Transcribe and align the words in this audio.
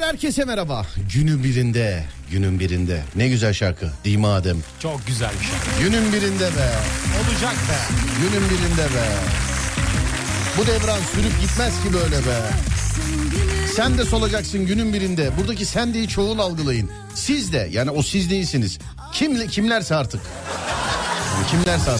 Beyler 0.00 0.12
herkese 0.12 0.44
merhaba. 0.44 0.86
Günün 1.14 1.44
birinde, 1.44 2.04
günün 2.30 2.60
birinde. 2.60 3.02
Ne 3.16 3.28
güzel 3.28 3.52
şarkı 3.52 3.90
değil 4.04 4.16
mi 4.16 4.26
Adem? 4.26 4.56
Çok 4.78 5.06
güzel 5.06 5.30
bir 5.40 5.46
şarkı. 5.46 5.82
Günün 5.82 6.12
birinde 6.12 6.44
be. 6.44 6.70
Olacak 7.20 7.54
be. 7.54 7.78
Günün 8.20 8.50
birinde 8.50 8.82
be. 8.82 9.06
Bu 10.58 10.66
devran 10.66 10.98
sürüp 11.14 11.40
gitmez 11.40 11.82
ki 11.82 11.92
böyle 11.92 12.16
be. 12.16 12.40
Sen 13.76 13.98
de 13.98 14.04
solacaksın 14.04 14.66
günün 14.66 14.92
birinde. 14.92 15.30
Buradaki 15.38 15.66
sen 15.66 15.94
değil 15.94 16.08
çoğul 16.08 16.38
algılayın. 16.38 16.90
Siz 17.14 17.52
de 17.52 17.68
yani 17.72 17.90
o 17.90 18.02
siz 18.02 18.30
değilsiniz. 18.30 18.78
Kim, 19.12 19.48
kimlerse 19.48 19.94
artık. 19.94 20.20
Yani 21.34 21.46
kimlerse 21.46 21.90
artık. 21.90 21.99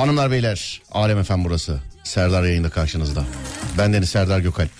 Hanımlar 0.00 0.30
beyler 0.30 0.82
Alem 0.92 1.18
Efem 1.18 1.44
burası. 1.44 1.80
Serdar 2.04 2.44
yayında 2.44 2.70
karşınızda. 2.70 3.24
Ben 3.78 3.92
Deniz 3.92 4.10
Serdar 4.10 4.40
Gökalp. 4.40 4.70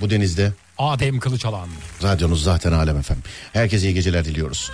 Bu 0.00 0.10
denizde 0.10 0.52
Adem 0.78 1.18
Kılıçalan. 1.18 1.68
Radyonuz 2.02 2.42
zaten 2.42 2.72
Alem 2.72 2.96
Efem. 2.96 3.16
Herkese 3.52 3.88
iyi 3.88 3.94
geceler 3.94 4.24
diliyoruz. 4.24 4.70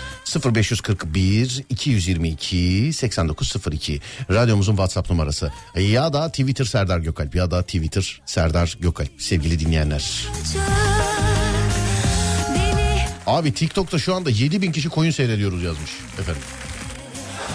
0541 0.54 1.64
222 1.68 2.90
8902 2.94 4.00
radyomuzun 4.30 4.72
WhatsApp 4.72 5.10
numarası. 5.10 5.52
Ya 5.76 6.12
da 6.12 6.28
Twitter 6.28 6.64
Serdar 6.64 6.98
Gökalp 6.98 7.34
ya 7.34 7.50
da 7.50 7.62
Twitter 7.62 8.22
Serdar 8.26 8.76
Gökalp 8.80 9.10
sevgili 9.18 9.60
dinleyenler. 9.60 10.28
Abi 13.26 13.54
TikTok'ta 13.54 13.98
şu 13.98 14.14
anda 14.14 14.30
7000 14.30 14.72
kişi 14.72 14.88
koyun 14.88 15.10
seyrediyoruz 15.10 15.62
yazmış 15.62 15.90
efendim. 16.20 16.42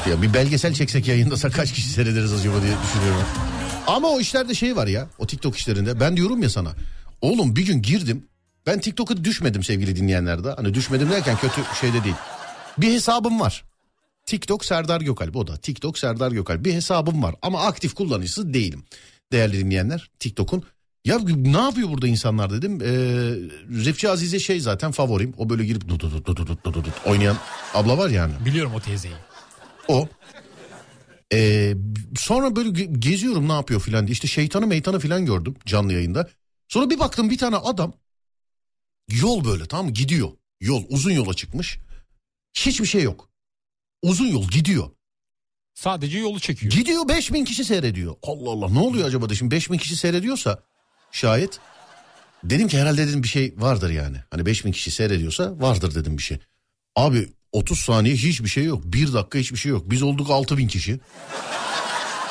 Ya 0.08 0.22
bir 0.22 0.34
belgesel 0.34 0.74
çeksek 0.74 1.08
yayındasa 1.08 1.50
kaç 1.50 1.74
kişi 1.74 1.90
seyrederiz 1.90 2.34
acaba 2.34 2.62
diye 2.62 2.74
düşünüyorum. 2.84 3.28
Ama 3.88 4.08
o 4.08 4.20
işlerde 4.20 4.54
şey 4.54 4.76
var 4.76 4.88
ya 4.88 5.08
o 5.18 5.28
TikTok 5.28 5.58
işlerinde 5.58 6.00
ben 6.00 6.18
diyorum 6.18 6.44
ya 6.44 6.50
sana. 6.50 6.74
Oğlum 7.22 7.56
bir 7.56 7.66
gün 7.66 7.82
girdim 7.82 8.26
ben 8.66 8.80
TikTok'a 8.80 9.24
düşmedim 9.24 9.64
sevgili 9.64 9.96
dinleyenlerde. 9.96 10.52
Hani 10.52 10.74
düşmedim 10.74 11.10
derken 11.10 11.38
kötü 11.38 11.62
şeyde 11.82 12.04
değil. 12.04 12.16
Bir 12.78 12.94
hesabım 12.94 13.40
var. 13.40 13.64
TikTok 14.26 14.66
Serdar 14.66 15.02
Gökalp 15.02 15.36
o 15.36 15.48
da. 15.48 15.58
TikTok 15.58 15.98
Serdar 15.98 16.32
Gökalp 16.32 16.66
bir 16.66 16.74
hesabım 16.74 17.24
var 17.24 17.36
ama 17.42 17.62
aktif 17.64 17.94
kullanıcısı 17.94 18.54
değilim. 18.54 18.84
Değerli 19.32 19.60
dinleyenler 19.60 20.10
TikTok'un 20.20 20.64
ya 21.06 21.20
ne 21.36 21.58
yapıyor 21.58 21.90
burada 21.90 22.08
insanlar 22.08 22.52
dedim. 22.52 22.82
Ee, 22.82 22.88
Refçi 23.86 24.10
Azize 24.10 24.40
şey 24.40 24.60
zaten 24.60 24.92
favorim. 24.92 25.34
O 25.38 25.50
böyle 25.50 25.66
girip 25.66 25.88
dut 25.88 26.02
dut 26.02 26.26
dut 26.28 26.38
dut 26.38 26.64
dut 26.66 26.74
dut 26.76 26.94
oynayan 27.06 27.38
abla 27.74 27.98
var 27.98 28.10
yani. 28.10 28.34
Biliyorum 28.46 28.74
o 28.76 28.80
teyzeyi. 28.80 29.14
O. 29.90 30.08
Ee, 31.34 31.74
sonra 32.18 32.56
böyle 32.56 32.70
ge- 32.70 33.00
geziyorum 33.00 33.48
ne 33.48 33.54
yapıyor 33.54 33.80
filan 33.82 34.08
diye. 34.08 34.14
İşte 34.14 34.28
şeytanı 34.28 34.68
meytanı 34.68 35.00
filan 35.00 35.26
gördüm 35.26 35.56
canlı 35.66 35.94
yayında. 35.94 36.30
Sonra 36.68 36.90
bir 36.90 37.00
baktım 37.00 37.30
bir 37.30 37.38
tane 37.38 37.56
adam 37.56 37.94
yol 39.10 39.46
böyle 39.46 39.66
tamam 39.66 39.86
mı 39.86 39.92
gidiyor. 39.92 40.30
Yol 40.62 40.84
uzun 40.90 41.12
yola 41.12 41.34
çıkmış. 41.34 41.80
Hiçbir 42.54 42.86
şey 42.86 43.04
yok. 43.04 43.30
Uzun 44.02 44.28
yol 44.28 44.48
gidiyor. 44.48 44.90
Sadece 45.74 46.20
yolu 46.20 46.40
çekiyor. 46.40 46.74
Gidiyor 46.74 47.08
5000 47.08 47.46
kişi 47.46 47.66
seyrediyor. 47.66 48.16
Allah 48.24 48.50
Allah 48.50 48.70
ne 48.70 48.80
oluyor 48.80 49.08
acaba 49.08 49.30
da 49.30 49.36
şimdi 49.36 49.56
5000 49.56 49.78
kişi 49.78 49.96
seyrediyorsa 49.96 50.64
şayet. 51.12 51.60
Dedim 52.44 52.68
ki 52.68 52.80
herhalde 52.80 53.08
dedim 53.08 53.24
bir 53.24 53.28
şey 53.28 53.54
vardır 53.58 53.90
yani. 53.90 54.18
Hani 54.32 54.46
5000 54.46 54.72
kişi 54.72 54.92
seyrediyorsa 54.92 55.60
vardır 55.60 55.96
dedim 55.96 56.18
bir 56.18 56.24
şey. 56.24 56.40
Abi 56.96 57.30
30 57.52 57.80
saniye 57.80 58.16
hiçbir 58.16 58.50
şey 58.50 58.64
yok. 58.64 58.84
1 58.86 59.14
dakika 59.14 59.40
hiçbir 59.40 59.58
şey 59.58 59.72
yok. 59.72 59.92
Biz 59.92 60.02
olduk 60.02 60.30
6000 60.30 60.68
kişi. 60.68 61.00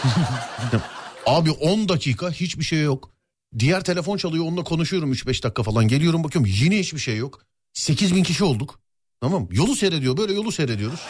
Abi 1.27 1.51
10 1.51 1.89
dakika 1.89 2.31
hiçbir 2.31 2.65
şey 2.65 2.83
yok. 2.83 3.11
Diğer 3.59 3.85
telefon 3.85 4.17
çalıyor 4.17 4.45
onunla 4.45 4.65
konuşuyorum 4.65 5.13
3-5 5.13 5.43
dakika 5.43 5.63
falan. 5.63 5.89
Geliyorum 5.89 6.25
bakıyorum 6.25 6.51
yine 6.55 6.79
hiçbir 6.79 6.99
şey 6.99 7.17
yok. 7.17 7.41
8000 7.73 8.23
kişi 8.23 8.45
olduk. 8.45 8.81
Tamam 9.21 9.49
yolu 9.51 9.77
seyrediyor 9.77 10.17
böyle 10.17 10.33
yolu 10.33 10.53
seyrediyoruz. 10.53 11.01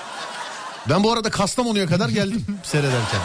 Ben 0.88 1.04
bu 1.04 1.12
arada 1.12 1.30
Kastamonu'ya 1.30 1.86
kadar 1.86 2.08
geldim 2.08 2.44
seyrederken. 2.62 3.20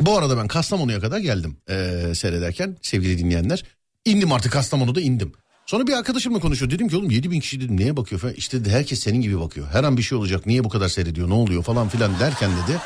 bu 0.00 0.18
arada 0.18 0.36
ben 0.38 0.48
Kastamonu'ya 0.48 1.00
kadar 1.00 1.18
geldim 1.18 1.56
ee, 1.70 2.12
seyrederken 2.14 2.76
sevgili 2.82 3.18
dinleyenler. 3.18 3.64
İndim 4.04 4.32
artık 4.32 4.52
Kastamonu'da 4.52 5.00
indim. 5.00 5.32
Sonra 5.70 5.86
bir 5.86 5.92
arkadaşımla 5.92 6.40
konuşuyor. 6.40 6.70
Dedim 6.70 6.88
ki 6.88 6.96
oğlum 6.96 7.10
7 7.10 7.30
bin 7.30 7.40
kişi 7.40 7.60
dedim 7.60 7.80
neye 7.80 7.96
bakıyor 7.96 8.20
falan. 8.20 8.34
İşte 8.34 8.60
dedi, 8.60 8.70
herkes 8.70 9.00
senin 9.00 9.20
gibi 9.20 9.40
bakıyor. 9.40 9.66
Her 9.72 9.84
an 9.84 9.96
bir 9.96 10.02
şey 10.02 10.18
olacak 10.18 10.46
niye 10.46 10.64
bu 10.64 10.68
kadar 10.68 10.88
seyrediyor 10.88 11.28
ne 11.28 11.34
oluyor 11.34 11.62
falan 11.62 11.88
filan 11.88 12.20
derken 12.20 12.50
dedi. 12.50 12.78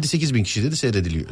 7-8 0.00 0.34
bin 0.34 0.44
kişi 0.44 0.62
dedi 0.62 0.76
seyrediliyor. 0.76 1.28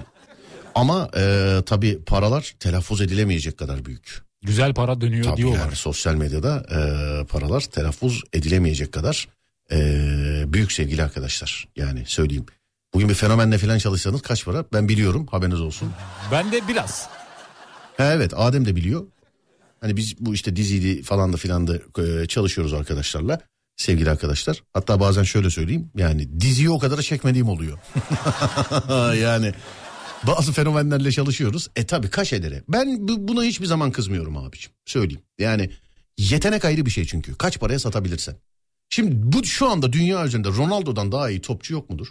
Ama 0.75 1.11
e, 1.17 1.57
tabii 1.67 2.05
paralar 2.05 2.55
telaffuz 2.61 3.01
edilemeyecek 3.01 3.59
kadar 3.59 3.85
büyük. 3.85 4.23
Güzel 4.43 4.75
para 4.75 5.01
dönüyor 5.01 5.25
Tabii 5.25 5.37
diyorlar. 5.37 5.59
yani 5.59 5.77
sosyal 5.77 6.15
medyada 6.15 6.67
e, 6.71 7.25
paralar 7.25 7.61
telaffuz 7.61 8.23
edilemeyecek 8.33 8.93
kadar 8.93 9.29
e, 9.73 9.79
büyük 10.47 10.73
sevgili 10.73 11.03
arkadaşlar. 11.03 11.69
Yani 11.77 12.03
söyleyeyim. 12.07 12.47
Bugün 12.95 13.09
bir 13.09 13.15
fenomenle 13.15 13.59
falan 13.59 13.79
çalışsanız 13.79 14.23
kaç 14.23 14.45
para 14.45 14.65
ben 14.73 14.89
biliyorum 14.89 15.27
haberiniz 15.31 15.61
olsun. 15.61 15.93
Ben 16.33 16.53
de 16.53 16.69
biraz. 16.69 17.09
Evet 17.99 18.33
Adem 18.37 18.65
de 18.65 18.77
biliyor. 18.77 19.05
Hani 19.81 19.97
biz 19.97 20.19
bu 20.21 20.35
işte 20.35 20.57
diziydi 20.57 21.03
falan 21.03 21.33
da 21.33 21.37
filan 21.37 21.67
da 21.67 21.77
e, 22.03 22.27
çalışıyoruz 22.27 22.73
arkadaşlarla. 22.75 23.41
Sevgili 23.77 24.11
arkadaşlar. 24.11 24.63
Hatta 24.73 25.01
bazen 25.01 25.23
şöyle 25.23 25.51
söyleyeyim. 25.51 25.91
Yani 25.97 26.41
diziyi 26.41 26.71
o 26.71 26.79
kadar 26.79 27.03
çekmediğim 27.03 27.49
oluyor. 27.49 27.79
yani 29.15 29.53
bazı 30.27 30.53
fenomenlerle 30.53 31.13
çalışıyoruz. 31.13 31.69
E 31.77 31.87
tabi 31.87 32.11
kaş 32.11 32.33
edere. 32.33 32.63
Ben 32.69 33.09
bu- 33.09 33.29
buna 33.29 33.43
hiçbir 33.45 33.67
zaman 33.67 33.91
kızmıyorum 33.93 34.37
abiciğim. 34.37 34.77
Söyleyeyim. 34.87 35.23
Yani 35.39 35.71
yetenek 36.19 36.65
ayrı 36.65 36.87
bir 36.87 36.91
şey 36.91 37.05
çünkü. 37.05 37.35
Kaç 37.35 37.61
paraya 37.61 37.79
satabilirsen. 37.79 38.37
Şimdi 38.91 39.13
bu 39.17 39.45
şu 39.45 39.69
anda 39.69 39.93
dünya 39.93 40.27
üzerinde 40.27 40.49
Ronaldo'dan 40.49 41.13
daha 41.13 41.31
iyi 41.31 41.41
topçu 41.41 41.73
yok 41.75 41.91
mudur? 41.91 42.07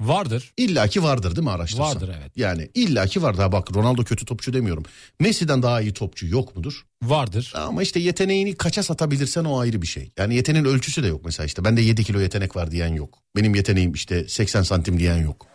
Vardır. 0.00 0.52
İlla 0.56 0.88
ki 0.88 1.02
vardır 1.02 1.36
değil 1.36 1.44
mi 1.44 1.50
araştırsan? 1.50 1.86
Vardır, 1.86 2.10
evet. 2.20 2.32
Yani 2.36 2.70
illa 2.74 3.06
ki 3.06 3.22
vardır. 3.22 3.42
Ha 3.42 3.52
bak 3.52 3.74
Ronaldo 3.76 4.04
kötü 4.04 4.24
topçu 4.24 4.52
demiyorum. 4.52 4.84
Messi'den 5.20 5.62
daha 5.62 5.80
iyi 5.80 5.92
topçu 5.92 6.26
yok 6.26 6.56
mudur? 6.56 6.86
Vardır. 7.02 7.52
Ama 7.56 7.82
işte 7.82 8.00
yeteneğini 8.00 8.54
kaça 8.54 8.82
satabilirsen 8.82 9.44
o 9.44 9.58
ayrı 9.58 9.82
bir 9.82 9.86
şey. 9.86 10.12
Yani 10.18 10.34
yeteneğin 10.34 10.64
ölçüsü 10.64 11.02
de 11.02 11.06
yok 11.06 11.24
mesela 11.24 11.46
işte. 11.46 11.64
Bende 11.64 11.80
7 11.80 12.04
kilo 12.04 12.20
yetenek 12.20 12.56
var 12.56 12.70
diyen 12.70 12.94
yok. 12.94 13.18
Benim 13.36 13.54
yeteneğim 13.54 13.92
işte 13.92 14.28
80 14.28 14.62
santim 14.62 14.98
diyen 14.98 15.16
yok. 15.18 15.46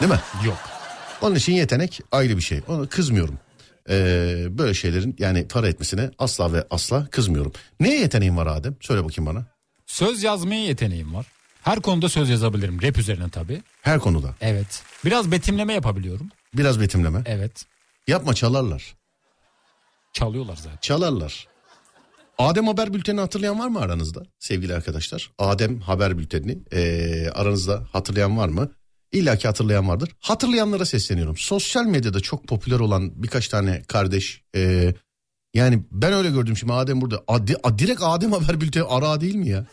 Değil 0.00 0.12
mi? 0.12 0.20
Yok. 0.44 0.58
Onun 1.22 1.34
için 1.34 1.52
yetenek 1.52 2.00
ayrı 2.12 2.36
bir 2.36 2.42
şey. 2.42 2.60
Ona 2.68 2.86
kızmıyorum. 2.86 3.38
Ee, 3.90 4.46
böyle 4.50 4.74
şeylerin 4.74 5.16
yani 5.18 5.48
para 5.48 5.68
etmesine 5.68 6.10
asla 6.18 6.52
ve 6.52 6.64
asla 6.70 7.06
kızmıyorum. 7.10 7.52
Neye 7.80 8.00
yeteneğin 8.00 8.36
var 8.36 8.46
Adem? 8.46 8.76
Söyle 8.80 9.04
bakayım 9.04 9.26
bana. 9.26 9.46
Söz 9.86 10.22
yazmaya 10.22 10.64
yeteneğim 10.64 11.14
var. 11.14 11.26
Her 11.64 11.80
konuda 11.80 12.08
söz 12.08 12.28
yazabilirim. 12.28 12.82
Rap 12.82 12.98
üzerine 12.98 13.28
tabii. 13.28 13.62
Her 13.82 14.00
konuda. 14.00 14.34
Evet. 14.40 14.82
Biraz 15.04 15.30
betimleme 15.30 15.72
yapabiliyorum. 15.72 16.28
Biraz 16.54 16.80
betimleme. 16.80 17.22
Evet. 17.26 17.66
Yapma 18.06 18.34
çalarlar. 18.34 18.94
Çalıyorlar 20.12 20.56
zaten. 20.56 20.78
Çalarlar. 20.80 21.46
Adem 22.38 22.66
Haber 22.66 22.94
Bülteni 22.94 23.20
hatırlayan 23.20 23.58
var 23.58 23.68
mı 23.68 23.80
aranızda 23.80 24.22
sevgili 24.38 24.74
arkadaşlar? 24.74 25.30
Adem 25.38 25.80
Haber 25.80 26.18
Bülteni 26.18 26.58
ee, 26.72 27.28
aranızda 27.34 27.82
hatırlayan 27.92 28.36
var 28.36 28.48
mı? 28.48 28.70
İlla 29.12 29.36
ki 29.36 29.46
hatırlayan 29.48 29.88
vardır. 29.88 30.10
Hatırlayanlara 30.20 30.84
sesleniyorum. 30.84 31.36
Sosyal 31.36 31.84
medyada 31.84 32.20
çok 32.20 32.48
popüler 32.48 32.80
olan 32.80 33.22
birkaç 33.22 33.48
tane 33.48 33.82
kardeş 33.82 34.42
ee, 34.56 34.94
yani 35.54 35.82
ben 35.90 36.12
öyle 36.12 36.30
gördüm 36.30 36.56
şimdi 36.56 36.72
Adem 36.72 37.00
burada. 37.00 37.24
Adi, 37.28 37.56
a, 37.62 37.78
direkt 37.78 38.02
Adem 38.02 38.32
Haber 38.32 38.60
Bülteni 38.60 38.84
ara 38.84 39.20
değil 39.20 39.34
mi 39.34 39.48
ya? 39.48 39.66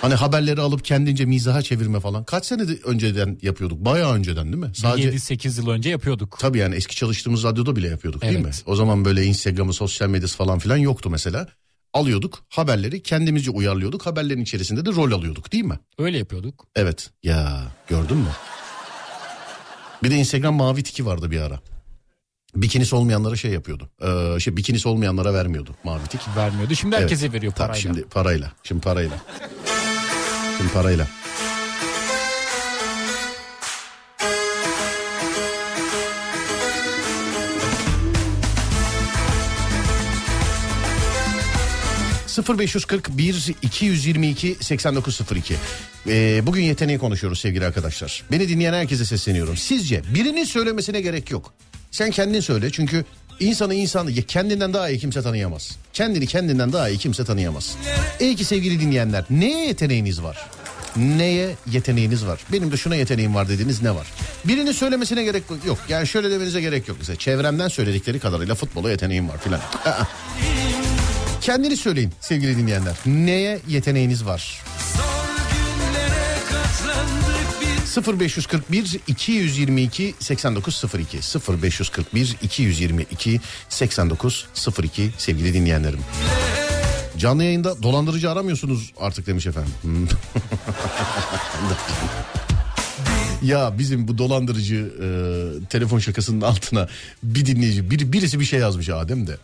Hani 0.00 0.14
haberleri 0.14 0.60
alıp 0.60 0.84
kendince 0.84 1.24
mizaha 1.24 1.62
çevirme 1.62 2.00
falan. 2.00 2.24
Kaç 2.24 2.46
sene 2.46 2.68
de 2.68 2.78
önceden 2.84 3.38
yapıyorduk? 3.42 3.84
Bayağı 3.84 4.12
önceden 4.14 4.44
değil 4.46 4.64
mi? 4.64 4.70
Sadece 4.74 5.08
7-8 5.10 5.60
yıl 5.60 5.68
önce 5.70 5.90
yapıyorduk. 5.90 6.36
Tabii 6.40 6.58
yani 6.58 6.74
eski 6.74 6.96
çalıştığımız 6.96 7.44
radyoda 7.44 7.76
bile 7.76 7.88
yapıyorduk 7.88 8.22
değil 8.22 8.38
mi? 8.38 8.42
Evet. 8.44 8.62
O 8.66 8.76
zaman 8.76 9.04
böyle 9.04 9.24
Instagram'ı, 9.24 9.72
sosyal 9.72 10.08
medyası 10.08 10.36
falan 10.36 10.58
filan 10.58 10.76
yoktu 10.76 11.10
mesela. 11.10 11.48
Alıyorduk 11.92 12.44
haberleri 12.48 13.02
kendimizce 13.02 13.50
uyarlıyorduk. 13.50 14.06
Haberlerin 14.06 14.42
içerisinde 14.42 14.86
de 14.86 14.90
rol 14.90 15.12
alıyorduk 15.12 15.52
değil 15.52 15.64
mi? 15.64 15.78
Öyle 15.98 16.18
yapıyorduk. 16.18 16.66
Evet. 16.76 17.10
Ya 17.22 17.62
gördün 17.88 18.16
mü? 18.16 18.28
Bir 20.02 20.10
de 20.10 20.14
Instagram 20.14 20.54
mavi 20.54 20.82
tiki 20.82 21.06
vardı 21.06 21.30
bir 21.30 21.40
ara. 21.40 21.60
Bikinisi 22.56 22.94
olmayanlara 22.96 23.36
şey 23.36 23.50
yapıyordu. 23.50 23.90
Ee, 24.02 24.40
şey 24.40 24.56
bikinisi 24.56 24.88
olmayanlara 24.88 25.34
vermiyordu 25.34 25.70
mavi 25.84 26.06
tik. 26.08 26.20
Vermiyordu. 26.36 26.74
Şimdi 26.74 26.94
Evet. 26.94 27.02
herkese 27.02 27.32
veriyor 27.32 27.52
Tabii 27.52 27.66
parayla. 27.66 27.80
şimdi 27.80 28.02
parayla. 28.02 28.52
Şimdi 28.62 28.80
parayla. 28.80 29.16
Şimdi 30.58 30.72
parayla. 30.72 31.06
0541 42.58 43.54
222 43.62 44.56
8902 44.60 45.54
ee, 46.08 46.40
Bugün 46.46 46.62
yeteneği 46.62 46.98
konuşuyoruz 46.98 47.40
sevgili 47.40 47.66
arkadaşlar. 47.66 48.24
Beni 48.30 48.48
dinleyen 48.48 48.72
herkese 48.72 49.04
sesleniyorum. 49.04 49.56
Sizce 49.56 50.02
birinin 50.14 50.44
söylemesine 50.44 51.00
gerek 51.00 51.30
yok. 51.30 51.54
Sen 51.90 52.10
kendin 52.10 52.40
söyle 52.40 52.70
çünkü 52.70 53.04
insanı 53.40 53.74
insanı 53.74 54.12
kendinden 54.14 54.74
daha 54.74 54.88
iyi 54.88 54.98
kimse 54.98 55.22
tanıyamaz. 55.22 55.76
Kendini 55.92 56.26
kendinden 56.26 56.72
daha 56.72 56.88
iyi 56.88 56.98
kimse 56.98 57.24
tanıyamaz. 57.24 57.76
İyi 58.20 58.36
ki 58.36 58.44
sevgili 58.44 58.80
dinleyenler 58.80 59.24
neye 59.30 59.66
yeteneğiniz 59.66 60.22
var? 60.22 60.46
Neye 60.96 61.54
yeteneğiniz 61.72 62.26
var? 62.26 62.40
Benim 62.52 62.72
de 62.72 62.76
şuna 62.76 62.96
yeteneğim 62.96 63.34
var 63.34 63.48
dediğiniz 63.48 63.82
ne 63.82 63.94
var? 63.94 64.06
Birinin 64.44 64.72
söylemesine 64.72 65.22
gerek 65.24 65.42
yok. 65.66 65.78
Yani 65.88 66.06
şöyle 66.06 66.30
demenize 66.30 66.60
gerek 66.60 66.88
yok. 66.88 66.96
Mesela 67.00 67.16
çevremden 67.16 67.68
söyledikleri 67.68 68.18
kadarıyla 68.18 68.54
futbola 68.54 68.90
yeteneğim 68.90 69.28
var 69.28 69.38
filan. 69.38 69.60
Kendini 71.40 71.76
söyleyin 71.76 72.12
sevgili 72.20 72.56
dinleyenler. 72.58 72.94
Neye 73.06 73.60
yeteneğiniz 73.68 74.24
var? 74.26 74.62
0541 77.96 79.00
222 79.06 80.14
8902 80.20 81.18
0541 81.62 82.36
222 82.42 83.40
8902 83.68 85.10
sevgili 85.18 85.54
dinleyenlerim. 85.54 86.00
Canlı 87.18 87.44
yayında 87.44 87.82
dolandırıcı 87.82 88.30
aramıyorsunuz 88.30 88.92
artık 89.00 89.26
demiş 89.26 89.46
efendim. 89.46 89.72
Hmm. 89.82 90.06
ya 93.48 93.78
bizim 93.78 94.08
bu 94.08 94.18
dolandırıcı 94.18 94.92
e, 95.02 95.08
telefon 95.66 95.98
şakasının 95.98 96.40
altına 96.40 96.88
bir 97.22 97.46
dinleyici 97.46 97.90
bir, 97.90 98.12
birisi 98.12 98.40
bir 98.40 98.44
şey 98.44 98.60
yazmış 98.60 98.88
Adem 98.88 99.26
de. 99.26 99.36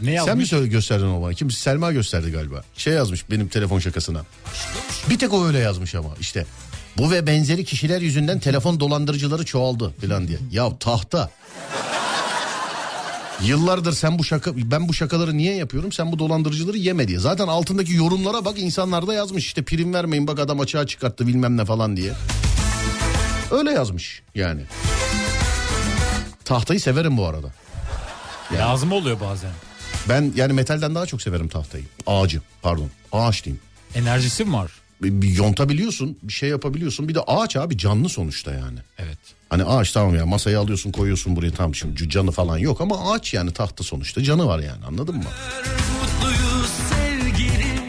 Ne 0.00 0.12
yazmış? 0.12 0.30
Sen 0.30 0.38
mi 0.38 0.46
söyle 0.46 0.66
gösterdin 0.66 1.06
o 1.06 1.22
bana? 1.22 1.34
Kim? 1.34 1.50
Selma 1.50 1.92
gösterdi 1.92 2.32
galiba. 2.32 2.62
Şey 2.76 2.94
yazmış 2.94 3.30
benim 3.30 3.48
telefon 3.48 3.78
şakasına. 3.78 4.24
Bir 5.10 5.18
tek 5.18 5.32
o 5.32 5.46
öyle 5.46 5.58
yazmış 5.58 5.94
ama 5.94 6.10
işte. 6.20 6.46
Bu 6.98 7.10
ve 7.10 7.26
benzeri 7.26 7.64
kişiler 7.64 8.00
yüzünden 8.00 8.38
telefon 8.40 8.80
dolandırıcıları 8.80 9.44
çoğaldı 9.44 9.94
falan 10.00 10.28
diye. 10.28 10.38
Ya 10.50 10.78
tahta. 10.78 11.30
Yıllardır 13.44 13.92
sen 13.92 14.18
bu 14.18 14.24
şaka 14.24 14.50
ben 14.56 14.88
bu 14.88 14.94
şakaları 14.94 15.36
niye 15.36 15.54
yapıyorum? 15.54 15.92
Sen 15.92 16.12
bu 16.12 16.18
dolandırıcıları 16.18 16.76
yeme 16.76 17.08
diye. 17.08 17.18
Zaten 17.18 17.48
altındaki 17.48 17.94
yorumlara 17.94 18.44
bak 18.44 18.58
insanlar 18.58 19.06
da 19.06 19.14
yazmış 19.14 19.46
işte 19.46 19.62
prim 19.62 19.94
vermeyin 19.94 20.26
bak 20.26 20.38
adam 20.38 20.60
açığa 20.60 20.86
çıkarttı 20.86 21.26
bilmem 21.26 21.56
ne 21.56 21.64
falan 21.64 21.96
diye. 21.96 22.12
Öyle 23.50 23.70
yazmış 23.70 24.22
yani. 24.34 24.60
Tahtayı 26.44 26.80
severim 26.80 27.16
bu 27.16 27.26
arada. 27.26 27.46
Yani. 28.50 28.60
Lazım 28.60 28.92
oluyor 28.92 29.20
bazen. 29.20 29.50
Ben 30.08 30.32
yani 30.36 30.52
metalden 30.52 30.94
daha 30.94 31.06
çok 31.06 31.22
severim 31.22 31.48
tahtayı. 31.48 31.84
Ağacı 32.06 32.40
pardon 32.62 32.90
ağaç 33.12 33.44
diyeyim. 33.44 33.62
Enerjisi 33.94 34.44
mi 34.44 34.52
var? 34.52 34.70
Bir, 35.02 35.22
bir 35.22 35.36
yontabiliyorsun 35.36 36.18
bir 36.22 36.32
şey 36.32 36.48
yapabiliyorsun 36.48 37.08
bir 37.08 37.14
de 37.14 37.20
ağaç 37.20 37.56
abi 37.56 37.78
canlı 37.78 38.08
sonuçta 38.08 38.52
yani. 38.52 38.78
Evet. 38.98 39.18
Hani 39.48 39.64
ağaç 39.64 39.92
tamam 39.92 40.14
ya 40.14 40.26
masayı 40.26 40.58
alıyorsun 40.58 40.92
koyuyorsun 40.92 41.36
buraya 41.36 41.50
tam 41.50 41.74
şimdi 41.74 42.08
canı 42.08 42.30
falan 42.30 42.58
yok 42.58 42.80
ama 42.80 43.12
ağaç 43.12 43.34
yani 43.34 43.52
tahta 43.52 43.84
sonuçta 43.84 44.22
canı 44.22 44.46
var 44.46 44.58
yani 44.58 44.84
anladın 44.84 45.16
mı? 45.16 45.24
Mutluyuz 46.02 46.70
sevgilim 46.90 47.86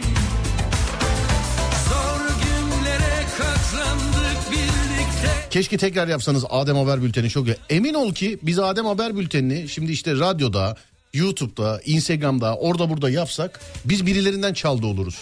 Keşke 5.50 5.78
tekrar 5.78 6.08
yapsanız 6.08 6.46
Adem 6.50 6.76
Haber 6.76 7.02
Bülteni 7.02 7.30
çok 7.30 7.48
iyi. 7.48 7.56
Emin 7.70 7.94
ol 7.94 8.14
ki 8.14 8.40
biz 8.44 8.60
Adem 8.60 8.86
Haber 8.86 9.16
Bülteni'ni 9.18 9.70
şimdi 9.70 9.92
işte 9.92 10.12
radyoda, 10.12 10.78
YouTube'da, 11.14 11.82
Instagram'da 11.86 12.56
orada 12.56 12.90
burada 12.90 13.10
yapsak 13.10 13.60
biz 13.86 14.06
birilerinden 14.06 14.54
çaldı 14.54 14.86
oluruz. 14.86 15.18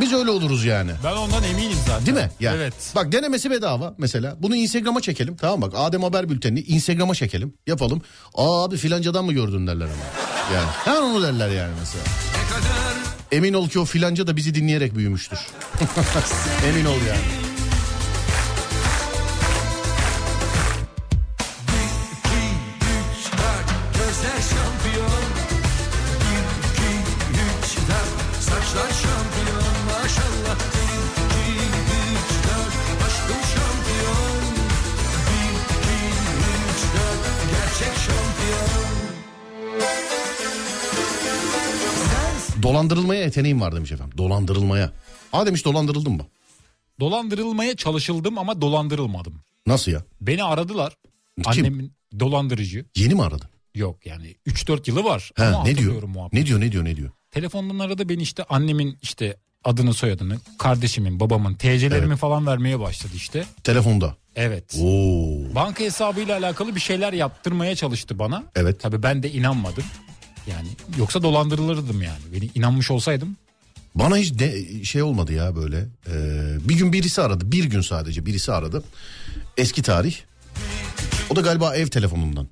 Biz 0.00 0.12
öyle 0.12 0.30
oluruz 0.30 0.64
yani. 0.64 0.90
Ben 1.04 1.12
ondan 1.16 1.42
eminim 1.42 1.78
zaten. 1.86 2.06
Değil 2.06 2.16
mi? 2.16 2.30
Yani, 2.40 2.56
evet. 2.56 2.74
Bak 2.94 3.12
denemesi 3.12 3.50
bedava 3.50 3.94
mesela. 3.98 4.36
Bunu 4.42 4.56
Instagram'a 4.56 5.00
çekelim. 5.00 5.36
Tamam 5.36 5.62
bak 5.62 5.72
Adem 5.76 6.02
Haber 6.02 6.28
Bülteni'ni 6.28 6.60
Instagram'a 6.60 7.14
çekelim. 7.14 7.54
Yapalım. 7.66 8.02
Aa 8.34 8.64
abi 8.64 8.76
filancadan 8.76 9.24
mı 9.24 9.32
gördün 9.32 9.66
derler 9.66 9.84
ama. 9.86 10.54
Yani 10.54 10.68
hemen 10.84 11.02
onu 11.02 11.22
derler 11.22 11.48
yani 11.48 11.72
mesela. 11.80 12.04
Emin 13.32 13.54
ol 13.54 13.68
ki 13.68 13.78
o 13.78 13.84
filanca 13.84 14.26
da 14.26 14.36
bizi 14.36 14.54
dinleyerek 14.54 14.94
büyümüştür. 14.94 15.38
Emin 16.68 16.84
ol 16.84 16.98
yani. 17.08 17.45
Dolandırılmaya 42.76 43.20
yeteneğim 43.22 43.60
var 43.60 43.76
demiş 43.76 43.92
efendim. 43.92 44.18
Dolandırılmaya. 44.18 44.92
Aa 45.32 45.46
demiş 45.46 45.64
dolandırıldım 45.64 46.16
mı? 46.16 46.26
Dolandırılmaya 47.00 47.76
çalışıldım 47.76 48.38
ama 48.38 48.60
dolandırılmadım. 48.60 49.40
Nasıl 49.66 49.92
ya? 49.92 50.02
Beni 50.20 50.44
aradılar. 50.44 50.96
Kim? 51.36 51.64
Annemin 51.64 51.92
dolandırıcı. 52.20 52.84
Yeni 52.96 53.14
mi 53.14 53.22
aradı? 53.22 53.50
Yok 53.74 54.06
yani 54.06 54.34
3-4 54.46 54.90
yılı 54.90 55.04
var. 55.04 55.30
He, 55.36 55.44
ama 55.44 55.64
ne 55.64 55.76
diyor? 55.76 56.02
Muhabbet. 56.02 56.32
Ne 56.32 56.46
diyor 56.46 56.60
ne 56.60 56.72
diyor 56.72 56.84
ne 56.84 56.96
diyor? 56.96 57.10
Telefondan 57.30 57.78
aradı 57.78 58.08
beni 58.08 58.22
işte 58.22 58.44
annemin 58.44 58.98
işte 59.02 59.36
adını 59.64 59.94
soyadını 59.94 60.38
kardeşimin 60.58 61.20
babamın 61.20 61.54
TC'lerimi 61.54 62.06
evet. 62.06 62.18
falan 62.18 62.46
vermeye 62.46 62.80
başladı 62.80 63.12
işte. 63.16 63.44
Telefonda. 63.64 64.16
Evet. 64.34 64.78
Oo. 64.82 65.54
Banka 65.54 65.84
hesabıyla 65.84 66.38
alakalı 66.38 66.74
bir 66.74 66.80
şeyler 66.80 67.12
yaptırmaya 67.12 67.76
çalıştı 67.76 68.18
bana. 68.18 68.44
Evet. 68.54 68.80
Tabii 68.80 69.02
ben 69.02 69.22
de 69.22 69.32
inanmadım. 69.32 69.84
Yani 70.46 70.68
yoksa 70.98 71.22
dolandırılırdım 71.22 72.02
yani. 72.02 72.20
Beni 72.32 72.50
inanmış 72.54 72.90
olsaydım. 72.90 73.36
Bana 73.94 74.16
hiç 74.16 74.38
de, 74.38 74.84
şey 74.84 75.02
olmadı 75.02 75.32
ya 75.32 75.56
böyle. 75.56 75.86
Ee, 76.08 76.68
bir 76.68 76.74
gün 76.74 76.92
birisi 76.92 77.22
aradı. 77.22 77.52
Bir 77.52 77.64
gün 77.64 77.80
sadece 77.80 78.26
birisi 78.26 78.52
aradı. 78.52 78.84
Eski 79.56 79.82
tarih. 79.82 80.16
O 81.30 81.36
da 81.36 81.40
galiba 81.40 81.76
ev 81.76 81.86
telefonundan. 81.86 82.48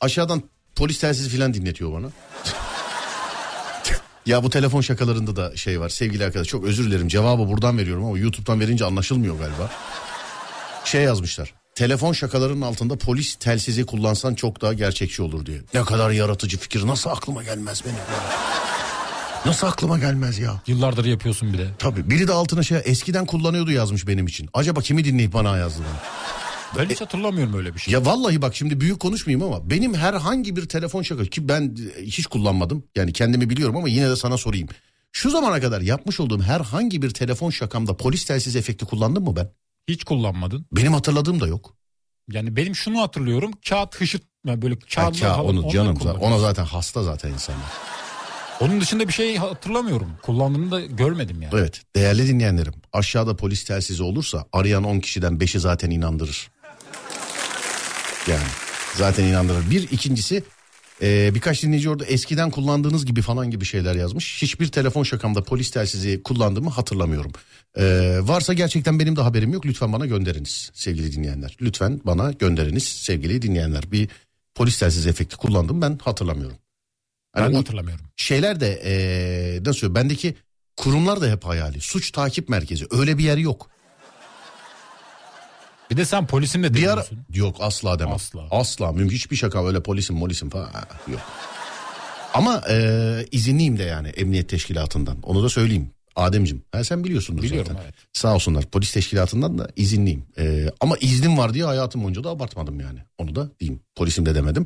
Aşağıdan 0.00 0.42
polis 0.76 1.00
telsizi 1.00 1.36
falan 1.36 1.54
dinletiyor 1.54 1.92
bana. 1.92 2.06
ya 4.26 4.42
bu 4.42 4.50
telefon 4.50 4.80
şakalarında 4.80 5.36
da 5.36 5.56
şey 5.56 5.80
var 5.80 5.88
sevgili 5.88 6.24
arkadaş. 6.24 6.46
Çok 6.46 6.64
özür 6.64 6.86
dilerim 6.86 7.08
cevabı 7.08 7.48
buradan 7.48 7.78
veriyorum 7.78 8.04
ama 8.04 8.18
YouTube'dan 8.18 8.60
verince 8.60 8.84
anlaşılmıyor 8.84 9.38
galiba. 9.38 9.70
Şey 10.84 11.02
yazmışlar 11.02 11.54
telefon 11.76 12.12
şakalarının 12.12 12.60
altında 12.62 12.98
polis 12.98 13.34
telsizi 13.34 13.86
kullansan 13.86 14.34
çok 14.34 14.60
daha 14.60 14.72
gerçekçi 14.72 15.22
olur 15.22 15.46
diye. 15.46 15.60
Ne 15.74 15.84
kadar 15.84 16.10
yaratıcı 16.10 16.58
fikir 16.58 16.86
nasıl 16.86 17.10
aklıma 17.10 17.42
gelmez 17.42 17.82
benim. 17.84 17.96
Nasıl 19.46 19.66
aklıma 19.66 19.98
gelmez 19.98 20.38
ya? 20.38 20.62
Yıllardır 20.66 21.04
yapıyorsun 21.04 21.52
bir 21.52 21.58
de. 21.58 21.68
Tabii 21.78 22.10
biri 22.10 22.28
de 22.28 22.32
altına 22.32 22.62
şey 22.62 22.78
eskiden 22.84 23.26
kullanıyordu 23.26 23.70
yazmış 23.72 24.06
benim 24.06 24.26
için. 24.26 24.48
Acaba 24.54 24.80
kimi 24.80 25.04
dinleyip 25.04 25.32
bana 25.32 25.56
yazdı 25.56 25.78
bunu? 25.78 25.98
Ben 26.78 26.90
hiç 26.90 27.00
hatırlamıyorum 27.00 27.54
öyle 27.54 27.74
bir 27.74 27.78
şey. 27.78 27.94
Ya 27.94 28.06
vallahi 28.06 28.42
bak 28.42 28.56
şimdi 28.56 28.80
büyük 28.80 29.00
konuşmayayım 29.00 29.46
ama 29.46 29.70
benim 29.70 29.94
herhangi 29.94 30.56
bir 30.56 30.68
telefon 30.68 31.02
şakası 31.02 31.30
ki 31.30 31.48
ben 31.48 31.76
hiç 32.02 32.26
kullanmadım. 32.26 32.84
Yani 32.96 33.12
kendimi 33.12 33.50
biliyorum 33.50 33.76
ama 33.76 33.88
yine 33.88 34.10
de 34.10 34.16
sana 34.16 34.38
sorayım. 34.38 34.68
Şu 35.12 35.30
zamana 35.30 35.60
kadar 35.60 35.80
yapmış 35.80 36.20
olduğum 36.20 36.42
herhangi 36.42 37.02
bir 37.02 37.10
telefon 37.10 37.50
şakamda 37.50 37.96
polis 37.96 38.24
telsiz 38.24 38.56
efekti 38.56 38.84
kullandım 38.84 39.24
mı 39.24 39.36
ben? 39.36 39.50
Hiç 39.88 40.04
kullanmadın. 40.04 40.66
Benim 40.72 40.92
hatırladığım 40.92 41.40
da 41.40 41.46
yok. 41.46 41.76
Yani 42.30 42.56
benim 42.56 42.74
şunu 42.74 43.02
hatırlıyorum. 43.02 43.52
Kağıt 43.68 44.00
hışırt 44.00 44.22
böyle 44.46 44.78
kağıt 44.78 45.22
ha, 45.22 45.42
onu 45.42 45.68
canım 45.68 45.98
zaten, 46.02 46.20
ona 46.20 46.38
zaten 46.38 46.64
hasta 46.64 47.02
zaten 47.02 47.32
insanlar. 47.32 47.72
Onun 48.60 48.80
dışında 48.80 49.08
bir 49.08 49.12
şey 49.12 49.36
hatırlamıyorum. 49.36 50.10
Kullandığını 50.22 50.70
da 50.70 50.80
görmedim 50.80 51.42
yani. 51.42 51.54
Evet 51.54 51.82
değerli 51.96 52.28
dinleyenlerim 52.28 52.74
aşağıda 52.92 53.36
polis 53.36 53.64
telsizi 53.64 54.02
olursa 54.02 54.46
arayan 54.52 54.84
10 54.84 55.00
kişiden 55.00 55.32
5'i 55.32 55.60
zaten 55.60 55.90
inandırır. 55.90 56.50
Yani 58.26 58.46
zaten 58.94 59.24
inandırır. 59.24 59.70
Bir 59.70 59.90
ikincisi 59.90 60.44
ee, 61.02 61.34
birkaç 61.34 61.62
dinleyici 61.62 61.90
orada 61.90 62.04
eskiden 62.04 62.50
kullandığınız 62.50 63.06
gibi 63.06 63.22
falan 63.22 63.50
gibi 63.50 63.64
şeyler 63.64 63.94
yazmış. 63.94 64.42
Hiçbir 64.42 64.66
telefon 64.66 65.02
şakamda 65.02 65.42
polis 65.42 65.70
telsizi 65.70 66.22
kullandığımı 66.22 66.70
hatırlamıyorum. 66.70 67.32
Ee, 67.78 68.18
varsa 68.22 68.52
gerçekten 68.52 68.98
benim 68.98 69.16
de 69.16 69.20
haberim 69.20 69.52
yok. 69.52 69.66
Lütfen 69.66 69.92
bana 69.92 70.06
gönderiniz 70.06 70.70
sevgili 70.74 71.12
dinleyenler. 71.12 71.56
Lütfen 71.60 72.00
bana 72.04 72.32
gönderiniz 72.32 72.84
sevgili 72.84 73.42
dinleyenler. 73.42 73.92
Bir 73.92 74.08
polis 74.54 74.78
telsizi 74.78 75.08
efekti 75.08 75.36
kullandım 75.36 75.82
ben 75.82 75.98
hatırlamıyorum. 76.02 76.58
Yani 77.36 77.52
ben 77.52 77.56
hatırlamıyorum. 77.56 78.04
Şeyler 78.16 78.60
de 78.60 78.80
ee, 78.84 79.64
nasıl 79.64 79.94
bendeki 79.94 80.34
kurumlar 80.76 81.20
da 81.20 81.30
hep 81.30 81.44
hayali. 81.44 81.80
Suç 81.80 82.10
takip 82.10 82.48
merkezi 82.48 82.86
öyle 82.90 83.18
bir 83.18 83.24
yer 83.24 83.36
yok. 83.36 83.70
Bir 85.90 85.96
de 85.96 86.04
sen 86.04 86.26
polisin 86.26 86.62
de 86.62 86.74
bir 86.74 86.86
ara, 86.92 87.04
Yok 87.34 87.56
asla 87.60 87.98
demem. 87.98 88.14
Asla. 88.14 88.40
Asla. 88.50 88.92
Mümkün 88.92 89.16
hiçbir 89.16 89.36
şaka 89.36 89.66
öyle 89.66 89.82
polisim 89.82 90.16
molisim 90.16 90.50
falan 90.50 90.70
yok. 91.08 91.20
Ama 92.34 92.62
e, 92.70 93.26
izinliyim 93.32 93.78
de 93.78 93.82
yani 93.82 94.08
emniyet 94.08 94.48
teşkilatından. 94.48 95.16
Onu 95.22 95.42
da 95.42 95.48
söyleyeyim. 95.48 95.90
Ademcim 96.16 96.62
ha 96.72 96.84
sen 96.84 97.04
biliyorsundur 97.04 97.42
Biliyorum 97.42 97.68
zaten. 97.72 97.84
evet. 97.84 97.94
Sağ 98.12 98.34
olsunlar 98.34 98.64
polis 98.64 98.92
teşkilatından 98.92 99.58
da 99.58 99.68
izinliyim. 99.76 100.24
E, 100.38 100.70
ama 100.80 100.96
iznim 100.96 101.38
var 101.38 101.54
diye 101.54 101.64
hayatım 101.64 102.02
boyunca 102.02 102.24
da 102.24 102.28
abartmadım 102.30 102.80
yani. 102.80 102.98
Onu 103.18 103.36
da 103.36 103.50
diyeyim. 103.60 103.80
Polisim 103.96 104.26
de 104.26 104.34
demedim. 104.34 104.64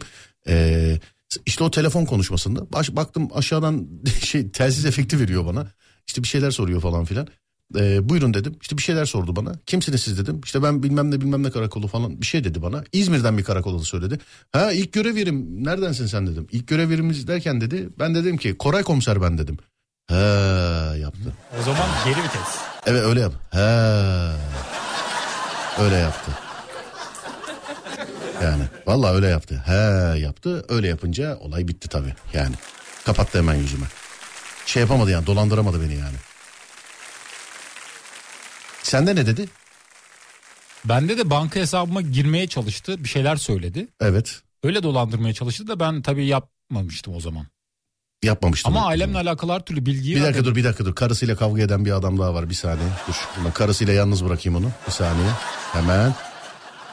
E, 0.49 0.99
işte 1.47 1.65
o 1.65 1.71
telefon 1.71 2.05
konuşmasında 2.05 2.73
baş, 2.73 2.97
baktım 2.97 3.29
aşağıdan 3.35 3.89
şey 4.21 4.51
telsiz 4.51 4.85
efekti 4.85 5.21
veriyor 5.21 5.47
bana. 5.47 5.67
İşte 6.07 6.23
bir 6.23 6.29
şeyler 6.29 6.51
soruyor 6.51 6.81
falan 6.81 7.05
filan. 7.05 7.29
E, 7.79 8.09
buyurun 8.09 8.35
dedim. 8.35 8.57
İşte 8.63 8.77
bir 8.77 8.83
şeyler 8.83 9.05
sordu 9.05 9.37
bana. 9.37 9.53
Kimsiniz 9.67 10.03
siz 10.03 10.19
dedim. 10.19 10.41
İşte 10.45 10.63
ben 10.63 10.83
bilmem 10.83 11.11
ne 11.11 11.21
bilmem 11.21 11.43
ne 11.43 11.51
karakolu 11.51 11.87
falan 11.89 12.21
bir 12.21 12.27
şey 12.27 12.45
dedi 12.45 12.63
bana. 12.63 12.85
İzmir'den 12.93 13.39
bir 13.39 13.45
karakolu 13.45 13.85
söyledi. 13.85 14.19
Ha 14.53 14.73
ilk 14.73 14.93
görev 14.93 15.17
yerim 15.17 15.65
neredensin 15.65 16.07
sen 16.07 16.27
dedim. 16.27 16.47
İlk 16.53 16.69
görev 16.69 16.91
yerimiz 16.91 17.29
derken 17.29 17.61
dedi. 17.61 17.89
Ben 17.99 18.15
dedim 18.15 18.37
ki 18.37 18.59
Koray 18.59 18.83
komiser 18.83 19.23
ben 19.23 19.39
dedim. 19.39 19.59
He 20.07 20.15
yaptı. 21.01 21.33
O 21.61 21.63
zaman 21.63 21.89
geri 22.05 22.17
vites. 22.19 22.59
Evet 22.87 23.03
öyle 23.05 23.21
yap. 23.21 23.33
He. 23.51 23.61
Öyle 25.83 25.97
yaptı. 25.97 26.31
Yani 28.43 28.63
vallahi 28.87 29.15
öyle 29.15 29.27
yaptı. 29.29 29.63
He 29.67 30.19
yaptı. 30.19 30.65
Öyle 30.69 30.89
yapınca 30.89 31.37
olay 31.37 31.69
bitti 31.69 31.89
tabii. 31.89 32.15
Yani 32.33 32.55
kapattı 33.05 33.39
hemen 33.39 33.55
yüzüme. 33.55 33.87
Şey 34.67 34.81
yapamadı 34.83 35.11
yani 35.11 35.27
dolandıramadı 35.27 35.83
beni 35.83 35.95
yani. 35.95 36.17
Sende 38.83 39.17
ne 39.17 39.27
dedi? 39.27 39.49
Bende 40.85 41.19
de 41.19 41.31
banka 41.31 41.61
hesabıma 41.61 42.01
girmeye 42.01 42.47
çalıştı. 42.47 43.05
Bir 43.05 43.09
şeyler 43.09 43.37
söyledi. 43.37 43.89
Evet. 44.01 44.41
Öyle 44.63 44.83
dolandırmaya 44.83 45.35
çalıştı 45.35 45.69
da 45.69 45.81
ben 45.81 46.03
tabii 46.03 46.27
yapmamıştım 46.27 47.15
o 47.15 47.21
zaman. 47.21 47.47
Yapmamıştım. 48.23 48.77
Ama 48.77 48.87
ailemle 48.87 49.19
alakalı 49.19 49.53
her 49.53 49.61
türlü 49.61 49.87
bilgiyi 49.87 50.17
Bir 50.17 50.23
dakika 50.23 50.45
dur 50.45 50.55
bir 50.57 50.65
dakika 50.65 50.85
dur. 50.85 50.95
Karısıyla 50.95 51.37
kavga 51.37 51.63
eden 51.63 51.85
bir 51.85 51.93
adam 51.93 52.19
daha 52.19 52.35
var 52.35 52.51
bir 52.51 52.55
saniye. 52.55 52.89
Dur. 53.09 53.15
Ben 53.45 53.53
karısıyla 53.53 53.93
yalnız 53.93 54.25
bırakayım 54.25 54.59
onu. 54.59 54.71
Bir 54.87 54.93
saniye. 54.93 55.31
Hemen. 55.73 56.15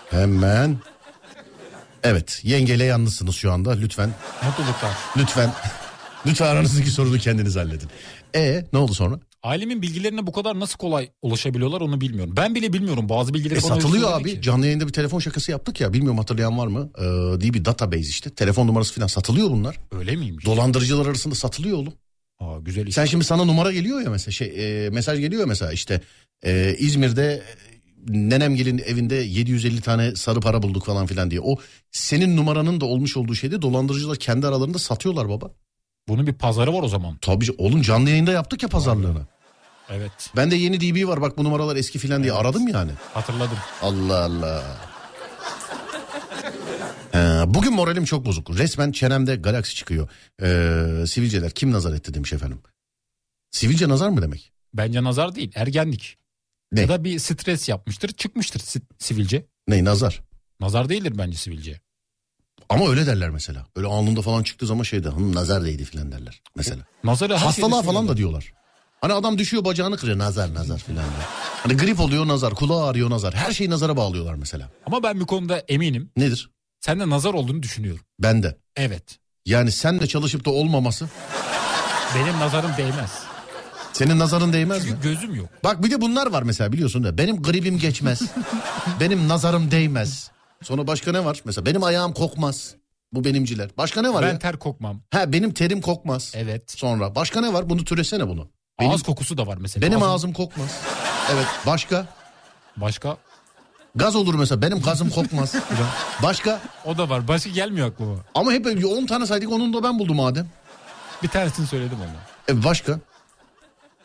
Hemen. 0.10 0.78
Evet 2.04 2.40
yengeyle 2.44 2.84
yalnızsınız 2.84 3.36
şu 3.36 3.52
anda. 3.52 3.72
Lütfen. 3.72 4.10
Mutluluklar. 4.44 4.92
Lütfen. 5.18 5.54
Lütfen 6.26 6.46
aranızdaki 6.46 6.92
sorunu 6.92 7.18
kendiniz 7.18 7.56
halledin. 7.56 7.90
E 8.36 8.66
ne 8.74 8.80
oldu 8.80 8.94
sonra? 8.94 9.20
Ailemin 9.48 9.82
bilgilerine 9.82 10.28
bu 10.28 10.32
kadar 10.32 10.60
nasıl 10.60 10.78
kolay 10.78 11.10
ulaşabiliyorlar 11.22 11.82
onu 11.82 12.02
bilmiyorum. 12.02 12.34
Ben 12.38 12.56
bile 12.56 12.74
bilmiyorum 12.74 13.10
bazı 13.10 13.34
bilgileri 13.34 13.58
E 13.58 13.62
satılıyor 13.62 14.20
abi. 14.20 14.34
ki. 14.36 14.42
Canlı 14.42 14.66
yayında 14.66 14.88
bir 14.88 14.94
telefon 14.94 15.20
şakası 15.20 15.52
yaptık 15.52 15.82
ya. 15.82 15.94
Bilmiyorum 15.94 16.18
hatırlayan 16.18 16.58
var 16.58 16.68
mı? 16.68 16.90
Ee, 16.98 17.42
diye 17.42 17.54
bir 17.54 17.66
database 17.66 18.00
işte. 18.10 18.30
Telefon 18.30 18.68
numarası 18.68 18.94
falan 18.94 19.08
satılıyor 19.08 19.50
bunlar. 19.50 19.80
Öyle 19.92 20.16
miymiş? 20.16 20.46
Dolandırıcılar 20.46 21.06
arasında 21.06 21.36
satılıyor 21.36 21.78
oğlum. 21.78 21.94
Aa, 22.40 22.60
güzel. 22.60 22.92
Sen 22.92 23.06
şimdi 23.06 23.24
sana 23.24 23.46
numara 23.46 23.72
geliyor 23.72 24.02
ya 24.02 24.10
mesela 24.10 24.32
şey 24.32 24.86
e, 24.86 24.90
mesaj 24.90 25.20
geliyor 25.20 25.42
ya 25.42 25.48
mesela 25.48 25.72
işte 25.72 26.02
e, 26.46 26.76
İzmir'de 26.80 27.24
e, 27.34 27.42
nenemgelin 28.08 28.78
evinde 28.78 29.16
750 29.16 29.82
tane 29.82 30.16
sarı 30.16 30.40
para 30.40 30.62
bulduk 30.64 30.86
falan 30.86 31.06
filan 31.06 31.32
diye. 31.32 31.42
O 31.42 31.58
senin 31.92 32.38
numaranın 32.38 32.82
da 32.82 32.86
olmuş 32.86 33.18
olduğu 33.18 33.36
şeyde 33.36 33.62
dolandırıcılar 33.62 34.18
kendi 34.18 34.48
aralarında 34.48 34.80
satıyorlar 34.80 35.30
baba. 35.30 35.52
Bunun 36.08 36.28
bir 36.28 36.34
pazarı 36.34 36.74
var 36.74 36.84
o 36.84 36.88
zaman. 36.88 37.18
Tabii 37.22 37.46
oğlum 37.58 37.82
canlı 37.82 38.10
yayında 38.10 38.32
yaptık 38.32 38.64
ya 38.64 38.70
pazarlığını. 38.70 39.28
Evet 39.90 40.12
Ben 40.36 40.52
de 40.52 40.56
yeni 40.56 40.82
DB 40.82 41.08
var 41.08 41.22
bak 41.22 41.38
bu 41.38 41.44
numaralar 41.44 41.76
eski 41.76 42.00
filan 42.00 42.24
diye 42.24 42.34
aradım 42.34 42.68
yani. 42.68 42.92
hatırladım. 43.14 43.58
Allah 43.82 44.24
Allah. 44.24 44.64
Ee, 47.14 47.44
bugün 47.48 47.74
moralim 47.74 48.06
çok 48.06 48.26
bozuk. 48.26 48.58
Resmen 48.58 48.92
çenemde 48.92 49.36
galaksi 49.36 49.76
çıkıyor. 49.76 50.10
Ee, 50.42 51.08
sivilceler 51.08 51.52
kim 51.52 51.72
nazar 51.72 51.94
etti 51.94 52.14
demiş 52.14 52.34
efendim. 52.34 52.60
Sivilce 53.52 53.90
nazar 53.90 54.10
mı 54.10 54.22
demek? 54.22 54.52
Bence 54.74 55.04
nazar 55.04 55.36
değil 55.36 55.52
ergenlik. 55.56 56.18
Ne? 56.72 56.82
Ya 56.82 56.90
da 56.90 57.04
bir 57.04 57.20
stres 57.20 57.70
yapmıştır 57.70 58.10
çıkmıştır 58.10 58.60
si- 58.60 58.82
sivilce. 58.98 59.46
Ne 59.68 59.84
nazar? 59.84 60.22
Nazar 60.60 60.90
değildir 60.90 61.14
bence 61.18 61.38
sivilce. 61.38 61.82
Ama 62.70 62.90
öyle 62.90 63.06
derler 63.06 63.30
mesela. 63.30 63.66
Öyle 63.76 63.88
alnında 63.88 64.22
falan 64.22 64.44
çıktığı 64.44 64.66
zaman 64.68 64.84
şeyde 64.84 65.10
hanım 65.10 65.36
nazar 65.36 65.64
değdi 65.66 65.86
filan 65.86 66.12
derler 66.12 66.42
mesela. 66.56 66.86
Nazarı 67.04 67.30
şeyde 67.34 67.44
Hastalığa 67.46 67.82
falan 67.82 68.08
da 68.08 68.18
diyorlar. 68.18 68.54
Hani 69.02 69.14
adam 69.14 69.38
düşüyor 69.38 69.66
bacağını 69.66 69.98
kırıyor 69.98 70.18
nazar 70.18 70.54
nazar 70.54 70.78
filan. 70.80 71.04
Hani 71.64 71.78
grip 71.78 72.00
oluyor 72.00 72.28
nazar, 72.28 72.54
kulağı 72.56 72.86
ağrıyor 72.88 73.10
nazar. 73.10 73.34
Her 73.34 73.52
şeyi 73.52 73.70
nazara 73.70 73.98
bağlıyorlar 73.98 74.34
mesela. 74.36 74.70
Ama 74.86 75.04
ben 75.04 75.20
bir 75.20 75.26
konuda 75.26 75.60
eminim. 75.60 76.12
Nedir? 76.18 76.50
Sende 76.80 77.10
nazar 77.10 77.34
olduğunu 77.34 77.64
düşünüyorum. 77.64 78.06
Ben 78.20 78.44
de. 78.44 78.58
Evet. 78.76 79.20
Yani 79.46 79.72
sen 79.72 80.00
de 80.00 80.08
çalışıp 80.08 80.46
da 80.46 80.50
olmaması 80.50 81.10
Benim 82.16 82.40
nazarım 82.40 82.72
değmez. 82.78 83.12
senin 83.94 84.20
nazarın 84.20 84.54
değmez 84.54 84.84
mi? 84.84 84.90
Çünkü 84.90 85.02
gözüm 85.10 85.36
yok. 85.36 85.50
Bak 85.64 85.84
bir 85.84 85.92
de 85.92 86.02
bunlar 86.02 86.28
var 86.32 86.44
mesela 86.44 86.72
biliyorsun 86.72 87.04
da 87.04 87.18
benim 87.18 87.42
gripim 87.44 87.80
geçmez. 87.80 88.22
benim 89.00 89.28
nazarım 89.28 89.72
değmez. 89.72 90.32
Sonra 90.64 90.88
başka 90.88 91.12
ne 91.12 91.26
var? 91.26 91.42
Mesela 91.46 91.66
benim 91.66 91.84
ayağım 91.84 92.14
kokmaz. 92.14 92.76
Bu 93.14 93.24
benimciler. 93.24 93.70
Başka 93.78 94.02
ne 94.02 94.14
var 94.14 94.24
ben 94.26 94.34
ya? 94.34 94.40
ter 94.40 94.60
kokmam. 94.60 95.02
Ha 95.12 95.34
benim 95.34 95.54
terim 95.54 95.82
kokmaz. 95.82 96.32
Evet. 96.36 96.72
Sonra 96.72 97.16
başka 97.16 97.42
ne 97.42 97.54
var? 97.54 97.70
Bunu 97.70 97.84
türesene 97.84 98.28
bunu. 98.28 98.50
Benim, 98.80 98.92
Ağız 98.92 99.04
kokusu 99.04 99.38
da 99.38 99.48
var 99.48 99.58
mesela. 99.62 99.88
benim 99.88 99.98
Ağzım- 100.00 100.10
ağzım 100.14 100.34
kokmaz. 100.34 100.70
Evet. 101.34 101.46
Başka? 101.66 102.06
Başka? 102.78 103.18
Gaz 103.96 104.16
olur 104.16 104.36
mesela. 104.36 104.62
Benim 104.62 104.82
gazım 104.82 105.10
kokmaz. 105.10 105.56
başka? 106.24 106.62
O 106.86 106.98
da 106.98 107.10
var. 107.10 107.28
Başka 107.28 107.50
gelmiyor 107.50 107.88
aklıma. 107.92 108.16
Ama 108.36 108.52
hep 108.52 108.86
10 108.86 109.06
tane 109.06 109.26
saydık 109.26 109.52
onun 109.52 109.74
da 109.74 109.84
ben 109.84 110.00
buldum 110.00 110.20
Adem. 110.20 110.48
Bir 111.24 111.28
tanesini 111.28 111.68
söyledim 111.68 111.98
onu. 112.02 112.56
E 112.58 112.64
başka? 112.64 113.00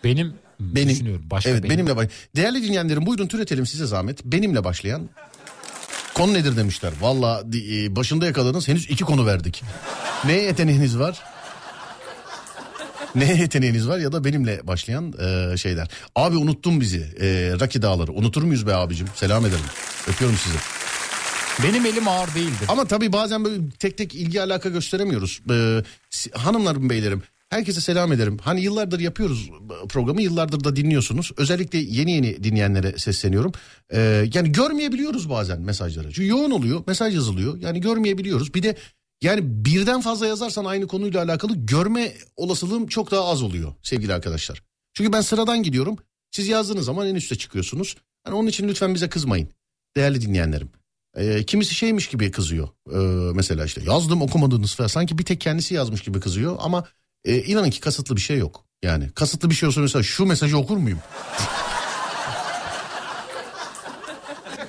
Benim, 0.05 0.35
Benim. 0.61 0.89
düşünüyorum. 0.89 1.25
Başka 1.31 1.51
evet 1.51 1.63
benim. 1.65 1.75
benimle 1.77 1.97
baş. 1.97 2.09
Değerli 2.37 2.63
dinleyenlerim 2.63 3.07
buyurun 3.07 3.27
türetelim 3.27 3.67
size 3.67 3.87
zahmet. 3.87 4.25
Benimle 4.25 4.65
başlayan 4.65 5.09
konu 6.15 6.33
nedir 6.35 6.57
demişler. 6.57 6.93
Valla 7.01 7.43
e, 7.55 7.97
başında 7.97 8.27
yakaladınız 8.27 8.69
henüz 8.69 8.91
iki 8.91 9.05
konu 9.05 9.27
verdik. 9.27 9.63
Neye 10.25 10.43
yeteneğiniz 10.43 10.99
var? 10.99 11.23
Neye 13.17 13.37
yeteneğiniz 13.37 13.89
var 13.89 13.99
ya 13.99 14.13
da 14.13 14.25
benimle 14.25 14.67
başlayan 14.67 15.15
e, 15.21 15.57
şeyler. 15.57 15.89
Abi 16.17 16.37
unuttun 16.37 16.81
bizi. 16.81 17.07
E, 17.21 17.55
Raki 17.61 17.83
Dağları. 17.83 18.13
Unutur 18.13 18.43
muyuz 18.43 18.67
be 18.67 18.75
abicim? 18.75 19.07
Selam 19.15 19.47
ederim. 19.47 19.65
Öpüyorum 20.09 20.39
sizi. 20.39 20.57
Benim 21.63 21.87
elim 21.87 22.09
ağır 22.09 22.35
değildir. 22.35 22.67
Ama 22.69 22.85
tabii 22.85 23.13
bazen 23.13 23.45
böyle 23.45 23.71
tek 23.79 23.99
tek 23.99 24.15
ilgi 24.15 24.43
alaka 24.43 24.69
gösteremiyoruz. 24.69 25.41
Ee, 25.51 25.83
hanımlarım 26.33 26.91
beylerim 26.91 27.23
herkese 27.53 27.81
selam 27.81 28.13
ederim. 28.13 28.39
Hani 28.43 28.61
yıllardır 28.61 29.01
yapıyoruz 29.01 29.51
programı 29.89 30.23
yıllardır 30.23 30.65
da 30.65 30.77
dinliyorsunuz. 30.77 31.33
Özellikle 31.37 31.79
yeni 31.79 32.13
yeni 32.13 32.45
dinleyenlere 32.45 32.99
sesleniyorum. 32.99 33.53
Ee, 33.93 34.29
yani 34.35 34.53
görmeyebiliyoruz 34.53 35.31
bazen 35.31 35.61
mesajları. 35.61 36.13
Çünkü 36.13 36.29
yoğun 36.29 36.51
oluyor 36.51 36.85
mesaj 36.87 37.15
yazılıyor 37.15 37.61
yani 37.61 37.81
görmeyebiliyoruz. 37.81 38.55
Bir 38.55 38.63
de 38.63 38.77
yani 39.23 39.65
birden 39.65 40.01
fazla 40.01 40.27
yazarsan 40.27 40.65
aynı 40.65 40.87
konuyla 40.87 41.23
alakalı 41.23 41.57
görme 41.57 42.13
olasılığım 42.37 42.87
çok 42.87 43.11
daha 43.11 43.25
az 43.25 43.43
oluyor 43.43 43.75
sevgili 43.83 44.15
arkadaşlar. 44.15 44.63
Çünkü 44.95 45.13
ben 45.13 45.21
sıradan 45.21 45.63
gidiyorum. 45.63 45.97
Siz 46.31 46.49
yazdığınız 46.49 46.85
zaman 46.85 47.07
en 47.07 47.15
üste 47.15 47.37
çıkıyorsunuz. 47.37 47.97
Hani 48.25 48.35
onun 48.35 48.49
için 48.49 48.69
lütfen 48.69 48.95
bize 48.95 49.09
kızmayın 49.09 49.49
değerli 49.97 50.21
dinleyenlerim. 50.21 50.71
Ee, 51.17 51.45
kimisi 51.45 51.75
şeymiş 51.75 52.09
gibi 52.09 52.31
kızıyor. 52.31 52.69
Ee, 52.93 52.97
mesela 53.35 53.65
işte 53.65 53.83
yazdım 53.87 54.23
okumadınız 54.23 54.75
falan. 54.75 54.89
Sanki 54.89 55.19
bir 55.19 55.25
tek 55.25 55.41
kendisi 55.41 55.75
yazmış 55.75 56.03
gibi 56.03 56.21
kızıyor. 56.21 56.57
Ama 56.61 56.85
e, 57.25 57.43
inanın 57.43 57.71
ki 57.71 57.81
kasıtlı 57.81 58.17
bir 58.17 58.21
şey 58.21 58.39
yok. 58.39 58.65
Yani 58.83 59.11
kasıtlı 59.11 59.51
bir 59.51 59.55
şey 59.55 59.69
olsa 59.69 59.81
mesela 59.81 60.03
şu 60.03 60.27
mesajı 60.27 60.59
okur 60.59 60.77
muyum? 60.77 60.99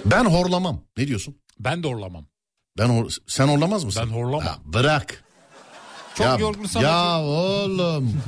ben 0.05 0.25
horlamam. 0.25 0.81
Ne 0.98 1.07
diyorsun? 1.07 1.36
Ben 1.60 1.83
de 1.83 1.88
horlamam. 1.88 2.32
Ben 2.77 2.89
hor- 2.89 3.18
sen 3.27 3.48
horlamaz 3.48 3.84
mısın? 3.84 4.03
Ben 4.06 4.15
horlamam. 4.15 4.56
Bırak. 4.65 5.24
Çok 6.15 6.27
ya, 6.27 6.38
yorgunsam. 6.38 6.84
Ya 6.84 7.20
oğlum. 7.22 8.22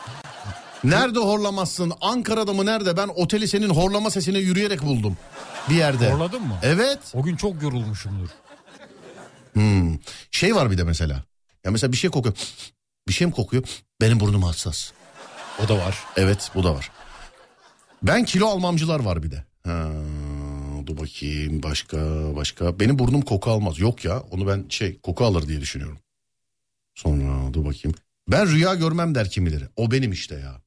nerede 0.84 1.18
horlamazsın? 1.18 1.92
Ankara'da 2.00 2.52
mı 2.52 2.66
nerede? 2.66 2.96
Ben 2.96 3.08
oteli 3.08 3.48
senin 3.48 3.68
horlama 3.70 4.10
sesine 4.10 4.38
yürüyerek 4.38 4.82
buldum. 4.82 5.16
Bir 5.70 5.74
yerde. 5.74 6.12
Horladın 6.12 6.42
mı? 6.42 6.58
Evet. 6.62 6.98
O 7.14 7.22
gün 7.22 7.36
çok 7.36 7.62
yorulmuşumdur. 7.62 8.28
Hmm. 9.52 9.98
Şey 10.30 10.54
var 10.54 10.70
bir 10.70 10.78
de 10.78 10.84
mesela. 10.84 11.24
Ya 11.64 11.70
mesela 11.70 11.92
bir 11.92 11.96
şey 11.96 12.10
kokuyor. 12.10 12.34
Bir 13.08 13.12
şey 13.12 13.26
mi 13.26 13.32
kokuyor? 13.32 13.62
Benim 14.00 14.20
burnum 14.20 14.42
hassas. 14.42 14.92
O 15.64 15.68
da 15.68 15.76
var. 15.76 15.98
Evet 16.16 16.50
bu 16.54 16.64
da 16.64 16.74
var. 16.74 16.90
Ben 18.02 18.24
kilo 18.24 18.46
almamcılar 18.48 19.00
var 19.00 19.22
bir 19.22 19.30
de. 19.30 19.44
Ha, 19.66 19.86
dur 20.90 21.02
bakayım 21.02 21.62
başka 21.62 21.96
başka. 22.36 22.80
Benim 22.80 22.98
burnum 22.98 23.22
koku 23.22 23.50
almaz. 23.50 23.78
Yok 23.78 24.04
ya 24.04 24.20
onu 24.20 24.46
ben 24.46 24.64
şey 24.68 25.00
koku 25.00 25.24
alır 25.24 25.48
diye 25.48 25.60
düşünüyorum. 25.60 25.98
Sonra 26.94 27.54
dur 27.54 27.64
bakayım. 27.64 27.96
Ben 28.28 28.46
rüya 28.46 28.74
görmem 28.74 29.14
der 29.14 29.30
kimileri. 29.30 29.64
O 29.76 29.90
benim 29.90 30.12
işte 30.12 30.34
ya. 30.34 30.60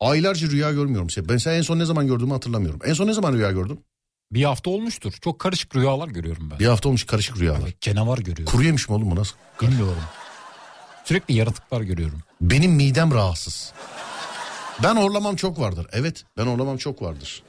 Aylarca 0.00 0.48
rüya 0.50 0.72
görmüyorum. 0.72 1.08
Ben 1.28 1.36
sen 1.36 1.54
en 1.54 1.62
son 1.62 1.78
ne 1.78 1.84
zaman 1.84 2.06
gördüğümü 2.06 2.32
hatırlamıyorum. 2.32 2.80
En 2.84 2.92
son 2.92 3.06
ne 3.06 3.12
zaman 3.12 3.32
rüya 3.32 3.50
gördüm? 3.50 3.78
Bir 4.30 4.44
hafta 4.44 4.70
olmuştur. 4.70 5.12
Çok 5.20 5.38
karışık 5.38 5.76
rüyalar 5.76 6.08
görüyorum 6.08 6.50
ben. 6.50 6.58
Bir 6.58 6.66
hafta 6.66 6.88
olmuş 6.88 7.04
karışık 7.04 7.40
rüyalar. 7.40 7.60
Evet, 7.62 7.80
canavar 7.80 8.18
görüyorum. 8.18 8.44
Kuru 8.44 8.64
yemiş 8.64 8.88
mi 8.88 8.94
oğlum 8.94 9.10
bu 9.10 9.16
nasıl? 9.16 9.36
Bilmiyorum. 9.62 10.02
Sürekli 11.04 11.34
yaratıklar 11.34 11.80
görüyorum. 11.80 12.22
Benim 12.40 12.72
midem 12.72 13.14
rahatsız. 13.14 13.72
Ben 14.82 14.96
horlamam 14.96 15.36
çok 15.36 15.58
vardır. 15.58 15.86
Evet 15.92 16.24
ben 16.36 16.46
horlamam 16.46 16.76
çok 16.76 17.02
vardır. 17.02 17.42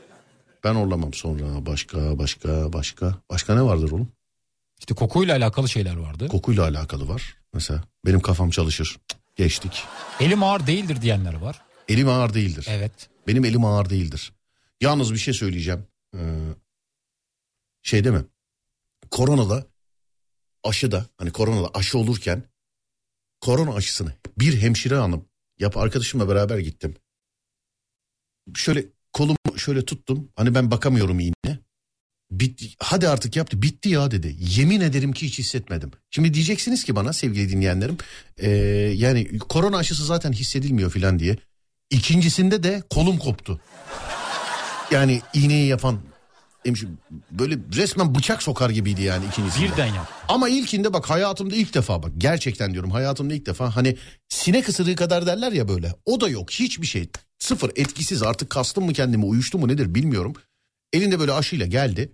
Ben 0.64 0.76
horlamam 0.76 1.14
sonra 1.14 1.66
başka 1.66 2.18
başka 2.20 2.74
başka. 2.74 3.18
Başka 3.30 3.56
ne 3.56 3.62
vardır 3.62 3.92
oğlum? 3.92 4.12
İşte 4.80 4.96
kokuyla 4.96 5.38
alakalı 5.38 5.70
şeyler 5.70 5.96
vardı. 5.96 6.28
Kokuyla 6.28 6.64
alakalı 6.64 7.08
var. 7.08 7.38
Mesela 7.54 7.84
benim 8.06 8.20
kafam 8.20 8.50
çalışır. 8.50 8.98
Geçtik. 9.36 9.84
Elim 10.20 10.44
ağır 10.44 10.68
değildir 10.68 11.02
diyenler 11.02 11.34
var. 11.34 11.62
Elim 11.88 12.10
ağır 12.10 12.34
değildir. 12.34 12.68
Evet. 12.70 13.10
Benim 13.28 13.46
elim 13.46 13.66
ağır 13.66 13.90
değildir. 13.90 14.34
Yalnız 14.82 15.14
bir 15.14 15.18
şey 15.18 15.34
söyleyeceğim. 15.34 15.88
Ee, 16.16 16.20
şey 17.82 18.04
değil 18.04 18.16
mi? 18.16 18.26
Koronada 19.12 19.68
aşıda 20.64 21.06
hani 21.18 21.32
koronada 21.32 21.70
aşı 21.74 21.98
olurken 21.98 22.44
korona 23.42 23.74
aşısını 23.74 24.14
bir 24.38 24.62
hemşire 24.62 24.96
hanım 24.96 25.26
yap 25.60 25.78
arkadaşımla 25.78 26.30
beraber 26.30 26.58
gittim. 26.58 26.96
Şöyle 28.56 28.86
kolumu 29.14 29.38
şöyle 29.58 29.86
tuttum. 29.86 30.30
Hani 30.36 30.56
ben 30.56 30.72
bakamıyorum 30.72 31.20
iğne. 31.20 31.60
Bitti, 32.32 32.66
hadi 32.80 33.08
artık 33.08 33.36
yaptı. 33.36 33.62
Bitti 33.62 33.90
ya 33.90 34.12
dedi. 34.12 34.36
Yemin 34.40 34.82
ederim 34.82 35.14
ki 35.14 35.26
hiç 35.26 35.40
hissetmedim. 35.40 35.92
Şimdi 36.12 36.34
diyeceksiniz 36.34 36.84
ki 36.84 36.96
bana 36.96 37.14
sevgili 37.14 37.50
dinleyenlerim. 37.50 37.98
ee, 38.38 38.50
yani 38.96 39.40
korona 39.40 39.78
aşısı 39.78 40.06
zaten 40.06 40.32
hissedilmiyor 40.32 40.92
filan 40.92 41.20
diye. 41.20 41.38
İkincisinde 41.90 42.64
de 42.64 42.84
kolum 42.90 43.18
koptu. 43.18 43.60
Yani 44.92 45.22
iğneyi 45.34 45.68
yapan 45.68 46.00
hemşire- 46.66 46.90
böyle 47.32 47.58
resmen 47.76 48.16
bıçak 48.16 48.44
sokar 48.44 48.70
gibiydi 48.70 49.02
yani 49.02 49.26
ikincisinde. 49.26 49.66
Birden 49.66 49.86
yap. 49.86 50.08
Ama 50.28 50.50
ilkinde 50.50 50.94
bak 50.94 51.10
hayatımda 51.10 51.56
ilk 51.56 51.74
defa 51.74 52.04
bak 52.04 52.12
gerçekten 52.18 52.74
diyorum 52.74 52.92
hayatımda 52.92 53.34
ilk 53.34 53.46
defa 53.46 53.76
hani 53.76 53.98
sinek 54.30 54.70
ısırığı 54.70 54.96
kadar 54.96 55.26
derler 55.26 55.52
ya 55.52 55.68
böyle. 55.68 55.94
O 56.06 56.22
da 56.22 56.30
yok 56.30 56.52
hiçbir 56.52 56.88
şey 56.88 57.10
sıfır 57.40 57.72
etkisiz 57.76 58.24
artık 58.24 58.50
kastım 58.50 58.86
mı 58.86 58.94
kendimi 58.94 59.26
uyuştu 59.26 59.58
mu 59.60 59.68
nedir 59.68 59.96
bilmiyorum. 59.96 60.34
Elinde 60.94 61.20
böyle 61.20 61.32
aşıyla 61.34 61.66
geldi. 61.66 62.12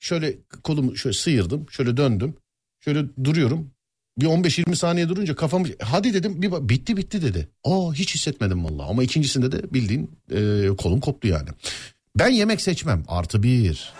Şöyle 0.00 0.38
kolumu 0.64 0.96
şöyle 0.96 1.14
sıyırdım 1.16 1.66
şöyle 1.70 1.96
döndüm 1.96 2.34
şöyle 2.80 3.04
duruyorum. 3.24 3.70
Bir 4.18 4.26
15-20 4.26 4.76
saniye 4.76 5.08
durunca 5.08 5.34
kafamı 5.36 5.66
hadi 5.82 6.14
dedim 6.14 6.42
bir 6.42 6.50
bitti 6.68 6.96
bitti 6.96 7.22
dedi. 7.22 7.48
Aa 7.64 7.94
hiç 7.94 8.14
hissetmedim 8.14 8.64
vallahi 8.64 8.90
ama 8.90 9.02
ikincisinde 9.02 9.52
de 9.52 9.74
bildiğin 9.74 10.10
e, 10.30 10.68
kolum 10.78 11.00
koptu 11.00 11.28
yani. 11.28 11.48
Ben 12.18 12.28
yemek 12.28 12.60
seçmem 12.60 13.04
artı 13.08 13.42
bir. 13.42 13.92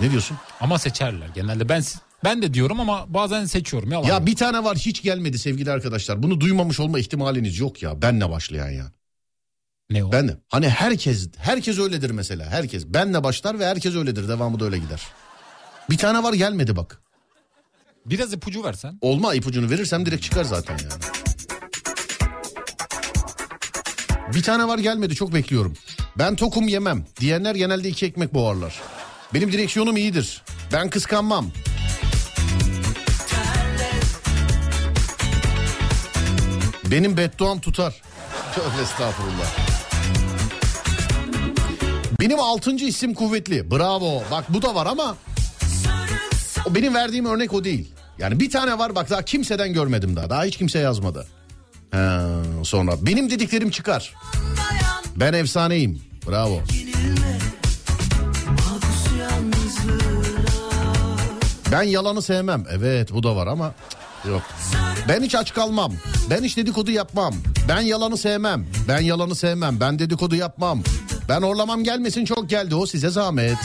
Ne 0.00 0.10
diyorsun? 0.10 0.36
Ama 0.60 0.78
seçerler 0.78 1.28
genelde. 1.34 1.68
Ben 1.68 1.82
ben 2.24 2.42
de 2.42 2.54
diyorum 2.54 2.80
ama 2.80 3.04
bazen 3.14 3.44
seçiyorum. 3.44 3.92
Yalan. 3.92 4.08
Ya 4.08 4.14
yok. 4.14 4.26
bir 4.26 4.36
tane 4.36 4.64
var 4.64 4.76
hiç 4.76 5.02
gelmedi 5.02 5.38
sevgili 5.38 5.70
arkadaşlar. 5.70 6.22
Bunu 6.22 6.40
duymamış 6.40 6.80
olma 6.80 6.98
ihtimaliniz 6.98 7.58
yok 7.58 7.82
ya. 7.82 8.02
Benle 8.02 8.30
başlayan 8.30 8.68
ya. 8.70 8.92
ne 9.90 10.04
o? 10.04 10.12
Ben. 10.12 10.40
Hani 10.48 10.68
herkes 10.68 11.28
herkes 11.36 11.78
öyledir 11.78 12.10
mesela. 12.10 12.50
Herkes 12.50 12.86
benle 12.86 13.24
başlar 13.24 13.58
ve 13.58 13.66
herkes 13.66 13.94
öyledir. 13.94 14.28
Devamı 14.28 14.60
da 14.60 14.64
öyle 14.64 14.78
gider. 14.78 15.02
Bir 15.90 15.98
tane 15.98 16.22
var 16.22 16.32
gelmedi 16.34 16.76
bak. 16.76 17.02
Biraz 18.06 18.32
ipucu 18.32 18.64
versen. 18.64 18.98
Olma 19.00 19.34
ipucunu 19.34 19.70
verirsem 19.70 20.06
direkt 20.06 20.22
çıkar 20.22 20.44
zaten 20.44 20.78
yani. 20.78 21.02
Bir 24.34 24.42
tane 24.42 24.68
var 24.68 24.78
gelmedi 24.78 25.14
çok 25.14 25.34
bekliyorum. 25.34 25.74
Ben 26.18 26.36
tokum 26.36 26.68
yemem 26.68 27.04
diyenler 27.20 27.54
genelde 27.54 27.88
iki 27.88 28.06
ekmek 28.06 28.34
boğarlar. 28.34 28.80
Benim 29.34 29.52
direksiyonum 29.52 29.96
iyidir. 29.96 30.42
Ben 30.72 30.90
kıskanmam. 30.90 31.46
Benim 36.90 37.16
bedduam 37.16 37.60
tutar. 37.60 38.02
Tövbe 38.54 38.82
estağfurullah. 38.82 39.56
Benim 42.20 42.40
altıncı 42.40 42.84
isim 42.84 43.14
kuvvetli. 43.14 43.70
Bravo. 43.70 44.22
Bak 44.30 44.44
bu 44.48 44.62
da 44.62 44.74
var 44.74 44.86
ama 44.86 45.16
o 46.70 46.74
benim 46.74 46.94
verdiğim 46.94 47.26
örnek 47.26 47.52
o 47.52 47.64
değil. 47.64 47.92
Yani 48.18 48.40
bir 48.40 48.50
tane 48.50 48.78
var 48.78 48.94
bak 48.94 49.10
daha 49.10 49.22
kimseden 49.22 49.72
görmedim 49.72 50.16
daha. 50.16 50.30
Daha 50.30 50.44
hiç 50.44 50.56
kimse 50.56 50.78
yazmadı. 50.78 51.26
Ha, 51.90 52.28
sonra 52.62 52.92
benim 53.06 53.30
dediklerim 53.30 53.70
çıkar. 53.70 54.14
Ben 55.16 55.32
efsaneyim. 55.32 56.00
Bravo. 56.28 56.60
Ben 61.72 61.82
yalanı 61.82 62.22
sevmem. 62.22 62.64
Evet 62.70 63.12
bu 63.12 63.22
da 63.22 63.36
var 63.36 63.46
ama 63.46 63.74
yok. 64.28 64.42
Ben 65.08 65.22
hiç 65.22 65.34
aç 65.34 65.54
kalmam. 65.54 65.92
Ben 66.30 66.42
hiç 66.44 66.56
dedikodu 66.56 66.90
yapmam. 66.90 67.34
Ben 67.68 67.80
yalanı 67.80 68.16
sevmem. 68.16 68.66
Ben 68.88 69.00
yalanı 69.00 69.34
sevmem. 69.34 69.80
Ben 69.80 69.98
dedikodu 69.98 70.34
yapmam. 70.34 70.82
Ben 71.28 71.42
orlamam 71.42 71.84
gelmesin 71.84 72.24
çok 72.24 72.50
geldi 72.50 72.74
o 72.74 72.86
size 72.86 73.10
zahmet. 73.10 73.56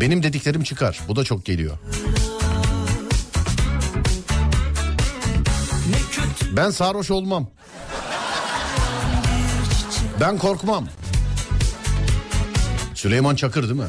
Benim 0.00 0.22
dediklerim 0.22 0.62
çıkar. 0.62 1.00
Bu 1.08 1.16
da 1.16 1.24
çok 1.24 1.44
geliyor. 1.44 1.78
Ben 6.56 6.70
sarhoş 6.70 7.10
olmam. 7.10 7.48
Ben 10.20 10.38
korkmam. 10.38 10.88
Süleyman 12.94 13.34
Çakır 13.36 13.62
değil 13.62 13.80
mi? 13.80 13.86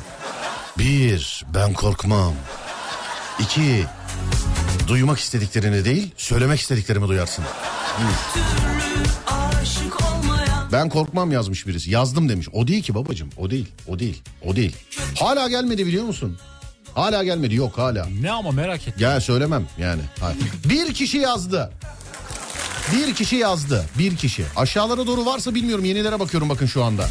Bir, 0.77 1.45
ben 1.53 1.73
korkmam. 1.73 2.33
İki, 3.39 3.85
duymak 4.87 5.19
istediklerini 5.19 5.85
değil, 5.85 6.11
söylemek 6.17 6.59
istediklerimi 6.59 7.07
duyarsın. 7.07 7.45
Ben 10.71 10.89
korkmam 10.89 11.31
yazmış 11.31 11.67
birisi. 11.67 11.91
Yazdım 11.91 12.29
demiş. 12.29 12.47
O 12.53 12.67
değil 12.67 12.83
ki 12.83 12.95
babacığım. 12.95 13.29
O 13.37 13.49
değil. 13.49 13.67
O 13.87 13.99
değil. 13.99 14.21
O 14.45 14.55
değil. 14.55 14.75
Hala 15.19 15.49
gelmedi 15.49 15.85
biliyor 15.85 16.03
musun? 16.05 16.37
Hala 16.95 17.23
gelmedi. 17.23 17.55
Yok 17.55 17.77
hala. 17.77 18.07
Ne 18.21 18.31
ama 18.31 18.51
merak 18.51 18.87
ettim. 18.87 18.93
Ya 18.99 19.21
söylemem 19.21 19.67
yani. 19.77 20.01
Hayır. 20.19 20.37
Bir 20.69 20.93
kişi 20.93 21.17
yazdı. 21.17 21.71
Bir 22.93 23.13
kişi 23.13 23.35
yazdı. 23.35 23.85
Bir 23.97 24.15
kişi. 24.15 24.45
Aşağılara 24.55 25.07
doğru 25.07 25.25
varsa 25.25 25.55
bilmiyorum. 25.55 25.85
Yenilere 25.85 26.19
bakıyorum 26.19 26.49
bakın 26.49 26.65
şu 26.65 26.83
anda. 26.83 27.07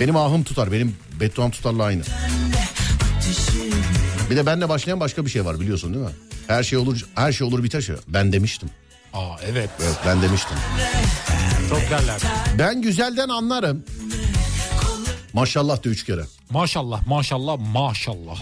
Benim 0.00 0.16
ahım 0.16 0.44
tutar. 0.44 0.72
Benim 0.72 0.96
bedduam 1.20 1.50
tutarla 1.50 1.84
aynı. 1.84 2.02
Bir 4.30 4.36
de 4.36 4.46
benle 4.46 4.68
başlayan 4.68 5.00
başka 5.00 5.24
bir 5.24 5.30
şey 5.30 5.44
var 5.44 5.60
biliyorsun 5.60 5.94
değil 5.94 6.04
mi? 6.04 6.10
Her 6.46 6.62
şey 6.62 6.78
olur, 6.78 7.06
her 7.14 7.32
şey 7.32 7.46
olur 7.46 7.62
biter 7.62 7.80
şey. 7.80 7.96
Ben 8.08 8.32
demiştim. 8.32 8.70
Aa 9.14 9.36
evet. 9.50 9.70
Evet 9.82 9.96
ben 10.06 10.22
demiştim. 10.22 10.56
Çok 11.68 11.80
derler. 11.80 12.20
Ben 12.58 12.82
güzelden 12.82 13.28
anlarım. 13.28 13.84
Maşallah 15.32 15.84
de 15.84 15.88
üç 15.88 16.04
kere. 16.04 16.24
Maşallah 16.50 17.06
maşallah 17.06 17.58
maşallah. 17.72 18.38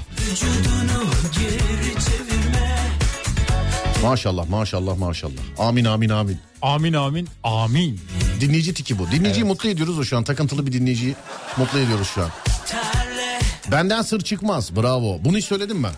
Maşallah 4.07 4.49
maşallah 4.49 4.99
maşallah. 4.99 5.33
Amin 5.59 5.85
amin 5.85 6.09
amin. 6.09 6.39
Amin 6.63 6.93
amin 6.93 7.29
amin. 7.45 8.01
Dinleyici 8.41 8.75
tiki 8.75 8.99
bu. 8.99 9.11
Dinleyiciyi 9.11 9.45
mutlu 9.45 9.69
ediyoruz 9.69 9.99
o 9.99 10.05
şu 10.05 10.17
an. 10.17 10.25
Takıntılı 10.25 10.67
bir 10.67 10.73
dinleyiciyi 10.73 11.15
mutlu 11.57 11.79
ediyoruz 11.79 12.09
şu 12.15 12.23
an. 12.23 12.31
Benden 13.71 14.03
sır 14.03 14.21
çıkmaz. 14.21 14.77
Bravo. 14.77 15.21
Bunu 15.25 15.37
hiç 15.37 15.45
söyledim 15.45 15.83
ben. 15.83 15.93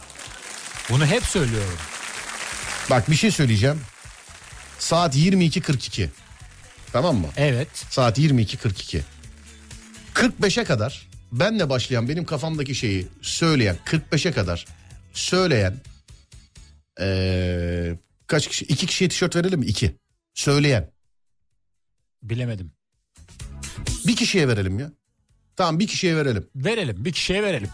Bunu 0.91 1.07
hep 1.07 1.25
söylüyorum. 1.25 1.79
Bak 2.91 3.11
bir 3.11 3.17
şey 3.17 3.31
söyleyeceğim. 3.31 3.81
Saat 4.79 5.17
22.42. 5.17 6.09
Tamam 6.93 7.17
mı? 7.17 7.27
Evet. 7.37 7.69
Saat 7.91 8.19
22.42. 8.19 9.01
45'e 10.15 10.65
kadar 10.65 11.09
benle 11.33 11.69
başlayan 11.69 12.09
benim 12.09 12.25
kafamdaki 12.25 12.75
şeyi 12.75 13.07
söyleyen 13.23 13.77
45'e 13.87 14.33
kadar 14.33 14.67
söyleyen 15.13 15.75
ee, 17.01 17.99
kaç 18.27 18.49
kişi? 18.49 18.65
İki 18.65 18.87
kişiye 18.87 19.09
tişört 19.11 19.37
verelim 19.37 19.61
mi? 19.61 19.67
İki. 19.67 19.97
Söyleyen. 20.35 20.91
Bilemedim. 22.23 22.73
Bir 24.07 24.17
kişiye 24.17 24.49
verelim 24.49 24.79
ya. 24.79 24.93
Tamam 25.57 25.79
bir 25.79 25.87
kişiye 25.87 26.17
verelim. 26.17 26.49
Verelim 26.57 27.05
bir 27.05 27.13
kişiye 27.13 27.43
verelim. 27.43 27.69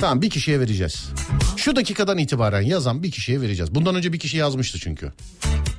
Tamam 0.00 0.22
bir 0.22 0.30
kişiye 0.30 0.60
vereceğiz. 0.60 1.08
Şu 1.56 1.76
dakikadan 1.76 2.18
itibaren 2.18 2.60
yazan 2.60 3.02
bir 3.02 3.10
kişiye 3.10 3.40
vereceğiz. 3.40 3.74
Bundan 3.74 3.94
önce 3.94 4.12
bir 4.12 4.18
kişi 4.18 4.36
yazmıştı 4.36 4.78
çünkü. 4.78 5.12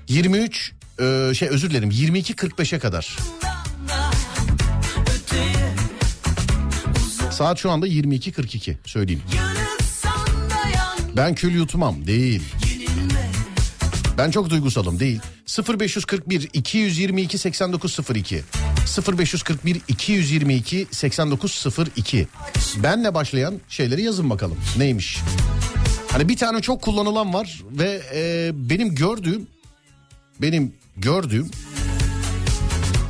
23 0.08 0.73
e, 0.99 1.32
şey 1.36 1.49
özür 1.49 1.69
dilerim 1.69 1.89
22.45'e 1.89 2.80
kadar. 2.80 3.17
Saat 7.32 7.60
şu 7.60 7.71
anda 7.71 7.88
22.42 7.88 8.75
söyleyeyim. 8.86 9.23
Ben 11.17 11.36
kül 11.36 11.56
yutmam 11.56 12.08
değil. 12.08 12.41
Ben 14.17 14.32
çok 14.32 14.49
duygusalım 14.49 14.99
değil. 14.99 15.19
0541 15.80 16.49
222 16.53 17.38
8902 17.38 18.43
0541 19.17 19.82
222 19.88 20.88
8902 20.91 22.27
Benle 22.84 23.13
başlayan 23.13 23.56
şeyleri 23.69 24.01
yazın 24.01 24.30
bakalım. 24.30 24.58
Neymiş? 24.77 25.19
Hani 26.12 26.30
bir 26.30 26.38
tane 26.38 26.62
çok 26.62 26.82
kullanılan 26.82 27.34
var 27.34 27.63
ve 27.71 28.01
e, 28.13 28.51
benim 28.53 28.95
gördüğüm 28.95 29.47
benim 30.41 30.73
gördüğüm 30.97 31.51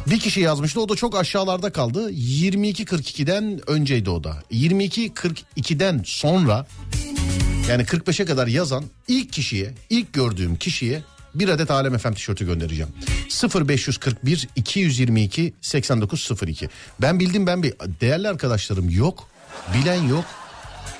bir 0.07 0.19
kişi 0.19 0.39
yazmıştı 0.41 0.81
o 0.81 0.89
da 0.89 0.95
çok 0.95 1.15
aşağılarda 1.15 1.71
kaldı. 1.71 2.11
22.42'den 2.11 3.59
önceydi 3.67 4.09
o 4.09 4.23
da. 4.23 4.43
22.42'den 4.51 6.01
sonra 6.05 6.67
yani 7.69 7.83
45'e 7.83 8.25
kadar 8.25 8.47
yazan 8.47 8.85
ilk 9.07 9.33
kişiye, 9.33 9.73
ilk 9.89 10.13
gördüğüm 10.13 10.55
kişiye 10.55 11.03
bir 11.35 11.49
adet 11.49 11.71
Alem 11.71 11.97
FM 11.97 12.13
tişörtü 12.13 12.45
göndereceğim. 12.45 12.89
0541 13.69 14.47
222 14.55 15.53
8902. 15.61 16.69
Ben 17.01 17.19
bildim 17.19 17.47
ben 17.47 17.63
bir 17.63 17.73
değerli 18.01 18.29
arkadaşlarım 18.29 18.89
yok. 18.89 19.27
Bilen 19.73 20.03
yok. 20.03 20.25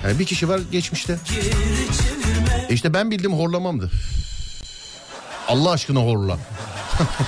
Yani 0.03 0.19
bir 0.19 0.25
kişi 0.25 0.49
var 0.49 0.61
geçmişte. 0.71 1.17
E 2.69 2.73
işte 2.73 2.93
ben 2.93 3.11
bildim 3.11 3.33
horlamamdı. 3.33 3.91
Allah 5.47 5.71
aşkına 5.71 5.99
horla. 5.99 6.37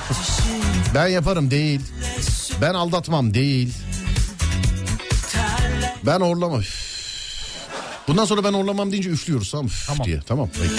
ben 0.96 1.08
yaparım 1.08 1.52
değil. 1.52 1.82
Ben 2.62 2.74
aldatmam 2.74 3.34
değil. 3.34 3.74
Ben 6.06 6.20
horlama. 6.20 6.62
Bundan 8.10 8.26
sonra 8.26 8.44
ben 8.44 8.54
horlamam 8.54 8.92
deyince 8.92 9.10
üflüyoruz 9.10 9.52
tamam, 9.52 9.70
Tamam. 9.88 10.08
diye. 10.08 10.20
Tamam 10.28 10.50
peki. 10.54 10.74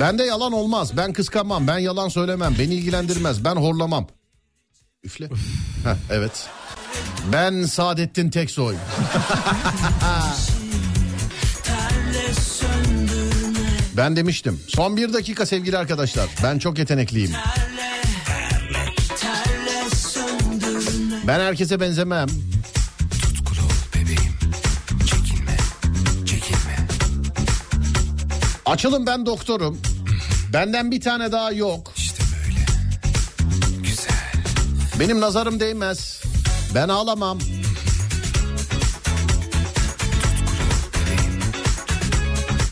Bende 0.00 0.24
yalan 0.24 0.52
olmaz. 0.52 0.96
Ben 0.96 1.12
kıskanmam. 1.12 1.66
Ben 1.66 1.78
yalan 1.78 2.08
söylemem. 2.08 2.54
Beni 2.58 2.74
ilgilendirmez. 2.74 3.44
Ben 3.44 3.56
horlamam. 3.56 4.06
Üfle. 5.04 5.26
Heh, 5.84 5.96
evet. 6.10 6.48
Ben 7.32 7.64
Saadettin 7.64 8.30
Teksoy. 8.30 8.74
ben 13.96 14.16
demiştim. 14.16 14.60
Son 14.68 14.96
bir 14.96 15.12
dakika 15.12 15.46
sevgili 15.46 15.78
arkadaşlar. 15.78 16.28
Ben 16.42 16.58
çok 16.58 16.78
yetenekliyim. 16.78 17.32
Ben 21.26 21.40
herkese 21.40 21.80
benzemem. 21.80 22.28
Açılın 28.70 29.06
ben 29.06 29.26
doktorum. 29.26 29.78
Benden 30.52 30.90
bir 30.90 31.00
tane 31.00 31.32
daha 31.32 31.52
yok. 31.52 31.92
İşte 31.96 32.22
böyle. 32.32 32.64
Güzel. 33.82 34.14
Benim 35.00 35.20
nazarım 35.20 35.60
değmez. 35.60 36.22
Ben 36.74 36.88
ağlamam. 36.88 37.38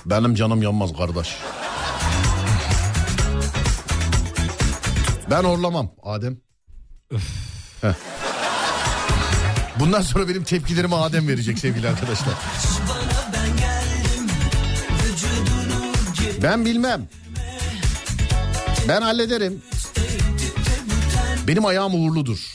Benim 0.07 0.35
canım 0.35 0.63
yanmaz 0.63 0.91
kardeş. 0.99 1.37
Ben 5.31 5.45
horlamam 5.45 5.91
Adem. 6.03 6.37
Bundan 9.81 10.03
sonra 10.03 10.29
benim 10.29 10.45
tepkilerimi 10.45 10.95
Adem 10.95 11.29
verecek 11.29 11.59
sevgili 11.59 11.89
arkadaşlar. 11.89 12.35
Ben 16.43 16.65
bilmem. 16.65 17.09
Ben 18.89 19.03
hallederim. 19.03 19.63
Benim 21.49 21.65
ayağım 21.67 21.95
uğurludur. 21.95 22.55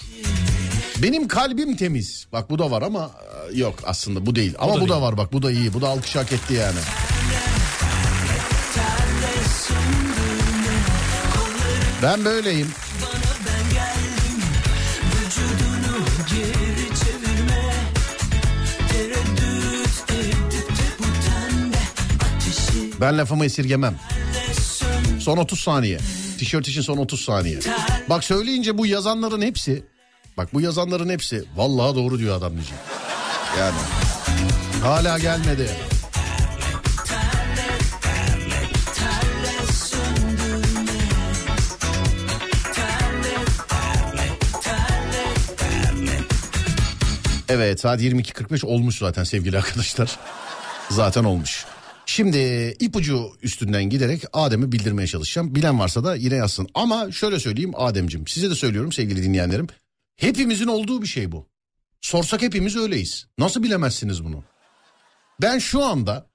Benim 1.04 1.28
kalbim 1.28 1.76
temiz. 1.76 2.28
Bak 2.34 2.50
bu 2.50 2.60
da 2.60 2.72
var 2.72 2.82
ama 2.82 3.12
e, 3.52 3.58
yok 3.58 3.76
aslında 3.86 4.26
bu 4.26 4.36
değil. 4.36 4.56
Ama 4.60 4.76
da 4.76 4.82
bu 4.82 4.90
da 4.90 5.02
var 5.02 5.18
bak 5.18 5.34
bu 5.34 5.44
da 5.44 5.52
iyi. 5.52 5.74
Bu 5.74 5.82
da 5.82 5.88
alkış 5.90 6.16
hak 6.16 6.32
etti 6.32 6.54
yani. 6.54 6.80
Ben 12.04 12.26
böyleyim. 12.26 12.68
Ben 23.04 23.18
lafımı 23.18 23.46
esirgemem. 23.46 23.96
Son 25.20 25.38
30 25.38 25.60
saniye. 25.60 25.98
Tişört 26.38 26.68
için 26.68 26.82
son 26.82 26.98
30 26.98 27.22
saniye. 27.22 27.60
Bak 28.10 28.24
söyleyince 28.24 28.78
bu 28.78 28.86
yazanların 28.86 29.42
hepsi 29.42 29.84
bak 30.38 30.54
bu 30.54 30.62
yazanların 30.62 31.10
hepsi 31.10 31.44
vallahi 31.56 31.96
doğru 31.96 32.20
diyor 32.20 32.38
adam 32.38 32.54
diyecek. 32.54 32.74
Yani 33.60 33.76
hala 34.84 35.20
gelmedi. 35.20 35.70
Evet 47.50 47.80
saat 47.80 48.02
22.45 48.02 48.66
olmuş 48.66 48.98
zaten 48.98 49.24
sevgili 49.24 49.58
arkadaşlar. 49.58 50.20
Zaten 50.90 51.24
olmuş. 51.24 51.66
Şimdi 52.14 52.76
ipucu 52.80 53.32
üstünden 53.42 53.84
giderek 53.84 54.24
Adem'i 54.34 54.72
bildirmeye 54.72 55.08
çalışacağım. 55.08 55.56
Bilen 55.56 55.80
varsa 55.80 56.04
da 56.04 56.16
yine 56.16 56.36
yazsın. 56.36 56.68
Ama 56.74 57.12
şöyle 57.12 57.40
söyleyeyim 57.40 57.72
Adem'cim 57.76 58.28
size 58.28 58.50
de 58.50 58.56
söylüyorum 58.56 58.92
sevgili 58.92 59.24
dinleyenlerim. 59.24 59.68
Hepimizin 60.16 60.68
olduğu 60.68 61.02
bir 61.02 61.08
şey 61.08 61.32
bu. 61.32 61.50
Sorsak 62.02 62.42
hepimiz 62.42 62.76
öyleyiz. 62.76 63.28
Nasıl 63.38 63.64
bilemezsiniz 63.64 64.24
bunu? 64.24 64.44
Ben 65.42 65.60
şu 65.60 65.84
anda 65.84 66.30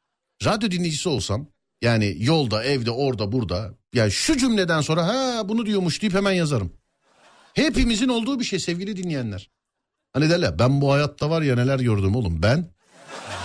radyo 0.44 0.70
dinleyicisi 0.70 1.08
olsam 1.08 1.46
yani 1.82 2.16
yolda, 2.18 2.64
evde, 2.64 2.90
orada, 2.90 3.32
burada 3.32 3.74
yani 3.94 4.10
şu 4.10 4.36
cümleden 4.36 4.80
sonra 4.80 5.06
ha 5.06 5.48
bunu 5.48 5.66
diyormuş 5.66 6.02
deyip 6.02 6.14
hemen 6.14 6.32
yazarım. 6.32 6.72
Hepimizin 7.54 8.08
olduğu 8.08 8.40
bir 8.40 8.44
şey 8.44 8.58
sevgili 8.58 8.96
dinleyenler. 8.96 9.50
Hani 10.12 10.30
derler 10.30 10.58
ben 10.58 10.80
bu 10.80 10.92
hayatta 10.92 11.30
var 11.30 11.42
ya 11.42 11.54
neler 11.54 11.80
gördüm 11.80 12.16
oğlum 12.16 12.42
ben 12.42 12.77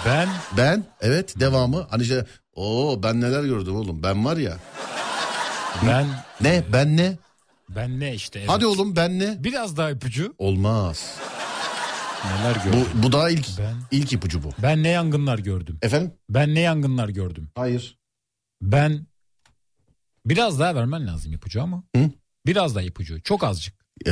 Ben 0.06 0.30
ben 0.58 0.84
evet 1.02 1.40
devamı 1.40 1.88
hani 1.90 2.04
işte 2.04 2.26
o 2.56 3.00
ben 3.04 3.22
neler 3.22 3.44
gördüm 3.44 3.76
oğlum 3.76 4.04
ben 4.04 4.26
var 4.26 4.38
ya 4.38 4.58
ben 5.88 6.08
ne 6.42 6.64
ben 6.74 6.98
ne 6.98 7.18
ben 7.70 8.00
ne 8.00 8.14
işte. 8.16 8.40
evet. 8.40 8.50
hadi 8.50 8.66
oğlum 8.66 8.96
ben 8.96 9.20
ne 9.20 9.44
Biraz 9.44 9.78
daha 9.78 9.90
ipucu. 9.92 10.36
olmaz 10.38 11.18
Neler 12.26 12.56
gördüm. 12.66 12.86
bu 12.98 13.04
bu 13.04 13.12
daha 13.12 13.30
ilk 13.30 13.48
Ben- 13.60 13.82
ilk 13.92 14.14
ipucu 14.14 14.44
bu 14.44 14.50
Ben 14.64 14.84
ne 14.84 14.90
yangınlar 14.90 15.40
gördüm. 15.40 15.78
efendim 15.82 16.14
Ben 16.30 16.56
ne 16.56 16.60
yangınlar 16.60 17.10
gördüm. 17.10 17.50
hayır 17.56 17.98
Ben 18.62 19.08
biraz 20.26 20.60
daha 20.60 20.76
vermen 20.76 21.08
lazım 21.08 21.34
ipucu 21.34 21.62
ama. 21.64 21.84
Hı? 21.96 22.10
Biraz 22.46 22.76
daha 22.76 22.84
ipucu. 22.84 23.22
Çok 23.22 23.44
azıcık. 23.44 23.76
Ee, 24.08 24.12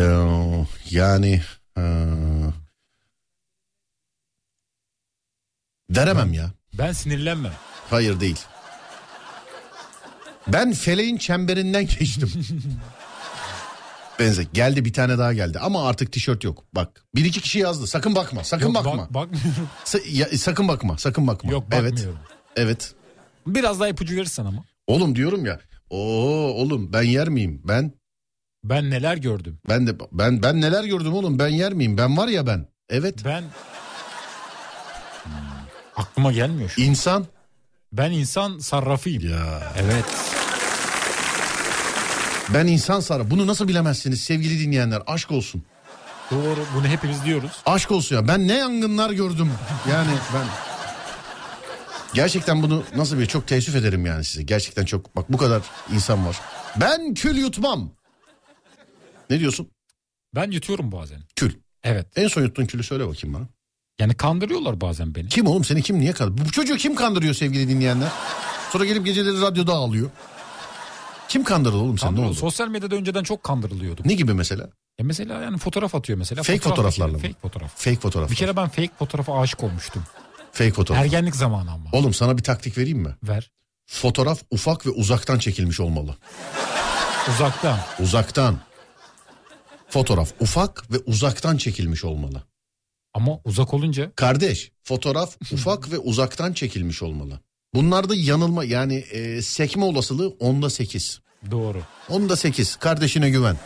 yani 0.89 1.41
ee, 1.77 1.81
veremem 5.95 6.33
ya 6.33 6.51
Ben 6.73 6.91
sinirlenmem. 6.91 7.51
hayır 7.89 8.19
değil 8.19 8.39
ben 10.47 10.73
feleğin 10.73 11.17
çemberinden 11.17 11.85
geçtim 11.99 12.29
Benze 14.19 14.43
geldi 14.53 14.85
bir 14.85 14.93
tane 14.93 15.17
daha 15.17 15.33
geldi 15.33 15.59
ama 15.59 15.87
artık 15.89 16.11
tişört 16.11 16.43
yok 16.43 16.63
bak 16.73 17.05
bir 17.15 17.25
iki 17.25 17.41
kişi 17.41 17.59
yazdı 17.59 17.87
sakın 17.87 18.15
bakma 18.15 18.43
sakın 18.43 18.65
Yok, 18.65 18.75
bakma 18.75 18.97
bak- 18.97 19.13
bakmıyorum. 19.13 19.69
Sa- 19.85 20.09
ya- 20.11 20.37
sakın 20.37 20.67
bakma 20.67 20.97
sakın 20.97 21.27
bakma 21.27 21.51
Yok 21.51 21.63
evet 21.71 21.91
bakmıyorum. 21.91 22.19
evet 22.55 22.93
Biraz 23.47 23.79
daha 23.79 23.87
ipucu 23.89 24.15
verirsen 24.15 24.45
ama. 24.45 24.63
Oğlum 24.87 25.15
diyorum 25.15 25.45
ya. 25.45 25.59
Oo 25.89 25.99
oğlum 26.51 26.93
ben 26.93 27.01
yer 27.01 27.29
miyim? 27.29 27.61
Ben 27.65 27.91
Ben 28.63 28.89
neler 28.89 29.17
gördüm. 29.17 29.59
ben 29.69 29.87
de 29.87 29.95
ben 30.11 30.43
ben 30.43 30.61
neler 30.61 30.83
gördüm 30.83 31.13
oğlum? 31.13 31.39
Ben 31.39 31.47
yer 31.47 31.73
miyim? 31.73 31.97
Ben 31.97 32.17
var 32.17 32.27
ya 32.27 32.47
ben. 32.47 32.67
Evet. 32.89 33.15
Ben 33.25 33.43
aklıma 35.95 36.31
gelmiyor 36.31 36.69
şu. 36.69 36.81
an. 36.81 36.85
İnsan. 36.87 37.25
Ben 37.93 38.11
insan 38.11 38.59
sarrafıyım. 38.59 39.29
Ya. 39.31 39.73
Evet. 39.77 40.05
Ben 42.53 42.67
insan 42.67 42.99
sarı. 42.99 43.31
Bunu 43.31 43.47
nasıl 43.47 43.67
bilemezsiniz 43.67 44.21
sevgili 44.21 44.59
dinleyenler? 44.59 45.01
Aşk 45.07 45.31
olsun. 45.31 45.63
Doğru. 46.31 46.65
Bunu 46.75 46.87
hepimiz 46.87 47.25
diyoruz. 47.25 47.51
Aşk 47.65 47.91
olsun 47.91 48.15
ya. 48.15 48.27
Ben 48.27 48.47
ne 48.47 48.53
yangınlar 48.53 49.09
gördüm. 49.09 49.51
Yani 49.89 50.11
ben 50.33 50.45
Gerçekten 52.13 52.63
bunu 52.63 52.83
nasıl 52.95 53.19
bir 53.19 53.25
çok 53.25 53.47
teessüf 53.47 53.75
ederim 53.75 54.05
yani 54.05 54.23
size. 54.23 54.43
Gerçekten 54.43 54.85
çok 54.85 55.15
bak 55.15 55.31
bu 55.31 55.37
kadar 55.37 55.61
insan 55.93 56.25
var. 56.27 56.39
Ben 56.75 57.13
kül 57.13 57.37
yutmam. 57.37 57.91
Ne 59.29 59.39
diyorsun? 59.39 59.71
Ben 60.35 60.51
yutuyorum 60.51 60.91
bazen. 60.91 61.21
Kül. 61.35 61.53
Evet. 61.83 62.07
En 62.15 62.27
son 62.27 62.41
yuttuğun 62.41 62.65
külü 62.65 62.83
söyle 62.83 63.07
bakayım 63.07 63.33
bana. 63.33 63.47
Yani 63.99 64.13
kandırıyorlar 64.13 64.81
bazen 64.81 65.15
beni. 65.15 65.27
Kim 65.29 65.47
oğlum 65.47 65.63
seni 65.63 65.81
kim 65.81 65.99
niye 65.99 66.13
kandırıyor? 66.13 66.47
Bu 66.47 66.51
çocuğu 66.51 66.77
kim 66.77 66.95
kandırıyor 66.95 67.33
sevgili 67.33 67.69
dinleyenler? 67.69 68.09
Sonra 68.71 68.85
gelip 68.85 69.05
geceleri 69.05 69.41
radyoda 69.41 69.73
ağlıyor. 69.73 70.09
Kim 71.27 71.43
kandırdı 71.43 71.75
oğlum 71.77 71.97
sen 71.97 72.15
ne 72.15 72.21
oldu? 72.25 72.33
Sosyal 72.33 72.67
medyada 72.67 72.95
önceden 72.95 73.23
çok 73.23 73.43
kandırılıyordum. 73.43 74.07
Ne 74.07 74.13
gibi 74.13 74.33
mesela? 74.33 74.63
Ya 74.99 75.05
mesela 75.05 75.41
yani 75.41 75.57
fotoğraf 75.57 75.95
atıyor 75.95 76.19
mesela. 76.19 76.43
Fake 76.43 76.59
Fotoğraf 76.59 76.75
fotoğraflarla 76.75 77.17
atıyor, 77.17 77.29
mı? 77.29 77.35
Fake 77.35 77.41
fotoğraf. 77.49 77.75
Fake 77.75 77.99
fotoğraf. 77.99 78.31
Bir 78.31 78.35
kere 78.35 78.55
ben 78.55 78.69
fake 78.69 78.89
fotoğrafa 78.99 79.41
aşık 79.41 79.63
olmuştum. 79.63 80.03
Fake 80.51 80.71
fotoğraf. 80.71 81.01
Ergenlik 81.03 81.35
zamanı 81.35 81.71
ama. 81.71 81.89
Oğlum 81.93 82.13
sana 82.13 82.37
bir 82.37 82.43
taktik 82.43 82.77
vereyim 82.77 82.99
mi? 82.99 83.15
Ver. 83.23 83.51
Fotoğraf 83.85 84.41
ufak 84.51 84.85
ve 84.85 84.89
uzaktan 84.89 85.39
çekilmiş 85.39 85.79
olmalı. 85.79 86.17
Uzaktan. 87.29 87.79
Uzaktan. 87.99 88.59
Fotoğraf 89.89 90.29
ufak 90.39 90.91
ve 90.91 90.97
uzaktan 91.05 91.57
çekilmiş 91.57 92.03
olmalı. 92.05 92.43
Ama 93.13 93.39
uzak 93.45 93.73
olunca 93.73 94.11
Kardeş 94.15 94.71
fotoğraf 94.83 95.35
ufak 95.53 95.91
ve 95.91 95.97
uzaktan 95.97 96.53
çekilmiş 96.53 97.03
olmalı. 97.03 97.39
Bunlarda 97.73 98.13
yanılma 98.15 98.63
yani 98.63 98.95
e, 98.95 99.41
sekme 99.41 99.85
olasılığı 99.85 100.29
onda 100.29 100.69
8. 100.69 101.21
doğru. 101.51 101.81
Onda 102.09 102.35
8. 102.35 102.75
Kardeşine 102.75 103.29
güven. 103.29 103.57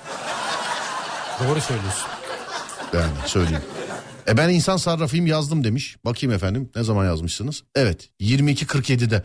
Doğru 1.39 1.62
söylüyorsun. 1.62 2.10
Yani 2.93 3.12
söyleyeyim. 3.25 3.63
E 4.27 4.38
ben 4.38 4.49
insan 4.49 4.77
sarrafıyım 4.77 5.27
yazdım 5.27 5.63
demiş. 5.63 5.97
Bakayım 6.05 6.36
efendim 6.36 6.69
ne 6.75 6.84
zaman 6.84 7.05
yazmışsınız? 7.05 7.63
Evet 7.75 8.10
22.47'de. 8.21 9.23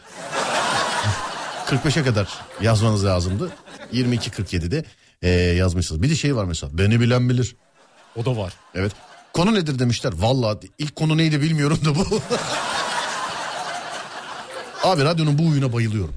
45'e 1.66 2.02
kadar 2.04 2.28
yazmanız 2.60 3.04
lazımdı. 3.04 3.50
22.47'de 3.92 4.84
e, 5.22 5.28
yazmışsınız. 5.30 6.02
Bir 6.02 6.10
de 6.10 6.14
şey 6.14 6.36
var 6.36 6.44
mesela 6.44 6.78
beni 6.78 7.00
bilen 7.00 7.28
bilir. 7.28 7.56
O 8.16 8.24
da 8.24 8.36
var. 8.36 8.52
Evet. 8.74 8.92
Konu 9.32 9.54
nedir 9.54 9.78
demişler. 9.78 10.12
Vallahi 10.16 10.58
ilk 10.78 10.96
konu 10.96 11.16
neydi 11.18 11.40
bilmiyorum 11.42 11.78
da 11.84 11.94
bu. 11.94 12.20
Abi 14.84 15.04
radyonun 15.04 15.38
bu 15.38 15.42
uyuna 15.42 15.72
bayılıyorum. 15.72 16.14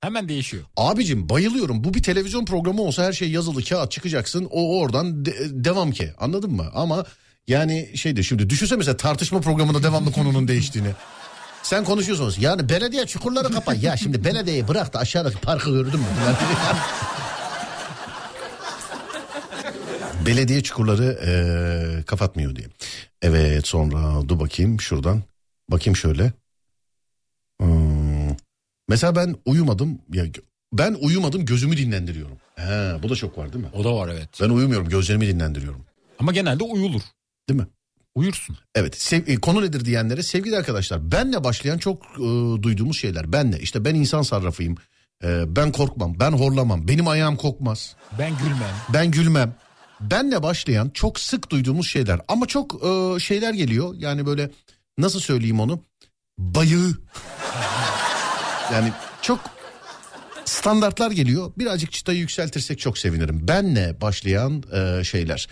Hemen 0.00 0.28
değişiyor. 0.28 0.62
Abicim 0.76 1.28
bayılıyorum. 1.28 1.84
Bu 1.84 1.94
bir 1.94 2.02
televizyon 2.02 2.44
programı 2.44 2.82
olsa 2.82 3.04
her 3.04 3.12
şey 3.12 3.30
yazılı 3.30 3.62
kağıt 3.64 3.90
çıkacaksın. 3.92 4.48
O 4.50 4.78
oradan 4.80 5.24
de- 5.24 5.64
devam 5.64 5.90
ki. 5.92 6.12
Anladın 6.18 6.50
mı? 6.52 6.66
Ama 6.74 7.04
yani 7.48 7.90
şeyde 7.96 8.22
şimdi 8.22 8.50
düşünse 8.50 8.76
mesela 8.76 8.96
tartışma 8.96 9.40
programında 9.40 9.82
devamlı 9.82 10.12
konunun 10.12 10.48
değiştiğini. 10.48 10.88
Sen 11.62 11.84
konuşuyorsunuz. 11.84 12.38
Yani 12.38 12.68
belediye 12.68 13.06
çukurları 13.06 13.52
kapa. 13.52 13.74
ya 13.74 13.96
şimdi 13.96 14.24
belediyeyi 14.24 14.68
bırak 14.68 14.94
da 14.94 14.98
aşağıdaki 14.98 15.36
parkı 15.40 15.70
gördün 15.70 16.00
mü? 16.00 16.06
Belediye 20.28 20.62
çukurları 20.62 21.18
eee, 21.26 22.02
kapatmıyor 22.04 22.56
diye. 22.56 22.66
Evet 23.22 23.66
sonra 23.66 24.28
dur 24.28 24.40
bakayım 24.40 24.80
şuradan. 24.80 25.22
Bakayım 25.70 25.96
şöyle. 25.96 26.32
Hmm. 27.60 28.36
Mesela 28.88 29.16
ben 29.16 29.36
uyumadım. 29.46 29.98
Ya 30.12 30.24
ben 30.72 30.96
uyumadım 31.00 31.44
gözümü 31.44 31.76
dinlendiriyorum. 31.76 32.36
He, 32.56 33.02
bu 33.02 33.08
da 33.10 33.16
çok 33.16 33.38
var 33.38 33.52
değil 33.52 33.64
mi? 33.64 33.70
O 33.74 33.84
da 33.84 33.94
var 33.96 34.08
evet. 34.08 34.28
Ben 34.40 34.48
uyumuyorum 34.48 34.88
gözlerimi 34.88 35.26
dinlendiriyorum. 35.26 35.84
Ama 36.18 36.32
genelde 36.32 36.64
uyulur. 36.64 37.00
Değil 37.48 37.60
mi? 37.60 37.66
Uyursun. 38.14 38.56
Evet 38.74 38.96
sev- 39.00 39.28
e, 39.28 39.36
konu 39.36 39.62
nedir 39.62 39.84
diyenlere 39.84 40.22
sevgili 40.22 40.56
arkadaşlar 40.56 41.12
benle 41.12 41.44
başlayan 41.44 41.78
çok 41.78 42.02
e, 42.16 42.22
duyduğumuz 42.62 42.98
şeyler 42.98 43.32
benle 43.32 43.60
işte 43.60 43.84
ben 43.84 43.94
insan 43.94 44.22
sarrafıyım 44.22 44.76
E, 45.24 45.56
ben 45.56 45.72
korkmam 45.72 46.20
ben 46.20 46.32
horlamam 46.32 46.88
benim 46.88 47.08
ayağım 47.08 47.36
kokmaz 47.36 47.96
Ben 48.18 48.30
gülmem. 48.38 48.74
ben 48.92 49.10
gülmem 49.10 49.54
benle 50.00 50.42
başlayan 50.42 50.90
çok 50.94 51.20
sık 51.20 51.50
duyduğumuz 51.50 51.88
şeyler 51.88 52.20
ama 52.28 52.46
çok 52.46 52.84
e, 52.84 53.20
şeyler 53.20 53.54
geliyor 53.54 53.94
yani 53.98 54.26
böyle 54.26 54.50
nasıl 54.98 55.20
söyleyeyim 55.20 55.60
onu 55.60 55.84
bayığı 56.38 56.92
yani 58.72 58.92
çok 59.22 59.40
standartlar 60.44 61.10
geliyor. 61.10 61.52
Birazcık 61.58 61.92
çıtayı 61.92 62.18
yükseltirsek 62.18 62.78
çok 62.78 62.98
sevinirim. 62.98 63.48
Benle 63.48 64.00
başlayan 64.00 64.62
e, 64.72 65.04
şeyler 65.04 65.48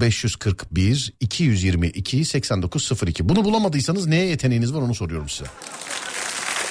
0541 0.00 1.14
222 1.20 2.24
8902. 2.24 3.28
Bunu 3.28 3.44
bulamadıysanız 3.44 4.06
neye 4.06 4.26
yeteneğiniz 4.26 4.74
var 4.74 4.82
onu 4.82 4.94
soruyorum 4.94 5.28
size. 5.28 5.50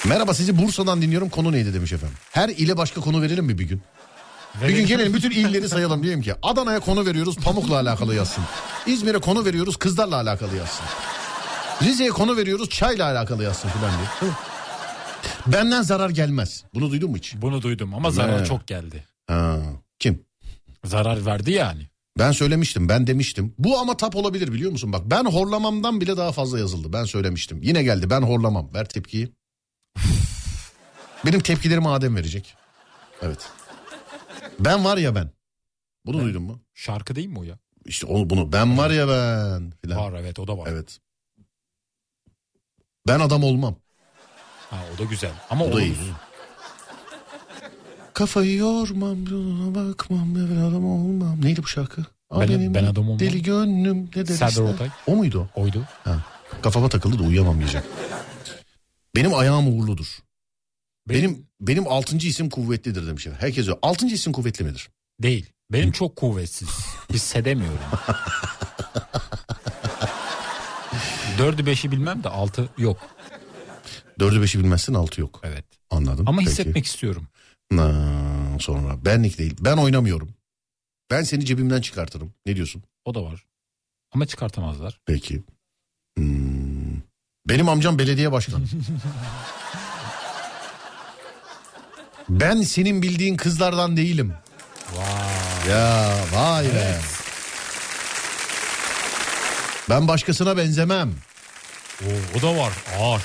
Merhaba 0.04 0.34
sizi 0.34 0.58
Bursa'dan 0.58 1.02
dinliyorum. 1.02 1.28
Konu 1.28 1.52
neydi 1.52 1.74
demiş 1.74 1.92
efendim. 1.92 2.16
Her 2.30 2.48
ile 2.48 2.76
başka 2.76 3.00
konu 3.00 3.22
verelim 3.22 3.44
mi 3.44 3.58
bir 3.58 3.64
gün? 3.64 3.82
Bir 4.62 4.68
gün 4.68 4.86
gelelim 4.86 5.14
bütün 5.14 5.30
illeri 5.30 5.68
sayalım 5.68 6.02
diyelim 6.02 6.22
ki 6.22 6.34
Adana'ya 6.42 6.80
konu 6.80 7.06
veriyoruz 7.06 7.36
pamukla 7.36 7.74
alakalı 7.76 8.14
yazsın. 8.14 8.44
İzmir'e 8.86 9.18
konu 9.18 9.44
veriyoruz 9.44 9.76
kızlarla 9.76 10.16
alakalı 10.16 10.56
yazsın. 10.56 10.86
Rize'ye 11.82 12.10
konu 12.10 12.36
veriyoruz 12.36 12.70
çayla 12.70 13.04
alakalı 13.04 13.42
yazsın 13.44 13.68
filan 13.68 13.90
diye. 13.98 14.30
Benden 15.46 15.82
zarar 15.82 16.10
gelmez. 16.10 16.64
Bunu 16.74 16.90
duydun 16.90 17.10
mu 17.10 17.16
hiç? 17.16 17.34
Bunu 17.36 17.62
duydum 17.62 17.94
ama 17.94 18.10
zarar 18.10 18.44
çok 18.44 18.66
geldi. 18.66 19.04
Ha, 19.26 19.58
kim? 19.98 20.22
Zarar 20.84 21.26
verdi 21.26 21.52
yani. 21.52 21.88
Ben 22.18 22.32
söylemiştim 22.32 22.88
ben 22.88 23.06
demiştim. 23.06 23.54
Bu 23.58 23.78
ama 23.78 23.96
tap 23.96 24.16
olabilir 24.16 24.52
biliyor 24.52 24.72
musun? 24.72 24.92
Bak 24.92 25.02
ben 25.04 25.24
horlamamdan 25.24 26.00
bile 26.00 26.16
daha 26.16 26.32
fazla 26.32 26.58
yazıldı. 26.58 26.92
Ben 26.92 27.04
söylemiştim. 27.04 27.60
Yine 27.62 27.82
geldi 27.82 28.10
ben 28.10 28.20
horlamam. 28.22 28.74
Ver 28.74 28.88
tepkiyi. 28.88 29.32
Benim 31.26 31.40
tepkilerimi 31.40 31.88
Adem 31.88 32.16
verecek. 32.16 32.54
Evet. 33.22 33.38
Ben 34.60 34.84
var 34.84 34.96
ya 34.96 35.14
ben. 35.14 35.30
Bunu 36.06 36.20
duydun 36.20 36.42
mu? 36.42 36.60
Şarkı 36.74 37.14
değil 37.16 37.28
mi 37.28 37.38
o 37.38 37.42
ya? 37.42 37.58
İşte 37.84 38.06
onu 38.06 38.30
bunu 38.30 38.52
ben 38.52 38.78
var 38.78 38.90
ya 38.90 39.08
ben 39.08 39.72
filan. 39.82 39.98
Var 39.98 40.20
evet 40.20 40.38
o 40.38 40.46
da 40.48 40.58
var. 40.58 40.68
Evet. 40.72 40.98
Ben 43.08 43.20
adam 43.20 43.44
olmam. 43.44 43.76
Ha, 44.70 44.76
o 44.94 44.98
da 44.98 45.04
güzel. 45.04 45.30
Ama 45.50 45.64
O 45.64 45.72
da 45.72 45.82
iyi. 45.82 45.94
Kafayı 48.14 48.56
yormam, 48.56 49.16
bakmam, 49.74 50.34
ben 50.34 50.56
adam 50.56 50.84
olmam. 50.84 51.42
Neydi 51.44 51.62
bu 51.62 51.66
şarkı? 51.66 52.04
Aa, 52.30 52.40
Ben- 52.40 52.48
benim 52.48 52.74
ben 52.74 52.84
adam 52.84 53.04
olmam. 53.04 53.18
Deli 53.18 53.42
gönlüm 53.42 54.10
ne 54.16 54.28
der 54.28 54.34
Serdar. 54.34 54.62
Ortaç. 54.62 54.90
O 55.06 55.16
muydu? 55.16 55.48
Oydu. 55.54 55.84
Ha. 56.04 56.24
Kafama 56.62 56.88
takıldı 56.88 57.18
da 57.18 57.22
uyuyamam 57.22 57.58
diyecek. 57.58 57.82
Benim 59.16 59.34
ayağım 59.34 59.78
uğurludur. 59.78 60.18
Benim 61.08 61.46
benim 61.60 61.88
altıncı 61.88 62.28
isim 62.28 62.50
kuvvetlidir 62.50 63.06
demiş. 63.06 63.26
Herkes 63.38 63.66
diyor. 63.66 63.78
Altıncı 63.82 64.14
isim 64.14 64.32
kuvvetli 64.32 64.64
midir? 64.64 64.90
Değil. 65.22 65.46
Benim 65.72 65.92
çok 65.92 66.16
kuvvetsiz. 66.16 66.68
Hissedemiyorum. 67.12 67.78
Dördü 71.38 71.66
beşi 71.66 71.92
bilmem 71.92 72.24
de 72.24 72.28
altı 72.28 72.68
yok. 72.78 72.98
Dördü 74.20 74.42
beşi 74.42 74.58
bilmezsin 74.58 74.94
altı 74.94 75.20
yok. 75.20 75.40
Evet. 75.44 75.64
Anladım. 75.90 76.28
Ama 76.28 76.38
Peki. 76.38 76.50
hissetmek 76.50 76.86
istiyorum. 76.86 77.28
Ha, 77.76 77.92
sonra 78.60 79.04
benlik 79.04 79.38
değil. 79.38 79.56
Ben 79.60 79.76
oynamıyorum. 79.76 80.34
Ben 81.10 81.22
seni 81.22 81.44
cebimden 81.44 81.80
çıkartırım. 81.80 82.34
Ne 82.46 82.56
diyorsun? 82.56 82.82
O 83.04 83.14
da 83.14 83.24
var. 83.24 83.44
Ama 84.12 84.26
çıkartamazlar. 84.26 85.00
Peki. 85.06 85.42
Hmm. 86.18 87.00
Benim 87.48 87.68
amcam 87.68 87.98
belediye 87.98 88.32
başkanı. 88.32 88.64
ben 92.28 92.62
senin 92.62 93.02
bildiğin 93.02 93.36
kızlardan 93.36 93.96
değilim. 93.96 94.32
Vay. 94.96 95.70
Ya 95.72 96.10
vay 96.34 96.64
be. 96.64 96.98
Ben 99.90 100.08
başkasına 100.08 100.56
benzemem. 100.56 101.12
O, 102.02 102.08
o 102.38 102.42
da 102.42 102.56
var. 102.58 102.72
Ağır. 103.00 103.22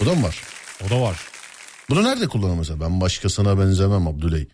Bu 0.00 0.06
da 0.06 0.14
mı 0.14 0.22
var? 0.22 0.42
O 0.86 0.90
da 0.90 1.00
var. 1.00 1.16
Bunu 1.90 2.04
nerede 2.04 2.28
kullanıyor 2.28 2.58
mesela? 2.58 2.80
Ben 2.80 3.00
başkasına 3.00 3.58
benzemem 3.58 4.08
Abdüley. 4.08 4.48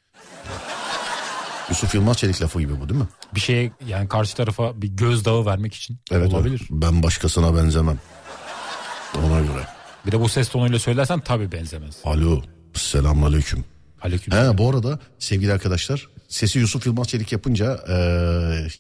Yusuf 1.69 1.95
Yılmaz 1.95 2.17
Çelik 2.19 2.43
lafı 2.43 2.61
gibi 2.61 2.81
bu 2.81 2.89
değil 2.89 3.01
mi? 3.01 3.07
Bir 3.35 3.41
şeye 3.41 3.73
yani 3.87 4.09
karşı 4.09 4.37
tarafa 4.37 4.83
bir 4.83 4.89
gözdağı 4.89 5.47
vermek 5.47 5.75
için 5.75 5.99
Evet. 6.11 6.33
olabilir. 6.35 6.59
evet. 6.61 6.69
Ben 6.71 7.03
başkasına 7.03 7.57
benzemem. 7.57 7.99
Ona 9.19 9.41
göre. 9.41 9.67
Bir 10.07 10.13
de 10.13 10.21
bu 10.21 10.29
ses 10.29 10.49
tonuyla 10.49 10.79
söylersen 10.79 11.21
tabii 11.21 11.53
benzemez. 11.53 11.97
Alo. 12.05 12.43
Selamünaleyküm. 12.75 13.25
Aleyküm. 13.59 13.65
He 14.03 14.59
bu 14.59 14.71
arada 14.71 14.99
sevgili 15.19 15.53
arkadaşlar 15.53 16.09
sesi 16.29 16.59
Yusuf 16.59 16.87
Yılmaz 16.87 17.09
Çelik 17.09 17.33
yapınca 17.33 17.85
e, 17.89 17.97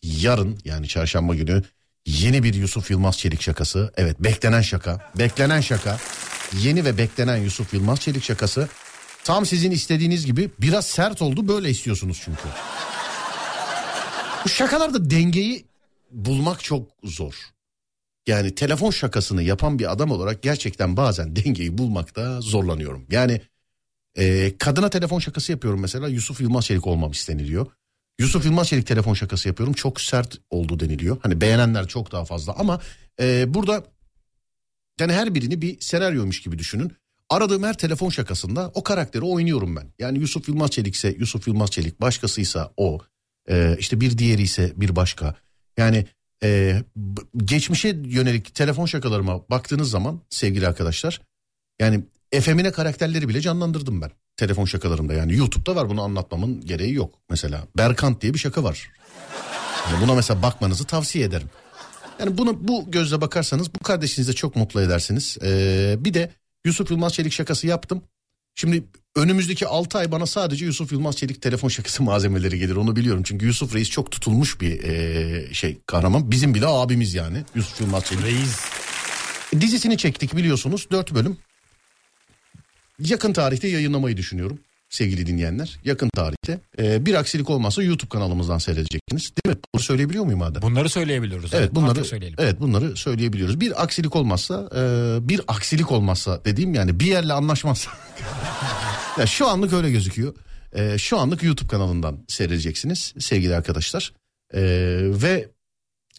yarın 0.02 0.58
yani 0.64 0.88
çarşamba 0.88 1.34
günü 1.34 1.62
yeni 2.06 2.42
bir 2.42 2.54
Yusuf 2.54 2.90
Yılmaz 2.90 3.18
Çelik 3.18 3.42
şakası. 3.42 3.92
Evet 3.96 4.20
beklenen 4.20 4.60
şaka. 4.60 5.10
Beklenen 5.18 5.60
şaka. 5.60 5.98
Yeni 6.62 6.84
ve 6.84 6.98
beklenen 6.98 7.36
Yusuf 7.36 7.74
Yılmaz 7.74 8.00
Çelik 8.00 8.24
şakası. 8.24 8.68
Tam 9.24 9.46
sizin 9.46 9.70
istediğiniz 9.70 10.26
gibi 10.26 10.50
biraz 10.60 10.86
sert 10.86 11.22
oldu 11.22 11.48
böyle 11.48 11.70
istiyorsunuz 11.70 12.20
çünkü. 12.24 12.42
Bu 14.44 14.48
şakalarda 14.48 15.10
dengeyi 15.10 15.64
bulmak 16.10 16.64
çok 16.64 16.90
zor. 17.04 17.34
Yani 18.26 18.54
telefon 18.54 18.90
şakasını 18.90 19.42
yapan 19.42 19.78
bir 19.78 19.92
adam 19.92 20.10
olarak 20.10 20.42
gerçekten 20.42 20.96
bazen 20.96 21.36
dengeyi 21.36 21.78
bulmakta 21.78 22.40
zorlanıyorum. 22.40 23.06
Yani 23.10 23.40
ee, 24.18 24.58
kadına 24.58 24.90
telefon 24.90 25.18
şakası 25.18 25.52
yapıyorum 25.52 25.80
mesela 25.80 26.08
Yusuf 26.08 26.40
Yılmaz 26.40 26.64
Çelik 26.64 26.86
olmam 26.86 27.10
isteniliyor. 27.10 27.66
Yusuf 28.18 28.44
Yılmaz 28.44 28.68
Çelik 28.68 28.86
telefon 28.86 29.14
şakası 29.14 29.48
yapıyorum 29.48 29.74
çok 29.74 30.00
sert 30.00 30.38
oldu 30.50 30.80
deniliyor. 30.80 31.16
Hani 31.22 31.40
beğenenler 31.40 31.88
çok 31.88 32.12
daha 32.12 32.24
fazla 32.24 32.52
ama 32.52 32.80
e, 33.20 33.54
burada 33.54 33.84
yani 35.00 35.12
her 35.12 35.34
birini 35.34 35.62
bir 35.62 35.80
senaryoymuş 35.80 36.42
gibi 36.42 36.58
düşünün. 36.58 36.92
Aradığım 37.30 37.62
her 37.62 37.78
telefon 37.78 38.10
şakasında 38.10 38.70
o 38.74 38.82
karakteri 38.82 39.22
oynuyorum 39.22 39.76
ben. 39.76 39.86
Yani 39.98 40.18
Yusuf 40.18 40.48
Yılmaz 40.48 40.70
Çelikse 40.70 41.16
Yusuf 41.18 41.48
Yılmaz 41.48 41.70
Çelik 41.70 42.00
başkasıysa 42.00 42.72
o. 42.76 42.98
Ee, 43.50 43.76
işte 43.78 44.00
bir 44.00 44.18
diğeri 44.18 44.42
ise 44.42 44.72
bir 44.76 44.96
başka. 44.96 45.34
Yani 45.76 46.06
e, 46.42 46.82
geçmişe 47.36 47.88
yönelik 48.04 48.54
telefon 48.54 48.86
şakalarıma 48.86 49.48
baktığınız 49.48 49.90
zaman 49.90 50.20
sevgili 50.30 50.68
arkadaşlar 50.68 51.20
yani 51.80 52.04
efemine 52.32 52.72
karakterleri 52.72 53.28
bile 53.28 53.40
canlandırdım 53.40 54.02
ben 54.02 54.10
telefon 54.36 54.64
şakalarımda. 54.64 55.14
Yani 55.14 55.36
YouTube'da 55.36 55.76
var 55.76 55.88
bunu 55.88 56.02
anlatmamın 56.02 56.60
gereği 56.60 56.94
yok. 56.94 57.14
Mesela 57.30 57.66
Berkant 57.76 58.22
diye 58.22 58.34
bir 58.34 58.38
şaka 58.38 58.64
var. 58.64 58.90
Yani 59.90 60.02
buna 60.04 60.14
mesela 60.14 60.42
bakmanızı 60.42 60.84
tavsiye 60.84 61.24
ederim. 61.24 61.50
Yani 62.20 62.38
bunu 62.38 62.68
bu 62.68 62.90
gözle 62.90 63.20
bakarsanız 63.20 63.74
bu 63.74 63.78
kardeşinizi 63.78 64.34
çok 64.34 64.56
mutlu 64.56 64.80
edersiniz. 64.80 65.38
Ee, 65.42 65.96
bir 65.98 66.14
de 66.14 66.30
Yusuf 66.64 66.90
Yılmaz 66.90 67.14
Çelik 67.14 67.32
şakası 67.32 67.66
yaptım. 67.66 68.02
Şimdi 68.54 68.84
önümüzdeki 69.16 69.66
6 69.66 69.98
ay 69.98 70.12
bana 70.12 70.26
sadece 70.26 70.64
Yusuf 70.64 70.92
Yılmaz 70.92 71.16
Çelik 71.16 71.42
telefon 71.42 71.68
şakası 71.68 72.02
malzemeleri 72.02 72.58
gelir 72.58 72.76
onu 72.76 72.96
biliyorum. 72.96 73.22
Çünkü 73.22 73.46
Yusuf 73.46 73.74
Reis 73.74 73.90
çok 73.90 74.10
tutulmuş 74.10 74.60
bir 74.60 74.82
ee, 74.84 75.54
şey 75.54 75.78
kahraman. 75.86 76.30
Bizim 76.30 76.54
bile 76.54 76.66
abimiz 76.66 77.14
yani 77.14 77.44
Yusuf 77.54 77.80
Yılmaz 77.80 78.04
Çelik. 78.04 78.24
Reis. 78.24 78.60
Dizisini 79.60 79.98
çektik 79.98 80.36
biliyorsunuz 80.36 80.86
4 80.90 81.14
bölüm. 81.14 81.38
Yakın 82.98 83.32
tarihte 83.32 83.68
yayınlamayı 83.68 84.16
düşünüyorum 84.16 84.58
sevgili 84.92 85.26
dinleyenler. 85.26 85.78
Yakın 85.84 86.08
tarihte. 86.08 86.60
Ee, 86.78 87.06
bir 87.06 87.14
aksilik 87.14 87.50
olmazsa 87.50 87.82
YouTube 87.82 88.08
kanalımızdan 88.08 88.58
seyredeceksiniz. 88.58 89.32
Değil 89.36 89.56
mi? 89.56 89.60
Bunu 89.74 89.82
söyleyebiliyor 89.82 90.24
muyum 90.24 90.42
Adem? 90.42 90.62
Bunları 90.62 90.88
söyleyebiliyoruz. 90.88 91.54
Evet 91.54 91.74
bunları 91.74 92.04
söyleyelim. 92.04 92.36
evet 92.40 92.60
bunları 92.60 92.96
söyleyebiliyoruz. 92.96 93.60
Bir 93.60 93.82
aksilik 93.82 94.16
olmazsa 94.16 94.68
e, 94.76 94.80
bir 95.28 95.40
aksilik 95.48 95.92
olmazsa 95.92 96.44
dediğim 96.44 96.74
yani 96.74 97.00
bir 97.00 97.06
yerle 97.06 97.32
anlaşmazsa. 97.32 97.90
ya 99.18 99.26
şu 99.26 99.48
anlık 99.48 99.72
öyle 99.72 99.90
gözüküyor. 99.90 100.34
E, 100.72 100.98
şu 100.98 101.18
anlık 101.18 101.42
YouTube 101.42 101.68
kanalından 101.68 102.24
seyredeceksiniz 102.28 103.14
sevgili 103.18 103.56
arkadaşlar. 103.56 104.12
E, 104.54 104.62
ve 105.02 105.48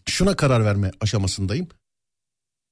şuna 0.06 0.36
karar 0.36 0.64
verme 0.64 0.90
aşamasındayım. 1.00 1.68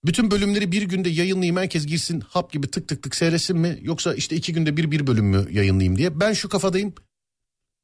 Bütün 0.04 0.30
bölümleri 0.30 0.72
bir 0.72 0.82
günde 0.82 1.08
yayınlayayım 1.08 1.56
herkes 1.56 1.86
girsin 1.86 2.20
hap 2.20 2.52
gibi 2.52 2.70
tık 2.70 2.88
tık 2.88 3.02
tık 3.02 3.14
seyretsin 3.14 3.58
mi 3.58 3.78
yoksa 3.82 4.14
işte 4.14 4.36
iki 4.36 4.52
günde 4.52 4.76
bir 4.76 4.90
bir 4.90 5.06
bölüm 5.06 5.24
mü 5.24 5.46
yayınlayayım 5.50 5.98
diye. 5.98 6.20
Ben 6.20 6.32
şu 6.32 6.48
kafadayım. 6.48 6.94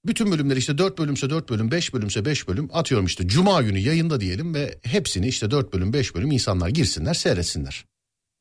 Bütün 0.06 0.30
bölümler 0.30 0.56
işte 0.56 0.78
4 0.78 0.98
bölümse 0.98 1.30
4 1.30 1.50
bölüm 1.50 1.70
5 1.70 1.94
bölümse 1.94 2.24
5 2.24 2.48
bölüm 2.48 2.68
atıyorum 2.72 3.06
işte 3.06 3.28
cuma 3.28 3.62
günü 3.62 3.78
yayında 3.78 4.20
diyelim 4.20 4.54
ve 4.54 4.78
hepsini 4.82 5.28
işte 5.28 5.50
4 5.50 5.72
bölüm 5.72 5.92
5 5.92 6.14
bölüm 6.14 6.30
insanlar 6.30 6.68
girsinler 6.68 7.14
seyretsinler. 7.14 7.84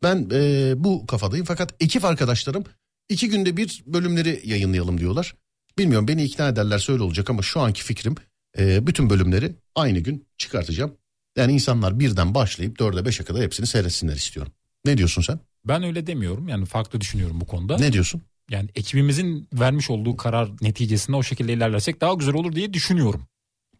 Ben 0.03 0.29
e, 0.33 0.73
bu 0.77 1.05
kafadayım 1.07 1.45
fakat 1.45 1.73
ekip 1.79 2.05
arkadaşlarım 2.05 2.63
iki 3.09 3.29
günde 3.29 3.57
bir 3.57 3.83
bölümleri 3.85 4.41
yayınlayalım 4.43 4.99
diyorlar. 4.99 5.35
Bilmiyorum 5.77 6.07
beni 6.07 6.23
ikna 6.23 6.47
ederlerse 6.47 6.91
öyle 6.91 7.03
olacak 7.03 7.29
ama 7.29 7.41
şu 7.41 7.59
anki 7.59 7.83
fikrim 7.83 8.15
e, 8.57 8.87
bütün 8.87 9.09
bölümleri 9.09 9.55
aynı 9.75 9.99
gün 9.99 10.27
çıkartacağım. 10.37 10.97
Yani 11.37 11.53
insanlar 11.53 11.99
birden 11.99 12.35
başlayıp 12.35 12.79
4'e 12.79 13.09
5'e 13.09 13.25
kadar 13.25 13.41
hepsini 13.43 13.67
seyretsinler 13.67 14.15
istiyorum. 14.15 14.51
Ne 14.85 14.97
diyorsun 14.97 15.21
sen? 15.21 15.39
Ben 15.65 15.83
öyle 15.83 16.07
demiyorum. 16.07 16.47
Yani 16.47 16.65
farklı 16.65 17.01
düşünüyorum 17.01 17.41
bu 17.41 17.45
konuda. 17.47 17.77
Ne 17.77 17.93
diyorsun? 17.93 18.21
Yani 18.49 18.69
ekibimizin 18.75 19.47
vermiş 19.53 19.89
olduğu 19.89 20.17
karar 20.17 20.49
neticesinde 20.61 21.17
o 21.17 21.23
şekilde 21.23 21.53
ilerlersek 21.53 22.01
daha 22.01 22.13
güzel 22.13 22.35
olur 22.35 22.55
diye 22.55 22.73
düşünüyorum. 22.73 23.27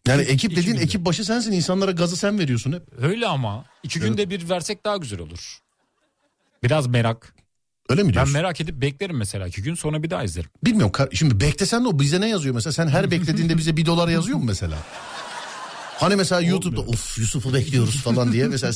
Yani 0.06 0.22
ekip 0.22 0.50
iki 0.52 0.56
dediğin 0.56 0.72
günde. 0.72 0.84
ekip 0.84 1.04
başı 1.04 1.24
sensin 1.24 1.52
insanlara 1.52 1.90
gazı 1.90 2.16
sen 2.16 2.38
veriyorsun 2.38 2.72
hep. 2.72 2.82
Öyle 3.02 3.26
ama 3.26 3.64
iki 3.82 3.98
Evet. 3.98 4.08
günde 4.08 4.30
bir 4.30 4.48
versek 4.48 4.84
daha 4.84 4.96
güzel 4.96 5.20
olur. 5.20 5.58
Biraz 6.62 6.86
merak. 6.86 7.34
Öyle 7.88 8.02
mi 8.02 8.08
Ben 8.08 8.14
diyorsun? 8.14 8.32
merak 8.32 8.60
edip 8.60 8.82
beklerim 8.82 9.16
mesela 9.16 9.46
iki 9.46 9.62
gün 9.62 9.74
sonra 9.74 10.02
bir 10.02 10.10
daha 10.10 10.24
izlerim. 10.24 10.50
Bilmiyorum 10.64 10.92
şimdi 11.12 11.40
beklesen 11.40 11.84
de 11.84 11.88
o 11.88 11.98
bize 11.98 12.20
ne 12.20 12.28
yazıyor 12.28 12.54
mesela? 12.54 12.72
Sen 12.72 12.88
her 12.88 13.10
beklediğinde 13.10 13.56
bize 13.58 13.76
bir 13.76 13.86
dolar 13.86 14.08
yazıyor 14.08 14.38
mu 14.38 14.44
mesela? 14.44 14.78
Hani 16.00 16.16
mesela 16.16 16.40
YouTube'da 16.40 16.80
of 16.80 17.18
Yusuf'u 17.18 17.54
bekliyoruz 17.54 18.02
falan 18.02 18.32
diye 18.32 18.48
mesela 18.48 18.74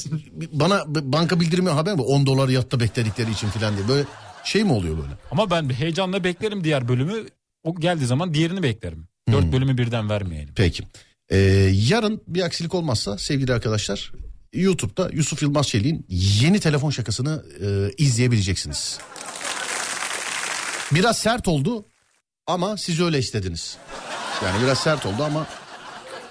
bana 0.52 0.84
banka 0.86 1.40
bildirimi 1.40 1.70
haber 1.70 1.94
mi 1.94 2.02
10 2.02 2.26
dolar 2.26 2.48
yattı 2.48 2.80
bekledikleri 2.80 3.30
için 3.30 3.48
falan 3.48 3.76
diye 3.76 3.88
böyle 3.88 4.04
şey 4.44 4.64
mi 4.64 4.72
oluyor 4.72 4.96
böyle? 4.96 5.12
Ama 5.30 5.50
ben 5.50 5.70
heyecanla 5.70 6.24
beklerim 6.24 6.64
diğer 6.64 6.88
bölümü. 6.88 7.26
O 7.64 7.74
geldiği 7.80 8.06
zaman 8.06 8.34
diğerini 8.34 8.62
beklerim. 8.62 9.08
Hmm. 9.28 9.34
Dört 9.34 9.52
bölümü 9.52 9.78
birden 9.78 10.10
vermeyelim. 10.10 10.54
Peki. 10.56 10.82
Ee, 11.28 11.38
yarın 11.72 12.22
bir 12.28 12.42
aksilik 12.42 12.74
olmazsa 12.74 13.18
sevgili 13.18 13.52
arkadaşlar 13.52 14.12
YouTube'da 14.52 15.10
Yusuf 15.12 15.42
Yılmaz 15.42 15.68
Çelik'in 15.68 16.06
yeni 16.08 16.60
telefon 16.60 16.90
şakasını 16.90 17.44
e, 17.60 17.92
izleyebileceksiniz. 17.98 18.98
Biraz 20.92 21.18
sert 21.18 21.48
oldu 21.48 21.86
ama 22.46 22.76
siz 22.76 23.00
öyle 23.00 23.18
istediniz. 23.18 23.76
Yani 24.44 24.62
biraz 24.62 24.78
sert 24.78 25.06
oldu 25.06 25.24
ama 25.24 25.46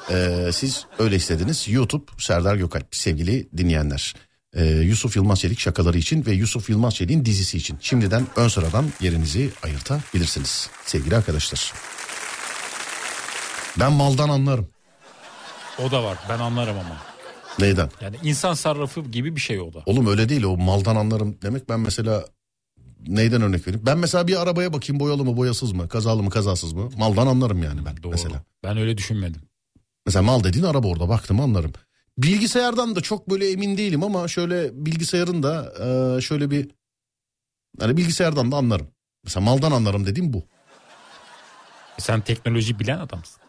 e, 0.10 0.50
siz 0.54 0.86
öyle 1.00 1.16
istediniz. 1.16 1.68
YouTube 1.70 2.06
Serdar 2.18 2.56
Gökalp 2.56 2.96
sevgili 2.96 3.50
dinleyenler. 3.58 4.16
E, 4.54 4.66
Yusuf 4.66 5.16
Yılmaz 5.16 5.40
Çelik 5.40 5.60
şakaları 5.60 5.98
için 5.98 6.26
ve 6.26 6.32
Yusuf 6.32 6.70
Yılmaz 6.70 6.96
Çelik'in 6.96 7.26
dizisi 7.26 7.58
için. 7.58 7.78
Şimdiden 7.82 8.28
ön 8.36 8.48
sıradan 8.48 8.86
yerinizi 9.02 9.50
ayırtabilirsiniz 9.64 10.70
sevgili 10.86 11.16
arkadaşlar. 11.16 11.74
Ben 13.80 13.94
maldan 13.94 14.30
anlarım. 14.30 14.68
O 15.80 15.92
da 15.92 16.04
var 16.04 16.18
ben 16.30 16.40
anlarım 16.40 16.78
ama. 16.78 16.98
Neyden? 17.60 17.90
Yani 18.02 18.16
insan 18.24 18.54
sarrafı 18.54 19.02
gibi 19.02 19.36
bir 19.36 19.42
şey 19.42 19.60
o 19.60 19.74
da. 19.74 19.84
Oğlum 19.86 20.08
öyle 20.08 20.30
değil 20.30 20.44
o 20.44 20.58
maldan 20.58 20.96
anlarım 20.96 21.38
demek 21.42 21.70
ben 21.70 21.80
mesela 21.80 22.26
neyden 23.08 23.42
örnek 23.42 23.68
vereyim? 23.68 23.86
Ben 23.86 23.98
mesela 23.98 24.28
bir 24.28 24.42
arabaya 24.42 24.74
bakayım 24.74 25.00
boyalı 25.00 25.26
mı 25.26 25.38
boyasız 25.38 25.72
mı 25.72 25.90
kazalı 25.90 26.24
mı 26.24 26.30
kazasız 26.30 26.74
mı 26.74 26.90
maldan 26.98 27.28
anlarım 27.28 27.64
yani 27.64 27.86
ben 27.86 28.04
Doğru. 28.04 28.12
mesela. 28.12 28.44
Ben 28.64 28.78
öyle 28.78 28.98
düşünmedim. 28.98 29.42
Mesela 30.06 30.24
mal 30.24 30.44
dediğin 30.44 30.66
araba 30.66 30.88
orada 30.88 31.10
baktım 31.10 31.40
anlarım. 31.40 31.74
Bilgisayardan 32.18 32.96
da 32.96 33.02
çok 33.02 33.30
böyle 33.30 33.52
emin 33.52 33.78
değilim 33.78 34.04
ama 34.04 34.28
şöyle 34.28 34.86
bilgisayarın 34.86 35.44
da 35.44 35.74
e, 36.18 36.22
şöyle 36.22 36.52
bir 36.52 36.72
hani 37.80 37.98
bilgisayardan 37.98 38.52
da 38.52 38.56
anlarım. 38.58 38.88
Mesela 39.24 39.46
maldan 39.46 39.72
anlarım 39.72 40.06
dediğim 40.06 40.34
bu. 40.34 40.44
E 41.98 42.02
Sen 42.02 42.22
teknoloji 42.22 42.80
bilen 42.80 43.00
adamsın. 43.00 43.42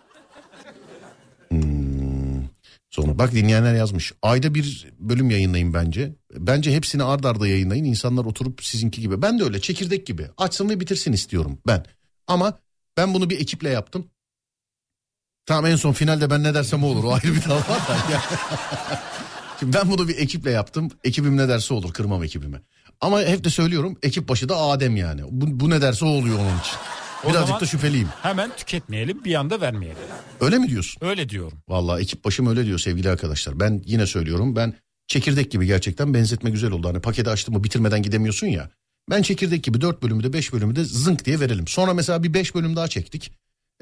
Sonra 2.91 3.19
bak 3.19 3.33
dinleyenler 3.33 3.75
yazmış. 3.75 4.13
Ayda 4.23 4.55
bir 4.55 4.93
bölüm 4.99 5.31
yayınlayın 5.31 5.75
bence. 5.75 6.13
Bence 6.33 6.73
hepsini 6.75 7.03
ard 7.03 7.25
arda 7.25 7.49
yayınlayın. 7.49 7.85
İnsanlar 7.85 8.25
oturup 8.25 8.65
sizinki 8.65 9.01
gibi. 9.01 9.23
Ben 9.23 9.39
de 9.39 9.45
öyle 9.45 9.61
çekirdek 9.61 10.07
gibi. 10.07 10.27
Açsın 10.37 10.69
ve 10.69 10.81
bitirsin 10.81 11.13
istiyorum 11.13 11.59
ben. 11.67 11.85
Ama 12.27 12.59
ben 12.97 13.15
bunu 13.15 13.31
bir 13.31 13.41
ekiple 13.41 13.69
yaptım. 13.69 14.11
Tamam 15.47 15.67
en 15.67 15.77
son 15.77 15.93
finalde 15.93 16.31
ben 16.31 16.43
ne 16.43 16.55
dersem 16.55 16.85
o 16.85 16.87
olur. 16.87 17.05
O 17.05 17.13
ayrı 17.13 17.35
bir 17.35 17.45
dava 17.45 17.61
da. 17.61 17.97
Şimdi 19.61 19.77
ben 19.77 19.91
bunu 19.91 20.09
bir 20.09 20.19
ekiple 20.19 20.51
yaptım. 20.51 20.91
Ekibim 21.05 21.37
ne 21.37 21.49
derse 21.49 21.75
olur. 21.75 21.93
Kırmam 21.93 22.25
ekibimi. 22.25 22.61
Ama 23.01 23.21
hep 23.21 23.45
de 23.45 23.51
söylüyorum. 23.51 23.99
Ekip 24.03 24.29
başı 24.29 24.49
da 24.49 24.57
Adem 24.57 24.97
yani. 24.97 25.23
Bu, 25.31 25.61
bu 25.61 25.71
ne 25.71 25.83
derse 25.83 26.05
o 26.05 26.09
oluyor 26.09 26.39
onun 26.39 26.59
için. 26.59 26.77
O 27.25 27.31
Birazcık 27.31 27.61
da 27.61 27.67
şüpheliyim. 27.67 28.09
Hemen 28.23 28.51
tüketmeyelim 28.57 29.25
bir 29.25 29.35
anda 29.35 29.61
vermeyelim. 29.61 29.99
Öyle 30.41 30.59
mi 30.59 30.69
diyorsun? 30.69 31.07
Öyle 31.07 31.29
diyorum. 31.29 31.59
Vallahi 31.69 32.03
ekip 32.03 32.25
başım 32.25 32.47
öyle 32.47 32.67
diyor 32.67 32.79
sevgili 32.79 33.11
arkadaşlar. 33.11 33.61
Ben 33.61 33.83
yine 33.87 34.07
söylüyorum 34.07 34.57
ben 34.57 34.75
çekirdek 35.07 35.51
gibi 35.51 35.67
gerçekten 35.67 36.15
benzetme 36.15 36.51
güzel 36.51 36.71
oldu. 36.71 36.89
Hani 36.89 37.01
paketi 37.01 37.31
açtın 37.31 37.55
mı 37.55 37.65
bitirmeden 37.65 38.03
gidemiyorsun 38.03 38.47
ya. 38.47 38.71
Ben 39.11 39.23
çekirdek 39.23 39.65
gibi 39.65 39.81
4 39.81 40.03
bölümü 40.03 40.23
de 40.23 40.33
5 40.33 40.53
bölümü 40.53 40.77
de 40.77 40.85
zınk 40.85 41.25
diye 41.25 41.41
verelim. 41.41 41.69
Sonra 41.69 41.95
mesela 41.95 42.23
bir 42.23 42.35
5 42.35 42.55
bölüm 42.55 42.77
daha 42.77 42.89
çektik. 42.89 43.33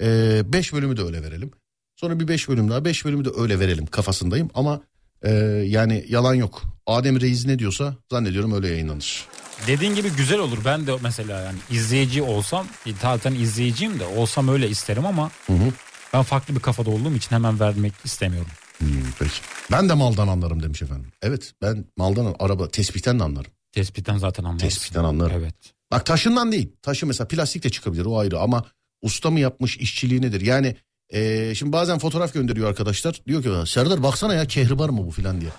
5 0.01 0.72
bölümü 0.72 0.96
de 0.96 1.03
öyle 1.03 1.22
verelim. 1.22 1.51
Sonra 1.96 2.20
bir 2.20 2.28
5 2.28 2.48
bölüm 2.48 2.70
daha 2.70 2.84
5 2.84 3.05
bölümü 3.05 3.24
de 3.24 3.28
öyle 3.36 3.61
verelim 3.61 3.86
kafasındayım. 3.86 4.51
Ama 4.55 4.80
e, 5.22 5.30
yani 5.66 6.05
yalan 6.09 6.34
yok. 6.34 6.62
Adem 6.86 7.20
Reis 7.20 7.46
ne 7.46 7.59
diyorsa 7.59 7.94
zannediyorum 8.11 8.53
öyle 8.53 8.68
yayınlanır. 8.68 9.26
Dediğin 9.66 9.94
gibi 9.94 10.11
güzel 10.11 10.38
olur. 10.38 10.59
Ben 10.64 10.86
de 10.86 10.92
mesela 11.03 11.40
yani 11.40 11.59
izleyici 11.70 12.22
olsam 12.22 12.66
e, 12.86 12.90
zaten 13.03 13.34
izleyiciyim 13.34 14.01
de 14.01 14.07
olsam 14.07 14.48
öyle 14.48 14.68
isterim 14.68 15.07
ama 15.07 15.30
Hı 15.46 15.53
hı. 15.53 15.72
ben 16.12 16.22
farklı 16.22 16.55
bir 16.55 16.61
kafada 16.61 16.90
olduğum 16.90 17.14
için 17.14 17.30
hemen 17.30 17.61
vermek 17.61 17.92
istemiyorum. 18.05 18.51
Hmm, 18.78 18.88
peki. 19.18 19.40
Ben 19.72 19.88
de 19.88 19.94
maldan 19.94 20.28
anlarım 20.28 20.62
demiş 20.62 20.82
efendim. 20.82 21.12
Evet 21.22 21.53
ben 21.62 21.84
maldan 21.96 22.34
araba 22.38 22.68
tespitten 22.68 23.18
de 23.18 23.24
anlarım. 23.24 23.53
Tespitten 23.72 24.18
zaten 24.18 24.44
anlarsın. 24.44 24.68
Tespitten 24.68 25.05
anlarım. 25.05 25.36
Evet. 25.40 25.55
Bak 25.92 26.07
taşından 26.07 26.53
değil. 26.53 26.72
Taşı 26.82 27.07
mesela 27.07 27.28
plastik 27.28 27.64
de 27.64 27.70
çıkabilir 27.70 28.05
o 28.05 28.18
ayrı 28.18 28.40
ama 28.40 28.64
usta 29.03 29.30
mı 29.30 29.40
yapmış 29.40 29.76
işçiliği 29.76 30.22
nedir? 30.22 30.40
Yani 30.40 30.76
eee, 31.12 31.53
şimdi 31.55 31.72
bazen 31.72 31.98
fotoğraf 31.98 32.34
gönderiyor 32.34 32.68
arkadaşlar. 32.68 33.20
Diyor 33.26 33.42
ki 33.42 33.70
Serdar 33.72 34.03
baksana 34.03 34.34
ya 34.34 34.46
kehribar 34.46 34.88
mı 34.88 35.07
bu 35.07 35.11
filan 35.11 35.40
diye. 35.40 35.51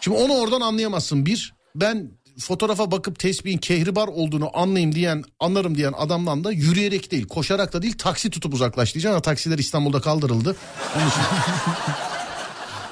Şimdi 0.00 0.16
onu 0.16 0.32
oradan 0.32 0.60
anlayamazsın. 0.60 1.26
Bir 1.26 1.54
ben 1.74 2.10
fotoğrafa 2.38 2.90
bakıp 2.90 3.18
tespihin 3.18 3.58
kehribar 3.58 4.08
olduğunu 4.08 4.50
anlayayım 4.58 4.94
diyen 4.94 5.24
anlarım 5.40 5.76
diyen 5.76 5.92
adamdan 5.96 6.44
da 6.44 6.52
yürüyerek 6.52 7.10
değil 7.10 7.26
koşarak 7.26 7.72
da 7.72 7.82
değil 7.82 7.98
taksi 7.98 8.30
tutup 8.30 8.54
uzaklaş 8.54 8.94
diyeceğim 8.94 9.14
ama 9.14 9.22
taksiler 9.22 9.58
İstanbul'da 9.58 10.00
kaldırıldı. 10.00 10.56
Onun 10.96 11.08
için... 11.08 11.20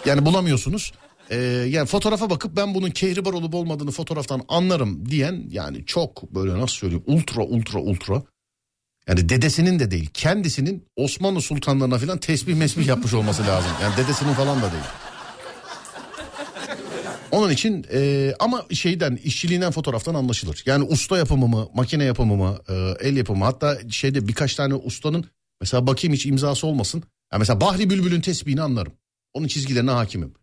yani 0.07 0.26
bulamıyorsunuz. 0.26 0.92
Ee, 1.30 1.36
yani 1.68 1.86
fotoğrafa 1.86 2.30
bakıp 2.30 2.57
ben 2.57 2.74
bunun 2.74 2.90
kehribar 2.90 3.32
olup 3.32 3.54
olmadığını 3.54 3.90
fotoğraftan 3.90 4.42
anlarım 4.48 5.11
diyen 5.11 5.44
yani 5.50 5.84
çok 5.86 6.34
böyle 6.34 6.52
nasıl 6.52 6.76
söyleyeyim 6.76 7.04
ultra 7.07 7.42
ultra 7.42 7.78
ultra 7.78 8.22
Yani 9.09 9.28
dedesinin 9.28 9.78
de 9.78 9.90
değil 9.90 10.11
kendisinin 10.14 10.86
Osmanlı 10.96 11.40
sultanlarına 11.40 11.98
falan 11.98 12.18
tesbih 12.18 12.54
mesbih 12.54 12.86
yapmış 12.86 13.14
olması 13.14 13.46
lazım. 13.46 13.70
Yani 13.82 13.96
dedesinin 13.96 14.32
falan 14.32 14.62
da 14.62 14.72
değil. 14.72 14.84
Onun 17.30 17.50
için 17.50 17.86
e, 17.92 18.32
ama 18.38 18.64
şeyden 18.72 19.16
işçiliğinden 19.16 19.72
fotoğraftan 19.72 20.14
anlaşılır. 20.14 20.62
Yani 20.66 20.84
usta 20.84 21.18
yapımı 21.18 21.48
mı, 21.48 21.68
makine 21.74 22.04
yapımı 22.04 22.36
mı, 22.36 22.59
e, 22.68 22.74
el 23.09 23.16
yapımı 23.16 23.44
hatta 23.44 23.78
şeyde 23.90 24.28
birkaç 24.28 24.54
tane 24.54 24.74
ustanın 24.74 25.24
mesela 25.61 25.86
bakayım 25.86 26.14
hiç 26.14 26.26
imzası 26.26 26.66
olmasın. 26.66 27.02
Ya 27.32 27.38
mesela 27.38 27.61
Bahri 27.61 27.90
Bülbül'ün 27.90 28.20
tesbihini 28.20 28.62
anlarım. 28.62 28.92
Onun 29.34 29.46
çizgilerine 29.46 29.90
hakimim. 29.90 30.34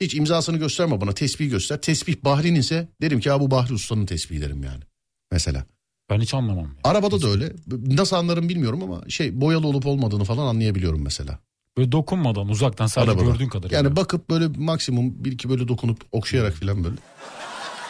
Hiç 0.00 0.14
imzasını 0.14 0.56
gösterme 0.56 1.00
bana 1.00 1.12
tesbih 1.12 1.50
göster. 1.50 1.80
Tesbih 1.80 2.24
Bahri'nin 2.24 2.60
ise 2.60 2.88
derim 3.02 3.20
ki 3.20 3.28
ya 3.28 3.40
bu 3.40 3.50
Bahri 3.50 3.74
Usta'nın 3.74 4.06
tesbihi 4.06 4.40
derim 4.40 4.62
yani. 4.62 4.82
Mesela. 5.30 5.64
Ben 6.12 6.20
hiç 6.20 6.34
anlamam. 6.34 6.64
ya. 6.64 6.70
Arabada 6.84 7.22
da 7.22 7.28
öyle. 7.28 7.52
Nasıl 7.86 8.16
anlarım 8.16 8.48
bilmiyorum 8.48 8.82
ama 8.82 9.08
şey 9.08 9.40
boyalı 9.40 9.66
olup 9.66 9.86
olmadığını 9.86 10.24
falan 10.24 10.46
anlayabiliyorum 10.46 11.02
mesela. 11.02 11.38
Böyle 11.76 11.92
dokunmadan 11.92 12.48
uzaktan 12.48 12.86
sadece 12.86 13.10
Arabada. 13.12 13.24
gördüğün 13.30 13.48
kadarıyla. 13.48 13.76
Yani 13.76 13.96
bakıp 13.96 14.30
böyle 14.30 14.48
maksimum 14.48 15.24
bir 15.24 15.32
iki 15.32 15.48
böyle 15.50 15.68
dokunup 15.68 16.00
okşayarak 16.12 16.54
falan 16.54 16.84
böyle. 16.84 16.96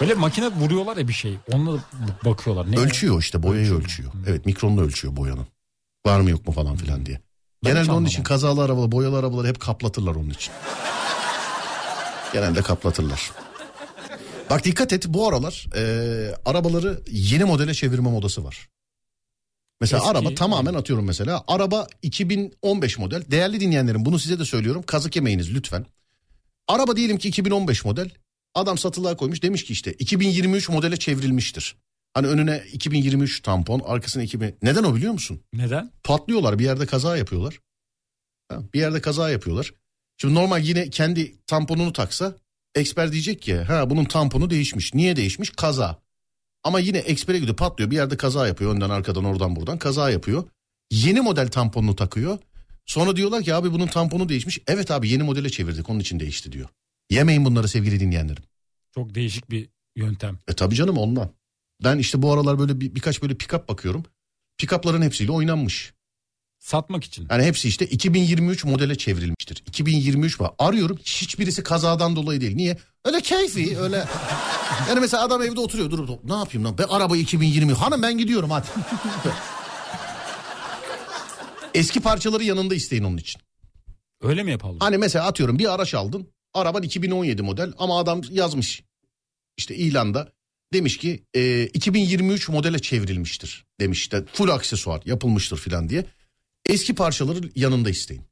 Böyle 0.00 0.14
makine 0.14 0.48
vuruyorlar 0.48 0.96
ya 0.96 1.08
bir 1.08 1.12
şey. 1.12 1.36
Onunla 1.52 1.80
bakıyorlar. 2.24 2.72
Ne 2.72 2.78
Ölçüyor 2.78 3.20
işte 3.20 3.42
boyayı 3.42 3.64
Ölçüyor. 3.64 3.82
ölçüyor. 3.82 4.12
Hı. 4.14 4.18
Evet 4.26 4.46
mikronla 4.46 4.80
ölçüyor 4.80 5.16
boyanın. 5.16 5.46
Var 6.06 6.20
mı 6.20 6.30
yok 6.30 6.46
mu 6.46 6.52
falan 6.52 6.76
filan 6.76 7.06
diye. 7.06 7.20
Ben 7.64 7.72
Genelde 7.72 7.92
onun 7.92 8.06
için 8.06 8.22
kazalı 8.22 8.62
arabalar, 8.64 8.92
boyalı 8.92 9.18
arabaları 9.18 9.48
hep 9.48 9.60
kaplatırlar 9.60 10.14
onun 10.14 10.30
için. 10.30 10.52
Genelde 12.32 12.62
kaplatırlar. 12.62 13.30
Bak 14.52 14.64
dikkat 14.64 14.92
et 14.92 15.08
bu 15.08 15.28
aralar 15.28 15.66
e, 15.76 15.82
arabaları 16.44 17.02
yeni 17.10 17.44
modele 17.44 17.74
çevirme 17.74 18.10
modası 18.10 18.44
var. 18.44 18.68
Mesela 19.80 20.00
Eski- 20.00 20.10
araba 20.10 20.34
tamamen 20.34 20.74
atıyorum 20.74 21.04
mesela. 21.04 21.44
Araba 21.46 21.86
2015 22.02 22.98
model. 22.98 23.24
Değerli 23.30 23.60
dinleyenlerim 23.60 24.04
bunu 24.04 24.18
size 24.18 24.38
de 24.38 24.44
söylüyorum. 24.44 24.82
Kazık 24.82 25.16
yemeyiniz 25.16 25.54
lütfen. 25.54 25.86
Araba 26.68 26.96
diyelim 26.96 27.18
ki 27.18 27.28
2015 27.28 27.84
model. 27.84 28.10
Adam 28.54 28.78
satılığa 28.78 29.16
koymuş 29.16 29.42
demiş 29.42 29.64
ki 29.64 29.72
işte 29.72 29.92
2023 29.92 30.68
modele 30.68 30.96
çevrilmiştir. 30.96 31.76
Hani 32.14 32.26
önüne 32.26 32.62
2023 32.72 33.42
tampon 33.42 33.80
arkasına 33.80 34.22
2000... 34.22 34.56
Neden 34.62 34.84
o 34.84 34.94
biliyor 34.94 35.12
musun? 35.12 35.40
Neden? 35.52 35.92
Patlıyorlar 36.02 36.58
bir 36.58 36.64
yerde 36.64 36.86
kaza 36.86 37.16
yapıyorlar. 37.16 37.60
Bir 38.74 38.80
yerde 38.80 39.00
kaza 39.00 39.30
yapıyorlar. 39.30 39.74
Şimdi 40.16 40.34
normal 40.34 40.64
yine 40.64 40.90
kendi 40.90 41.36
tamponunu 41.46 41.92
taksa 41.92 42.41
eksper 42.74 43.12
diyecek 43.12 43.42
ki 43.42 43.56
ha 43.56 43.90
bunun 43.90 44.04
tamponu 44.04 44.50
değişmiş. 44.50 44.94
Niye 44.94 45.16
değişmiş? 45.16 45.50
Kaza. 45.50 46.02
Ama 46.64 46.80
yine 46.80 46.98
ekspere 46.98 47.38
gidiyor 47.38 47.56
patlıyor 47.56 47.90
bir 47.90 47.96
yerde 47.96 48.16
kaza 48.16 48.46
yapıyor 48.46 48.74
önden 48.74 48.90
arkadan 48.90 49.24
oradan 49.24 49.56
buradan 49.56 49.78
kaza 49.78 50.10
yapıyor. 50.10 50.44
Yeni 50.90 51.20
model 51.20 51.48
tamponunu 51.48 51.96
takıyor. 51.96 52.38
Sonra 52.86 53.16
diyorlar 53.16 53.42
ki 53.42 53.54
abi 53.54 53.72
bunun 53.72 53.86
tamponu 53.86 54.28
değişmiş. 54.28 54.58
Evet 54.66 54.90
abi 54.90 55.08
yeni 55.08 55.22
modele 55.22 55.50
çevirdik 55.50 55.90
onun 55.90 56.00
için 56.00 56.20
değişti 56.20 56.52
diyor. 56.52 56.68
Yemeyin 57.10 57.44
bunları 57.44 57.68
sevgili 57.68 58.00
dinleyenlerim. 58.00 58.42
Çok 58.94 59.14
değişik 59.14 59.50
bir 59.50 59.68
yöntem. 59.96 60.38
E 60.48 60.52
tabii 60.52 60.74
canım 60.74 60.98
ondan. 60.98 61.30
Ben 61.84 61.98
işte 61.98 62.22
bu 62.22 62.32
aralar 62.32 62.58
böyle 62.58 62.80
bir, 62.80 62.94
birkaç 62.94 63.22
böyle 63.22 63.34
pick-up 63.34 63.68
bakıyorum. 63.68 64.04
Pick-up'ların 64.58 65.02
hepsiyle 65.02 65.32
oynanmış. 65.32 65.94
Satmak 66.62 67.04
için. 67.04 67.26
Yani 67.30 67.44
hepsi 67.44 67.68
işte 67.68 67.86
2023 67.86 68.64
modele 68.64 68.98
çevrilmiştir. 68.98 69.62
2023 69.66 70.40
var. 70.40 70.50
Arıyorum 70.58 70.96
hiçbirisi 70.96 71.62
kazadan 71.62 72.16
dolayı 72.16 72.40
değil. 72.40 72.56
Niye? 72.56 72.78
Öyle 73.04 73.20
keyfi 73.20 73.78
öyle. 73.78 74.04
Yani 74.88 75.00
mesela 75.00 75.24
adam 75.24 75.42
evde 75.42 75.60
oturuyor 75.60 75.90
durup 75.90 76.24
ne 76.24 76.34
yapayım 76.34 76.64
lan? 76.64 76.78
Ben 76.78 76.86
araba 76.88 77.16
2020 77.16 77.72
hanım 77.72 78.02
ben 78.02 78.18
gidiyorum 78.18 78.50
hadi. 78.50 78.66
Eski 81.74 82.00
parçaları 82.00 82.44
yanında 82.44 82.74
isteyin 82.74 83.04
onun 83.04 83.16
için. 83.16 83.40
Öyle 84.20 84.42
mi 84.42 84.50
yapalım? 84.50 84.76
Hani 84.80 84.98
mesela 84.98 85.26
atıyorum 85.26 85.58
bir 85.58 85.74
araç 85.74 85.94
aldın. 85.94 86.28
Araban 86.54 86.82
2017 86.82 87.42
model 87.42 87.72
ama 87.78 87.98
adam 87.98 88.20
yazmış 88.30 88.82
işte 89.56 89.74
ilanda. 89.74 90.32
Demiş 90.72 90.98
ki 90.98 91.24
e, 91.34 91.66
2023 91.66 92.48
modele 92.48 92.78
çevrilmiştir 92.78 93.64
demiş 93.80 94.00
işte 94.00 94.24
full 94.32 94.48
aksesuar 94.48 95.02
yapılmıştır 95.04 95.56
filan 95.56 95.88
diye. 95.88 96.04
Eski 96.66 96.94
parçaları 96.94 97.50
yanında 97.54 97.90
isteyin. 97.90 98.24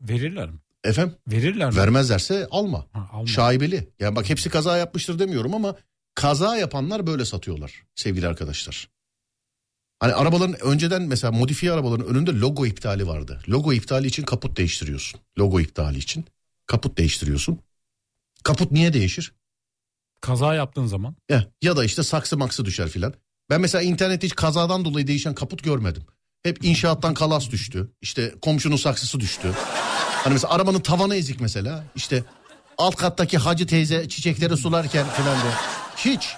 Verirler 0.00 0.50
mi? 0.50 0.58
Efendim 0.84 1.16
Verirler 1.26 1.70
mi? 1.70 1.76
vermezlerse 1.76 2.46
alma. 2.50 2.86
Ha, 2.92 3.08
alma. 3.12 3.26
Şaibeli. 3.26 3.88
Yani 4.00 4.16
bak 4.16 4.28
hepsi 4.28 4.50
kaza 4.50 4.76
yapmıştır 4.76 5.18
demiyorum 5.18 5.54
ama 5.54 5.76
kaza 6.14 6.56
yapanlar 6.56 7.06
böyle 7.06 7.24
satıyorlar 7.24 7.82
sevgili 7.94 8.26
arkadaşlar. 8.28 8.88
Hani 10.00 10.12
arabaların 10.12 10.60
önceden 10.60 11.02
mesela 11.02 11.32
modifiye 11.32 11.72
arabaların 11.72 12.06
önünde 12.06 12.30
logo 12.30 12.66
iptali 12.66 13.06
vardı. 13.06 13.40
Logo 13.48 13.72
iptali 13.72 14.06
için 14.06 14.22
kaput 14.22 14.56
değiştiriyorsun. 14.56 15.20
Logo 15.38 15.60
iptali 15.60 15.98
için 15.98 16.24
kaput 16.66 16.98
değiştiriyorsun. 16.98 17.58
Kaput 18.44 18.72
niye 18.72 18.92
değişir? 18.92 19.32
Kaza 20.20 20.54
yaptığın 20.54 20.86
zaman. 20.86 21.16
Ya, 21.28 21.46
ya 21.62 21.76
da 21.76 21.84
işte 21.84 22.02
saksı 22.02 22.36
maksı 22.36 22.64
düşer 22.64 22.88
filan. 22.88 23.14
Ben 23.50 23.60
mesela 23.60 23.82
internette 23.82 24.26
hiç 24.26 24.34
kazadan 24.34 24.84
dolayı 24.84 25.06
değişen 25.06 25.34
kaput 25.34 25.64
görmedim. 25.64 26.02
Hep 26.42 26.64
inşaattan 26.64 27.14
kalas 27.14 27.50
düştü. 27.50 27.90
İşte 28.02 28.34
komşunun 28.42 28.76
saksısı 28.76 29.20
düştü. 29.20 29.52
Hani 30.24 30.32
mesela 30.32 30.54
arabanın 30.54 30.80
tavanı 30.80 31.16
ezik 31.16 31.40
mesela. 31.40 31.84
İşte 31.96 32.24
alt 32.78 32.96
kattaki 32.96 33.38
hacı 33.38 33.66
teyze 33.66 34.08
çiçekleri 34.08 34.56
sularken 34.56 35.06
filan 35.16 35.36
diye. 35.42 35.52
Hiç. 35.96 36.34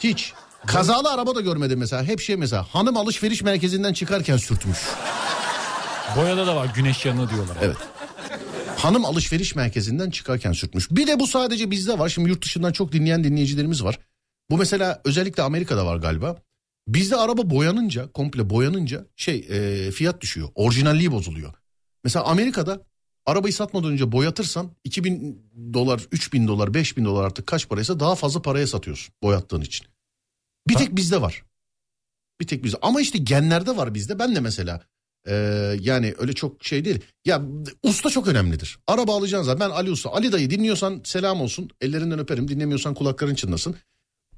Hiç. 0.00 0.32
Kazalı 0.66 1.10
araba 1.10 1.34
da 1.34 1.40
görmedim 1.40 1.78
mesela. 1.78 2.04
Hep 2.04 2.20
şey 2.20 2.36
mesela 2.36 2.66
hanım 2.74 2.96
alışveriş 2.96 3.42
merkezinden 3.42 3.92
çıkarken 3.92 4.36
sürtmüş. 4.36 4.78
Boyada 6.16 6.46
da 6.46 6.56
var 6.56 6.68
güneş 6.74 7.04
yanığı 7.04 7.30
diyorlar. 7.30 7.56
Evet. 7.62 7.76
Hanım 8.76 9.04
alışveriş 9.04 9.54
merkezinden 9.54 10.10
çıkarken 10.10 10.52
sürtmüş. 10.52 10.90
Bir 10.90 11.06
de 11.06 11.20
bu 11.20 11.26
sadece 11.26 11.70
bizde 11.70 11.98
var. 11.98 12.08
Şimdi 12.08 12.28
yurt 12.28 12.44
dışından 12.44 12.72
çok 12.72 12.92
dinleyen 12.92 13.24
dinleyicilerimiz 13.24 13.84
var. 13.84 13.98
Bu 14.50 14.58
mesela 14.58 15.00
özellikle 15.04 15.42
Amerika'da 15.42 15.86
var 15.86 15.96
galiba. 15.96 16.36
Bizde 16.88 17.16
araba 17.16 17.50
boyanınca, 17.50 18.12
komple 18.12 18.50
boyanınca 18.50 19.06
şey 19.16 19.46
e, 19.50 19.90
fiyat 19.90 20.20
düşüyor. 20.20 20.48
Orijinalliği 20.54 21.12
bozuluyor. 21.12 21.54
Mesela 22.04 22.24
Amerika'da 22.24 22.82
arabayı 23.26 23.52
satmadan 23.52 23.92
önce 23.92 24.12
boyatırsan 24.12 24.70
2000 24.84 25.50
dolar, 25.74 26.06
3000 26.12 26.48
dolar, 26.48 26.74
5000 26.74 27.04
dolar 27.04 27.24
artık 27.24 27.46
kaç 27.46 27.68
paraysa 27.68 28.00
daha 28.00 28.14
fazla 28.14 28.42
paraya 28.42 28.66
satıyorsun 28.66 29.14
boyattığın 29.22 29.60
için. 29.60 29.86
Bir 30.68 30.74
tek 30.74 30.96
bizde 30.96 31.20
var. 31.20 31.42
Bir 32.40 32.46
tek 32.46 32.64
bizde. 32.64 32.76
Ama 32.82 33.00
işte 33.00 33.18
genlerde 33.18 33.76
var 33.76 33.94
bizde. 33.94 34.18
Ben 34.18 34.34
de 34.34 34.40
mesela 34.40 34.80
ee, 35.26 35.76
yani 35.80 36.14
öyle 36.18 36.32
çok 36.32 36.64
şey 36.64 36.84
değil. 36.84 37.00
Ya 37.24 37.42
usta 37.82 38.10
çok 38.10 38.28
önemlidir. 38.28 38.78
Araba 38.86 39.16
alacağın 39.16 39.42
zaman 39.42 39.60
ben 39.60 39.74
Ali 39.74 39.90
Usta. 39.90 40.10
Ali 40.10 40.32
dayı 40.32 40.50
dinliyorsan 40.50 41.00
selam 41.04 41.40
olsun. 41.40 41.70
Ellerinden 41.80 42.18
öperim. 42.18 42.48
Dinlemiyorsan 42.48 42.94
kulakların 42.94 43.34
çınlasın. 43.34 43.76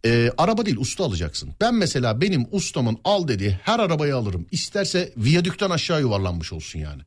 Ee, 0.06 0.30
araba 0.38 0.66
değil 0.66 0.76
usta 0.76 1.04
alacaksın. 1.04 1.50
Ben 1.60 1.74
mesela 1.74 2.20
benim 2.20 2.46
ustamın 2.50 2.98
al 3.04 3.28
dediği 3.28 3.50
her 3.62 3.78
arabayı 3.78 4.16
alırım. 4.16 4.46
İsterse 4.50 5.12
viyadükten 5.16 5.70
aşağı 5.70 6.00
yuvarlanmış 6.00 6.52
olsun 6.52 6.78
yani. 6.78 7.02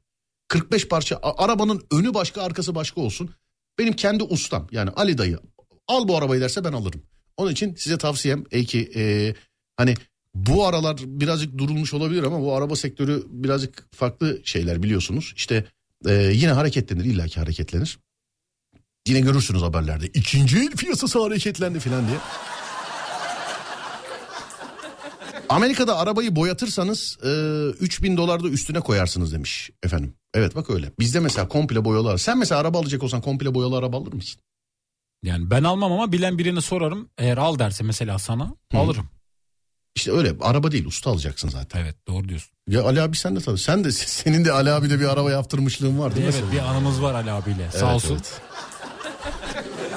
45 0.47 0.87
parça 0.87 1.19
arabanın 1.23 1.81
önü 1.91 2.13
başka 2.13 2.41
arkası 2.41 2.75
başka 2.75 3.01
olsun. 3.01 3.29
Benim 3.79 3.93
kendi 3.93 4.23
ustam 4.23 4.67
yani 4.71 4.89
Ali 4.89 5.17
dayı 5.17 5.39
al 5.87 6.07
bu 6.07 6.17
arabayı 6.17 6.41
derse 6.41 6.63
ben 6.63 6.73
alırım. 6.73 7.03
Onun 7.37 7.51
için 7.51 7.75
size 7.75 7.97
tavsiyem 7.97 8.43
ey 8.51 8.65
ki 8.65 8.91
e, 8.95 9.33
hani 9.77 9.95
bu 10.35 10.67
aralar 10.67 10.97
birazcık 11.05 11.57
durulmuş 11.57 11.93
olabilir 11.93 12.23
ama 12.23 12.41
bu 12.41 12.55
araba 12.55 12.75
sektörü 12.75 13.23
birazcık 13.27 13.87
farklı 13.95 14.41
şeyler 14.43 14.83
biliyorsunuz. 14.83 15.33
İşte 15.35 15.65
e, 16.07 16.13
yine 16.13 16.51
hareketlenir 16.51 17.05
illaki 17.05 17.39
hareketlenir. 17.39 17.99
Yine 19.07 19.19
görürsünüz 19.19 19.61
haberlerde 19.61 20.07
ikinci 20.07 20.57
el 20.57 20.71
piyasası 20.71 21.23
hareketlendi 21.23 21.79
falan 21.79 22.07
diye. 22.07 22.17
Amerika'da 25.49 25.97
arabayı 25.97 26.35
boyatırsanız 26.35 27.17
e, 27.23 27.29
3000 27.79 28.17
dolar 28.17 28.43
da 28.43 28.47
üstüne 28.47 28.79
koyarsınız 28.79 29.33
demiş 29.33 29.69
efendim. 29.83 30.13
Evet 30.33 30.55
bak 30.55 30.69
öyle. 30.69 30.91
Bizde 30.99 31.19
mesela 31.19 31.47
komple 31.47 31.85
boyalı. 31.85 32.19
Sen 32.19 32.37
mesela 32.37 32.61
araba 32.61 32.79
alacak 32.79 33.03
olsan 33.03 33.21
komple 33.21 33.53
boyalı 33.53 33.77
araba 33.77 33.97
alır 33.97 34.13
mısın? 34.13 34.41
Yani 35.23 35.49
ben 35.49 35.63
almam 35.63 35.91
ama 35.91 36.11
bilen 36.11 36.37
birine 36.37 36.61
sorarım. 36.61 37.09
Eğer 37.17 37.37
al 37.37 37.59
derse 37.59 37.83
mesela 37.83 38.19
sana 38.19 38.55
Hı. 38.71 38.77
alırım. 38.77 39.05
İşte 39.95 40.11
öyle 40.11 40.33
araba 40.41 40.71
değil 40.71 40.85
usta 40.85 41.09
alacaksın 41.11 41.49
zaten. 41.49 41.79
Evet 41.81 41.95
doğru 42.07 42.29
diyorsun. 42.29 42.51
Ya 42.67 42.83
Ali 42.83 43.01
abi 43.01 43.17
sen 43.17 43.35
de 43.35 43.39
tabii. 43.39 43.57
Sen 43.57 43.83
de 43.83 43.91
senin 43.91 44.45
de 44.45 44.51
Ali 44.51 44.71
abi 44.71 44.89
de 44.89 44.99
bir 44.99 45.05
araba 45.05 45.31
yaptırmışlığın 45.31 45.99
var 45.99 46.15
değil 46.15 46.27
mi? 46.27 46.33
Evet 46.39 46.51
bir 46.53 46.59
anımız 46.59 47.01
var 47.01 47.13
Ali 47.13 47.31
abiyle. 47.31 47.71
Sağ 47.71 47.77
Evet, 47.85 47.95
olsun. 47.95 48.11
Evet. 48.13 48.41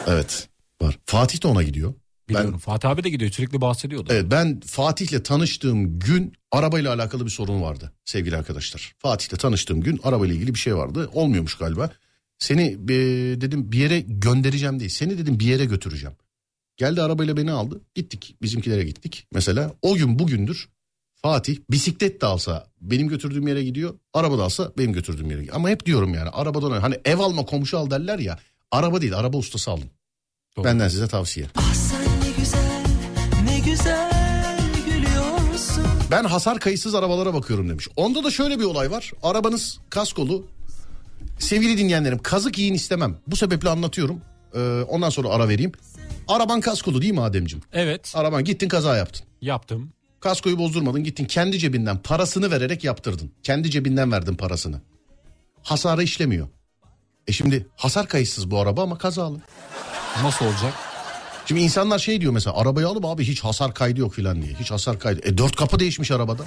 Evet, 0.07 0.49
var. 0.83 0.99
Fatih 1.07 1.43
de 1.43 1.49
ona 1.49 1.63
gidiyor. 1.63 1.95
Biliyorum. 2.29 2.53
Ben 2.53 2.59
Fatih 2.59 2.91
abi 2.91 3.05
de 3.05 3.11
gidiyor 3.11 3.31
sürekli 3.31 3.61
bahsediyordu. 3.61 4.09
evet, 4.13 4.27
ben 4.31 4.61
Fatih'le 4.61 5.23
tanıştığım 5.25 5.99
gün 5.99 6.33
arabayla 6.53 6.95
alakalı 6.95 7.25
bir 7.25 7.31
sorun 7.31 7.63
vardı 7.63 7.93
sevgili 8.05 8.37
arkadaşlar. 8.37 8.95
Fatih'le 8.99 9.39
tanıştığım 9.39 9.81
gün 9.81 10.01
arabayla 10.03 10.35
ilgili 10.35 10.55
bir 10.55 10.59
şey 10.59 10.77
vardı. 10.77 11.11
Olmuyormuş 11.13 11.55
galiba. 11.55 11.91
Seni 12.39 12.63
e, 12.63 12.89
dedim 13.41 13.73
bir 13.73 13.79
yere 13.79 14.01
göndereceğim 14.01 14.81
değil. 14.81 14.91
Seni 14.91 15.19
dedim 15.19 15.39
bir 15.41 15.47
yere 15.47 15.65
götüreceğim. 15.65 16.17
Geldi 16.77 17.03
arabayla 17.03 17.37
beni 17.37 17.53
aldı. 17.53 17.81
Gittik 17.95 18.37
bizimkilere 18.43 18.85
gittik. 18.85 19.27
Mesela 19.33 19.73
o 19.83 19.95
gün 19.95 20.19
bugündür 20.19 20.69
Fatih 21.23 21.57
bisiklet 21.71 22.21
de 22.21 22.27
alsa 22.27 22.67
benim 22.81 23.09
götürdüğüm 23.09 23.49
yere 23.49 23.65
gidiyor. 23.65 23.95
Araba 24.15 24.39
da 24.39 24.43
alsa 24.43 24.73
benim 24.79 24.93
götürdüğüm 24.93 25.31
yere 25.31 25.41
gidiyor. 25.41 25.57
Ama 25.57 25.69
hep 25.69 25.87
diyorum 25.87 26.15
yani 26.15 26.29
arabadan 26.31 26.71
öyle- 26.73 26.81
hani 26.81 26.99
ev 27.05 27.19
alma 27.19 27.45
komşu 27.45 27.79
al 27.79 27.91
derler 27.91 28.19
ya. 28.19 28.39
Araba 28.71 29.01
değil 29.01 29.19
araba 29.19 29.37
ustası 29.37 29.71
alın. 29.71 29.91
Doğru. 30.57 30.65
Benden 30.65 30.89
size 30.89 31.09
tavsiye. 31.09 31.47
Ah 31.55 31.75
güzel 33.67 34.59
gülüyorsun. 34.87 35.85
Ben 36.11 36.25
hasar 36.25 36.61
kayıtsız 36.61 36.95
arabalara 36.95 37.35
bakıyorum 37.35 37.69
demiş. 37.69 37.89
Onda 37.97 38.25
da 38.25 38.31
şöyle 38.31 38.59
bir 38.59 38.65
olay 38.65 38.91
var. 38.91 39.13
Arabanız 39.23 39.79
kaskolu. 39.91 40.47
Sevgili 41.39 41.79
dinleyenlerim 41.79 42.19
kazık 42.19 42.59
yiyin 42.59 42.75
istemem. 42.75 43.17
Bu 43.27 43.37
sebeple 43.37 43.69
anlatıyorum. 43.69 44.21
Ee, 44.55 44.83
ondan 44.89 45.11
sonra 45.11 45.29
ara 45.29 45.49
vereyim. 45.49 45.73
Araban 46.29 46.61
kaskolu 46.61 47.03
değil 47.03 47.13
mi 47.13 47.21
Ademciğim? 47.21 47.65
Evet 47.73 48.13
Araban 48.17 48.45
gittin 48.45 48.69
kaza 48.69 48.97
yaptın. 48.97 49.27
yaptım. 49.41 49.93
Kaskoyu 50.21 50.59
bozdurmadın 50.59 51.05
gittin 51.05 51.25
kendi 51.25 51.59
cebinden 51.59 51.99
parasını 51.99 52.51
vererek 52.51 52.85
yaptırdın. 52.85 53.31
Kendi 53.43 53.71
cebinden 53.71 54.13
verdin 54.13 54.35
parasını. 54.35 54.81
Hasarı 55.63 56.03
işlemiyor. 56.03 56.49
E 57.27 57.33
şimdi 57.33 57.67
hasar 57.77 58.09
kayıtsız 58.09 58.51
bu 58.51 58.59
araba 58.59 58.83
ama 58.83 58.99
kazalı. 58.99 59.39
Nasıl 60.23 60.45
olacak? 60.45 60.75
Şimdi 61.47 61.61
insanlar 61.61 61.99
şey 61.99 62.21
diyor 62.21 62.33
mesela 62.33 62.57
arabayı 62.57 62.89
alıp 62.89 63.05
abi 63.05 63.25
hiç 63.25 63.45
hasar 63.45 63.75
kaydı 63.75 64.01
yok 64.01 64.15
filan 64.15 64.43
diye. 64.43 64.55
Hiç 64.61 64.71
hasar 64.71 64.99
kaydı. 64.99 65.21
E 65.25 65.39
dört 65.39 65.57
kapı 65.57 65.79
değişmiş 65.81 66.11
arabada. 66.11 66.43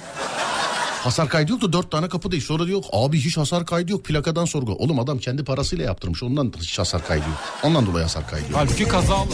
Hasar 1.04 1.28
kaydı 1.28 1.52
yok 1.52 1.62
da 1.62 1.72
dört 1.72 1.90
tane 1.90 2.08
kapı 2.08 2.30
değiş. 2.32 2.44
Sonra 2.44 2.66
diyor 2.66 2.82
abi 2.92 3.20
hiç 3.20 3.36
hasar 3.36 3.66
kaydı 3.66 3.92
yok 3.92 4.04
plakadan 4.04 4.44
sorgu. 4.44 4.72
Oğlum 4.74 4.98
adam 4.98 5.18
kendi 5.18 5.44
parasıyla 5.44 5.84
yaptırmış 5.84 6.22
ondan 6.22 6.52
hiç 6.60 6.78
hasar 6.78 7.06
kaydı 7.06 7.24
yok. 7.28 7.38
Ondan 7.62 7.86
dolayı 7.86 8.02
hasar 8.02 8.26
kaydı 8.30 8.44
yok. 8.44 8.52
Halbuki 8.54 8.88
kazalı. 8.88 9.26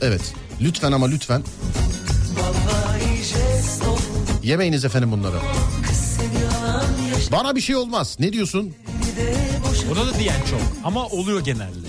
Evet 0.00 0.34
lütfen 0.60 0.92
ama 0.92 1.06
lütfen. 1.08 1.42
Yemeyiniz 4.42 4.84
efendim 4.84 5.12
bunları. 5.12 5.36
Bana 7.32 7.56
bir 7.56 7.60
şey 7.60 7.76
olmaz. 7.76 8.16
Ne 8.20 8.32
diyorsun? 8.32 8.74
Ona 9.92 10.06
da 10.06 10.18
diyen 10.18 10.40
çok 10.50 10.60
ama 10.84 11.06
oluyor 11.06 11.40
genelde. 11.40 11.88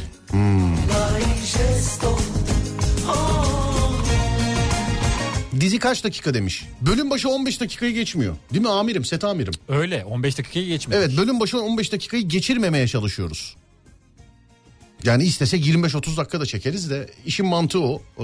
Dizi 5.59 5.79
kaç 5.79 6.03
dakika 6.03 6.33
demiş. 6.33 6.65
Bölüm 6.81 7.09
başı 7.09 7.29
15 7.29 7.61
dakikayı 7.61 7.93
geçmiyor. 7.93 8.35
Değil 8.53 8.61
mi 8.61 8.69
amirim, 8.69 9.05
set 9.05 9.23
amirim? 9.23 9.53
Öyle 9.69 10.05
15 10.05 10.37
dakikayı 10.37 10.67
geçmedi. 10.67 10.97
Evet 10.99 11.17
bölüm 11.17 11.39
başı 11.39 11.61
15 11.61 11.91
dakikayı 11.91 12.23
geçirmemeye 12.23 12.87
çalışıyoruz. 12.87 13.55
Yani 15.03 15.23
istesek 15.23 15.67
25-30 15.67 16.17
dakika 16.17 16.41
da 16.41 16.45
çekeriz 16.45 16.89
de 16.89 17.09
işin 17.25 17.45
mantığı 17.45 17.79
o. 17.79 18.01
Ee, 18.19 18.23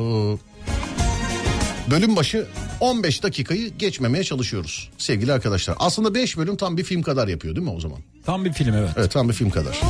bölüm 1.92 2.16
başı 2.16 2.48
15 2.80 3.24
dakikayı 3.24 3.70
geçmemeye 3.78 4.24
çalışıyoruz 4.24 4.90
sevgili 4.98 5.34
arkadaşlar. 5.34 5.76
Aslında 5.80 6.14
5 6.14 6.38
bölüm 6.38 6.58
tam 6.58 6.78
bir 6.78 6.84
film 6.84 7.02
kadar 7.02 7.28
yapıyor 7.28 7.56
değil 7.56 7.68
mi 7.68 7.74
o 7.74 7.80
zaman? 7.80 8.00
Tam 8.26 8.46
bir 8.46 8.54
film 8.54 8.74
evet. 8.74 8.90
Evet 8.98 9.12
tam 9.12 9.30
bir 9.30 9.34
film 9.34 9.50
kadar. 9.50 9.82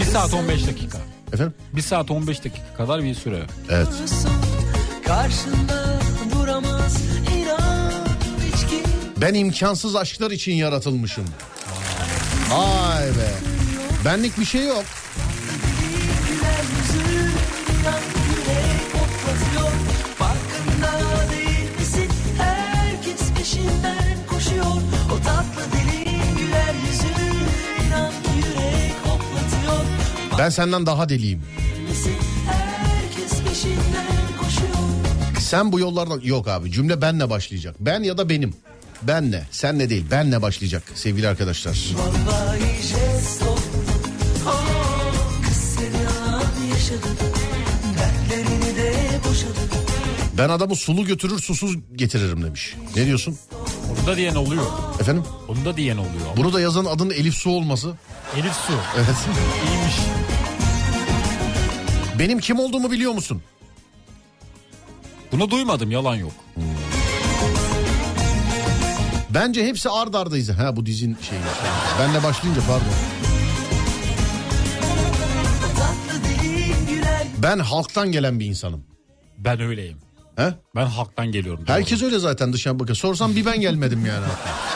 1 0.00 0.04
saat 0.04 0.34
15 0.34 0.66
dakika. 0.66 0.98
Efendim? 1.34 1.54
1 1.72 1.82
saat 1.82 2.10
15 2.10 2.44
dakika 2.44 2.76
kadar 2.76 3.02
bir 3.02 3.14
süre. 3.14 3.42
Evet. 3.70 3.88
Karşında 5.06 5.98
duramaz 6.32 6.96
inan 7.36 7.92
hiç 8.46 8.60
kim 8.70 8.80
Ben 9.16 9.34
imkansız 9.34 9.96
aşklar 9.96 10.30
için 10.30 10.52
yaratılmışım. 10.52 11.24
Vay 12.50 13.06
be. 13.06 13.30
Benlik 14.04 14.38
bir 14.40 14.44
şey 14.44 14.66
yok. 14.66 14.84
güler 17.68 18.23
Ben 30.38 30.48
senden 30.48 30.86
daha 30.86 31.08
deliyim. 31.08 31.42
Sen 35.40 35.72
bu 35.72 35.80
yollardan... 35.80 36.20
Yok 36.20 36.48
abi 36.48 36.72
cümle 36.72 37.00
benle 37.00 37.30
başlayacak. 37.30 37.76
Ben 37.80 38.02
ya 38.02 38.18
da 38.18 38.28
benim. 38.28 38.54
Benle. 39.02 39.46
Senle 39.50 39.90
değil. 39.90 40.04
Benle 40.10 40.42
başlayacak 40.42 40.82
sevgili 40.94 41.28
arkadaşlar. 41.28 41.78
Ben 50.38 50.48
adamı 50.48 50.76
sulu 50.76 51.04
götürür 51.04 51.38
susuz 51.38 51.76
getiririm 51.96 52.42
demiş. 52.42 52.74
Ne 52.96 53.06
diyorsun? 53.06 53.38
Onu 53.90 54.06
da 54.06 54.16
diyen 54.16 54.34
oluyor. 54.34 54.64
Efendim? 55.00 55.24
Onu 55.48 55.64
da 55.64 55.76
diyen 55.76 55.96
oluyor. 55.96 56.26
ama. 56.26 56.36
Bunu 56.36 56.52
da 56.52 56.60
yazan 56.60 56.84
adının 56.84 57.10
Elif 57.10 57.34
Su 57.34 57.50
olması. 57.50 57.92
Elif 58.36 58.52
Su. 58.52 58.72
Evet. 58.96 59.16
İyiymiş. 59.66 60.23
Benim 62.18 62.38
kim 62.38 62.58
olduğumu 62.58 62.90
biliyor 62.90 63.12
musun? 63.12 63.42
Bunu 65.32 65.50
duymadım 65.50 65.90
yalan 65.90 66.14
yok. 66.16 66.32
Bence 69.30 69.66
hepsi 69.66 69.90
ard 69.90 70.14
ardayız. 70.14 70.48
Ha 70.50 70.76
bu 70.76 70.86
dizin 70.86 71.16
şeyi. 71.30 71.40
Ben 72.00 72.14
de 72.14 72.22
başlayınca 72.22 72.60
pardon. 72.68 72.86
Ben 77.42 77.58
halktan 77.58 78.12
gelen 78.12 78.40
bir 78.40 78.46
insanım. 78.46 78.84
Ben 79.38 79.60
öyleyim. 79.60 79.98
He? 80.36 80.54
Ben 80.76 80.86
halktan 80.86 81.32
geliyorum. 81.32 81.64
Herkes 81.66 82.02
öyle 82.02 82.18
zaten 82.18 82.52
dışarı 82.52 82.78
bakın. 82.78 82.94
Sorsam 82.94 83.36
bir 83.36 83.46
ben 83.46 83.60
gelmedim 83.60 84.06
yani. 84.06 84.26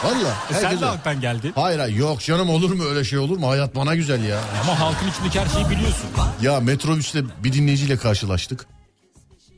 Valla. 0.03 0.33
E 0.51 0.53
sen 0.53 0.71
de 0.71 0.75
öyle. 0.75 0.85
halktan 0.85 1.21
geldin. 1.21 1.51
Hayır 1.55 1.79
hayır 1.79 1.95
yok 1.95 2.19
canım 2.19 2.49
olur 2.49 2.71
mu 2.71 2.83
öyle 2.83 3.03
şey 3.03 3.19
olur 3.19 3.37
mu? 3.37 3.49
Hayat 3.49 3.75
bana 3.75 3.95
güzel 3.95 4.23
ya. 4.23 4.41
Ama 4.63 4.79
halkın 4.79 5.07
içindeki 5.09 5.39
her 5.39 5.47
şeyi 5.47 5.69
biliyorsun. 5.69 6.09
Ya 6.41 6.59
metrobüste 6.59 7.23
bir 7.43 7.53
dinleyiciyle 7.53 7.97
karşılaştık. 7.97 8.65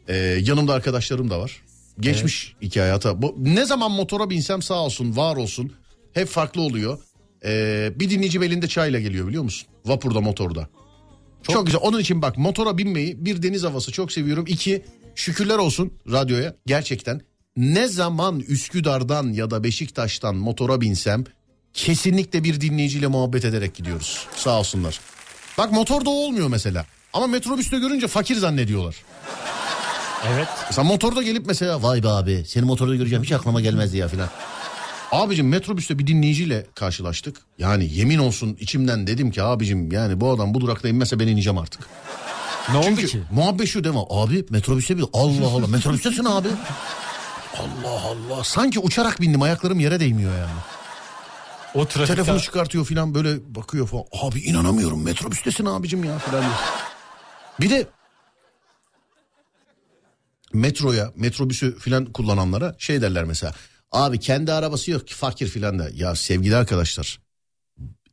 Ee, 0.08 0.16
yanımda 0.42 0.74
arkadaşlarım 0.74 1.30
da 1.30 1.40
var. 1.40 1.62
Geçmiş 2.00 2.56
iki 2.62 2.80
hayata. 2.80 3.22
Bu, 3.22 3.36
ne 3.38 3.66
zaman 3.66 3.92
motora 3.92 4.30
binsem 4.30 4.62
sağ 4.62 4.76
olsun 4.76 5.18
var 5.18 5.36
olsun. 5.36 5.74
Hep 6.14 6.28
farklı 6.28 6.62
oluyor. 6.62 7.00
Ee, 7.46 7.92
bir 7.96 8.10
dinleyici 8.10 8.40
elinde 8.40 8.68
çayla 8.68 9.00
geliyor 9.00 9.28
biliyor 9.28 9.44
musun? 9.44 9.68
Vapurda 9.86 10.22
motorda. 10.22 10.68
Çok, 11.44 11.66
güzel. 11.66 11.82
Onun 11.84 12.00
için 12.00 12.22
bak 12.22 12.38
motora 12.38 12.78
binmeyi 12.78 13.26
bir 13.26 13.44
deniz 13.44 13.64
havası 13.64 13.92
çok 13.92 14.12
seviyorum. 14.12 14.46
İki 14.48 14.86
şükürler 15.16 15.58
olsun 15.58 15.94
radyoya 16.12 16.56
gerçekten. 16.66 17.22
Ne 17.58 17.88
zaman 17.88 18.40
Üsküdar'dan 18.40 19.28
ya 19.34 19.52
da 19.52 19.64
Beşiktaş'tan 19.64 20.36
motora 20.36 20.82
binsem 20.82 21.24
kesinlikle 21.74 22.44
bir 22.44 22.62
dinleyiciyle 22.62 23.08
muhabbet 23.08 23.46
ederek 23.46 23.76
gidiyoruz. 23.76 24.28
Sağ 24.36 24.60
olsunlar. 24.60 25.00
Bak 25.58 25.72
motorda 25.72 26.10
olmuyor 26.10 26.48
mesela. 26.48 26.86
Ama 27.14 27.28
metrobüste 27.28 27.80
görünce 27.80 28.08
fakir 28.08 28.36
zannediyorlar. 28.36 28.96
Evet. 30.28 30.48
Mesela 30.70 30.88
motorda 30.88 31.24
gelip 31.24 31.46
mesela 31.46 31.84
vay 31.84 32.04
be 32.04 32.08
abi 32.08 32.44
seni 32.48 32.66
motorda 32.66 32.96
göreceğim 32.96 33.24
hiç 33.24 33.32
aklıma 33.32 33.62
gelmezdi 33.62 33.98
ya 33.98 34.08
filan. 34.08 34.30
Abicim 35.12 35.48
metrobüste 35.48 36.00
bir 36.00 36.08
dinleyiciyle 36.08 36.66
karşılaştık. 36.76 37.38
Yani 37.58 37.94
yemin 37.94 38.18
olsun 38.18 38.58
içimden 38.60 39.08
dedim 39.08 39.32
ki 39.32 39.44
abicim 39.44 39.92
yani 39.92 40.22
bu 40.22 40.32
adam 40.32 40.54
bu 40.54 40.62
durakta 40.62 40.88
inmezse 40.88 41.20
ben 41.20 41.28
ineceğim 41.28 41.58
artık. 41.58 41.88
Ne 42.72 42.78
oldu 42.78 42.86
Çünkü 42.86 43.08
ki? 43.08 43.22
muhabbet 43.32 43.68
şu 43.68 43.84
değil 43.84 43.96
mi? 43.96 44.02
Abi 44.10 44.46
metrobüste 44.50 44.98
bir 44.98 45.06
Allah 45.14 45.48
Allah 45.48 45.68
metrobüstesin 45.68 46.26
abi. 46.26 46.48
Allah 47.60 48.02
Allah 48.02 48.44
sanki 48.44 48.80
uçarak 48.80 49.22
bindim 49.22 49.42
ayaklarım 49.42 49.80
yere 49.80 50.00
değmiyor 50.00 50.32
yani. 50.38 50.60
O 51.74 51.86
trafikte 51.86 52.16
Telefonu 52.16 52.40
çıkartıyor 52.40 52.86
filan 52.86 53.14
böyle 53.16 53.56
bakıyor 53.56 53.88
falan. 53.88 54.04
Abi 54.22 54.40
inanamıyorum 54.40 55.04
metrobüstesin 55.04 55.66
abicim 55.66 56.04
ya 56.04 56.20
filan. 56.20 56.44
Bir 57.60 57.70
de 57.70 57.88
metroya 60.54 61.12
metrobüsü 61.16 61.80
filan 61.80 62.06
kullananlara 62.06 62.76
şey 62.80 63.02
derler 63.02 63.24
mesela. 63.24 63.54
Abi 63.92 64.20
kendi 64.20 64.54
arabası 64.54 64.92
yok 64.92 65.08
ki 65.08 65.16
fakir 65.16 65.48
filan 65.48 65.80
da. 65.80 65.90
Ya 65.94 66.16
sevgili 66.16 66.56
arkadaşlar 66.56 67.20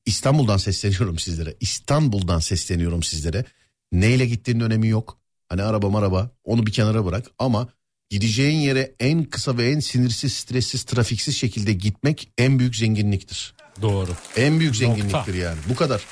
İstanbul'dan 0.07 0.57
sesleniyorum 0.57 1.19
sizlere. 1.19 1.55
İstanbul'dan 1.61 2.39
sesleniyorum 2.39 3.03
sizlere. 3.03 3.45
Neyle 3.93 4.27
gittiğinin 4.27 4.61
önemi 4.65 4.89
yok. 4.89 5.19
Hani 5.49 5.63
araba 5.63 5.99
araba 5.99 6.31
onu 6.45 6.67
bir 6.67 6.73
kenara 6.73 7.05
bırak 7.05 7.27
ama 7.39 7.69
gideceğin 8.11 8.59
yere 8.59 8.95
en 9.01 9.25
kısa 9.25 9.59
ve 9.59 9.71
en 9.71 9.81
sinirsiz, 9.81 10.33
stressiz, 10.33 10.83
trafiksiz 10.85 11.37
şekilde 11.37 11.73
gitmek 11.73 12.33
en 12.39 12.59
büyük 12.59 12.77
zenginliktir. 12.77 13.55
Doğru. 13.83 14.11
En 14.37 14.61
büyük 14.61 14.73
Nokta. 14.73 14.87
zenginliktir 14.87 15.35
yani. 15.35 15.59
Bu 15.69 15.75
kadar. 15.75 16.05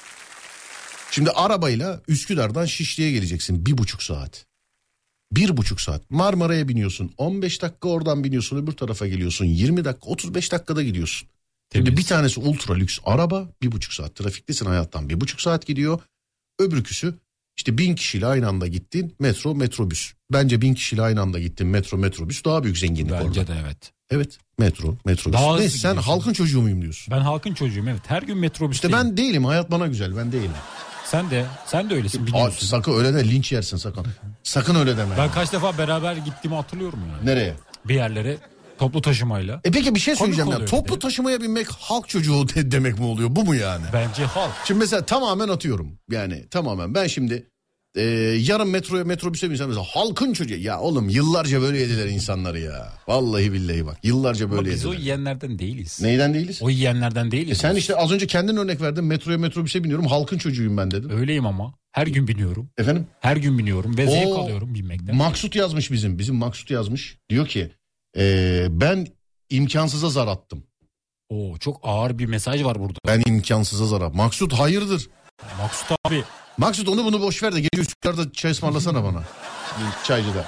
Şimdi 1.11 1.31
arabayla 1.31 2.03
Üsküdar'dan 2.09 2.65
Şişli'ye 2.65 3.11
geleceksin. 3.13 3.67
Bir 3.67 3.79
buçuk 3.79 4.03
saat. 4.03 4.47
Bir 5.33 5.57
buçuk 5.57 5.81
saat. 5.81 6.11
Marmara'ya 6.11 6.69
biniyorsun. 6.69 7.13
15 7.19 7.63
dakika 7.63 7.89
oradan 7.89 8.25
biniyorsun. 8.25 8.57
Öbür 8.57 8.73
tarafa 8.73 9.07
geliyorsun. 9.07 9.45
20 9.45 9.85
dakika 9.85 10.07
35 10.11 10.53
dakikada 10.53 10.83
gidiyorsun. 10.83 11.29
Şimdi 11.73 11.85
Temiz. 11.85 11.99
bir 12.01 12.07
tanesi 12.07 12.41
ultra 12.41 12.75
lüks 12.75 12.99
araba. 13.05 13.49
Bir 13.63 13.73
buçuk 13.73 13.93
saat. 13.93 14.15
Trafiktesin 14.15 14.67
hayattan. 14.67 15.09
Bir 15.09 15.21
buçuk 15.21 15.41
saat 15.41 15.67
gidiyor. 15.67 16.01
Öbürküsü 16.59 17.15
işte 17.57 17.79
bin 17.79 17.95
kişiyle 17.95 18.27
aynı 18.27 18.49
anda 18.49 18.67
gittin. 18.67 19.15
Metro, 19.19 19.55
metrobüs. 19.55 20.13
Bence 20.33 20.61
bin 20.61 20.75
kişiyle 20.75 21.03
aynı 21.03 21.21
anda 21.21 21.39
gittin 21.39 21.67
metro 21.67 21.97
metrobüs 21.99 22.45
daha 22.45 22.63
büyük 22.65 22.79
zenginlik 22.79 23.13
orada. 23.13 23.27
Bence 23.27 23.47
de 23.47 23.53
evet. 23.65 23.93
Evet 24.11 24.39
metro 24.59 24.97
metrobüs. 25.07 25.41
Daha 25.41 25.57
Neyse 25.57 25.79
sen 25.79 25.91
gidiyorsun. 25.91 26.11
halkın 26.13 26.33
çocuğu 26.33 26.61
muyum 26.63 26.83
diyorsun. 26.83 27.15
Ben 27.17 27.21
halkın 27.21 27.55
çocuğuyum 27.55 27.89
evet. 27.89 28.03
Her 28.07 28.23
gün 28.23 28.39
metrobüste. 28.39 28.89
İşte 28.89 28.99
ben 28.99 29.17
değilim 29.17 29.45
hayat 29.45 29.71
bana 29.71 29.87
güzel 29.87 30.17
ben 30.17 30.33
değilim. 30.33 30.51
Sen 31.05 31.31
de 31.31 31.47
sen 31.67 31.91
de 31.91 31.95
öylesin 31.95 32.27
biliyorsun. 32.27 32.67
sakın 32.67 32.93
öyle 32.99 33.15
de 33.15 33.29
linç 33.29 33.53
yersin 33.53 33.77
sakın. 33.77 34.07
Sakın 34.43 34.75
öyle 34.75 34.97
deme. 34.97 35.15
Ben 35.19 35.31
kaç 35.31 35.53
defa 35.53 35.79
beraber 35.79 36.17
gittiğimi 36.17 36.57
hatırlıyorum 36.57 36.99
yani. 37.13 37.27
Nereye? 37.27 37.55
Bir 37.85 37.95
yerlere 37.95 38.37
toplu 38.79 39.01
taşımayla. 39.03 39.61
E 39.65 39.71
peki 39.71 39.95
bir 39.95 40.01
şey 40.01 40.17
söyleyeceğim 40.17 40.51
ya. 40.51 40.65
Toplu 40.65 40.95
de. 40.95 40.99
taşımaya 40.99 41.41
binmek 41.43 41.67
halk 41.71 42.09
çocuğu 42.09 42.49
de- 42.49 42.71
demek 42.71 42.99
mi 42.99 43.05
oluyor? 43.05 43.29
Bu 43.37 43.45
mu 43.45 43.55
yani? 43.55 43.85
Bence 43.93 44.25
halk. 44.25 44.53
Şimdi 44.67 44.79
mesela 44.81 45.07
tamamen 45.07 45.49
atıyorum. 45.49 45.99
Yani 46.11 46.49
tamamen 46.51 46.95
ben 46.95 47.07
şimdi 47.07 47.47
e, 47.97 48.03
yarın 48.41 48.69
metroya 48.69 49.05
metrobüse 49.05 49.51
binsem 49.51 49.69
mesela 49.69 49.85
halkın 49.89 50.33
çocuğu. 50.33 50.55
Ya 50.57 50.81
oğlum 50.81 51.09
yıllarca 51.09 51.61
böyle 51.61 51.79
yediler 51.79 52.07
insanları 52.07 52.61
ya. 52.61 52.93
Vallahi 53.09 53.53
billahi 53.53 53.87
bak 53.87 53.99
yıllarca 54.03 54.47
Ama 54.47 54.57
böyle 54.57 54.71
biz 54.71 54.87
o 54.87 54.89
yediler. 54.89 55.03
yiyenlerden 55.03 55.59
değiliz. 55.59 56.01
Neyden 56.03 56.35
değiliz? 56.35 56.59
O 56.63 56.71
yiyenlerden 56.71 57.31
değiliz. 57.31 57.53
E 57.53 57.55
sen 57.55 57.71
biz. 57.71 57.79
işte 57.79 57.97
az 57.97 58.13
önce 58.13 58.27
kendin 58.27 58.57
örnek 58.57 58.81
verdin. 58.81 59.05
Metroya 59.05 59.39
metrobüse 59.39 59.85
biniyorum. 59.85 60.07
Halkın 60.07 60.39
çocuğuyum 60.39 60.77
ben 60.77 60.91
dedim. 60.91 61.11
Öyleyim 61.11 61.47
ama. 61.47 61.75
Her 61.93 62.07
gün 62.07 62.29
biniyorum. 62.29 62.71
Efendim? 62.79 63.07
Her 63.21 63.37
gün 63.37 63.59
biniyorum 63.59 63.97
ve 63.99 64.07
zevk 64.07 64.37
alıyorum 64.39 64.75
binmekten. 64.75 65.17
Maksut 65.17 65.57
yazmış 65.57 65.91
bizim. 65.93 66.19
Bizim 66.19 66.35
Maksut 66.35 66.71
yazmış. 66.71 67.19
Diyor 67.31 67.47
ki 67.49 67.71
e, 68.17 68.67
ben 68.71 69.07
imkansıza 69.51 70.09
zar 70.11 70.27
attım. 70.29 70.65
Oo, 71.29 71.59
çok 71.59 71.81
ağır 71.83 72.19
bir 72.19 72.27
mesaj 72.27 72.65
var 72.65 72.79
burada. 72.81 72.99
Ben 73.07 73.23
imkansıza 73.27 73.87
zar 73.87 74.01
attım. 74.01 74.17
Maksut 74.17 74.53
hayırdır? 74.53 75.09
Maksut 75.59 75.93
abi 76.05 76.25
Maksut 76.59 76.89
onu 76.89 77.05
bunu 77.05 77.21
boş 77.21 77.43
ver 77.43 77.55
de 77.55 77.61
gece 77.61 77.83
Üsküdar'da 77.83 78.33
çay 78.33 78.51
ısmarlasana 78.51 79.05
bana. 79.05 79.23
Çaycıda. 80.05 80.47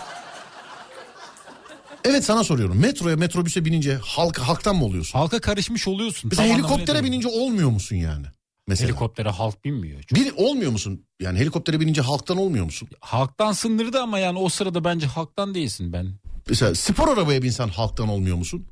Evet 2.05 2.25
sana 2.25 2.45
soruyorum. 2.45 2.79
Metroya 2.79 3.17
metrobüse 3.17 3.65
binince 3.65 3.97
halk 4.03 4.39
halktan 4.39 4.77
mı 4.77 4.85
oluyorsun? 4.85 5.19
halka 5.19 5.41
karışmış 5.41 5.89
oluyorsun. 5.89 6.31
Mesela 6.33 6.49
Tam 6.49 6.59
helikoptere 6.59 7.05
binince 7.05 7.29
olmuyor 7.29 7.71
musun 7.71 7.97
yani? 7.97 8.27
Mesela. 8.67 8.89
Helikoptere 8.89 9.29
halk 9.29 9.65
binmiyor. 9.65 10.03
Çok- 10.03 10.19
Bir, 10.19 10.33
olmuyor 10.37 10.71
musun? 10.71 11.07
Yani 11.21 11.39
helikoptere 11.39 11.81
binince 11.81 12.01
halktan 12.01 12.37
olmuyor 12.37 12.65
musun? 12.65 12.89
Halktan 13.01 13.53
sınırdı 13.53 14.01
ama 14.01 14.19
yani 14.19 14.39
o 14.39 14.49
sırada 14.49 14.85
bence 14.85 15.07
halktan 15.07 15.55
değilsin 15.55 15.93
ben. 15.93 16.13
Mesela 16.49 16.75
spor 16.75 17.09
arabaya 17.09 17.43
binsen 17.43 17.69
halktan 17.69 18.09
olmuyor 18.09 18.37
musun? 18.37 18.67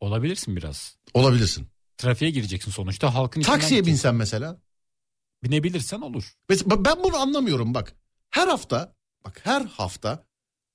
Olabilirsin 0.00 0.56
biraz. 0.56 0.96
Olabilirsin. 1.14 1.66
Trafiğe 1.98 2.30
gireceksin 2.30 2.70
sonuçta 2.70 3.14
halkın 3.14 3.40
Taksiye 3.42 3.80
gideceksin. 3.80 3.92
binsen 3.92 4.14
mesela. 4.14 4.60
Binebilirsen 5.42 6.00
olur. 6.00 6.34
Mesela 6.48 6.84
ben 6.84 7.02
bunu 7.04 7.16
anlamıyorum 7.16 7.74
bak. 7.74 7.94
Her 8.30 8.48
hafta 8.48 8.94
bak 9.24 9.40
her 9.44 9.62
hafta 9.64 10.24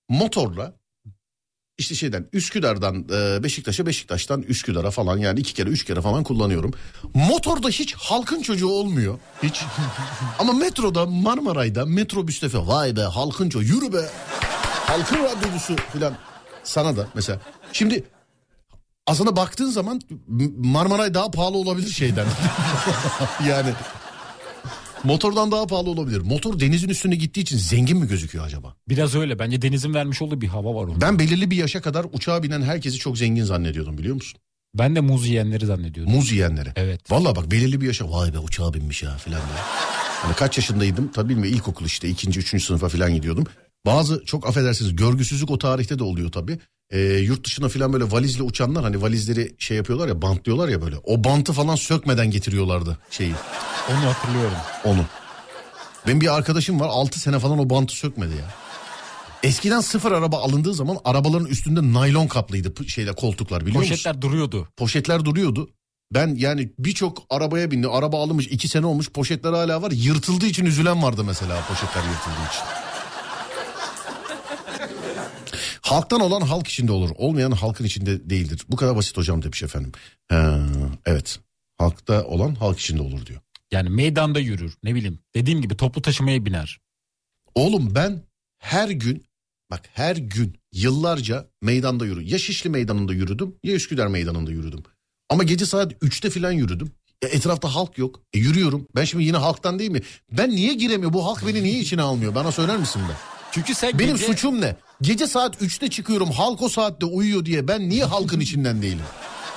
motorla 0.09 0.73
işte 1.77 1.95
şeyden 1.95 2.29
Üsküdar'dan 2.33 3.07
e, 3.11 3.43
Beşiktaş'a 3.43 3.85
Beşiktaş'tan 3.85 4.41
Üsküdar'a 4.41 4.91
falan 4.91 5.17
yani 5.17 5.39
iki 5.39 5.53
kere 5.53 5.69
üç 5.69 5.85
kere 5.85 6.01
falan 6.01 6.23
kullanıyorum. 6.23 6.73
Motorda 7.13 7.69
hiç 7.69 7.93
halkın 7.93 8.41
çocuğu 8.41 8.67
olmuyor. 8.69 9.19
Hiç. 9.43 9.61
Ama 10.39 10.53
metroda 10.53 11.05
Marmaray'da 11.05 11.85
metrobüste 11.85 12.47
vay 12.53 12.95
be 12.95 13.01
halkın 13.01 13.49
çocuğu 13.49 13.75
yürü 13.75 13.93
be. 13.93 14.09
Halkın 14.89 15.23
radyocusu 15.23 15.75
falan 15.75 16.17
sana 16.63 16.97
da 16.97 17.07
mesela. 17.15 17.39
Şimdi 17.73 18.03
aslında 19.07 19.35
baktığın 19.35 19.69
zaman 19.69 20.01
Marmaray 20.57 21.13
daha 21.13 21.31
pahalı 21.31 21.57
olabilir 21.57 21.89
şeyden. 21.89 22.25
yani 23.47 23.69
Motordan 25.03 25.51
daha 25.51 25.67
pahalı 25.67 25.89
olabilir. 25.89 26.21
Motor 26.21 26.59
denizin 26.59 26.89
üstüne 26.89 27.15
gittiği 27.15 27.41
için 27.41 27.57
zengin 27.57 27.97
mi 27.97 28.07
gözüküyor 28.07 28.45
acaba? 28.45 28.75
Biraz 28.89 29.15
öyle. 29.15 29.39
Bence 29.39 29.61
denizin 29.61 29.93
vermiş 29.93 30.21
olduğu 30.21 30.41
bir 30.41 30.47
hava 30.47 30.75
var 30.75 30.83
onun. 30.83 31.01
Ben, 31.01 31.01
Ben 31.01 31.19
belirli 31.19 31.51
bir 31.51 31.57
yaşa 31.57 31.81
kadar 31.81 32.05
uçağa 32.13 32.43
binen 32.43 32.61
herkesi 32.61 32.97
çok 32.97 33.17
zengin 33.17 33.43
zannediyordum 33.43 33.97
biliyor 33.97 34.15
musun? 34.15 34.39
de 34.77 34.99
muz 34.99 35.27
yiyenleri 35.27 35.65
zannediyordum. 35.65 36.15
Muz 36.15 36.31
yiyenleri. 36.31 36.69
Evet. 36.75 37.11
Valla 37.11 37.35
bak 37.35 37.51
belirli 37.51 37.81
bir 37.81 37.87
yaşa 37.87 38.11
vay 38.11 38.33
be 38.33 38.39
uçağa 38.39 38.73
binmiş 38.73 39.03
ya 39.03 39.17
filan 39.17 39.41
diye. 39.41 39.59
Hani 40.21 40.35
kaç 40.35 40.57
yaşındaydım 40.57 41.11
tabii 41.11 41.29
bilmiyorum 41.29 41.55
ilkokul 41.55 41.85
işte 41.85 42.09
ikinci 42.09 42.39
üçüncü 42.39 42.65
sınıfa 42.65 42.89
filan 42.89 43.13
gidiyordum. 43.13 43.45
Bazı 43.89 44.25
çok 44.25 44.47
affedersiniz 44.47 44.95
görgüsüzlük 44.95 45.51
o 45.51 45.57
tarihte 45.57 45.99
de 45.99 46.03
oluyor 46.03 46.31
tabii. 46.31 46.59
Ee, 46.91 46.99
yurt 46.99 47.45
dışına 47.45 47.69
filan 47.69 47.93
böyle 47.93 48.11
valizle 48.11 48.43
uçanlar 48.43 48.83
hani 48.83 49.01
valizleri 49.01 49.55
şey 49.59 49.77
yapıyorlar 49.77 50.07
ya 50.07 50.21
bantlıyorlar 50.21 50.69
ya 50.69 50.81
böyle. 50.81 50.95
O 51.03 51.23
bantı 51.23 51.53
falan 51.53 51.75
sökmeden 51.75 52.31
getiriyorlardı 52.31 52.97
şeyi 53.11 53.33
Onu 53.91 54.13
hatırlıyorum. 54.13 54.57
onu. 54.85 55.05
Benim 56.07 56.21
bir 56.21 56.35
arkadaşım 56.35 56.79
var 56.79 56.87
6 56.91 57.19
sene 57.19 57.39
falan 57.39 57.59
o 57.59 57.69
bantı 57.69 57.93
sökmedi 57.95 58.31
ya. 58.31 58.53
Eskiden 59.43 59.79
sıfır 59.79 60.11
araba 60.11 60.37
alındığı 60.37 60.73
zaman 60.73 60.97
arabaların 61.05 61.47
üstünde 61.47 61.93
naylon 61.93 62.27
kaplıydı 62.27 62.87
şeyle 62.87 63.13
koltuklar 63.13 63.61
biliyor 63.65 63.79
musun? 63.79 63.89
Poşetler 63.89 64.21
duruyordu. 64.21 64.67
Poşetler 64.77 65.25
duruyordu. 65.25 65.69
Ben 66.13 66.35
yani 66.35 66.73
birçok 66.79 67.23
arabaya 67.29 67.71
bindi. 67.71 67.87
Araba 67.87 68.23
alınmış 68.23 68.47
iki 68.47 68.67
sene 68.67 68.85
olmuş 68.85 69.09
poşetler 69.09 69.53
hala 69.53 69.81
var. 69.81 69.91
Yırtıldığı 69.91 70.45
için 70.45 70.65
üzülen 70.65 71.03
vardı 71.03 71.23
mesela 71.23 71.61
poşetler 71.67 72.03
yırtıldığı 72.03 72.47
için. 72.49 72.88
Halktan 75.89 76.19
olan 76.21 76.41
halk 76.41 76.67
içinde 76.67 76.91
olur. 76.91 77.09
Olmayan 77.17 77.51
halkın 77.51 77.85
içinde 77.85 78.29
değildir. 78.29 78.61
Bu 78.69 78.75
kadar 78.75 78.95
basit 78.95 79.17
hocam 79.17 79.43
demiş 79.43 79.63
efendim. 79.63 79.91
Ha, 80.29 80.59
evet. 81.05 81.39
Halkta 81.77 82.23
olan 82.25 82.55
halk 82.55 82.79
içinde 82.79 83.01
olur 83.01 83.25
diyor. 83.25 83.39
Yani 83.71 83.89
meydanda 83.89 84.39
yürür. 84.39 84.73
Ne 84.83 84.95
bileyim. 84.95 85.19
Dediğim 85.35 85.61
gibi 85.61 85.77
toplu 85.77 86.01
taşımaya 86.01 86.45
biner. 86.45 86.79
Oğlum 87.55 87.95
ben 87.95 88.21
her 88.59 88.89
gün 88.89 89.25
bak 89.71 89.81
her 89.93 90.15
gün 90.15 90.57
yıllarca 90.73 91.47
meydanda 91.61 92.05
yürüdüm. 92.05 92.27
Ya 92.27 92.39
Şişli 92.39 92.69
meydanında 92.69 93.13
yürüdüm 93.13 93.55
ya 93.63 93.73
Üsküdar 93.75 94.07
meydanında 94.07 94.51
yürüdüm. 94.51 94.83
Ama 95.29 95.43
gece 95.43 95.65
saat 95.65 95.91
3'te 95.93 96.29
falan 96.29 96.51
yürüdüm. 96.51 96.91
E, 97.21 97.27
etrafta 97.27 97.75
halk 97.75 97.97
yok. 97.97 98.21
E, 98.33 98.39
yürüyorum. 98.39 98.87
Ben 98.95 99.03
şimdi 99.03 99.23
yine 99.23 99.37
halktan 99.37 99.79
değil 99.79 99.91
mi? 99.91 100.01
Ben 100.31 100.49
niye 100.49 100.73
giremiyor? 100.73 101.13
Bu 101.13 101.25
halk 101.25 101.47
beni 101.47 101.63
niye 101.63 101.79
içine 101.79 102.01
almıyor? 102.01 102.35
Bana 102.35 102.51
söyler 102.51 102.77
misin 102.77 103.01
be? 103.01 103.13
Çünkü 103.51 103.75
sen 103.75 103.99
Benim 103.99 104.15
gece- 104.15 104.25
suçum 104.25 104.61
ne? 104.61 104.75
Gece 105.01 105.27
saat 105.27 105.61
3'te 105.61 105.89
çıkıyorum. 105.89 106.31
Halk 106.31 106.61
o 106.61 106.69
saatte 106.69 107.05
uyuyor 107.05 107.45
diye. 107.45 107.67
Ben 107.67 107.89
niye 107.89 108.05
halkın 108.05 108.39
içinden 108.39 108.81
değilim? 108.81 109.05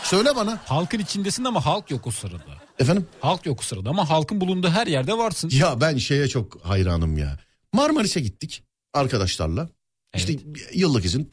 Söyle 0.03 0.36
bana. 0.36 0.59
halkın 0.64 0.99
içindesin 0.99 1.45
ama 1.45 1.66
halk 1.66 1.90
yok 1.90 2.07
o 2.07 2.11
sırada. 2.11 2.62
Efendim? 2.78 3.07
Halk 3.20 3.47
yok 3.47 3.61
o 3.61 3.62
sırada 3.62 3.90
ama 3.90 4.11
halkın 4.11 4.40
bulunduğu 4.40 4.68
her 4.68 4.86
yerde 4.86 5.18
varsın. 5.18 5.51
Ya 5.53 5.80
ben 5.80 5.97
şeye 5.97 6.28
çok 6.28 6.64
hayranım 6.64 7.18
ya. 7.18 7.38
Marmaris'e 7.72 8.20
gittik 8.20 8.62
arkadaşlarla. 8.95 9.68
İşte 10.16 10.36
yıllık 10.74 11.05
izin 11.05 11.30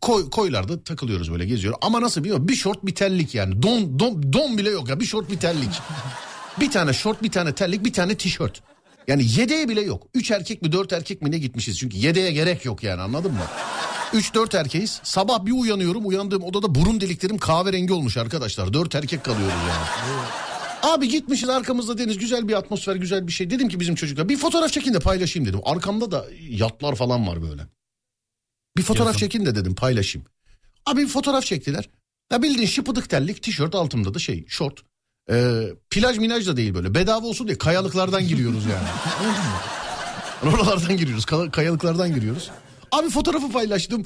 koy, 0.00 0.30
koylarda 0.30 0.84
takılıyoruz 0.84 1.32
böyle 1.32 1.44
geziyor. 1.46 1.74
Ama 1.82 2.00
nasıl 2.00 2.20
biliyor 2.20 2.36
musun? 2.36 2.48
Bir 2.48 2.54
şort 2.54 2.86
bir 2.86 2.94
terlik 2.94 3.34
yani. 3.34 3.62
Don, 3.62 3.98
don, 3.98 4.32
don 4.32 4.58
bile 4.58 4.70
yok 4.70 4.88
ya 4.88 5.00
bir 5.00 5.04
şort 5.04 5.30
bir 5.30 5.38
terlik. 5.38 5.70
bir 6.60 6.70
tane 6.70 6.92
şort 6.92 7.22
bir 7.22 7.30
tane 7.30 7.54
terlik 7.54 7.84
bir 7.84 7.92
tane 7.92 8.14
tişört. 8.16 8.62
Yani 9.08 9.24
yedeğe 9.38 9.68
bile 9.68 9.80
yok. 9.80 10.06
Üç 10.14 10.30
erkek 10.30 10.62
mi 10.62 10.72
dört 10.72 10.92
erkek 10.92 11.22
mi 11.22 11.30
ne 11.30 11.38
gitmişiz. 11.38 11.78
Çünkü 11.78 11.96
yedeğe 11.96 12.32
gerek 12.32 12.64
yok 12.64 12.82
yani 12.82 13.02
anladın 13.02 13.32
mı? 13.32 13.46
Üç 14.12 14.34
dört 14.34 14.54
erkeğiz. 14.54 15.00
Sabah 15.02 15.46
bir 15.46 15.52
uyanıyorum. 15.52 16.06
Uyandığım 16.06 16.42
odada 16.42 16.74
burun 16.74 17.00
deliklerim 17.00 17.38
kahverengi 17.38 17.92
olmuş 17.92 18.16
arkadaşlar. 18.16 18.72
Dört 18.72 18.94
erkek 18.94 19.24
kalıyoruz 19.24 19.54
yani. 19.68 19.86
Abi 20.82 21.08
gitmişiz 21.08 21.48
arkamızda 21.48 21.98
deniz 21.98 22.18
güzel 22.18 22.48
bir 22.48 22.54
atmosfer 22.54 22.96
güzel 22.96 23.26
bir 23.26 23.32
şey. 23.32 23.50
Dedim 23.50 23.68
ki 23.68 23.80
bizim 23.80 23.94
çocuklar 23.94 24.28
bir 24.28 24.36
fotoğraf 24.36 24.72
çekin 24.72 24.94
de 24.94 24.98
paylaşayım 24.98 25.48
dedim. 25.48 25.60
Arkamda 25.64 26.10
da 26.10 26.26
yatlar 26.48 26.94
falan 26.94 27.26
var 27.26 27.42
böyle. 27.42 27.62
Bir 28.76 28.82
fotoğraf 28.82 29.06
Yazın. 29.06 29.18
çekin 29.18 29.46
de 29.46 29.54
dedim 29.54 29.74
paylaşayım. 29.74 30.26
Abi 30.86 31.02
bir 31.02 31.08
fotoğraf 31.08 31.44
çektiler. 31.44 31.88
Ya 32.32 32.42
bildiğin 32.42 32.66
şıpıdık 32.68 33.10
terlik 33.10 33.42
tişört 33.42 33.74
altımda 33.74 34.14
da 34.14 34.18
şey 34.18 34.44
şort. 34.48 34.80
Ee, 35.30 35.62
plaj 35.90 36.18
minaj 36.18 36.46
da 36.46 36.56
değil 36.56 36.74
böyle 36.74 36.94
bedava 36.94 37.26
olsun 37.26 37.46
diye 37.46 37.58
kayalıklardan 37.58 38.28
giriyoruz 38.28 38.64
yani. 38.66 38.88
Oralardan 40.54 40.96
giriyoruz 40.96 41.24
kaya- 41.24 41.50
kayalıklardan 41.50 42.14
giriyoruz. 42.14 42.50
Abi 42.92 43.10
fotoğrafı 43.10 43.52
paylaştım. 43.52 44.02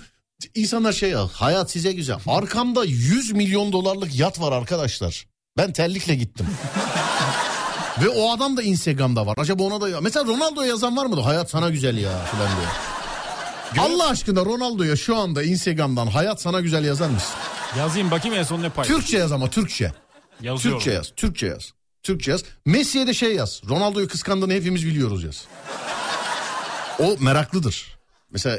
İnsanlar 0.54 0.92
şey 0.92 1.10
ya 1.10 1.26
hayat 1.32 1.70
size 1.70 1.92
güzel. 1.92 2.16
Arkamda 2.26 2.84
100 2.84 3.32
milyon 3.32 3.72
dolarlık 3.72 4.18
yat 4.18 4.40
var 4.40 4.52
arkadaşlar. 4.52 5.26
Ben 5.56 5.72
terlikle 5.72 6.14
gittim. 6.14 6.46
Ve 8.02 8.08
o 8.08 8.30
adam 8.32 8.56
da 8.56 8.62
Instagram'da 8.62 9.26
var. 9.26 9.34
Acaba 9.38 9.62
ona 9.62 9.80
da 9.80 9.88
ya. 9.88 10.00
Mesela 10.00 10.24
Ronaldo'ya 10.26 10.68
yazan 10.68 10.96
var 10.96 11.06
mı 11.06 11.16
da 11.16 11.24
hayat 11.26 11.50
sana 11.50 11.70
güzel 11.70 11.96
ya 11.98 12.18
falan 12.18 12.48
diye. 12.56 12.68
Allah 13.86 14.08
aşkına 14.08 14.44
Ronaldo'ya 14.44 14.96
şu 14.96 15.16
anda 15.16 15.42
Instagram'dan 15.42 16.06
hayat 16.06 16.40
sana 16.42 16.60
güzel 16.60 16.84
yazar 16.84 17.08
mısın? 17.10 17.34
Yazayım 17.78 18.10
bakayım 18.10 18.36
en 18.38 18.42
son 18.42 18.62
ne 18.62 18.68
paylaş. 18.70 18.96
Türkçe 18.96 19.18
yaz 19.18 19.32
ama 19.32 19.50
Türkçe. 19.50 19.92
Yazıyorum. 20.42 20.80
Türkçe 20.80 20.90
yaz. 20.96 21.12
Türkçe 21.16 21.46
yaz. 21.46 21.72
Türkçe 22.02 22.30
yaz. 22.30 22.44
Messi'ye 22.66 23.06
de 23.06 23.14
şey 23.14 23.34
yaz. 23.34 23.62
Ronaldo'yu 23.68 24.08
kıskandığını 24.08 24.52
hepimiz 24.52 24.86
biliyoruz 24.86 25.24
yaz. 25.24 25.44
O 26.98 27.16
meraklıdır. 27.20 27.96
Mesela 28.32 28.58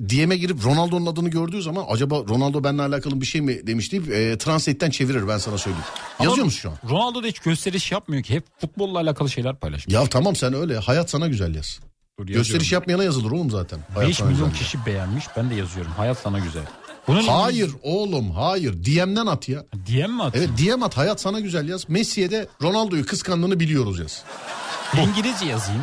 DM'e 0.00 0.36
girip 0.36 0.64
Ronaldo'nun 0.64 1.06
adını 1.06 1.28
gördüğü 1.28 1.62
zaman 1.62 1.84
acaba 1.88 2.14
Ronaldo 2.28 2.64
benimle 2.64 2.82
alakalı 2.82 3.20
bir 3.20 3.26
şey 3.26 3.40
mi 3.40 3.66
demiş 3.66 3.92
deyip 3.92 4.12
e, 4.12 4.38
translate'ten 4.38 4.90
çevirir 4.90 5.28
ben 5.28 5.38
sana 5.38 5.58
söyleyeyim. 5.58 5.86
Ama 6.18 6.28
Yazıyor 6.28 6.44
musun 6.44 6.58
şu 6.60 6.70
an? 6.70 6.76
Ronaldo 6.90 7.22
da 7.22 7.26
hiç 7.26 7.38
gösteriş 7.38 7.92
yapmıyor 7.92 8.22
ki. 8.22 8.34
Hep 8.34 8.44
futbolla 8.60 8.98
alakalı 9.00 9.30
şeyler 9.30 9.56
paylaşıyor. 9.56 10.02
Ya 10.02 10.08
tamam 10.08 10.36
sen 10.36 10.54
öyle. 10.54 10.78
Hayat 10.78 11.10
sana 11.10 11.26
güzel 11.26 11.54
yaz. 11.54 11.80
Dur, 12.18 12.26
Gösteriş 12.26 12.48
yazıyorum. 12.50 12.72
yapmayana 12.74 13.04
yazılır 13.04 13.30
oğlum 13.30 13.50
zaten. 13.50 13.78
Hayat 13.94 14.08
5 14.10 14.16
sana 14.16 14.28
milyon 14.30 14.48
güzel. 14.50 14.64
kişi 14.64 14.86
beğenmiş. 14.86 15.24
Ben 15.36 15.50
de 15.50 15.54
yazıyorum. 15.54 15.92
Hayat 15.96 16.18
sana 16.18 16.38
güzel. 16.38 16.62
Bunun 17.06 17.22
Hayır 17.26 17.70
oğlum 17.82 18.30
hayır. 18.30 18.72
DM'den 18.84 19.26
at 19.26 19.48
ya. 19.48 19.64
Diyen 19.86 20.10
mi 20.10 20.22
atayım? 20.22 20.50
Evet 20.58 20.76
DM 20.76 20.82
at 20.82 20.96
hayat 20.96 21.20
sana 21.20 21.40
güzel 21.40 21.68
yaz. 21.68 21.88
Messi'ye 21.88 22.30
de 22.30 22.48
Ronaldo'yu 22.62 23.06
kıskandığını 23.06 23.60
biliyoruz 23.60 23.98
yaz. 23.98 24.24
İngilizce 25.08 25.46
yazayım. 25.46 25.82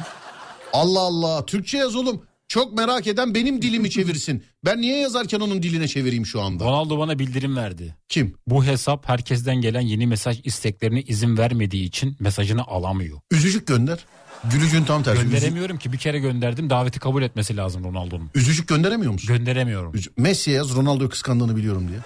Allah 0.74 1.00
Allah 1.00 1.46
Türkçe 1.46 1.78
yaz 1.78 1.96
oğlum. 1.96 2.22
Çok 2.48 2.74
merak 2.74 3.08
eden 3.08 3.36
benim 3.36 3.62
dilimi 3.62 3.90
çevirsin. 3.90 4.44
Ben 4.66 4.82
niye 4.82 4.98
yazarken 5.00 5.40
onun 5.40 5.64
diline 5.64 5.88
çevireyim 5.88 6.26
şu 6.26 6.42
anda? 6.42 6.64
Ronaldo 6.66 6.98
bana 7.00 7.20
bildirim 7.20 7.56
verdi. 7.58 7.96
Kim? 8.10 8.36
Bu 8.48 8.66
hesap 8.66 9.10
herkesten 9.10 9.56
gelen 9.56 9.82
yeni 9.82 10.08
mesaj 10.08 10.40
isteklerine 10.44 11.02
izin 11.02 11.38
vermediği 11.38 11.84
için 11.86 12.18
mesajını 12.20 12.64
alamıyor. 12.64 13.20
Üzücük 13.32 13.68
gönder. 13.68 14.06
Gülücün 14.52 14.84
tam 14.86 15.04
tersi. 15.04 15.24
Gönderemiyorum 15.24 15.78
ki 15.78 15.94
bir 15.94 15.98
kere 15.98 16.20
gönderdim 16.20 16.70
daveti 16.70 17.00
kabul 17.00 17.24
etmesi 17.24 17.58
lazım 17.58 17.84
Ronaldo'nun. 17.84 18.30
üzücük 18.36 18.68
gönderemiyor 18.68 19.12
musun? 19.12 19.28
Gönderemiyorum. 19.38 19.94
Üzü- 19.94 20.12
Messi'ye 20.18 20.58
yaz 20.58 20.76
Ronaldo'yu 20.76 21.10
kıskandığını 21.10 21.56
biliyorum 21.56 21.88
diye. 21.88 22.00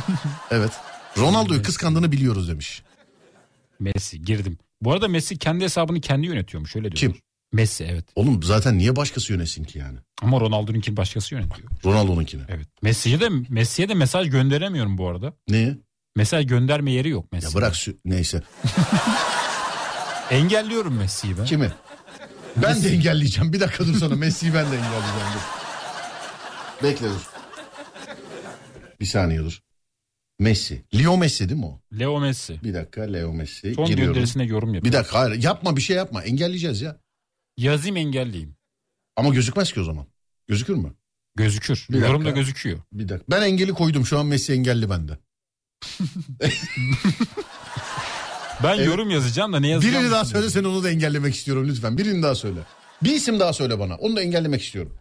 evet. 0.50 0.72
Ronaldo'yu 1.18 1.62
kıskandığını 1.62 2.12
biliyoruz 2.12 2.48
demiş. 2.48 2.82
Messi 3.80 4.22
girdim. 4.22 4.58
Bu 4.80 4.92
arada 4.92 5.08
Messi 5.08 5.38
kendi 5.38 5.64
hesabını 5.64 6.00
kendi 6.00 6.26
yönetiyormuş 6.26 6.76
öyle 6.76 6.84
diyor. 6.92 6.96
Kim? 6.96 7.14
Messi 7.52 7.84
evet. 7.84 8.04
Oğlum 8.14 8.42
zaten 8.42 8.78
niye 8.78 8.96
başkası 8.96 9.32
yönesin 9.32 9.64
ki 9.64 9.78
yani? 9.78 9.98
Ama 10.22 10.40
Ronaldo'nunkini 10.40 10.96
başkası 10.96 11.34
yönetiyor. 11.34 11.68
Ronaldo'nunkini. 11.84 12.42
Evet. 12.48 12.66
Messi'ye 12.82 13.20
de 13.20 13.28
Messi'ye 13.48 13.88
de 13.88 13.94
mesaj 13.94 14.30
gönderemiyorum 14.30 14.98
bu 14.98 15.08
arada. 15.08 15.32
Niye? 15.48 15.78
Mesaj 16.16 16.46
gönderme 16.46 16.92
yeri 16.92 17.08
yok 17.08 17.32
Messi. 17.32 17.46
Ya 17.46 17.54
bırak 17.54 17.74
sü- 17.74 17.96
neyse. 18.04 18.42
Engelliyorum 20.30 20.94
Messi'yi 20.96 21.38
ben. 21.38 21.44
Kimi? 21.44 21.72
Ben 22.56 22.82
de 22.82 22.88
engelleyeceğim. 22.88 23.52
Bir 23.52 23.60
dakika 23.60 23.86
dur 23.86 23.94
sana. 23.94 24.14
Messi'yi 24.14 24.54
ben 24.54 24.64
de 24.72 24.76
engelleyeceğim. 24.76 25.32
Dur. 25.34 25.40
Bekle 26.82 27.06
dur. 27.08 27.30
Bir 29.00 29.06
saniye 29.06 29.40
dur. 29.40 29.60
Messi. 30.38 30.84
Leo 30.94 31.16
Messi 31.16 31.48
değil 31.48 31.60
mi 31.60 31.66
o? 31.66 31.80
Leo 31.98 32.20
Messi. 32.20 32.60
Bir 32.64 32.74
dakika 32.74 33.02
Leo 33.02 33.32
Messi. 33.32 33.74
Son 33.74 33.86
Giriyorum. 33.86 34.14
gönderisine 34.14 34.44
yorum 34.44 34.74
yapıyor. 34.74 34.92
Bir 34.92 34.98
dakika 34.98 35.18
hayır 35.18 35.42
yapma 35.42 35.76
bir 35.76 35.80
şey 35.80 35.96
yapma. 35.96 36.22
Engelleyeceğiz 36.22 36.80
ya. 36.80 37.00
Yazayım 37.56 37.96
engelleyeyim. 37.96 38.56
Ama 39.16 39.28
gözükmez 39.28 39.72
ki 39.72 39.80
o 39.80 39.84
zaman. 39.84 40.06
Gözükür 40.48 40.74
mü? 40.74 40.94
Gözükür. 41.36 41.86
Bir 41.88 41.94
dakika. 41.94 42.08
Yorumda 42.08 42.30
gözüküyor. 42.30 42.78
Bir 42.92 43.08
dakika. 43.08 43.24
Ben 43.30 43.42
engeli 43.42 43.72
koydum. 43.72 44.06
Şu 44.06 44.18
an 44.18 44.26
Messi 44.26 44.52
engelli 44.52 44.90
bende. 44.90 45.18
Ben 48.64 48.74
Evet. 48.76 48.86
yorum 48.86 49.10
yazacağım 49.10 49.52
da 49.52 49.60
ne 49.60 49.68
yazacağım? 49.68 49.94
Birini 49.94 50.10
daha 50.12 50.24
söyle 50.24 50.50
sen 50.50 50.64
onu 50.64 50.84
da 50.84 50.90
engellemek 50.90 51.34
istiyorum 51.34 51.68
lütfen. 51.68 51.98
Birini 51.98 52.22
daha 52.22 52.34
söyle. 52.34 52.60
Bir 53.02 53.14
isim 53.14 53.40
daha 53.40 53.52
söyle 53.52 53.78
bana. 53.78 53.94
Onu 53.94 54.16
da 54.16 54.20
engellemek 54.22 54.62
istiyorum. 54.62 54.92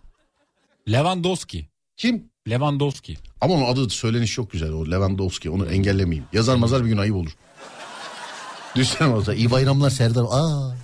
Lewandowski. 0.91 1.67
Kim? 1.97 2.29
Lewandowski. 2.49 3.17
Ama 3.41 3.53
onun 3.53 3.65
adı 3.73 3.89
söyleniş 3.89 4.33
çok 4.33 4.51
güzel. 4.51 4.71
O 4.71 4.85
Lewandowski. 4.91 5.49
Onu 5.49 5.65
engellemeyeyim. 5.65 6.25
Yazar 6.33 6.55
mazar 6.55 6.83
bir 6.83 6.89
gün 6.89 6.97
ayıp 6.97 7.15
olur. 7.15 7.31
Düşünsene 8.75 9.07
olsa. 9.15 9.33
İyi 9.33 9.51
bayramlar 9.51 9.89
Serdar. 9.89 10.25
Aa. 10.29 10.75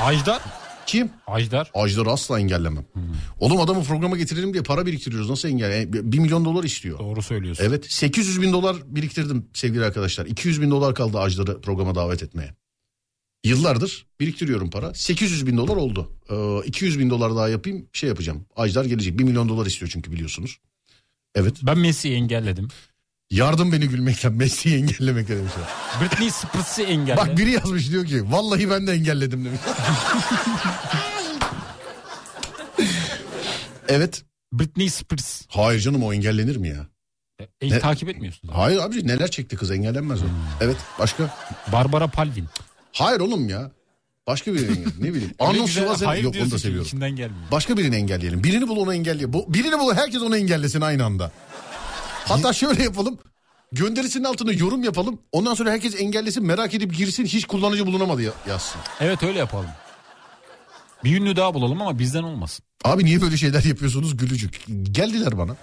Ajdar. 0.00 0.40
Kim? 0.90 1.10
Ajdar. 1.26 1.70
Ajdar'ı 1.74 2.10
asla 2.10 2.40
engellemem. 2.40 2.84
Oğlum 3.38 3.60
adamı 3.60 3.84
programa 3.84 4.16
getirelim 4.16 4.52
diye 4.52 4.62
para 4.62 4.86
biriktiriyoruz. 4.86 5.30
Nasıl 5.30 5.48
engel? 5.48 5.70
E, 5.70 6.12
1 6.12 6.18
milyon 6.18 6.44
dolar 6.44 6.64
istiyor. 6.64 6.98
Doğru 6.98 7.22
söylüyorsun. 7.22 7.64
Evet 7.64 7.92
800 7.92 8.42
bin 8.42 8.52
dolar 8.52 8.76
biriktirdim 8.86 9.46
sevgili 9.54 9.84
arkadaşlar. 9.84 10.26
200 10.26 10.62
bin 10.62 10.70
dolar 10.70 10.94
kaldı 10.94 11.18
Ajdar'ı 11.18 11.60
programa 11.60 11.94
davet 11.94 12.22
etmeye. 12.22 12.54
Yıllardır 13.44 14.06
biriktiriyorum 14.20 14.70
para. 14.70 14.94
800 14.94 15.46
bin 15.46 15.56
dolar 15.56 15.76
oldu. 15.76 16.12
Ee, 16.30 16.66
200 16.66 16.98
bin 16.98 17.10
dolar 17.10 17.36
daha 17.36 17.48
yapayım 17.48 17.88
şey 17.92 18.08
yapacağım. 18.08 18.46
Ajdar 18.56 18.84
gelecek 18.84 19.18
1 19.18 19.24
milyon 19.24 19.48
dolar 19.48 19.66
istiyor 19.66 19.90
çünkü 19.92 20.12
biliyorsunuz. 20.12 20.58
Evet. 21.34 21.56
Ben 21.62 21.78
Messi'yi 21.78 22.14
engelledim. 22.14 22.68
Yardım 23.30 23.72
beni 23.72 23.88
gülmekten 23.88 24.32
Messi'yi 24.32 24.76
engellemekten 24.76 25.38
demişler. 25.38 25.62
Britney 26.02 26.30
Spears'ı 26.30 26.82
engelle. 26.82 27.16
Bak 27.16 27.38
biri 27.38 27.50
yazmış 27.50 27.90
diyor 27.90 28.06
ki 28.06 28.32
vallahi 28.32 28.70
ben 28.70 28.86
de 28.86 28.92
engelledim 28.92 29.44
demiş. 29.44 29.60
evet. 33.88 34.24
Britney 34.52 34.90
Spears. 34.90 35.42
Hayır 35.48 35.80
canım 35.80 36.02
o 36.02 36.12
engellenir 36.12 36.56
mi 36.56 36.68
ya? 36.68 36.86
E, 37.60 37.70
Ne? 37.70 37.78
takip 37.78 38.08
etmiyorsun. 38.08 38.48
Hayır 38.48 38.78
abi 38.78 39.06
neler 39.08 39.30
çekti 39.30 39.56
kız 39.56 39.70
engellenmez 39.70 40.22
o. 40.22 40.26
Evet 40.60 40.76
başka? 40.98 41.34
Barbara 41.72 42.08
Palvin. 42.08 42.46
Hayır 42.92 43.20
oğlum 43.20 43.48
ya. 43.48 43.70
Başka 44.26 44.54
birini 44.54 44.78
engel. 44.78 44.92
Ne 45.00 45.14
bileyim. 45.14 45.34
Arnold 45.38 45.66
Schwarzenegger. 45.66 46.22
Yok 46.22 46.34
onu 46.42 46.50
da 46.50 46.58
seviyorum. 46.58 46.90
Başka 47.52 47.76
birini 47.76 47.96
engelleyelim. 47.96 48.44
Birini 48.44 48.68
bul 48.68 48.76
onu 48.76 48.94
engelle. 48.94 49.32
Bu, 49.32 49.54
birini 49.54 49.78
bul 49.78 49.94
herkes 49.94 50.22
onu 50.22 50.36
engellesin 50.36 50.80
aynı 50.80 51.04
anda. 51.04 51.32
Hatta 52.30 52.52
şöyle 52.52 52.82
yapalım. 52.82 53.18
Gönderisinin 53.72 54.24
altına 54.24 54.52
yorum 54.52 54.84
yapalım. 54.84 55.18
Ondan 55.32 55.54
sonra 55.54 55.70
herkes 55.70 56.00
engellesin 56.00 56.46
merak 56.46 56.74
edip 56.74 56.96
girsin 56.96 57.24
hiç 57.24 57.44
kullanıcı 57.46 57.86
bulunamadı 57.86 58.22
ya- 58.22 58.32
yazsın. 58.48 58.80
Evet 59.00 59.22
öyle 59.22 59.38
yapalım. 59.38 59.70
Bir 61.04 61.16
ünlü 61.20 61.36
daha 61.36 61.54
bulalım 61.54 61.82
ama 61.82 61.98
bizden 61.98 62.22
olmasın. 62.22 62.64
Abi 62.84 63.04
niye 63.04 63.20
böyle 63.22 63.36
şeyler 63.36 63.62
yapıyorsunuz 63.64 64.16
gülücük? 64.16 64.64
Geldiler 64.82 65.38
bana. 65.38 65.56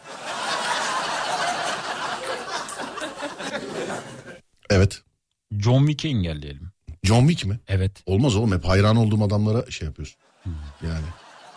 Evet. 4.70 5.02
John 5.60 5.80
Wick'i 5.88 6.08
engelleyelim. 6.08 6.72
John 7.04 7.28
Wick 7.28 7.46
mi? 7.46 7.60
Evet. 7.68 7.92
Olmaz 8.06 8.36
oğlum 8.36 8.54
hep 8.56 8.66
hayran 8.66 8.96
olduğum 8.96 9.24
adamlara 9.24 9.72
şey 9.72 9.88
yapıyorsun. 9.88 10.18
Yani. 10.84 11.06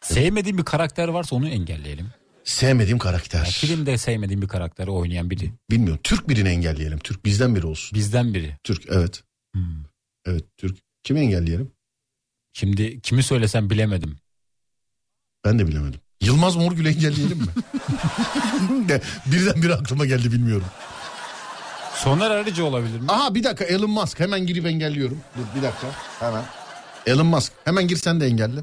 Sevmediğim 0.02 0.58
bir 0.58 0.64
karakter 0.64 1.08
varsa 1.08 1.36
onu 1.36 1.48
engelleyelim. 1.48 2.08
Sevmediğim 2.50 2.98
karakter. 2.98 3.38
Ya, 3.38 3.44
filmde 3.44 3.98
sevmediğim 3.98 4.42
bir 4.42 4.48
karakteri 4.48 4.90
oynayan 4.90 5.30
biri. 5.30 5.52
Bilmiyorum. 5.70 6.00
Türk 6.04 6.28
birini 6.28 6.48
engelleyelim. 6.48 6.98
Türk 6.98 7.24
bizden 7.24 7.54
biri 7.56 7.66
olsun. 7.66 7.98
Bizden 7.98 8.34
biri. 8.34 8.56
Türk 8.64 8.82
evet. 8.88 9.22
Hmm. 9.54 9.62
Evet 10.26 10.44
Türk. 10.56 10.78
Kimi 11.04 11.20
engelleyelim? 11.20 11.72
Şimdi 12.52 13.00
kimi 13.00 13.22
söylesem 13.22 13.70
bilemedim. 13.70 14.16
Ben 15.44 15.58
de 15.58 15.66
bilemedim. 15.66 16.00
Yılmaz 16.20 16.56
Morgül'ü 16.56 16.88
engelleyelim 16.88 17.38
mi? 17.38 17.46
De, 18.88 19.00
birden 19.26 19.62
biri 19.62 19.74
aklıma 19.74 20.06
geldi 20.06 20.32
bilmiyorum. 20.32 20.66
Soner 21.94 22.30
Arıcı 22.30 22.64
olabilir 22.64 23.00
mi? 23.00 23.06
Aha 23.08 23.34
bir 23.34 23.44
dakika 23.44 23.64
Elon 23.64 23.90
Musk 23.90 24.20
hemen 24.20 24.46
girip 24.46 24.66
engelliyorum. 24.66 25.18
Dur 25.36 25.58
bir 25.58 25.62
dakika 25.62 25.86
hemen. 26.20 26.44
Elon 27.06 27.26
Musk 27.26 27.52
hemen 27.64 27.88
gir 27.88 27.96
sen 27.96 28.20
de 28.20 28.26
engelle. 28.26 28.60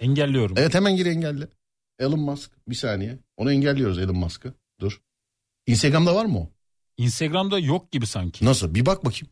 Engelliyorum. 0.00 0.56
Evet 0.58 0.74
hemen 0.74 0.96
gir 0.96 1.06
engelle. 1.06 1.48
Elon 1.98 2.20
Musk 2.20 2.50
bir 2.68 2.74
saniye. 2.74 3.18
Onu 3.36 3.52
engelliyoruz 3.52 3.98
Elon 3.98 4.16
Musk'ı. 4.16 4.54
Dur. 4.80 5.00
Instagram'da 5.66 6.14
var 6.14 6.24
mı 6.24 6.38
o? 6.38 6.50
Instagram'da 6.96 7.58
yok 7.58 7.92
gibi 7.92 8.06
sanki. 8.06 8.44
Nasıl? 8.44 8.74
Bir 8.74 8.86
bak 8.86 9.04
bakayım. 9.04 9.28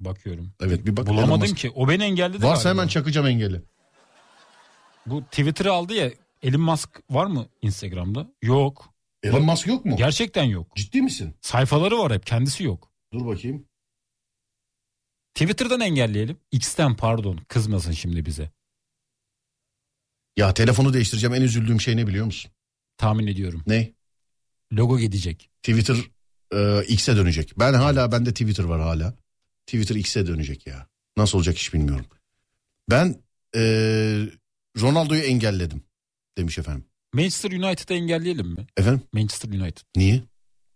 Bakıyorum. 0.00 0.52
Evet 0.60 0.86
bir 0.86 0.96
bak. 0.96 1.06
Bulamadım 1.06 1.54
ki. 1.54 1.70
O 1.70 1.88
beni 1.88 2.02
engelledi 2.04 2.42
Varsa 2.42 2.62
galiba. 2.62 2.68
hemen 2.80 2.88
çakacağım 2.88 3.26
engeli. 3.26 3.62
Bu 5.06 5.22
Twitter'ı 5.24 5.72
aldı 5.72 5.94
ya. 5.94 6.10
Elon 6.42 6.60
Musk 6.60 7.00
var 7.10 7.26
mı 7.26 7.46
Instagram'da? 7.62 8.32
Yok. 8.42 8.94
Elon 9.22 9.42
Musk 9.44 9.66
yok 9.66 9.84
mu? 9.84 9.96
Gerçekten 9.96 10.44
yok. 10.44 10.76
Ciddi 10.76 11.02
misin? 11.02 11.34
Sayfaları 11.40 11.98
var 11.98 12.12
hep 12.12 12.26
kendisi 12.26 12.64
yok. 12.64 12.92
Dur 13.12 13.26
bakayım. 13.26 13.64
Twitter'dan 15.34 15.80
engelleyelim. 15.80 16.36
X'ten 16.52 16.96
pardon 16.96 17.38
kızmasın 17.48 17.92
şimdi 17.92 18.26
bize. 18.26 18.50
Ya 20.38 20.54
telefonu 20.54 20.92
değiştireceğim 20.92 21.34
en 21.34 21.42
üzüldüğüm 21.42 21.80
şey 21.80 21.96
ne 21.96 22.06
biliyor 22.06 22.26
musun? 22.26 22.50
Tahmin 22.96 23.26
ediyorum. 23.26 23.62
Ne? 23.66 23.92
Logo 24.72 24.98
gidecek. 24.98 25.50
Twitter 25.62 25.96
e, 26.54 26.84
X'e 26.84 27.16
dönecek. 27.16 27.58
Ben 27.58 27.74
hala 27.74 28.12
bende 28.12 28.30
Twitter 28.30 28.64
var 28.64 28.80
hala. 28.80 29.14
Twitter 29.66 29.94
X'e 29.96 30.26
dönecek 30.26 30.66
ya. 30.66 30.86
Nasıl 31.16 31.38
olacak 31.38 31.56
hiç 31.56 31.74
bilmiyorum. 31.74 32.06
Ben 32.90 33.22
e, 33.56 33.60
Ronaldo'yu 34.80 35.20
engelledim 35.20 35.82
demiş 36.38 36.58
efendim. 36.58 36.84
Manchester 37.12 37.52
United'ı 37.52 37.94
engelleyelim 37.94 38.46
mi? 38.46 38.66
Efendim 38.76 39.02
Manchester 39.12 39.48
United. 39.48 39.82
niye? 39.96 40.22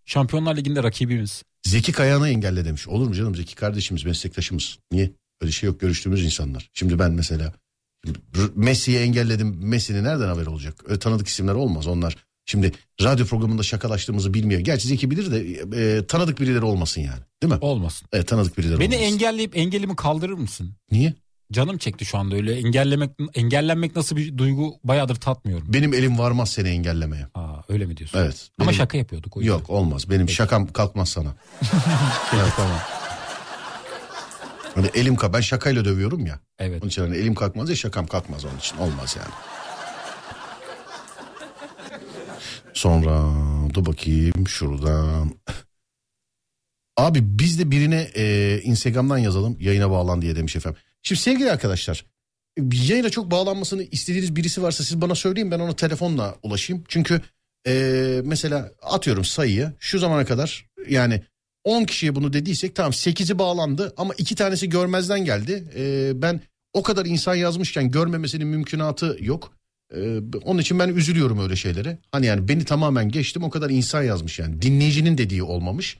Şampiyonlar 0.04 0.56
Ligi'nde 0.56 0.82
rakibimiz. 0.82 1.42
Zeki 1.62 1.92
Kayan'ı 1.92 2.28
engelle 2.28 2.64
demiş. 2.64 2.88
Olur 2.88 3.08
mu 3.08 3.14
canım 3.14 3.34
Zeki 3.34 3.54
kardeşimiz 3.54 4.04
meslektaşımız. 4.04 4.78
Niye? 4.92 5.10
Öyle 5.40 5.52
şey 5.52 5.66
yok 5.66 5.80
görüştüğümüz 5.80 6.24
insanlar. 6.24 6.70
Şimdi 6.72 6.98
ben 6.98 7.12
mesela 7.12 7.52
Messi'yi 8.54 8.98
engelledim. 8.98 9.56
Messi'nin 9.60 10.04
nereden 10.04 10.28
haber 10.28 10.46
olacak? 10.46 10.74
Öyle 10.86 10.98
tanıdık 10.98 11.28
isimler 11.28 11.54
olmaz 11.54 11.86
onlar. 11.86 12.16
Şimdi 12.46 12.72
radyo 13.02 13.26
programında 13.26 13.62
şakalaştığımızı 13.62 14.34
bilmiyor. 14.34 14.60
Gerçi 14.60 14.88
Zeki 14.88 15.10
bilir 15.10 15.30
de 15.30 15.38
e, 15.98 16.06
tanıdık 16.06 16.40
birileri 16.40 16.64
olmasın 16.64 17.00
yani. 17.00 17.20
Değil 17.42 17.52
mi? 17.52 17.58
Olmasın. 17.60 18.08
Evet 18.12 18.28
tanıdık 18.28 18.58
birileri 18.58 18.80
Beni 18.80 18.94
olmasın. 18.96 19.12
engelleyip 19.14 19.56
engelimi 19.56 19.96
kaldırır 19.96 20.32
mısın? 20.34 20.74
Niye? 20.90 21.14
Canım 21.52 21.78
çekti 21.78 22.04
şu 22.04 22.18
anda 22.18 22.34
öyle 22.36 22.54
engellemek 22.58 23.10
engellenmek 23.34 23.96
nasıl 23.96 24.16
bir 24.16 24.38
duygu 24.38 24.74
bayağıdır 24.84 25.14
tatmıyorum. 25.16 25.72
Benim 25.72 25.94
elim 25.94 26.18
varmaz 26.18 26.50
seni 26.50 26.68
engellemeye. 26.68 27.26
Aa 27.34 27.56
öyle 27.68 27.86
mi 27.86 27.96
diyorsun? 27.96 28.18
Evet. 28.18 28.48
Ama 28.58 28.68
benim- 28.68 28.78
şaka 28.78 28.98
yapıyorduk 28.98 29.36
o 29.36 29.40
yüzden. 29.40 29.52
Yok 29.52 29.70
olmaz. 29.70 30.10
Benim 30.10 30.28
şakam 30.28 30.72
kalkmaz 30.72 31.08
sana. 31.08 31.34
Peki, 32.30 32.42
tamam. 32.56 32.78
Hani 34.74 34.86
elim. 34.94 35.16
Ben 35.32 35.40
şakayla 35.40 35.84
dövüyorum 35.84 36.26
ya. 36.26 36.40
Evet. 36.58 36.82
Onun 36.82 36.88
için 36.88 37.02
hani 37.02 37.16
elim 37.16 37.34
kalkmaz 37.34 37.70
ya 37.70 37.76
şakam 37.76 38.06
kalkmaz 38.06 38.44
onun 38.44 38.58
için. 38.58 38.76
Olmaz 38.76 39.16
yani. 39.18 39.34
Sonra 42.74 43.24
dur 43.74 43.86
bakayım 43.86 44.48
şuradan. 44.48 45.30
Abi 46.96 47.20
biz 47.22 47.58
de 47.58 47.70
birine 47.70 48.08
e, 48.14 48.60
Instagram'dan 48.62 49.18
yazalım 49.18 49.56
yayına 49.60 49.90
bağlan 49.90 50.22
diye 50.22 50.36
demiş 50.36 50.56
efendim. 50.56 50.80
Şimdi 51.02 51.20
sevgili 51.20 51.52
arkadaşlar 51.52 52.06
yayına 52.72 53.10
çok 53.10 53.30
bağlanmasını 53.30 53.82
istediğiniz 53.82 54.36
birisi 54.36 54.62
varsa 54.62 54.84
siz 54.84 55.00
bana 55.00 55.14
söyleyin 55.14 55.50
ben 55.50 55.60
ona 55.60 55.76
telefonla 55.76 56.36
ulaşayım. 56.42 56.84
Çünkü 56.88 57.20
e, 57.66 58.20
mesela 58.24 58.72
atıyorum 58.82 59.24
sayıyı 59.24 59.72
şu 59.78 59.98
zamana 59.98 60.24
kadar 60.24 60.70
yani 60.88 61.22
10 61.64 61.84
kişiye 61.84 62.14
bunu 62.14 62.32
dediysek 62.32 62.74
tamam 62.74 62.92
8'i 62.92 63.38
bağlandı 63.38 63.94
ama 63.96 64.14
2 64.18 64.34
tanesi 64.34 64.68
görmezden 64.68 65.24
geldi. 65.24 65.64
E, 65.76 66.12
ben 66.22 66.40
o 66.72 66.82
kadar 66.82 67.06
insan 67.06 67.34
yazmışken 67.34 67.90
görmemesinin 67.90 68.46
mümkünatı 68.46 69.16
yok. 69.20 69.52
E, 69.96 70.18
onun 70.44 70.60
için 70.60 70.78
ben 70.78 70.88
üzülüyorum 70.88 71.40
öyle 71.40 71.56
şeylere. 71.56 71.98
Hani 72.12 72.26
yani 72.26 72.48
beni 72.48 72.64
tamamen 72.64 73.08
geçtim 73.08 73.44
o 73.44 73.50
kadar 73.50 73.70
insan 73.70 74.02
yazmış 74.02 74.38
yani 74.38 74.62
dinleyicinin 74.62 75.18
dediği 75.18 75.42
olmamış. 75.42 75.98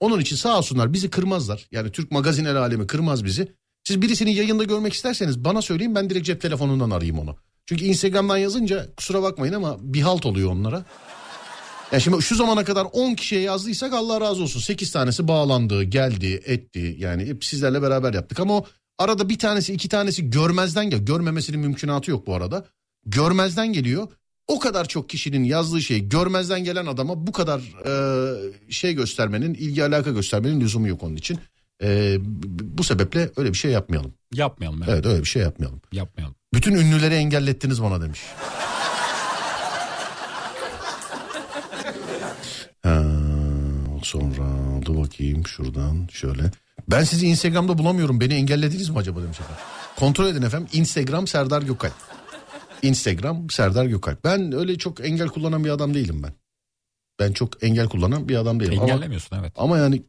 Onun 0.00 0.20
için 0.20 0.36
sağ 0.36 0.58
olsunlar 0.58 0.92
bizi 0.92 1.10
kırmazlar. 1.10 1.66
Yani 1.70 1.90
Türk 1.90 2.10
magazin 2.10 2.44
el 2.44 2.56
alemi 2.56 2.86
kırmaz 2.86 3.24
bizi. 3.24 3.48
Siz 3.84 4.02
birisini 4.02 4.34
yayında 4.34 4.64
görmek 4.64 4.92
isterseniz 4.92 5.44
bana 5.44 5.62
söyleyin 5.62 5.94
ben 5.94 6.10
direkt 6.10 6.26
cep 6.26 6.40
telefonundan 6.40 6.90
arayayım 6.90 7.18
onu. 7.18 7.36
Çünkü 7.66 7.84
Instagram'dan 7.84 8.36
yazınca 8.36 8.86
kusura 8.96 9.22
bakmayın 9.22 9.52
ama 9.52 9.76
bir 9.80 10.00
halt 10.00 10.26
oluyor 10.26 10.50
onlara. 10.50 10.84
Ya 11.92 12.00
şimdi 12.00 12.22
şu 12.22 12.34
zamana 12.34 12.64
kadar 12.64 12.86
10 12.92 13.14
kişiye 13.14 13.40
yazdıysak 13.40 13.92
Allah 13.92 14.20
razı 14.20 14.42
olsun. 14.42 14.60
8 14.60 14.92
tanesi 14.92 15.28
bağlandı, 15.28 15.82
geldi, 15.82 16.42
etti. 16.46 16.96
Yani 16.98 17.26
hep 17.26 17.44
sizlerle 17.44 17.82
beraber 17.82 18.14
yaptık 18.14 18.40
ama 18.40 18.54
o 18.54 18.64
arada 18.98 19.28
bir 19.28 19.38
tanesi 19.38 19.72
iki 19.72 19.88
tanesi 19.88 20.30
görmezden 20.30 20.90
gel. 20.90 21.00
Görmemesinin 21.00 21.60
mümkünatı 21.60 22.10
yok 22.10 22.26
bu 22.26 22.34
arada. 22.34 22.64
Görmezden 23.06 23.72
geliyor. 23.72 24.08
O 24.46 24.58
kadar 24.58 24.88
çok 24.88 25.08
kişinin 25.08 25.44
yazdığı 25.44 25.80
şeyi 25.82 26.08
görmezden 26.08 26.64
gelen 26.64 26.86
adama 26.86 27.26
bu 27.26 27.32
kadar 27.32 27.60
e, 27.86 28.72
şey 28.72 28.94
göstermenin, 28.94 29.54
ilgi 29.54 29.84
alaka 29.84 30.10
göstermenin 30.10 30.60
lüzumu 30.60 30.88
yok 30.88 31.02
onun 31.02 31.16
için. 31.16 31.38
E, 31.82 32.16
bu 32.78 32.84
sebeple 32.84 33.30
öyle 33.36 33.52
bir 33.52 33.58
şey 33.58 33.70
yapmayalım. 33.70 34.14
Yapmayalım. 34.34 34.82
Evet. 34.82 34.92
Evet 34.94 35.06
öyle 35.06 35.20
bir 35.20 35.28
şey 35.28 35.42
yapmayalım. 35.42 35.80
Yapmayalım. 35.92 36.34
Bütün 36.54 36.74
ünlüleri 36.74 37.14
engellettiniz 37.14 37.82
bana 37.82 38.00
demiş. 38.02 38.20
Ha, 42.82 43.04
sonra 44.02 44.46
dur 44.86 44.96
bakayım 44.96 45.46
şuradan 45.46 46.08
şöyle. 46.12 46.50
Ben 46.88 47.04
sizi 47.04 47.26
Instagram'da 47.26 47.78
bulamıyorum. 47.78 48.20
Beni 48.20 48.34
engellediniz 48.34 48.88
mi 48.88 48.98
acaba 48.98 49.22
demiş 49.22 49.40
efendim. 49.40 49.62
Kontrol 49.96 50.26
edin 50.26 50.42
efendim. 50.42 50.68
Instagram 50.72 51.26
Serdar 51.26 51.62
Gökalp. 51.62 51.94
Instagram 52.82 53.50
Serdar 53.50 53.84
Gökalp. 53.84 54.24
Ben 54.24 54.52
öyle 54.52 54.78
çok 54.78 55.06
engel 55.06 55.28
kullanan 55.28 55.64
bir 55.64 55.70
adam 55.70 55.94
değilim 55.94 56.22
ben. 56.22 56.32
Ben 57.20 57.32
çok 57.32 57.62
engel 57.64 57.88
kullanan 57.88 58.28
bir 58.28 58.36
adam 58.36 58.60
değilim. 58.60 58.78
Ama, 58.80 58.88
Engellemiyorsun 58.88 59.36
evet. 59.40 59.52
ama 59.56 59.78
yani 59.78 60.02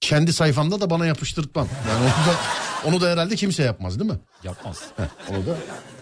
kendi 0.00 0.32
sayfamda 0.32 0.80
da 0.80 0.90
bana 0.90 1.06
yapıştırtmam. 1.06 1.68
Yani 1.88 2.00
onu 2.00 2.08
da, 2.08 2.38
onu 2.84 3.00
da 3.00 3.10
herhalde 3.12 3.36
kimse 3.36 3.62
yapmaz 3.62 4.00
değil 4.00 4.10
mi? 4.10 4.18
Yapmaz. 4.44 4.82
Heh, 4.96 5.30
onu 5.30 5.46
da 5.46 5.56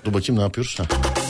dur 0.05 0.15
bakayım 0.15 0.39
ne 0.39 0.43
yapıyoruz. 0.43 0.79
Heh. 0.79 1.26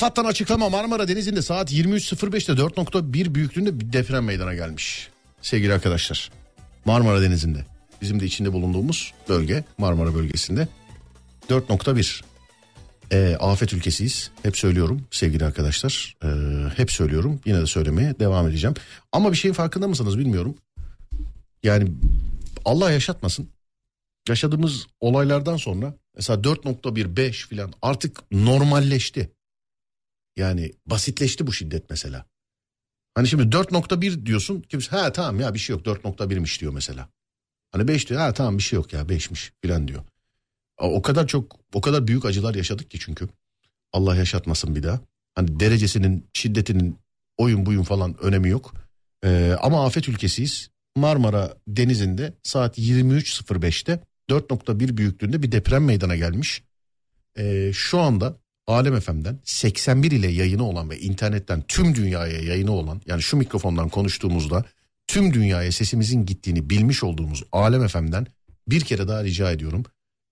AFAD'dan 0.00 0.24
açıklama 0.24 0.68
Marmara 0.68 1.08
Denizi'nde 1.08 1.42
saat 1.42 1.72
23.05'te 1.72 2.52
4.1 2.52 3.34
büyüklüğünde 3.34 3.80
bir 3.80 3.92
deprem 3.92 4.24
meydana 4.24 4.54
gelmiş. 4.54 5.08
Sevgili 5.42 5.72
arkadaşlar 5.72 6.30
Marmara 6.84 7.22
Denizi'nde 7.22 7.66
bizim 8.02 8.20
de 8.20 8.24
içinde 8.24 8.52
bulunduğumuz 8.52 9.14
bölge 9.28 9.64
Marmara 9.78 10.14
bölgesinde 10.14 10.68
4.1 11.48 12.22
Ee, 13.12 13.36
afet 13.40 13.72
ülkesiyiz. 13.72 14.30
Hep 14.42 14.56
söylüyorum 14.56 15.02
sevgili 15.10 15.44
arkadaşlar. 15.44 16.16
Ee, 16.24 16.28
hep 16.76 16.92
söylüyorum. 16.92 17.40
Yine 17.44 17.60
de 17.60 17.66
söylemeye 17.66 18.18
devam 18.20 18.48
edeceğim. 18.48 18.74
Ama 19.12 19.32
bir 19.32 19.36
şeyin 19.36 19.54
farkında 19.54 19.88
mısınız 19.88 20.18
bilmiyorum. 20.18 20.54
Yani 21.62 21.90
Allah 22.64 22.90
yaşatmasın. 22.90 23.48
Yaşadığımız 24.28 24.86
olaylardan 25.00 25.56
sonra 25.56 25.94
mesela 26.16 26.40
4.1 26.40 27.16
5 27.16 27.46
filan 27.46 27.72
artık 27.82 28.32
normalleşti. 28.32 29.30
Yani 30.36 30.72
basitleşti 30.86 31.46
bu 31.46 31.52
şiddet 31.52 31.90
mesela. 31.90 32.26
Hani 33.14 33.28
şimdi 33.28 33.42
4.1 33.42 34.26
diyorsun 34.26 34.60
kimse 34.60 34.90
ha 34.90 35.12
tamam 35.12 35.40
ya 35.40 35.54
bir 35.54 35.58
şey 35.58 35.76
yok 35.76 35.86
4.1'miş 35.86 36.60
diyor 36.60 36.72
mesela. 36.72 37.08
Hani 37.72 37.88
5 37.88 38.08
diyor 38.08 38.20
ha 38.20 38.32
tamam 38.32 38.58
bir 38.58 38.62
şey 38.62 38.76
yok 38.76 38.92
ya 38.92 39.02
5'miş 39.02 39.50
filan 39.62 39.88
diyor. 39.88 40.02
O 40.78 41.02
kadar 41.02 41.26
çok 41.26 41.56
o 41.72 41.80
kadar 41.80 42.06
büyük 42.06 42.24
acılar 42.24 42.54
yaşadık 42.54 42.90
ki 42.90 42.98
çünkü. 42.98 43.28
Allah 43.92 44.16
yaşatmasın 44.16 44.76
bir 44.76 44.82
daha. 44.82 45.00
Hani 45.34 45.60
derecesinin 45.60 46.26
şiddetinin 46.32 46.98
oyun 47.36 47.66
buyun 47.66 47.82
falan 47.82 48.16
önemi 48.22 48.48
yok. 48.48 48.74
Ee, 49.24 49.56
ama 49.60 49.86
afet 49.86 50.08
ülkesiyiz. 50.08 50.70
Marmara 50.96 51.56
Denizi'nde 51.68 52.34
saat 52.42 52.78
23.05'te 52.78 54.00
4.1 54.30 54.96
büyüklüğünde 54.96 55.42
bir 55.42 55.52
deprem 55.52 55.84
meydana 55.84 56.16
gelmiş. 56.16 56.62
Ee, 57.38 57.70
şu 57.74 57.98
anda 58.00 58.36
Alem 58.70 59.00
FM'den 59.00 59.38
81 59.44 60.10
ile 60.10 60.28
yayını 60.28 60.68
olan 60.68 60.90
ve 60.90 61.00
internetten 61.00 61.62
tüm 61.68 61.94
dünyaya 61.94 62.40
yayını 62.40 62.72
olan 62.72 63.00
yani 63.06 63.22
şu 63.22 63.36
mikrofondan 63.36 63.88
konuştuğumuzda 63.88 64.64
tüm 65.06 65.34
dünyaya 65.34 65.72
sesimizin 65.72 66.26
gittiğini 66.26 66.70
bilmiş 66.70 67.04
olduğumuz 67.04 67.42
Alem 67.52 67.88
FM'den 67.88 68.26
bir 68.68 68.80
kere 68.80 69.08
daha 69.08 69.24
rica 69.24 69.50
ediyorum. 69.50 69.84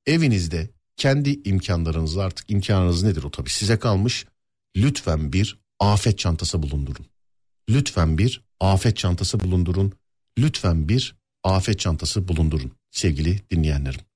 Evinizde 0.06 0.70
kendi 0.96 1.40
imkanlarınızla 1.44 2.22
artık 2.22 2.50
imkanınız 2.50 3.02
nedir 3.02 3.22
o 3.22 3.30
tabii 3.30 3.50
size 3.50 3.78
kalmış. 3.78 4.26
Lütfen 4.76 5.32
bir 5.32 5.58
afet 5.80 6.18
çantası 6.18 6.62
bulundurun. 6.62 7.06
Lütfen 7.70 8.18
bir 8.18 8.44
afet 8.60 8.96
çantası 8.96 9.40
bulundurun. 9.40 9.92
Lütfen 10.38 10.88
bir 10.88 11.16
afet 11.44 11.78
çantası 11.78 12.28
bulundurun 12.28 12.72
sevgili 12.90 13.40
dinleyenlerim. 13.50 14.07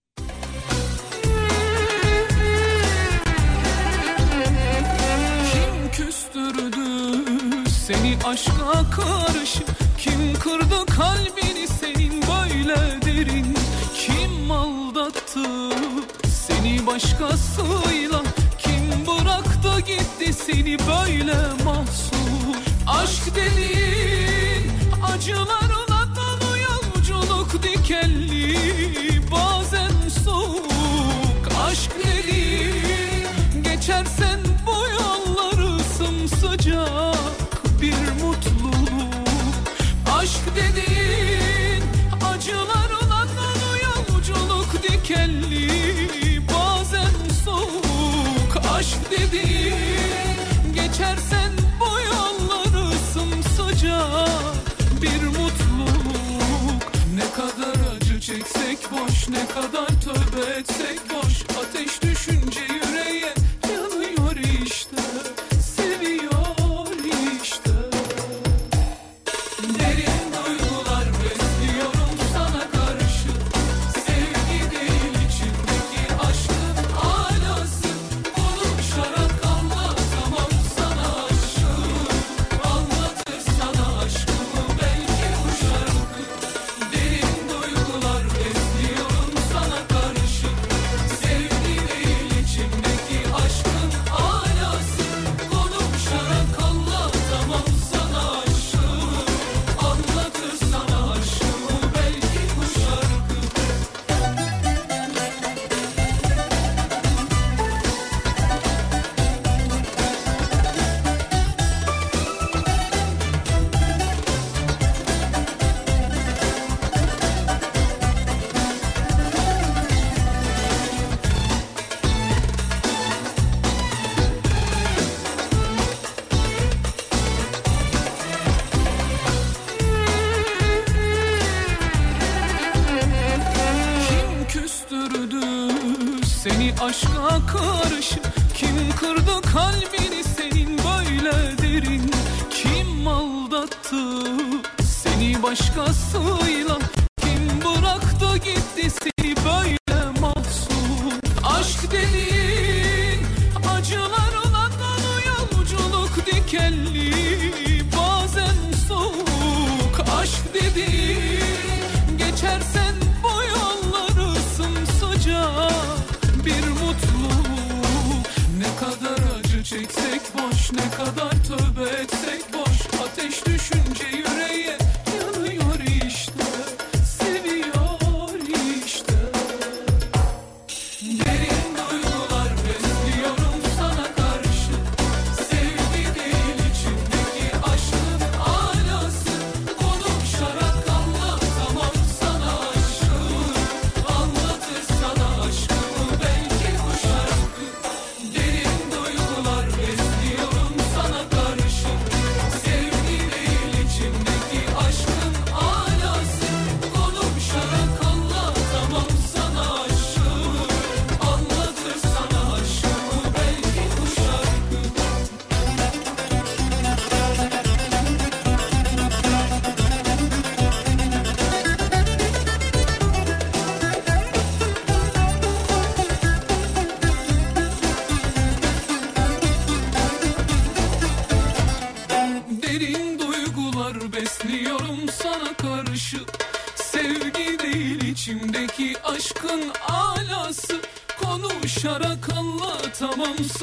Seni 7.93 8.16
aşka 8.26 8.90
karşı 8.90 9.64
Kim 9.99 10.34
kırdı 10.40 10.86
kalbini 10.86 11.68
senin 11.80 12.22
böyle 12.22 12.76
derin? 13.05 13.57
Kim 13.95 14.51
aldattı 14.51 15.45
seni 16.28 16.86
başkasıyla? 16.86 18.22
Kim 18.59 19.07
bıraktı 19.07 19.80
gitti 19.86 20.32
seni 20.32 20.78
böyle 20.78 21.36
mahzun? 21.64 22.57
Aşk 22.86 23.22
dediğin 23.34 24.70
acılarla 25.14 26.09
dolu 26.16 26.59
yolculuk 26.59 27.62
dikenli 27.62 28.57
Bazen 29.30 30.09
soğuk. 30.24 31.49
Aşk 31.68 31.90
dediğin 31.99 32.51
bir 37.83 38.24
mutluluk. 38.24 39.14
Aşk 40.18 40.41
dediğin 40.57 41.83
acılarla 42.26 43.26
dolu 43.37 43.72
yolculuk 43.85 44.83
dikenli 44.83 45.68
Bazen 46.49 47.14
soğuk. 47.45 48.66
Aşk 48.74 48.99
dediğin 49.11 50.74
Geçersen 50.74 51.53
bu 51.80 52.01
yolları 52.01 52.95
sımsıcak 53.12 54.55
bir 55.03 55.22
mutluluk. 55.26 56.83
Ne 57.14 57.30
kadar 57.37 57.97
acı 57.97 58.20
çeksek 58.20 58.78
boş 58.93 59.28
ne 59.28 59.47
kadar 59.47 59.87
tövbe 59.87 60.51
etsek 60.59 61.01
boş 61.11 61.32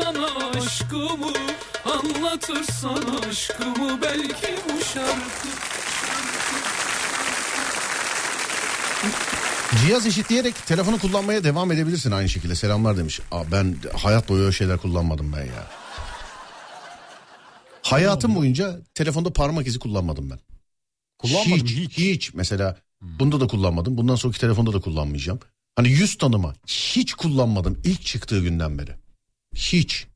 sana 0.03 0.49
aşkımı 0.49 1.33
Anlatır 1.85 2.63
sana 2.63 3.19
aşkımı 3.29 4.01
belki 4.01 4.55
bu 4.65 4.83
şarkı 4.93 5.49
Cihaz 9.81 10.05
eşitleyerek 10.05 10.65
telefonu 10.67 10.99
kullanmaya 10.99 11.43
devam 11.43 11.71
edebilirsin 11.71 12.11
aynı 12.11 12.29
şekilde. 12.29 12.55
Selamlar 12.55 12.97
demiş. 12.97 13.19
Aa, 13.31 13.43
ben 13.51 13.75
hayat 13.97 14.29
boyu 14.29 14.41
öyle 14.41 14.51
şeyler 14.51 14.77
kullanmadım 14.77 15.33
ben 15.33 15.45
ya. 15.45 15.67
Hayatım 17.81 18.35
boyunca 18.35 18.79
telefonda 18.93 19.33
parmak 19.33 19.67
izi 19.67 19.79
kullanmadım 19.79 20.29
ben. 20.29 20.39
Kullanmadım 21.17 21.67
hiç, 21.67 21.77
hiç. 21.77 21.97
hiç. 21.97 22.33
Mesela 22.33 22.77
bunda 23.01 23.39
da 23.39 23.47
kullanmadım. 23.47 23.97
Bundan 23.97 24.15
sonraki 24.15 24.39
telefonda 24.39 24.73
da 24.73 24.81
kullanmayacağım. 24.81 25.39
Hani 25.75 25.89
yüz 25.89 26.17
tanıma 26.17 26.53
hiç 26.67 27.13
kullanmadım 27.13 27.81
ilk 27.83 28.05
çıktığı 28.05 28.39
günden 28.41 28.79
beri. 28.79 28.95
Hiç. 29.55 30.07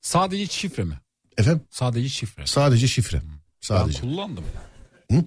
Sadece 0.00 0.46
şifre 0.46 0.84
mi? 0.84 1.00
Efendim 1.38 1.62
Sadece 1.70 2.08
şifre. 2.08 2.46
sadece 2.46 2.88
şifre. 2.88 3.20
Ben 3.20 3.38
Sadece. 3.60 4.00
kullandım. 4.00 4.44
Hı? 5.10 5.24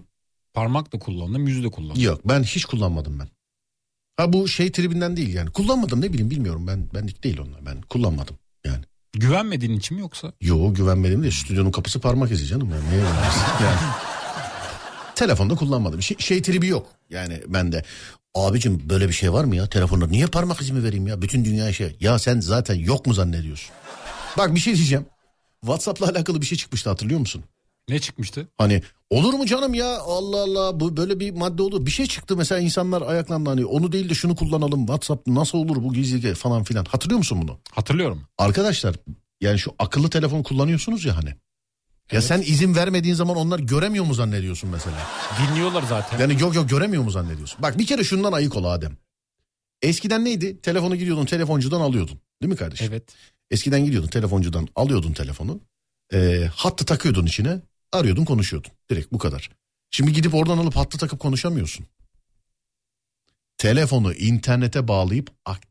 Parmak 0.53 0.93
da 0.93 0.99
kullandım, 0.99 1.47
yüzü 1.47 1.63
de 1.63 1.69
kullandım. 1.69 2.01
Yok 2.03 2.21
ben 2.25 2.43
hiç 2.43 2.65
kullanmadım 2.65 3.19
ben. 3.19 3.27
Ha 4.17 4.33
bu 4.33 4.47
şey 4.47 4.71
tribinden 4.71 5.17
değil 5.17 5.33
yani. 5.33 5.51
Kullanmadım 5.51 6.01
ne 6.01 6.09
bileyim 6.13 6.29
bilmiyorum 6.29 6.67
ben 6.67 6.89
benlik 6.93 7.23
değil 7.23 7.37
onlar. 7.39 7.65
Ben 7.65 7.81
kullanmadım 7.81 8.37
yani. 8.65 8.85
Güvenmediğin 9.13 9.73
için 9.77 9.95
mi 9.97 10.01
yoksa? 10.01 10.33
Yo 10.41 10.73
güvenmedim 10.73 11.23
de 11.23 11.31
stüdyonun 11.31 11.71
kapısı 11.71 11.99
parmak 11.99 12.31
izi 12.31 12.45
canım. 12.45 12.69
Yani. 12.69 12.83
Güvenirsin? 12.89 13.41
yani. 13.63 13.77
Telefonda 15.15 15.55
kullanmadım. 15.55 16.01
Şey, 16.01 16.17
şey 16.17 16.41
tribi 16.41 16.67
yok 16.67 16.87
yani 17.09 17.41
bende. 17.47 17.83
Abicim 18.35 18.89
böyle 18.89 19.07
bir 19.07 19.13
şey 19.13 19.33
var 19.33 19.43
mı 19.43 19.55
ya 19.55 19.67
telefonda? 19.67 20.07
Niye 20.07 20.27
parmak 20.27 20.61
izimi 20.61 20.83
vereyim 20.83 21.07
ya? 21.07 21.21
Bütün 21.21 21.45
dünya 21.45 21.73
şey. 21.73 21.97
Ya 21.99 22.19
sen 22.19 22.39
zaten 22.39 22.75
yok 22.75 23.07
mu 23.07 23.13
zannediyorsun? 23.13 23.69
Bak 24.37 24.55
bir 24.55 24.59
şey 24.59 24.75
diyeceğim. 24.75 25.05
WhatsApp'la 25.61 26.09
alakalı 26.09 26.41
bir 26.41 26.45
şey 26.45 26.57
çıkmıştı 26.57 26.89
hatırlıyor 26.89 27.19
musun? 27.19 27.43
Ne 27.89 27.99
çıkmıştı? 27.99 28.47
Hani 28.57 28.81
olur 29.09 29.33
mu 29.33 29.45
canım 29.45 29.73
ya 29.73 29.99
Allah 29.99 30.43
Allah 30.43 30.79
bu 30.79 30.97
böyle 30.97 31.19
bir 31.19 31.31
madde 31.31 31.61
olur. 31.61 31.85
Bir 31.85 31.91
şey 31.91 32.05
çıktı 32.05 32.37
mesela 32.37 32.61
insanlar 32.61 33.01
ayaklandı 33.01 33.49
hani 33.49 33.65
onu 33.65 33.91
değil 33.91 34.09
de 34.09 34.13
şunu 34.13 34.35
kullanalım. 34.35 34.79
WhatsApp 34.79 35.27
nasıl 35.27 35.57
olur 35.57 35.75
bu 35.83 35.93
gizli 35.93 36.35
falan 36.35 36.63
filan. 36.63 36.85
Hatırlıyor 36.85 37.17
musun 37.17 37.41
bunu? 37.41 37.59
Hatırlıyorum. 37.71 38.21
Arkadaşlar 38.37 38.95
yani 39.41 39.59
şu 39.59 39.71
akıllı 39.79 40.09
telefon 40.09 40.43
kullanıyorsunuz 40.43 41.05
ya 41.05 41.17
hani. 41.17 41.35
Ya 42.11 42.17
Evet. 42.19 42.23
sen 42.23 42.41
izin 42.41 42.75
vermediğin 42.75 43.15
zaman 43.15 43.35
onlar 43.37 43.59
göremiyor 43.59 44.05
mu 44.05 44.13
zannediyorsun 44.13 44.69
mesela? 44.69 44.97
Dinliyorlar 45.41 45.83
zaten. 45.83 46.19
Yani 46.19 46.41
yok 46.41 46.55
yok 46.55 46.69
göremiyor 46.69 47.03
mu 47.03 47.11
zannediyorsun? 47.11 47.61
Bak 47.61 47.77
bir 47.77 47.85
kere 47.85 48.03
şundan 48.03 48.31
ayık 48.31 48.55
ol 48.55 48.63
Adem. 48.63 48.97
Eskiden 49.81 50.25
neydi? 50.25 50.61
Telefonu 50.61 50.95
gidiyordun 50.95 51.25
telefoncudan 51.25 51.81
alıyordun. 51.81 52.19
Değil 52.41 52.51
mi 52.51 52.57
kardeşim? 52.57 52.87
Evet. 52.89 53.03
Eskiden 53.51 53.85
gidiyordun 53.85 54.07
telefoncudan 54.07 54.67
alıyordun 54.75 55.13
telefonu. 55.13 55.59
E, 56.13 56.49
hattı 56.55 56.85
takıyordun 56.85 57.25
içine. 57.25 57.61
Arıyordun 57.91 58.25
konuşuyordun. 58.25 58.71
Direkt 58.89 59.11
bu 59.11 59.17
kadar. 59.17 59.49
Şimdi 59.91 60.13
gidip 60.13 60.33
oradan 60.35 60.57
alıp 60.57 60.75
hattı 60.75 60.97
takıp 60.97 61.19
konuşamıyorsun. 61.19 61.85
Telefonu 63.57 64.13
internete 64.13 64.87
bağlayıp 64.87 65.31
aktif 65.45 65.70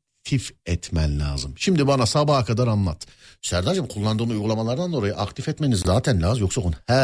etmen 0.67 1.21
lazım. 1.21 1.55
Şimdi 1.57 1.87
bana 1.87 2.07
sabaha 2.07 2.45
kadar 2.45 2.67
anlat. 2.69 3.07
Serdar'cığım 3.43 3.87
kullandığın 3.89 4.31
uygulamalardan 4.31 4.93
dolayı 4.93 5.17
aktif 5.17 5.49
etmeniz 5.49 5.81
zaten 5.81 6.23
lazım. 6.23 6.41
Yoksa 6.41 6.61
onu 6.61 6.75
he 6.87 6.95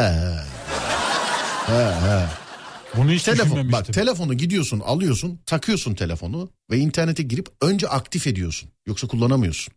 he 1.67 1.85
he. 1.85 2.25
Bunu 2.97 3.11
hiç 3.11 3.23
Telefon, 3.23 3.71
bak 3.71 3.93
telefonu 3.93 4.33
gidiyorsun 4.33 4.79
alıyorsun 4.79 5.39
takıyorsun 5.45 5.93
telefonu 5.95 6.49
ve 6.71 6.77
internete 6.77 7.23
girip 7.23 7.47
önce 7.61 7.87
aktif 7.87 8.27
ediyorsun. 8.27 8.69
Yoksa 8.87 9.07
kullanamıyorsun. 9.07 9.73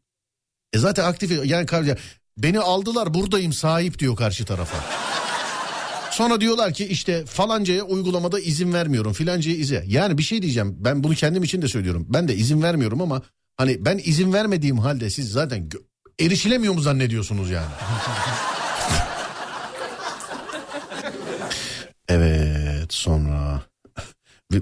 E 0.73 0.79
zaten 0.79 1.05
aktif 1.05 1.47
yani 1.47 1.67
kar- 1.67 1.99
beni 2.39 2.61
aldılar 2.61 3.15
buradayım 3.15 3.53
sahip 3.53 3.99
diyor 3.99 4.17
karşı 4.17 4.45
tarafa. 4.45 4.77
Sonra 6.11 6.41
diyorlar 6.41 6.73
ki 6.75 6.87
işte 6.87 7.27
falancaya 7.27 7.83
uygulamada 7.83 8.41
izin 8.41 8.73
vermiyorum 8.73 9.13
filancaya 9.13 9.57
izin. 9.57 9.83
Yani 9.87 10.19
bir 10.19 10.23
şey 10.23 10.43
diyeceğim 10.43 10.77
ben 10.79 11.05
bunu 11.05 11.15
kendim 11.15 11.43
için 11.43 11.63
de 11.63 11.69
söylüyorum. 11.69 12.07
Ben 12.09 12.29
de 12.29 12.37
izin 12.37 12.63
vermiyorum 12.63 13.01
ama 13.01 13.23
hani 13.61 13.85
ben 13.85 13.99
izin 14.05 14.33
vermediğim 14.33 14.79
halde 14.79 15.11
siz 15.11 15.33
zaten 15.33 15.69
gö- 15.69 15.83
erişilemiyor 16.21 16.75
mu 16.75 16.81
zannediyorsunuz 16.81 17.51
yani? 17.51 17.67
evet 22.09 22.93
sonra 22.93 23.63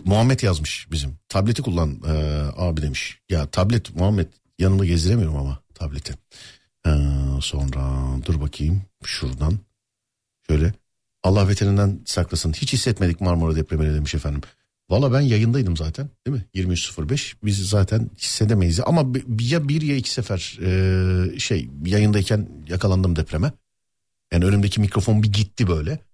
Muhammed 0.04 0.40
yazmış 0.42 0.86
bizim. 0.90 1.18
Tableti 1.28 1.62
kullan 1.62 2.02
e, 2.06 2.12
abi 2.56 2.82
demiş. 2.82 3.20
Ya 3.28 3.46
tablet 3.46 3.94
Muhammed 3.96 4.26
yanımda 4.58 4.84
gezdiremiyorum 4.84 5.36
ama 5.36 5.58
tableti. 5.74 6.14
E, 6.86 6.90
sonra 7.40 8.04
dur 8.26 8.40
bakayım 8.40 8.82
şuradan. 9.04 9.58
Şöyle 10.50 10.72
Allah 11.22 11.48
beterinden 11.48 12.00
saklasın. 12.04 12.52
Hiç 12.52 12.72
hissetmedik 12.72 13.20
Marmara 13.20 13.56
depremini 13.56 13.94
demiş 13.94 14.14
efendim. 14.14 14.40
Valla 14.90 15.12
ben 15.12 15.20
yayındaydım 15.20 15.76
zaten 15.76 16.08
değil 16.26 16.36
mi? 16.36 16.44
23.05 16.54 17.34
biz 17.44 17.68
zaten 17.68 18.10
hissedemeyiz. 18.18 18.80
Ama 18.86 19.06
ya 19.40 19.68
bir 19.68 19.82
ya 19.82 19.96
iki 19.96 20.10
sefer 20.10 20.58
e, 20.62 21.38
şey 21.38 21.68
yayındayken 21.84 22.48
yakalandım 22.68 23.16
depreme. 23.16 23.52
Yani 24.32 24.44
önümdeki 24.44 24.80
mikrofon 24.80 25.22
bir 25.22 25.32
gitti 25.32 25.68
böyle. 25.68 26.08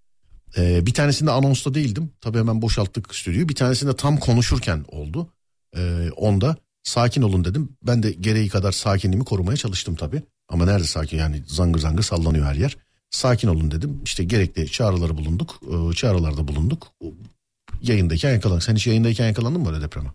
Ee, 0.57 0.87
bir 0.87 0.95
tanesinde 0.95 1.31
anonsta 1.31 1.75
değildim. 1.75 2.11
Tabii 2.21 2.39
hemen 2.39 2.63
boşalttık 2.63 3.15
stüdyoyu. 3.15 3.49
Bir 3.49 3.55
tanesinde 3.55 3.97
tam 3.97 4.17
konuşurken 4.17 4.85
oldu. 4.89 5.29
Ee, 5.77 6.11
onda 6.17 6.57
sakin 6.83 7.23
olun 7.23 7.45
dedim. 7.45 7.69
Ben 7.83 8.03
de 8.03 8.13
gereği 8.13 8.49
kadar 8.49 8.73
sakinliğimi 8.73 9.25
korumaya 9.25 9.57
çalıştım 9.57 9.95
tabii. 9.95 10.23
Ama 10.49 10.65
nerede 10.65 10.85
sakin 10.85 11.19
yani 11.19 11.43
zangır 11.47 11.81
zangır 11.81 12.03
sallanıyor 12.03 12.47
her 12.47 12.55
yer. 12.55 12.77
Sakin 13.11 13.49
olun 13.49 13.71
dedim. 13.71 14.01
İşte 14.05 14.25
gerekli 14.25 14.71
çağrıları 14.71 15.17
bulunduk. 15.17 15.61
Ee, 15.63 15.95
çağrılarda 15.95 16.49
bulunduk. 16.49 16.87
Yayındayken 17.89 18.33
yakalandık. 18.33 18.63
Sen 18.65 18.75
hiç 18.77 18.87
yayındayken 18.87 19.27
yakalandın 19.27 19.61
mı 19.63 19.69
böyle 19.73 19.81
depreme? 19.83 20.09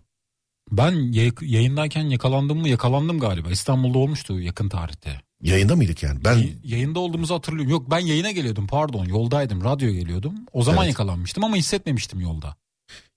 Ben 0.70 1.12
yay- 1.12 1.32
yayındayken 1.40 2.02
yakalandım 2.04 2.58
mı 2.58 2.68
yakalandım 2.68 3.20
galiba. 3.20 3.50
İstanbul'da 3.50 3.98
olmuştu 3.98 4.40
yakın 4.40 4.68
tarihte. 4.68 5.20
Yayında 5.42 5.76
mıydık 5.76 6.02
yani? 6.02 6.24
Ben 6.24 6.36
Y- 6.38 6.54
Yayında 6.64 7.00
olduğumuzu 7.00 7.34
hatırlıyorum. 7.34 7.70
Yok 7.70 7.90
ben 7.90 7.98
yayına 7.98 8.30
geliyordum 8.30 8.66
pardon 8.66 9.04
yoldaydım 9.04 9.64
radyo 9.64 9.90
geliyordum. 9.92 10.34
O 10.52 10.62
zaman 10.62 10.84
Evet. 10.84 10.92
yakalanmıştım 10.92 11.44
ama 11.44 11.56
hissetmemiştim 11.56 12.20
yolda. 12.20 12.56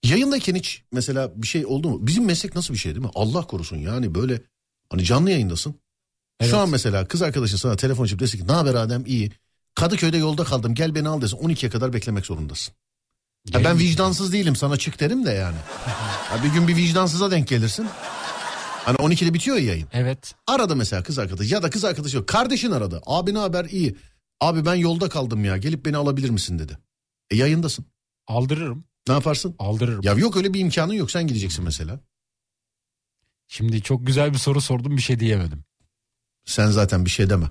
yayındayken 0.04 0.56
hiç 0.56 0.84
mesela 0.92 1.32
bir 1.36 1.48
şey 1.48 1.66
oldu 1.66 1.90
mu? 1.90 2.08
Bizim 2.08 2.26
meslek 2.26 2.56
nasıl 2.56 2.74
bir 2.74 2.80
şey 2.80 2.96
değil 2.96 3.06
mi? 3.06 3.12
Allah 3.16 3.48
korusun 3.48 3.78
yani 3.78 4.16
böyle 4.16 4.42
hani 4.90 5.04
canlı 5.04 5.32
yayındasın. 5.32 5.76
Evet. 6.40 6.52
Şu 6.52 6.58
an 6.58 6.70
mesela 6.70 7.08
kız 7.08 7.22
arkadaşın 7.22 7.58
sana 7.58 7.76
telefon 7.76 8.04
açıp 8.04 8.20
desin 8.20 8.38
ki 8.40 8.48
ne 8.48 8.52
haber 8.52 8.74
Adem 8.76 9.04
iyi. 9.06 9.32
Kadıköy'de 9.76 10.18
yolda 10.18 10.44
kaldım 10.44 10.76
gel 10.76 10.96
beni 10.96 11.08
al 11.10 11.22
desin 11.22 11.38
12'ye 11.38 11.70
kadar 11.70 11.94
beklemek 11.94 12.26
zorundasın. 12.26 12.74
Ya 13.52 13.64
ben 13.64 13.80
vicdansız 13.80 14.34
değilim 14.34 14.56
sana 14.56 14.78
çık 14.78 15.00
derim 15.00 15.26
de 15.26 15.32
yani. 15.32 15.58
Ya 16.32 16.44
bir 16.44 16.50
gün 16.50 16.68
bir 16.68 16.76
vicdansıza 16.76 17.32
denk 17.32 17.48
gelirsin. 17.48 17.88
Hani 18.86 18.96
12'de 18.96 19.34
bitiyor 19.34 19.58
ya 19.58 19.64
yayın. 19.66 19.88
Evet. 19.94 20.36
Aradı 20.48 20.76
mesela 20.76 21.04
kız 21.04 21.20
arkadaş 21.20 21.52
ya 21.52 21.64
da 21.64 21.70
kız 21.70 21.86
arkadaşı 21.86 22.18
yok. 22.18 22.28
Kardeşin 22.28 22.72
aradı. 22.72 23.02
Abi 23.06 23.34
ne 23.34 23.38
haber 23.38 23.66
iyi. 23.66 23.98
Abi 24.42 24.66
ben 24.66 24.76
yolda 24.76 25.10
kaldım 25.10 25.46
ya 25.46 25.58
gelip 25.58 25.86
beni 25.86 25.98
alabilir 25.98 26.30
misin 26.30 26.60
dedi. 26.60 26.78
E 27.32 27.36
yayındasın. 27.36 27.86
Aldırırım. 28.28 28.86
Ne 29.08 29.14
yaparsın? 29.14 29.56
Aldırırım. 29.60 30.02
Ya 30.04 30.14
yok 30.14 30.38
öyle 30.38 30.54
bir 30.54 30.60
imkanın 30.60 30.94
yok 30.94 31.12
sen 31.12 31.28
gideceksin 31.28 31.64
mesela. 31.64 32.00
Şimdi 33.48 33.82
çok 33.82 34.08
güzel 34.08 34.34
bir 34.34 34.38
soru 34.38 34.62
sordum 34.62 34.98
bir 34.98 35.02
şey 35.02 35.20
diyemedim. 35.20 35.64
Sen 36.46 36.68
zaten 36.68 37.06
bir 37.06 37.10
şey 37.10 37.30
deme. 37.30 37.46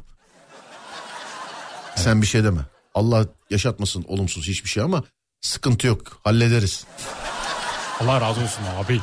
Sen 1.97 2.23
bir 2.23 2.27
şey 2.27 2.45
deme. 2.45 2.61
Allah 2.95 3.27
yaşatmasın 3.51 4.05
olumsuz 4.09 4.49
hiçbir 4.49 4.69
şey 4.69 4.83
ama 4.83 5.05
sıkıntı 5.47 5.87
yok 5.87 6.21
hallederiz. 6.25 6.85
Allah 8.01 8.21
razı 8.21 8.41
olsun 8.41 8.63
abi. 8.77 9.01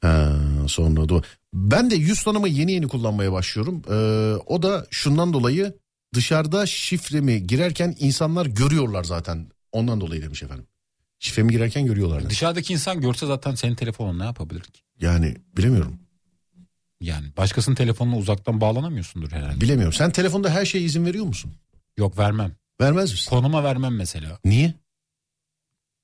Ha, 0.00 0.32
sonra 0.68 1.08
da 1.08 1.22
ben 1.54 1.90
de 1.90 1.94
yüz 1.94 2.22
tanımı 2.22 2.48
yeni 2.48 2.72
yeni 2.72 2.88
kullanmaya 2.88 3.32
başlıyorum. 3.32 3.82
Ee, 3.90 4.36
o 4.46 4.62
da 4.62 4.86
şundan 4.90 5.32
dolayı 5.32 5.74
dışarıda 6.14 6.66
şifremi 6.66 7.46
girerken 7.46 7.96
insanlar 7.98 8.46
görüyorlar 8.46 9.04
zaten. 9.04 9.48
Ondan 9.72 10.00
dolayı 10.00 10.22
demiş 10.22 10.42
efendim. 10.42 10.66
Şifremi 11.18 11.52
girerken 11.52 11.86
görüyorlar. 11.86 12.18
demiş. 12.20 12.30
Dışarıdaki 12.30 12.72
insan 12.72 13.00
görse 13.00 13.26
zaten 13.26 13.54
senin 13.54 13.74
telefonun 13.74 14.18
ne 14.18 14.24
yapabilir 14.24 14.60
ki? 14.60 14.80
Yani 15.00 15.36
bilemiyorum. 15.56 15.98
Yani 17.00 17.26
başkasının 17.36 17.76
telefonuna 17.76 18.16
uzaktan 18.16 18.60
bağlanamıyorsundur 18.60 19.32
herhalde. 19.32 19.60
Bilemiyorum. 19.60 19.92
Sen 19.92 20.10
telefonda 20.10 20.50
her 20.50 20.64
şeye 20.64 20.84
izin 20.84 21.04
veriyor 21.06 21.24
musun? 21.26 21.52
Yok 21.96 22.18
vermem. 22.18 22.52
Vermez 22.80 23.12
misin? 23.12 23.30
Konuma 23.30 23.64
vermem 23.64 23.96
mesela. 23.96 24.38
Niye? 24.44 24.74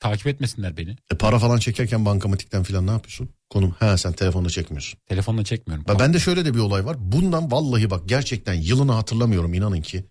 Takip 0.00 0.26
etmesinler 0.26 0.76
beni. 0.76 0.96
E, 1.12 1.16
para 1.18 1.38
falan 1.38 1.58
çekerken 1.58 2.04
bankamatikten 2.04 2.62
falan 2.62 2.86
ne 2.86 2.90
yapıyorsun? 2.90 3.28
Konum. 3.50 3.70
Ha 3.70 3.98
sen 3.98 4.12
telefonda 4.12 4.50
çekmiyorsun. 4.50 4.98
Telefonla 5.06 5.44
çekmiyorum. 5.44 5.84
Ben 5.88 5.98
bende 5.98 6.18
şöyle 6.18 6.44
de 6.44 6.54
bir 6.54 6.58
olay 6.58 6.86
var. 6.86 6.96
Bundan 6.98 7.50
vallahi 7.50 7.90
bak 7.90 8.08
gerçekten 8.08 8.54
yılını 8.54 8.92
hatırlamıyorum 8.92 9.54
inanın 9.54 9.80
ki. 9.80 10.04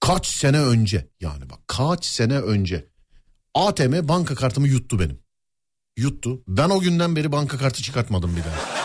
Kaç 0.00 0.26
sene 0.26 0.60
önce 0.60 1.08
yani 1.20 1.50
bak 1.50 1.58
kaç 1.66 2.04
sene 2.04 2.38
önce 2.38 2.88
ATM 3.54 4.08
banka 4.08 4.34
kartımı 4.34 4.68
yuttu 4.68 5.00
benim. 5.00 5.18
Yuttu. 5.96 6.42
Ben 6.48 6.70
o 6.70 6.80
günden 6.80 7.16
beri 7.16 7.32
banka 7.32 7.58
kartı 7.58 7.82
çıkartmadım 7.82 8.36
bir 8.36 8.44
daha. 8.44 8.84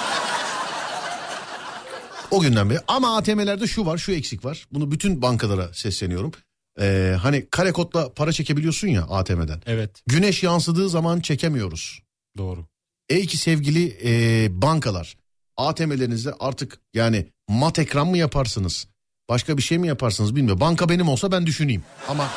O 2.32 2.40
günden 2.42 2.70
beri 2.70 2.80
ama 2.88 3.18
ATM'lerde 3.18 3.68
şu 3.68 3.86
var 3.86 3.98
şu 3.98 4.12
eksik 4.12 4.46
var. 4.46 4.68
Bunu 4.72 4.92
bütün 4.92 5.22
bankalara 5.22 5.74
sesleniyorum. 5.74 6.32
Ee, 6.82 7.16
hani 7.22 7.46
kare 7.52 7.72
kodla 7.72 8.14
para 8.14 8.32
çekebiliyorsun 8.32 8.88
ya 8.88 9.04
ATM'den. 9.04 9.62
Evet 9.66 10.02
Güneş 10.08 10.44
yansıdığı 10.44 10.90
zaman 10.90 11.20
çekemiyoruz. 11.20 12.00
doğru. 12.38 12.66
Ey 13.10 13.26
ki 13.26 13.38
sevgili 13.38 13.98
e, 14.04 14.48
bankalar 14.62 15.18
ATM'lerinizde 15.58 16.34
artık 16.40 16.80
yani 16.94 17.26
mat 17.48 17.80
ekran 17.80 18.08
mı 18.08 18.18
yaparsınız? 18.18 18.88
Başka 19.30 19.58
bir 19.58 19.62
şey 19.62 19.78
mi 19.78 19.88
yaparsınız 19.88 20.36
bilmiyorum. 20.36 20.62
Banka 20.62 20.90
benim 20.90 21.10
olsa 21.10 21.32
ben 21.32 21.46
düşüneyim. 21.46 21.84
Ama 22.08 22.28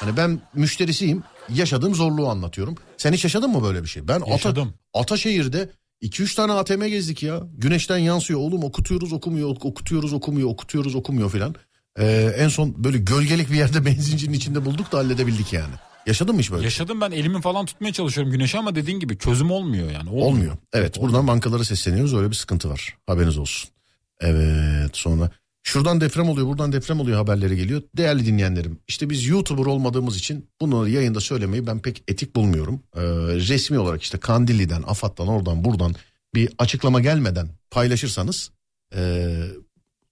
hani 0.00 0.16
ben 0.16 0.40
müşterisiyim. 0.54 1.22
Yaşadığım 1.54 1.94
zorluğu 1.94 2.28
anlatıyorum. 2.28 2.74
Sen 2.96 3.12
hiç 3.12 3.24
yaşadın 3.24 3.50
mı 3.50 3.62
böyle 3.62 3.82
bir 3.82 3.88
şey? 3.88 4.08
Ben 4.08 4.20
Ata, 4.20 4.30
Yaşadım. 4.30 4.74
Ataşehir'de 4.94 5.70
2-3 6.02 6.36
tane 6.36 6.52
ATM 6.52 6.86
gezdik 6.86 7.22
ya. 7.22 7.42
Güneşten 7.54 7.98
yansıyor 7.98 8.40
oğlum 8.40 8.64
okutuyoruz 8.64 9.12
okumuyor 9.12 9.48
okutuyoruz 9.48 10.12
okumuyor 10.12 10.48
okutuyoruz 10.48 10.94
okumuyor 10.94 11.30
filan. 11.30 11.54
Ee, 11.98 12.34
en 12.36 12.48
son 12.48 12.84
böyle 12.84 12.98
gölgelik 12.98 13.50
bir 13.50 13.56
yerde 13.56 13.84
benzincinin 13.86 14.32
içinde 14.32 14.64
bulduk 14.64 14.92
da 14.92 14.98
halledebildik 14.98 15.52
yani. 15.52 15.74
Yaşadın 16.06 16.34
mı 16.34 16.40
hiç 16.40 16.52
böyle? 16.52 16.64
Yaşadım 16.64 17.00
ben 17.00 17.10
elimi 17.10 17.40
falan 17.40 17.66
tutmaya 17.66 17.92
çalışıyorum 17.92 18.32
güneşe 18.32 18.58
ama 18.58 18.74
dediğin 18.74 19.00
gibi 19.00 19.18
çözüm 19.18 19.50
olmuyor 19.50 19.90
yani. 19.90 20.08
Olmuyor. 20.10 20.26
Olmuyor. 20.26 20.56
Evet 20.72 21.00
buradan 21.00 21.26
bankalara 21.26 21.64
sesleniyoruz 21.64 22.14
öyle 22.14 22.30
bir 22.30 22.34
sıkıntı 22.34 22.70
var. 22.70 22.96
Haberiniz 23.06 23.38
olsun. 23.38 23.70
Evet 24.20 24.96
sonra 24.96 25.30
şuradan 25.68 26.00
deprem 26.00 26.28
oluyor 26.28 26.46
buradan 26.46 26.72
deprem 26.72 27.00
oluyor 27.00 27.16
haberleri 27.16 27.56
geliyor. 27.56 27.82
Değerli 27.96 28.26
dinleyenlerim 28.26 28.78
işte 28.88 29.10
biz 29.10 29.26
YouTuber 29.26 29.66
olmadığımız 29.66 30.16
için 30.16 30.50
bunları 30.60 30.90
yayında 30.90 31.20
söylemeyi 31.20 31.66
ben 31.66 31.82
pek 31.82 32.02
etik 32.08 32.36
bulmuyorum. 32.36 32.82
Ee, 32.96 33.00
resmi 33.48 33.78
olarak 33.78 34.02
işte 34.02 34.18
Kandilli'den, 34.18 34.82
AFAD'dan 34.82 35.28
oradan 35.28 35.64
buradan 35.64 35.94
bir 36.34 36.50
açıklama 36.58 37.00
gelmeden 37.00 37.48
paylaşırsanız 37.70 38.50
ee, 38.94 39.44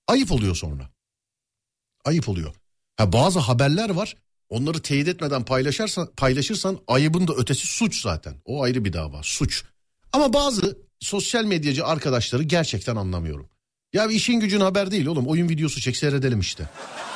ayıp 0.08 0.32
oluyor 0.32 0.56
sonra. 0.56 0.90
Ayıp 2.04 2.28
oluyor. 2.28 2.54
Ha, 2.96 3.12
bazı 3.12 3.38
haberler 3.38 3.90
var 3.90 4.16
onları 4.48 4.82
teyit 4.82 5.08
etmeden 5.08 5.44
paylaşırsan, 5.44 6.08
paylaşırsan 6.16 6.78
ayıbın 6.86 7.28
da 7.28 7.34
ötesi 7.34 7.66
suç 7.66 8.02
zaten. 8.02 8.34
O 8.44 8.62
ayrı 8.62 8.84
bir 8.84 8.92
dava 8.92 9.20
suç. 9.22 9.64
Ama 10.12 10.32
bazı 10.32 10.78
sosyal 11.00 11.44
medyacı 11.44 11.86
arkadaşları 11.86 12.42
gerçekten 12.42 12.96
anlamıyorum. 12.96 13.48
Ya 13.97 14.06
işin 14.06 14.40
gücün 14.40 14.60
haber 14.60 14.90
değil 14.90 15.06
oğlum 15.06 15.27
oyun 15.27 15.48
videosu 15.48 15.81
çek 15.81 15.97
seyredelim 15.97 16.40
işte. 16.40 16.64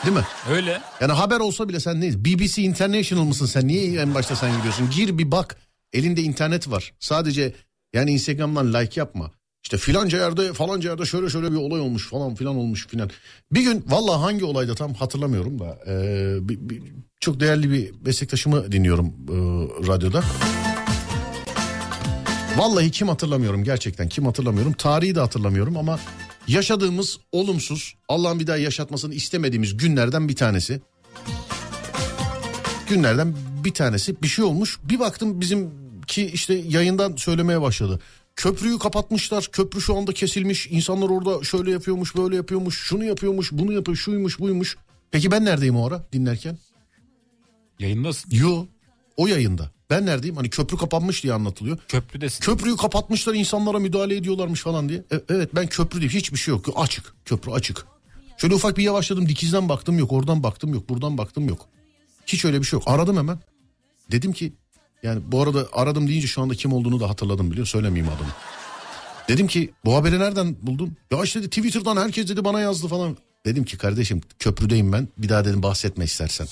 Değil 0.07 0.17
mi? 0.17 0.25
Öyle. 0.51 0.81
Yani 1.01 1.13
haber 1.13 1.41
olsa 1.41 1.69
bile 1.69 1.81
sen 1.81 2.01
neyiz? 2.01 2.25
BBC 2.25 2.63
International 2.63 3.25
mısın 3.25 3.47
sen? 3.47 3.69
Niye 3.69 4.01
en 4.01 4.15
başta 4.15 4.37
sen 4.37 4.57
gidiyorsun? 4.57 4.91
Gir 4.91 5.19
bir 5.19 5.31
bak. 5.31 5.57
Elinde 5.93 6.23
internet 6.23 6.71
var. 6.71 6.93
Sadece 6.99 7.53
yani 7.95 8.11
Instagram'dan 8.11 8.75
like 8.75 9.01
yapma. 9.01 9.31
İşte 9.65 9.77
filanca 9.79 10.19
yerde 10.19 10.53
falanca 10.53 10.91
yerde 10.91 11.05
şöyle 11.05 11.31
şöyle 11.31 11.51
bir 11.53 11.57
olay 11.57 11.81
olmuş 11.81 12.09
falan 12.09 12.35
filan 12.35 12.57
olmuş 12.57 12.87
filan. 12.87 13.11
Bir 13.53 13.61
gün 13.63 13.85
vallahi 13.89 14.21
hangi 14.21 14.45
olayda 14.45 14.75
tam 14.75 14.95
hatırlamıyorum 14.95 15.59
da 15.59 15.79
e, 15.87 15.95
bir- 16.49 16.59
bir- 16.71 16.83
çok 17.21 17.41
değerli 17.41 17.71
bir 17.71 17.91
meslektaşımı 18.07 18.73
dinliyorum 18.73 19.07
e, 19.07 19.35
radyoda. 19.89 20.23
Vallahi 22.57 22.91
kim 22.91 23.09
hatırlamıyorum 23.09 23.65
gerçekten 23.65 24.09
kim 24.09 24.27
hatırlamıyorum. 24.27 24.73
Tarihi 24.73 25.15
de 25.15 25.21
hatırlamıyorum 25.21 25.77
ama 25.77 25.99
yaşadığımız 26.49 27.19
olumsuz 27.33 27.95
Allah'ın 28.09 28.41
bir 28.41 28.47
daha 28.47 28.57
yaşatmasını 28.57 29.15
istemediğimiz 29.15 29.77
günlerden 29.77 30.29
bir 30.29 30.37
tanesi. 30.37 30.81
Günlerden 32.89 33.35
bir 33.65 33.75
tanesi 33.75 34.23
bir 34.23 34.29
şey 34.29 34.45
olmuş. 34.45 34.79
Bir 34.83 34.99
baktım 35.01 35.41
bizimki 35.41 36.27
işte 36.27 36.55
yayından 36.55 37.17
söylemeye 37.17 37.61
başladı. 37.61 38.01
Köprüyü 38.37 38.79
kapatmışlar. 38.79 39.49
Köprü 39.53 39.81
şu 39.81 39.97
anda 39.97 40.13
kesilmiş. 40.13 40.67
İnsanlar 40.71 41.09
orada 41.09 41.45
şöyle 41.45 41.71
yapıyormuş, 41.71 42.17
böyle 42.17 42.37
yapıyormuş, 42.37 42.79
şunu 42.79 43.05
yapıyormuş, 43.05 43.53
bunu 43.53 43.73
yapıyor, 43.73 43.97
şuymuş, 43.97 44.41
buymuş. 44.41 44.77
Peki 45.11 45.31
ben 45.31 45.45
neredeyim 45.45 45.77
o 45.77 45.87
ara 45.87 46.07
dinlerken? 46.13 46.59
Yayındasın. 47.79 48.31
Yo. 48.33 48.67
O 49.17 49.27
yayında. 49.27 49.71
Ben 49.91 50.07
neredeyim? 50.07 50.37
Hani 50.37 50.51
köprü 50.51 50.77
kapanmış 50.77 51.23
diye 51.23 51.33
anlatılıyor. 51.33 51.79
Köprüdesin. 51.89 52.45
Köprüyü 52.45 52.77
kapatmışlar 52.77 53.35
insanlara 53.35 53.79
müdahale 53.79 54.17
ediyorlarmış 54.17 54.61
falan 54.63 54.89
diye. 54.89 54.99
E- 54.99 55.21
evet 55.29 55.55
ben 55.55 55.67
köprü 55.67 56.01
değil 56.01 56.13
hiçbir 56.13 56.39
şey 56.39 56.55
yok. 56.55 56.67
Açık 56.77 57.15
köprü 57.25 57.51
açık. 57.53 57.87
Şöyle 58.37 58.55
ufak 58.55 58.77
bir 58.77 58.83
yavaşladım 58.83 59.29
dikizden 59.29 59.69
baktım 59.69 59.99
yok 59.99 60.13
oradan 60.13 60.43
baktım 60.43 60.75
yok 60.75 60.89
buradan 60.89 61.19
baktım 61.19 61.49
yok. 61.49 61.67
Hiç 62.27 62.45
öyle 62.45 62.59
bir 62.61 62.65
şey 62.65 62.77
yok. 62.77 62.83
Aradım 62.87 63.17
hemen. 63.17 63.39
Dedim 64.11 64.33
ki 64.33 64.53
yani 65.03 65.21
bu 65.27 65.43
arada 65.43 65.69
aradım 65.73 66.09
deyince 66.09 66.27
şu 66.27 66.43
anda 66.43 66.55
kim 66.55 66.73
olduğunu 66.73 67.01
da 67.01 67.09
hatırladım 67.09 67.51
biliyor 67.51 67.67
söylemeyeyim 67.67 68.13
adını. 68.17 68.29
Dedim 69.29 69.47
ki 69.47 69.73
bu 69.85 69.95
haberi 69.95 70.19
nereden 70.19 70.57
buldun? 70.63 70.97
Ya 71.11 71.23
işte 71.23 71.41
dedi, 71.41 71.51
Twitter'dan 71.51 71.97
herkes 71.97 72.29
dedi 72.29 72.45
bana 72.45 72.61
yazdı 72.61 72.89
falan. 72.89 73.17
Dedim 73.47 73.65
ki 73.65 73.79
kardeşim 73.79 74.21
köprüdeyim 74.39 74.93
ben 74.93 75.09
bir 75.19 75.29
daha 75.29 75.45
dedim 75.45 75.63
bahsetme 75.63 76.05
istersen. 76.05 76.47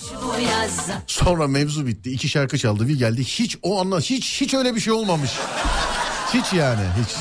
Sonra 1.06 1.46
mevzu 1.46 1.86
bitti. 1.86 2.10
iki 2.10 2.28
şarkı 2.28 2.58
çaldı 2.58 2.88
bir 2.88 2.98
geldi. 2.98 3.24
Hiç 3.24 3.58
o 3.62 3.80
anla 3.80 4.00
hiç 4.00 4.40
hiç 4.40 4.54
öyle 4.54 4.74
bir 4.74 4.80
şey 4.80 4.92
olmamış. 4.92 5.30
Hiç 6.34 6.52
yani 6.52 6.80
hiç. 7.02 7.14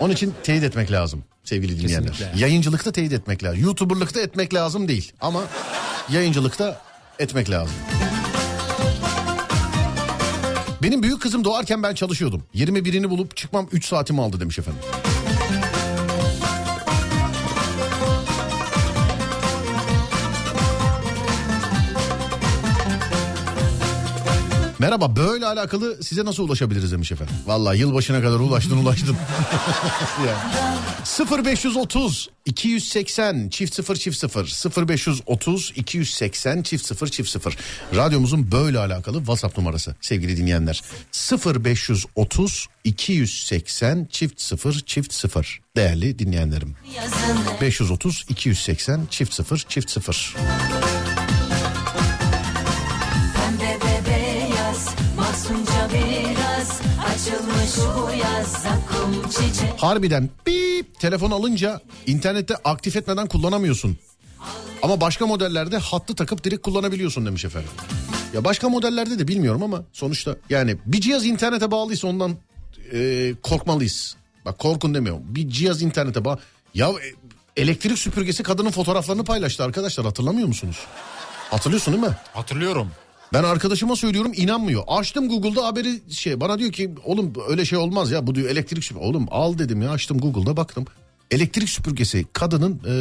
Onun 0.00 0.12
için 0.14 0.34
teyit 0.42 0.62
etmek 0.64 0.92
lazım 0.92 1.24
sevgili 1.44 1.80
dinleyenler. 1.80 2.12
Kesinlikle. 2.12 2.40
Yayıncılıkta 2.40 2.92
teyit 2.92 3.12
etmek 3.12 3.44
lazım. 3.44 3.60
YouTuber'lıkta 3.60 4.20
etmek 4.20 4.54
lazım 4.54 4.88
değil 4.88 5.12
ama 5.20 5.42
yayıncılıkta 6.10 6.80
etmek 7.18 7.50
lazım. 7.50 7.74
Benim 10.82 11.02
büyük 11.02 11.22
kızım 11.22 11.44
doğarken 11.44 11.82
ben 11.82 11.94
çalışıyordum. 11.94 12.42
21'ini 12.54 13.10
bulup 13.10 13.36
çıkmam 13.36 13.68
3 13.72 13.84
saatimi 13.86 14.22
aldı 14.22 14.40
demiş 14.40 14.58
efendim. 14.58 14.80
Merhaba 24.78 25.16
böyle 25.16 25.46
alakalı 25.46 26.04
size 26.04 26.24
nasıl 26.24 26.44
ulaşabiliriz 26.44 26.92
demiş 26.92 27.12
efendim. 27.12 27.34
Vallahi 27.46 27.78
yılbaşına 27.78 28.22
kadar 28.22 28.40
ulaştın 28.40 28.76
ulaştın. 28.76 29.16
ya. 30.26 31.44
0530 31.44 32.30
280 32.46 33.48
çift 33.48 33.74
0 33.74 33.96
çift 33.96 34.18
0 34.18 34.88
0530 34.88 35.72
280 35.76 36.62
çift 36.62 36.86
0 36.86 37.08
çift 37.08 37.30
0 37.30 37.56
radyomuzun 37.96 38.52
böyle 38.52 38.78
alakalı 38.78 39.18
WhatsApp 39.18 39.58
numarası 39.58 39.94
sevgili 40.00 40.36
dinleyenler. 40.36 40.82
0530 41.64 42.66
280 42.84 44.08
çift 44.10 44.40
0 44.40 44.80
çift 44.86 45.12
0 45.12 45.60
değerli 45.76 46.18
dinleyenlerim. 46.18 46.74
530 47.60 48.24
280 48.28 49.06
çift 49.10 49.34
0 49.34 49.58
çift 49.68 49.90
0 49.90 50.34
Harbiden 59.76 60.30
bip 60.46 61.00
telefon 61.00 61.30
alınca 61.30 61.80
internette 62.06 62.54
aktif 62.56 62.96
etmeden 62.96 63.26
kullanamıyorsun. 63.26 63.98
Ama 64.82 65.00
başka 65.00 65.26
modellerde 65.26 65.78
hattı 65.78 66.14
takıp 66.14 66.44
direkt 66.44 66.62
kullanabiliyorsun 66.62 67.26
demiş 67.26 67.44
efendim. 67.44 67.70
Ya 68.34 68.44
başka 68.44 68.68
modellerde 68.68 69.18
de 69.18 69.28
bilmiyorum 69.28 69.62
ama 69.62 69.82
sonuçta 69.92 70.36
yani 70.50 70.76
bir 70.86 71.00
cihaz 71.00 71.26
internete 71.26 71.70
bağlıysa 71.70 72.08
ondan 72.08 72.36
e, 72.92 73.34
korkmalıyız. 73.42 74.16
Bak 74.44 74.58
korkun 74.58 74.94
demiyorum. 74.94 75.22
Bir 75.24 75.48
cihaz 75.48 75.82
internete 75.82 76.24
bağ. 76.24 76.38
Ya 76.74 76.88
e, 76.88 77.62
elektrik 77.62 77.98
süpürgesi 77.98 78.42
kadının 78.42 78.70
fotoğraflarını 78.70 79.24
paylaştı 79.24 79.64
arkadaşlar 79.64 80.06
hatırlamıyor 80.06 80.48
musunuz? 80.48 80.76
Hatırlıyorsun 81.50 81.94
değil 81.94 82.06
mi? 82.06 82.16
Hatırlıyorum. 82.34 82.90
Ben 83.32 83.44
arkadaşıma 83.44 83.96
söylüyorum 83.96 84.32
inanmıyor. 84.36 84.82
Açtım 84.86 85.28
Google'da 85.28 85.66
haberi 85.66 86.12
şey 86.14 86.40
bana 86.40 86.58
diyor 86.58 86.72
ki 86.72 86.94
oğlum 87.04 87.32
öyle 87.48 87.64
şey 87.64 87.78
olmaz 87.78 88.10
ya 88.10 88.26
bu 88.26 88.34
diyor 88.34 88.50
elektrik 88.50 88.84
süpürgesi. 88.84 89.10
Oğlum 89.10 89.26
al 89.30 89.58
dedim 89.58 89.82
ya 89.82 89.90
açtım 89.90 90.18
Google'da 90.18 90.56
baktım. 90.56 90.84
Elektrik 91.30 91.68
süpürgesi 91.68 92.26
kadının 92.32 92.80
e, 92.86 92.92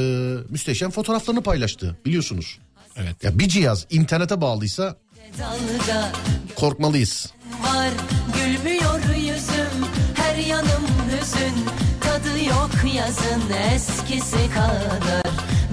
müsteşem 0.50 0.92
fotoğraflarını 0.92 1.42
paylaştı 1.44 1.98
biliyorsunuz. 2.06 2.60
Evet. 2.96 3.24
Ya 3.24 3.40
bir 3.40 3.48
cihaz 3.48 3.86
internete 3.90 4.42
bağlıysa 4.42 4.96
Dalga 5.40 6.12
korkmalıyız. 6.56 7.34
var 7.64 7.90
Gülmüyor 8.36 9.16
yüzüm 9.16 9.86
Her 10.14 10.36
yanım 10.38 10.84
hüzün 11.12 11.66
Tadı 12.02 12.44
yok 12.50 12.96
yazın 12.96 13.44
eskisi 13.76 14.50
kadar 14.54 15.24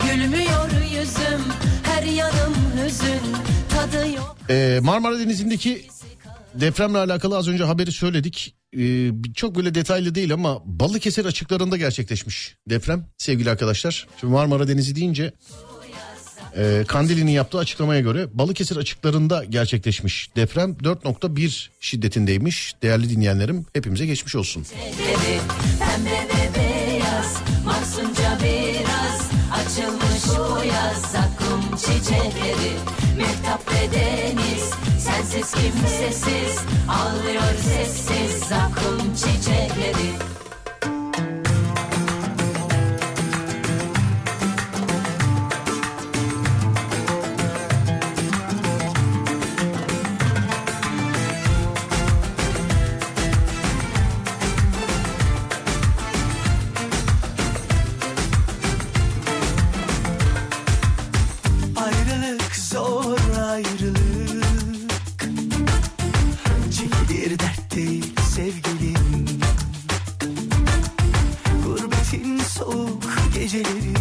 Gülmüyor 0.07 0.71
yüzüm 1.01 1.43
Her 1.83 2.03
yanım 2.03 2.55
hüzün 2.85 3.21
Tadı 3.85 4.09
yok 4.09 4.37
E, 4.51 4.81
Marmara 4.83 5.19
Denizi'ndeki 5.19 5.85
depremle 6.55 6.99
alakalı 6.99 7.37
az 7.37 7.49
önce 7.49 7.65
haberi 7.65 7.93
söyledik. 7.93 8.55
E, 8.79 9.11
çok 9.35 9.57
böyle 9.57 9.75
detaylı 9.75 10.15
değil 10.15 10.33
ama 10.33 10.63
Balıkesir 10.65 11.25
açıklarında 11.25 11.77
gerçekleşmiş 11.77 12.57
deprem 12.71 13.07
sevgili 13.19 13.51
arkadaşlar. 13.51 14.07
Şimdi 14.21 14.33
Marmara 14.33 14.69
Denizi 14.69 14.97
deyince 14.97 15.33
e, 16.57 16.85
Kandili'nin 16.89 17.31
yaptığı 17.31 17.59
açıklamaya 17.59 18.01
göre 18.01 18.27
Balıkesir 18.33 18.77
açıklarında 18.77 19.45
gerçekleşmiş 19.45 20.31
deprem 20.37 20.73
4.1 20.73 21.69
şiddetindeymiş. 21.81 22.75
Değerli 22.83 23.11
dinleyenlerim 23.11 23.67
hepimize 23.73 24.07
geçmiş 24.07 24.37
olsun. 24.37 24.67
Pembe 25.79 26.34
Sensiz 35.35 35.53
kimsesiz. 35.53 36.59
Ağlıyor 36.89 37.55
sessiz 37.59 38.49
Zakkum 38.49 39.15
çiçekleri 39.15 40.34
geceleri 73.45 73.94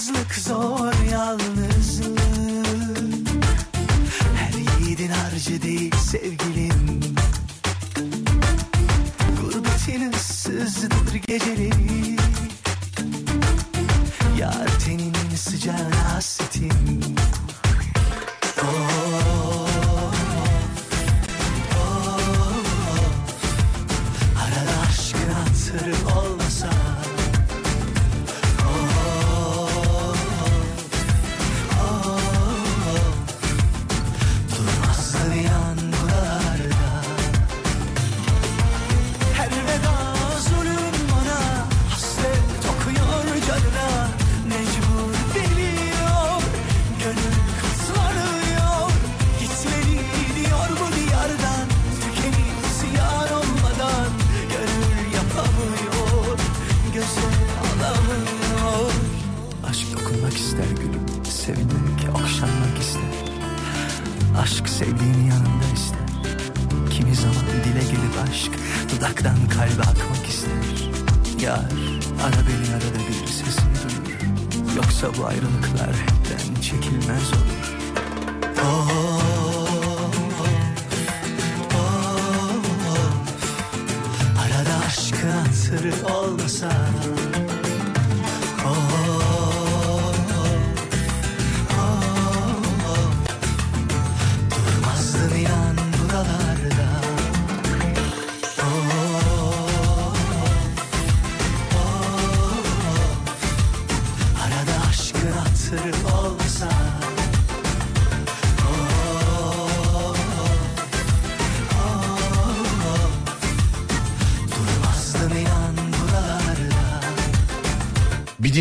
Yalnızlık 0.00 0.34
zor 0.34 1.10
yalnızlık. 1.12 2.18
Her 4.36 4.80
yiğidin 4.80 5.08
harcı 5.08 5.62
değil 5.62 5.94
sevgilim. 5.96 7.00
Gurbetin 9.40 10.12
ıssızdır 10.12 11.14
geceleri 11.26 12.16
Yar 14.38 14.68
teninin 14.86 15.36
sıcağına 15.36 16.14
hasretim. 16.14 16.70
Arada 18.62 18.99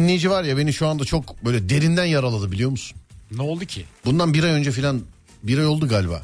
dinleyici 0.10 0.30
var 0.30 0.44
ya 0.44 0.58
beni 0.58 0.74
şu 0.74 0.88
anda 0.88 1.06
çok 1.06 1.46
böyle 1.46 1.70
derinden 1.70 2.06
yaraladı 2.06 2.52
biliyor 2.52 2.70
musun? 2.70 2.98
Ne 3.32 3.42
oldu 3.42 3.66
ki? 3.66 3.86
Bundan 4.06 4.34
bir 4.34 4.44
ay 4.44 4.50
önce 4.50 4.72
filan 4.72 5.02
bir 5.44 5.58
ay 5.58 5.66
oldu 5.66 5.88
galiba. 5.88 6.24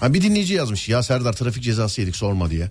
Ha 0.00 0.14
bir 0.14 0.22
dinleyici 0.22 0.54
yazmış 0.54 0.88
ya 0.88 1.02
Serdar 1.02 1.32
trafik 1.32 1.62
cezası 1.62 2.00
yedik 2.00 2.16
sorma 2.16 2.50
diye. 2.50 2.70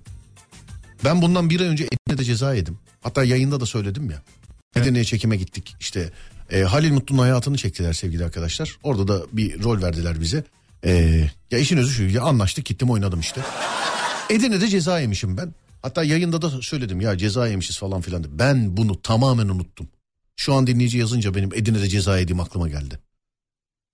Ben 1.03 1.21
bundan 1.21 1.49
bir 1.49 1.59
ay 1.59 1.67
önce 1.67 1.83
Edirne'de 1.83 2.23
ceza 2.23 2.53
yedim. 2.53 2.77
Hatta 3.01 3.23
yayında 3.23 3.59
da 3.59 3.65
söyledim 3.65 4.09
ya. 4.09 4.21
Edirne'ye 4.75 5.03
çekime 5.03 5.35
gittik. 5.37 5.75
İşte 5.79 6.13
e, 6.51 6.61
Halil 6.61 6.91
Mutlu'nun 6.91 7.21
hayatını 7.21 7.57
çektiler 7.57 7.93
sevgili 7.93 8.25
arkadaşlar. 8.25 8.77
Orada 8.83 9.07
da 9.07 9.25
bir 9.31 9.63
rol 9.63 9.81
verdiler 9.81 10.21
bize. 10.21 10.43
E, 10.85 10.91
ya 11.51 11.59
işin 11.59 11.77
özü 11.77 11.93
şu 11.93 12.15
ya 12.17 12.23
anlaştık 12.23 12.65
gittim 12.65 12.89
oynadım 12.89 13.19
işte. 13.19 13.41
Edirne'de 14.29 14.67
ceza 14.67 14.99
yemişim 14.99 15.37
ben. 15.37 15.53
Hatta 15.85 16.03
yayında 16.03 16.41
da 16.41 16.49
söyledim 16.49 17.01
ya 17.01 17.17
ceza 17.17 17.47
yemişiz 17.47 17.77
falan 17.77 18.01
filan. 18.01 18.25
Ben 18.29 18.77
bunu 18.77 19.01
tamamen 19.01 19.47
unuttum. 19.47 19.87
Şu 20.35 20.53
an 20.53 20.67
dinleyici 20.67 20.97
yazınca 20.97 21.35
benim 21.35 21.53
Edirne'de 21.53 21.87
ceza 21.87 22.19
yediğim 22.19 22.39
aklıma 22.39 22.69
geldi. 22.69 22.99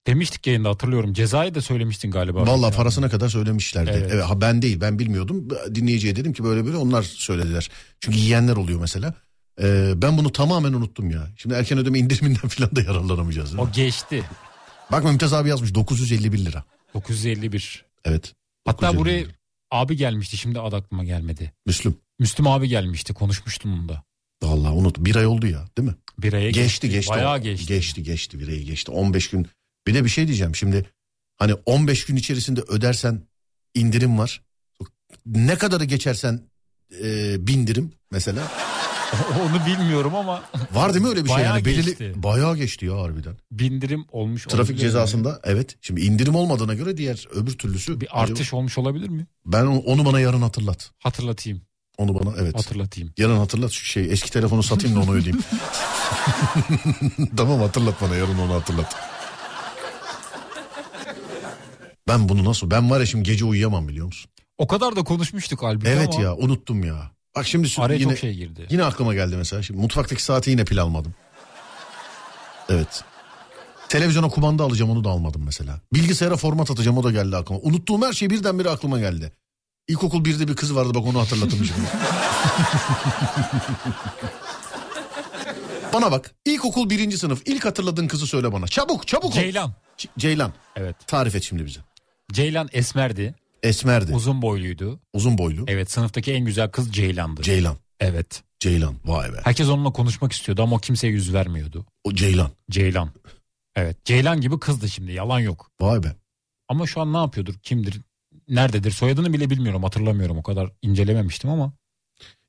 Demiştik 0.08 0.48
yayında 0.48 0.70
hatırlıyorum. 0.70 1.14
Cezayı 1.14 1.56
da 1.56 1.62
söylemiştin 1.62 2.12
galiba. 2.12 2.40
Yani. 2.48 2.74
parasına 2.76 3.10
kadar 3.10 3.30
söylemişlerdi. 3.30 3.92
Evet. 3.94 4.10
Evet. 4.14 4.24
ha 4.24 4.42
ben 4.42 4.62
değil 4.62 4.82
ben 4.82 5.00
bilmiyordum. 5.00 5.48
Dinleyiciye 5.76 6.16
dedim 6.16 6.34
ki 6.34 6.44
böyle 6.44 6.66
böyle 6.66 6.78
onlar 6.78 7.04
söylediler. 7.04 7.70
Çünkü 8.00 8.18
yiyenler 8.18 8.56
oluyor 8.56 8.80
mesela. 8.80 9.14
Ee, 9.62 9.94
ben 9.96 10.18
bunu 10.18 10.32
tamamen 10.32 10.74
unuttum 10.74 11.12
ya. 11.12 11.28
Şimdi 11.38 11.56
erken 11.56 11.78
ödeme 11.78 12.00
indiriminden 12.00 12.48
falan 12.48 12.76
da 12.76 12.82
yararlanamayacağız. 12.82 13.60
O 13.60 13.72
geçti. 13.72 14.24
Bak 14.92 15.04
Mümtaz 15.04 15.34
abi 15.34 15.50
yazmış 15.50 15.76
951 15.76 16.46
lira. 16.46 16.64
951. 16.94 17.86
Evet. 18.06 18.34
Hatta 18.66 18.88
951 18.88 19.00
buraya. 19.00 19.41
Abi 19.72 19.96
gelmişti 19.98 20.38
şimdi 20.38 20.60
adı 20.60 20.76
aklıma 20.76 21.04
gelmedi. 21.04 21.54
Müslüm. 21.66 21.98
Müslüm 22.20 22.48
abi 22.48 22.68
gelmişti 22.68 23.14
konuşmuştum 23.14 23.72
bunda. 23.80 24.04
Vallahi 24.44 24.74
unut. 24.74 24.98
Bir 25.00 25.16
ay 25.16 25.26
oldu 25.26 25.48
ya 25.48 25.66
değil 25.78 25.88
mi? 25.90 25.96
Bir 26.20 26.34
aya 26.34 26.50
Geçti 26.50 26.90
geçti. 26.90 27.10
Bayağı 27.10 27.36
O- 27.38 27.42
geçti. 27.42 27.68
Geçti 27.68 28.04
geçti 28.04 28.40
bir 28.40 28.48
ayı 28.48 28.64
geçti. 28.64 28.92
15 28.92 29.30
gün. 29.30 29.48
Bir 29.88 29.94
de 29.94 30.04
bir 30.06 30.10
şey 30.10 30.28
diyeceğim 30.28 30.56
şimdi. 30.56 30.90
Hani 31.38 31.54
15 31.54 32.06
gün 32.06 32.16
içerisinde 32.16 32.62
ödersen 32.62 33.22
indirim 33.74 34.18
var. 34.18 34.42
Ne 35.26 35.58
kadarı 35.58 35.84
geçersen 35.86 36.42
e, 37.04 37.36
bindirim 37.48 37.92
mesela. 38.12 38.52
Onu 39.42 39.66
bilmiyorum 39.66 40.16
ama 40.16 40.44
Var 40.74 40.94
değil 40.94 41.04
mi 41.06 41.10
öyle 41.10 41.24
bir 41.24 41.30
şey 41.30 41.38
Bayağı 41.38 41.56
yani 41.56 41.66
belirli 41.66 41.86
geçti. 41.86 42.14
bayağı 42.16 42.56
geçti 42.58 42.86
ya 42.86 42.98
harbiden. 43.02 43.36
bindirim 43.52 44.06
olmuş 44.12 44.44
Trafik 44.44 44.60
olabilir 44.60 44.74
mi? 44.74 44.80
cezasında 44.80 45.40
evet. 45.44 45.76
Şimdi 45.82 46.02
indirim 46.02 46.36
olmadığına 46.36 46.74
göre 46.74 46.98
diğer 46.98 47.28
öbür 47.34 47.58
türlüsü 47.58 48.02
Bir 48.02 48.22
artış 48.22 48.54
olmuş 48.54 48.78
olabilir 48.78 49.10
mi? 49.10 49.28
Ben 49.46 49.66
onu, 49.66 49.80
onu 49.80 50.06
bana 50.06 50.20
yarın 50.20 50.42
hatırlat. 50.42 50.92
Hatırlatayım. 51.00 51.62
Onu 51.98 52.20
bana 52.20 52.34
evet. 52.42 52.56
Hatırlatayım. 52.58 53.14
yarın 53.18 53.38
hatırlat 53.38 53.72
şu 53.72 53.86
şey 53.86 54.12
eski 54.12 54.32
telefonu 54.32 54.64
satayım 54.64 54.96
da 54.96 55.00
onu 55.00 55.12
ödeyeyim. 55.14 55.44
tamam 57.38 57.60
hatırlat 57.60 58.02
bana 58.02 58.16
yarın 58.16 58.38
onu 58.38 58.54
hatırlat. 58.54 58.96
Ben 62.08 62.30
bunu 62.30 62.46
nasıl 62.46 62.72
ben 62.72 62.90
var 62.90 63.00
ya 63.00 63.06
şimdi 63.06 63.24
gece 63.24 63.46
uyuyamam 63.46 63.88
biliyor 63.88 64.06
musun? 64.06 64.32
O 64.58 64.68
kadar 64.68 64.96
da 64.96 65.04
konuşmuştuk 65.04 65.64
halbuki 65.64 65.88
Evet 65.88 66.10
ama 66.14 66.24
ya 66.24 66.36
unuttum 66.36 66.84
ya. 66.84 67.12
Bak 67.36 67.48
şimdi 67.48 67.68
araya 67.78 67.94
yine, 67.96 68.10
çok 68.10 68.18
şey 68.18 68.34
girdi. 68.34 68.68
yine 68.70 68.84
aklıma 68.84 69.14
geldi 69.14 69.36
mesela. 69.38 69.64
Şimdi 69.64 69.80
mutfaktaki 69.82 70.24
saati 70.24 70.50
yine 70.50 70.66
pil 70.66 70.82
almadım. 70.82 71.14
Evet. 72.70 73.04
Televizyona 73.90 74.30
kumanda 74.30 74.64
alacağım 74.64 74.92
onu 74.92 75.04
da 75.04 75.10
almadım 75.10 75.42
mesela. 75.46 75.80
Bilgisayara 75.94 76.38
format 76.38 76.72
atacağım 76.72 76.98
o 76.98 77.04
da 77.04 77.12
geldi 77.12 77.38
aklıma. 77.38 77.60
Unuttuğum 77.64 78.02
her 78.08 78.14
şey 78.14 78.30
birdenbire 78.30 78.70
aklıma 78.70 79.00
geldi. 79.00 79.32
İlkokul 79.88 80.26
birde 80.26 80.48
bir 80.48 80.56
kız 80.56 80.76
vardı 80.76 80.92
bak 80.96 81.06
onu 81.06 81.20
hatırlattım 81.22 81.66
şimdi. 81.66 81.72
bana 85.94 86.12
bak 86.12 86.32
ilkokul 86.46 86.90
birinci 86.90 87.18
sınıf 87.18 87.42
ilk 87.46 87.66
hatırladığın 87.66 88.08
kızı 88.08 88.28
söyle 88.28 88.54
bana. 88.54 88.68
Çabuk 88.68 89.08
çabuk 89.08 89.26
ol. 89.26 89.32
Ceylan. 89.32 89.74
C- 89.98 90.10
Ceylan 90.18 90.54
Evet. 90.76 90.96
tarif 91.08 91.36
et 91.36 91.44
şimdi 91.44 91.66
bize. 91.66 91.80
Ceylan 92.32 92.70
esmerdi. 92.74 93.36
Esmerdi 93.64 94.14
Uzun 94.14 94.42
boyluydu. 94.42 95.00
uzun 95.14 95.38
boylu. 95.38 95.64
Evet 95.68 95.92
sınıftaki 95.92 96.34
en 96.34 96.46
güzel 96.46 96.72
kız 96.72 96.94
Ceylan'dı. 96.94 97.42
Ceylan 97.42 97.78
evet. 98.00 98.44
Ceylan 98.60 98.96
vay 99.06 99.34
be. 99.34 99.38
Herkes 99.44 99.70
onunla 99.70 99.92
konuşmak 99.94 100.32
istiyordu 100.32 100.64
ama 100.64 100.76
o 100.76 100.80
kimseye 100.80 101.08
yüz 101.14 101.34
vermiyordu. 101.34 101.86
O 102.04 102.14
Ceylan 102.14 102.50
Ceylan. 102.72 103.10
Evet. 103.76 104.06
Ceylan 104.06 104.42
gibi 104.42 104.60
kızdı 104.60 104.90
şimdi 104.90 105.12
yalan 105.12 105.40
yok. 105.40 105.72
vay 105.82 106.04
be. 106.04 106.16
Ama 106.70 106.88
şu 106.88 107.02
an 107.02 107.14
ne 107.14 107.18
yapıyordur? 107.18 107.54
Kimdir? 107.64 108.02
Nerededir? 108.48 108.92
Soyadını 108.92 109.34
bile 109.34 109.50
bilmiyorum. 109.50 109.84
Hatırlamıyorum. 109.84 110.38
O 110.38 110.44
kadar 110.44 110.72
incelememiştim 110.82 111.50
ama 111.50 111.74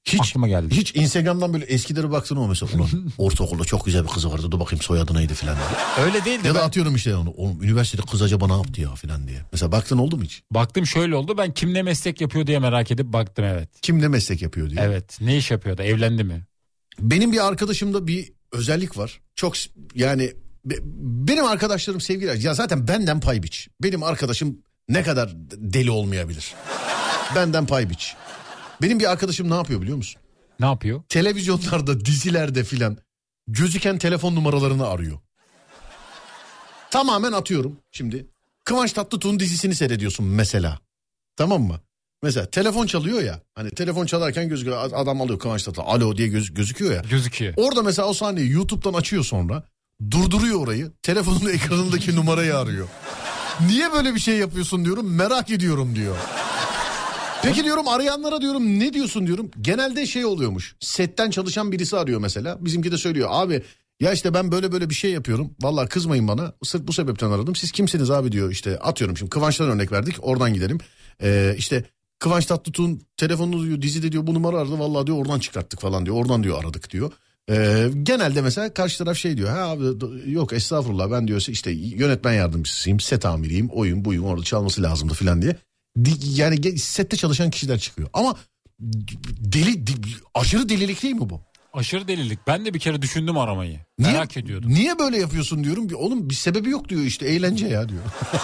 Hiç 0.04 0.20
aklıma 0.30 0.48
geldi. 0.48 0.74
Hiç 0.74 0.94
Instagram'dan 0.96 1.52
böyle 1.52 1.64
eskileri 1.64 2.10
baktın 2.10 2.38
mı 2.38 2.48
mesela? 2.48 2.72
Ulan 2.76 2.88
ortaokulda 3.18 3.64
çok 3.64 3.84
güzel 3.86 4.04
bir 4.04 4.08
kız 4.08 4.26
vardı 4.26 4.50
dur 4.50 4.60
bakayım 4.60 4.82
soyadı 4.82 5.14
neydi 5.14 5.34
filan. 5.34 5.56
Öyle 6.04 6.24
değil 6.24 6.44
de 6.44 6.48
Ya 6.48 6.54
da 6.54 6.58
ben 6.58 6.64
atıyorum 6.64 6.94
işte 6.94 7.16
onu. 7.16 7.30
Oğlum 7.30 7.62
üniversitede 7.62 8.02
kız 8.10 8.22
acaba 8.22 8.46
ne 8.46 8.52
yaptı 8.52 8.80
ya 8.80 8.94
filan 8.94 9.28
diye. 9.28 9.38
Mesela 9.52 9.72
baktın 9.72 9.98
oldu 9.98 10.16
mu 10.16 10.22
hiç? 10.24 10.42
baktım 10.50 10.86
şöyle 10.86 11.14
oldu. 11.16 11.38
Ben 11.38 11.52
kim 11.54 11.74
ne 11.74 11.82
meslek 11.82 12.20
yapıyor 12.20 12.46
diye 12.46 12.58
merak 12.58 12.90
edip 12.90 13.06
baktım 13.06 13.44
evet. 13.44 13.68
Kim 13.82 14.02
ne 14.02 14.08
meslek 14.08 14.42
yapıyor 14.42 14.70
diye. 14.70 14.80
Evet. 14.80 15.18
Ne 15.20 15.36
iş 15.36 15.50
yapıyordu? 15.50 15.82
Evlendi 15.82 16.24
mi? 16.24 16.42
Benim 17.00 17.32
bir 17.32 17.46
arkadaşımda 17.46 18.06
bir 18.06 18.32
özellik 18.52 18.98
var. 18.98 19.20
Çok 19.36 19.54
yani 19.94 20.32
be- 20.64 20.78
benim 21.28 21.44
arkadaşlarım 21.44 22.00
sevgiler. 22.00 22.34
Ya 22.34 22.54
zaten 22.54 22.88
benden 22.88 23.20
pay 23.20 23.42
biç. 23.42 23.68
Benim 23.82 24.02
arkadaşım 24.02 24.58
ne 24.88 25.02
kadar 25.02 25.32
deli 25.56 25.90
olmayabilir. 25.90 26.54
benden 27.36 27.66
pay 27.66 27.90
biç. 27.90 28.14
Benim 28.82 29.00
bir 29.00 29.10
arkadaşım 29.10 29.50
ne 29.50 29.54
yapıyor 29.54 29.82
biliyor 29.82 29.96
musun? 29.96 30.22
Ne 30.60 30.66
yapıyor? 30.66 31.02
televizyonlarda, 31.08 32.04
dizilerde 32.04 32.64
filan 32.64 32.98
gözüken 33.48 33.98
telefon 33.98 34.34
numaralarını 34.34 34.86
arıyor. 34.86 35.18
Tamamen 36.90 37.32
atıyorum 37.32 37.78
şimdi. 37.90 38.26
Kıvanç 38.64 38.92
Tatlıtuğ'un 38.92 39.40
dizisini 39.40 39.74
seyrediyorsun 39.74 40.26
mesela. 40.26 40.78
Tamam 41.36 41.62
mı? 41.62 41.80
Mesela 42.22 42.46
telefon 42.46 42.86
çalıyor 42.86 43.22
ya. 43.22 43.40
Hani 43.54 43.70
telefon 43.70 44.06
çalarken 44.06 44.48
gözüküyor. 44.48 44.92
Adam 44.94 45.20
alıyor 45.20 45.38
Kıvanç 45.38 45.62
Tatlı. 45.62 45.82
Alo 45.82 46.16
diye 46.16 46.28
göz, 46.28 46.54
gözüküyor 46.54 46.92
ya. 46.94 47.02
Gözüküyor. 47.10 47.54
Orada 47.56 47.82
mesela 47.82 48.08
o 48.08 48.14
sahneyi 48.14 48.50
YouTube'dan 48.50 48.94
açıyor 48.94 49.24
sonra. 49.24 49.62
Durduruyor 50.10 50.60
orayı. 50.60 50.92
Telefonun 51.02 51.50
ekranındaki 51.54 52.16
numarayı 52.16 52.56
arıyor. 52.56 52.88
Niye 53.66 53.92
böyle 53.92 54.14
bir 54.14 54.20
şey 54.20 54.38
yapıyorsun 54.38 54.84
diyorum. 54.84 55.14
Merak 55.14 55.50
ediyorum 55.50 55.96
diyor. 55.96 56.16
Peki 57.42 57.64
diyorum 57.64 57.88
arayanlara 57.88 58.40
diyorum 58.40 58.78
ne 58.80 58.92
diyorsun 58.92 59.26
diyorum. 59.26 59.50
Genelde 59.60 60.06
şey 60.06 60.24
oluyormuş. 60.24 60.76
Setten 60.80 61.30
çalışan 61.30 61.72
birisi 61.72 61.96
arıyor 61.96 62.20
mesela. 62.20 62.64
Bizimki 62.64 62.92
de 62.92 62.96
söylüyor 62.96 63.28
abi 63.32 63.62
ya 64.00 64.12
işte 64.12 64.34
ben 64.34 64.52
böyle 64.52 64.72
böyle 64.72 64.90
bir 64.90 64.94
şey 64.94 65.10
yapıyorum. 65.10 65.50
Vallahi 65.62 65.88
kızmayın 65.88 66.28
bana. 66.28 66.52
Sırf 66.62 66.86
bu 66.86 66.92
sebepten 66.92 67.30
aradım. 67.30 67.56
Siz 67.56 67.72
kimsiniz 67.72 68.10
abi 68.10 68.32
diyor 68.32 68.50
işte 68.50 68.78
atıyorum 68.78 69.16
şimdi 69.16 69.30
Kıvanç'tan 69.30 69.68
örnek 69.68 69.92
verdik. 69.92 70.16
Oradan 70.22 70.54
gidelim. 70.54 70.78
Ee, 71.22 71.54
işte 71.58 71.84
Kıvanç 72.18 72.46
Tatlıtuğ'un 72.46 73.00
telefonunu 73.16 73.66
diyor 73.66 73.82
dizide 73.82 74.12
diyor 74.12 74.26
bu 74.26 74.34
numara 74.34 74.58
aradı. 74.58 74.78
Vallahi 74.78 75.06
diyor 75.06 75.18
oradan 75.18 75.38
çıkarttık 75.38 75.80
falan 75.80 76.06
diyor. 76.06 76.16
Oradan 76.16 76.42
diyor 76.42 76.64
aradık 76.64 76.90
diyor. 76.90 77.12
Ee, 77.50 77.88
genelde 78.02 78.42
mesela 78.42 78.74
karşı 78.74 78.98
taraf 78.98 79.16
şey 79.16 79.36
diyor. 79.36 79.48
Ha 79.48 79.58
abi 79.58 79.84
yok 80.26 80.52
estağfurullah 80.52 81.10
ben 81.10 81.28
diyor 81.28 81.44
işte 81.48 81.70
yönetmen 81.70 82.32
yardımcısıyım, 82.32 83.00
set 83.00 83.26
amiriyim, 83.26 83.68
oyun 83.68 84.04
buyum 84.04 84.24
orada 84.24 84.44
çalması 84.44 84.82
lazımdı 84.82 85.14
falan 85.14 85.42
diye. 85.42 85.56
Yani 86.34 86.78
sette 86.78 87.16
çalışan 87.16 87.50
kişiler 87.50 87.78
çıkıyor. 87.78 88.08
Ama 88.12 88.36
deli 89.40 89.84
aşırı 90.34 90.68
delilik 90.68 91.02
değil 91.02 91.14
mi 91.14 91.30
bu? 91.30 91.40
Aşırı 91.74 92.08
delilik. 92.08 92.38
Ben 92.46 92.64
de 92.64 92.74
bir 92.74 92.78
kere 92.78 93.02
düşündüm 93.02 93.38
aramayı. 93.38 93.80
Niye, 93.98 94.12
Merak 94.12 94.36
ediyordum. 94.36 94.74
Niye 94.74 94.98
böyle 94.98 95.18
yapıyorsun 95.18 95.64
diyorum. 95.64 95.88
Oğlum 95.94 96.30
bir 96.30 96.34
sebebi 96.34 96.70
yok 96.70 96.88
diyor 96.88 97.02
işte 97.02 97.26
eğlence 97.26 97.66
ya 97.66 97.88
diyor. 97.88 98.02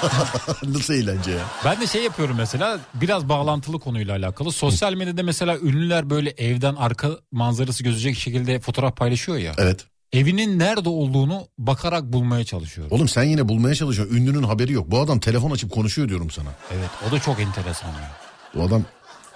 Nasıl 0.67 0.95
eğlence 0.95 1.31
ya? 1.31 1.45
Ben 1.65 1.81
de 1.81 1.87
şey 1.87 2.05
yapıyorum 2.05 2.37
mesela 2.37 2.81
biraz 2.95 3.29
bağlantılı 3.29 3.81
konuyla 3.81 4.17
alakalı. 4.17 4.53
Sosyal 4.53 4.95
medyada 4.95 5.23
mesela 5.23 5.59
ünlüler 5.59 6.11
böyle 6.11 6.31
evden 6.31 6.75
arka 6.75 7.11
manzarası 7.33 7.85
gözecek 7.85 8.17
şekilde 8.19 8.61
fotoğraf 8.61 8.97
paylaşıyor 8.97 9.39
ya. 9.39 9.53
Evet. 9.59 9.87
Evinin 10.13 10.59
nerede 10.59 10.89
olduğunu 10.89 11.49
bakarak 11.59 12.05
bulmaya 12.05 12.45
çalışıyorum. 12.45 12.97
Oğlum 12.97 13.09
sen 13.09 13.23
yine 13.23 13.49
bulmaya 13.49 13.75
çalışıyorsun. 13.75 14.17
Ünlünün 14.17 14.43
haberi 14.43 14.73
yok. 14.73 14.91
Bu 14.91 14.99
adam 14.99 15.21
telefon 15.21 15.51
açıp 15.51 15.71
konuşuyor 15.71 16.09
diyorum 16.09 16.31
sana. 16.31 16.49
Evet 16.73 16.91
o 17.09 17.13
da 17.13 17.21
çok 17.21 17.41
enteresan 17.41 17.89
ya. 17.89 18.13
Bu 18.55 18.63
adam 18.63 18.85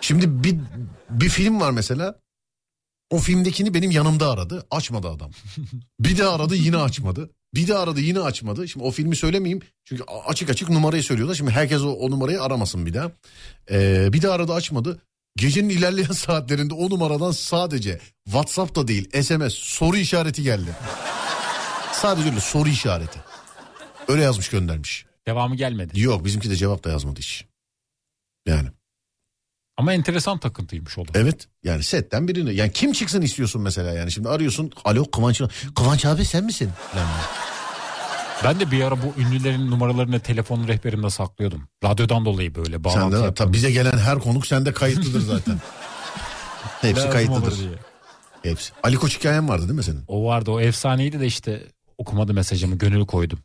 şimdi 0.01 0.45
bir 0.45 0.57
bir 1.11 1.29
film 1.29 1.61
var 1.61 1.71
mesela. 1.71 2.15
O 3.11 3.19
filmdekini 3.19 3.75
benim 3.75 3.91
yanımda 3.91 4.31
aradı. 4.31 4.67
Açmadı 4.71 5.09
adam. 5.09 5.31
Bir 6.01 6.19
daha 6.19 6.35
aradı 6.35 6.57
yine 6.57 6.77
açmadı. 6.77 7.31
Bir 7.55 7.69
daha 7.69 7.83
aradı 7.83 8.01
yine 8.01 8.21
açmadı. 8.21 8.69
Şimdi 8.69 8.87
o 8.87 8.91
filmi 8.91 9.17
söylemeyeyim. 9.17 9.61
Çünkü 9.85 10.03
açık 10.27 10.51
açık 10.51 10.71
numarayı 10.71 11.03
söylüyorlar. 11.03 11.35
Şimdi 11.35 11.51
herkes 11.51 11.81
o, 11.83 11.89
o 11.93 12.11
numarayı 12.11 12.43
aramasın 12.43 12.87
bir 12.87 12.95
daha. 12.95 13.11
Ee, 13.71 14.13
bir 14.13 14.23
daha 14.23 14.33
aradı 14.33 14.53
açmadı. 14.53 15.03
Gecenin 15.37 15.69
ilerleyen 15.69 16.07
saatlerinde 16.13 16.75
o 16.75 16.91
numaradan 16.91 17.31
sadece 17.31 18.01
WhatsApp'ta 18.25 18.89
değil 18.89 19.23
SMS 19.23 19.55
soru 19.55 19.97
işareti 19.97 20.43
geldi. 20.43 20.77
Sadece 21.93 22.29
öyle 22.31 22.41
soru 22.41 22.69
işareti. 22.69 23.21
Öyle 24.09 24.23
yazmış 24.23 24.49
göndermiş. 24.49 25.07
Devamı 25.27 25.57
gelmedi. 25.57 26.01
Yok 26.01 26.25
bizimki 26.25 26.51
de 26.51 26.57
cevap 26.57 26.85
da 26.85 26.91
yazmadı 26.91 27.21
hiç. 27.21 27.45
Yani. 28.47 28.69
Ama 29.77 29.93
enteresan 29.93 30.39
takıntıymış 30.39 30.99
o 30.99 31.05
da. 31.05 31.11
Evet 31.15 31.49
yani 31.63 31.83
setten 31.83 32.29
birini. 32.29 32.55
Yani 32.55 32.73
kim 32.73 32.93
çıksın 32.93 33.23
istiyorsun 33.23 33.63
mesela 33.63 33.93
yani 33.93 34.13
şimdi 34.13 34.29
arıyorsun. 34.29 34.73
Alo 34.85 35.11
Kıvanç. 35.11 35.43
Kıvanç 35.75 36.05
abi 36.05 36.25
sen 36.25 36.45
misin? 36.45 36.71
Lan. 36.97 37.07
Ben 38.45 38.61
de 38.61 38.71
bir 38.71 38.83
ara 38.85 38.97
bu 39.03 39.21
ünlülerin 39.21 39.71
numaralarını 39.71 40.21
telefon 40.21 40.69
rehberimde 40.69 41.11
saklıyordum. 41.11 41.69
Radyodan 41.85 42.25
dolayı 42.25 42.55
böyle 42.55 42.73
Sen 42.73 42.85
bağlantı 42.85 43.01
de 43.01 43.03
yapıyordum. 43.05 43.35
tabii 43.35 43.53
bize 43.53 43.71
gelen 43.71 43.99
her 43.99 44.19
konuk 44.19 44.47
sende 44.47 44.73
kayıtlıdır 44.73 45.21
zaten. 45.21 45.61
Hepsi 46.81 46.97
Lazım 46.97 47.11
kayıtlıdır. 47.13 47.55
Hepsi. 48.43 48.73
Ali 48.83 48.97
Koç 48.97 49.19
hikayen 49.19 49.49
vardı 49.49 49.63
değil 49.63 49.77
mi 49.79 49.85
senin? 49.85 50.05
O 50.09 50.25
vardı 50.25 50.51
o 50.51 50.61
efsaneydi 50.61 51.21
de 51.21 51.27
işte 51.27 51.63
okumadı 51.99 52.35
mesajımı 52.35 52.79
gönül 52.79 53.07
koydum. 53.07 53.39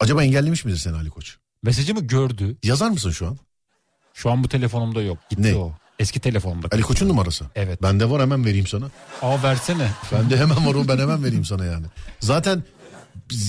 Acaba 0.00 0.24
engellemiş 0.24 0.64
midir 0.64 0.76
seni 0.78 0.96
Ali 0.96 1.10
Koç? 1.10 1.36
Mesajımı 1.62 2.00
gördü. 2.00 2.56
Yazar 2.62 2.88
mısın 2.90 3.10
şu 3.10 3.26
an? 3.26 3.38
Şu 4.14 4.30
an 4.30 4.44
bu 4.44 4.48
telefonumda 4.48 5.02
yok. 5.02 5.18
Gitti 5.30 5.42
Ne? 5.42 5.54
o. 5.56 5.72
Eski 5.98 6.20
telefonumda. 6.20 6.68
Ali 6.72 6.82
Koç'un 6.82 7.08
numarası. 7.08 7.44
Evet. 7.54 7.82
Bende 7.82 8.10
var 8.10 8.22
hemen 8.22 8.44
vereyim 8.44 8.66
sana. 8.66 8.90
Aa 9.22 9.42
versene. 9.42 9.88
Bende 10.12 10.36
hemen 10.36 10.66
var 10.66 10.74
o 10.74 10.88
ben 10.88 10.98
hemen 11.02 11.24
vereyim 11.24 11.44
sana 11.44 11.64
yani. 11.64 11.86
Zaten 12.20 12.62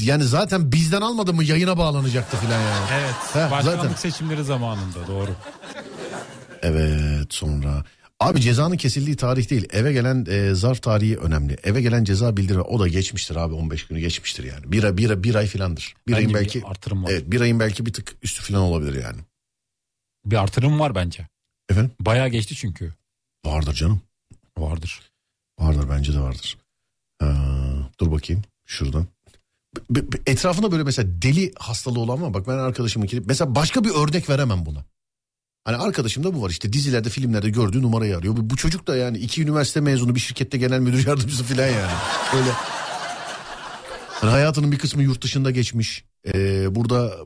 yani 0.03 0.23
zaten 0.23 0.71
bizden 0.71 1.01
almadı 1.01 1.33
mı 1.33 1.43
yayına 1.43 1.77
bağlanacaktı 1.77 2.37
filan 2.37 2.61
yani. 2.61 2.85
Evet. 2.93 3.13
Heh, 3.33 3.51
Başkanlık 3.51 3.81
zaten. 3.81 3.95
seçimleri 3.95 4.43
zamanında 4.43 5.07
doğru. 5.07 5.31
Evet 6.61 7.33
sonra. 7.33 7.83
Abi 8.19 8.41
cezanın 8.41 8.77
kesildiği 8.77 9.15
tarih 9.15 9.49
değil. 9.49 9.67
Eve 9.71 9.93
gelen 9.93 10.25
e, 10.29 10.53
zarf 10.53 10.81
tarihi 10.81 11.17
önemli. 11.17 11.57
Eve 11.63 11.81
gelen 11.81 12.03
ceza 12.03 12.37
bildiri 12.37 12.61
o 12.61 12.79
da 12.79 12.87
geçmiştir 12.87 13.35
abi 13.35 13.53
15 13.53 13.87
günü 13.87 13.99
geçmiştir 13.99 14.43
yani. 14.43 14.71
Bir, 14.71 14.97
bir, 14.97 15.23
bir 15.23 15.35
ay 15.35 15.47
filandır. 15.47 15.93
Bir 16.07 16.11
Bence 16.11 16.17
ayın 16.17 16.29
bir 16.29 16.35
belki 16.35 16.63
artırım 16.65 17.03
var. 17.03 17.09
evet, 17.11 17.31
bir 17.31 17.41
ayın 17.41 17.59
belki 17.59 17.85
bir 17.85 17.93
tık 17.93 18.15
üstü 18.21 18.43
filan 18.43 18.61
olabilir 18.61 19.03
yani. 19.03 19.19
Bir 20.25 20.35
artırım 20.43 20.79
var 20.79 20.95
bence. 20.95 21.27
Efendim? 21.69 21.91
Bayağı 21.99 22.27
geçti 22.27 22.55
çünkü. 22.55 22.93
Vardır 23.45 23.73
canım. 23.73 24.01
Vardır. 24.57 25.01
Vardır 25.59 25.87
bence 25.89 26.13
de 26.13 26.19
vardır. 26.19 26.57
Ha, 27.19 27.35
dur 27.99 28.11
bakayım 28.11 28.41
şuradan. 28.65 29.07
Etrafında 30.25 30.71
böyle 30.71 30.83
mesela 30.83 31.09
deli 31.21 31.51
hastalığı 31.59 31.99
olan 31.99 32.21
var. 32.21 32.33
Bak 32.33 32.47
ben 32.47 32.57
arkadaşımın 32.57 33.07
kilip 33.07 33.27
mesela 33.27 33.55
başka 33.55 33.83
bir 33.83 33.89
örnek 33.89 34.29
veremem 34.29 34.65
buna. 34.65 34.85
Hani 35.65 35.77
arkadaşımda 35.77 36.35
bu 36.35 36.41
var 36.41 36.49
işte 36.49 36.73
dizilerde 36.73 37.09
filmlerde 37.09 37.49
gördüğü 37.49 37.81
numarayı 37.81 38.17
arıyor. 38.17 38.35
Bu, 38.37 38.55
çocuk 38.55 38.87
da 38.87 38.95
yani 38.95 39.17
iki 39.17 39.43
üniversite 39.43 39.81
mezunu 39.81 40.15
bir 40.15 40.19
şirkette 40.19 40.57
genel 40.57 40.79
müdür 40.79 41.07
yardımcısı 41.07 41.43
falan 41.43 41.67
yani. 41.67 41.93
Öyle. 42.35 42.49
Hani 44.09 44.31
hayatının 44.31 44.71
bir 44.71 44.77
kısmı 44.77 45.03
yurt 45.03 45.21
dışında 45.21 45.51
geçmiş. 45.51 46.03
Ee, 46.33 46.75
burada 46.75 47.17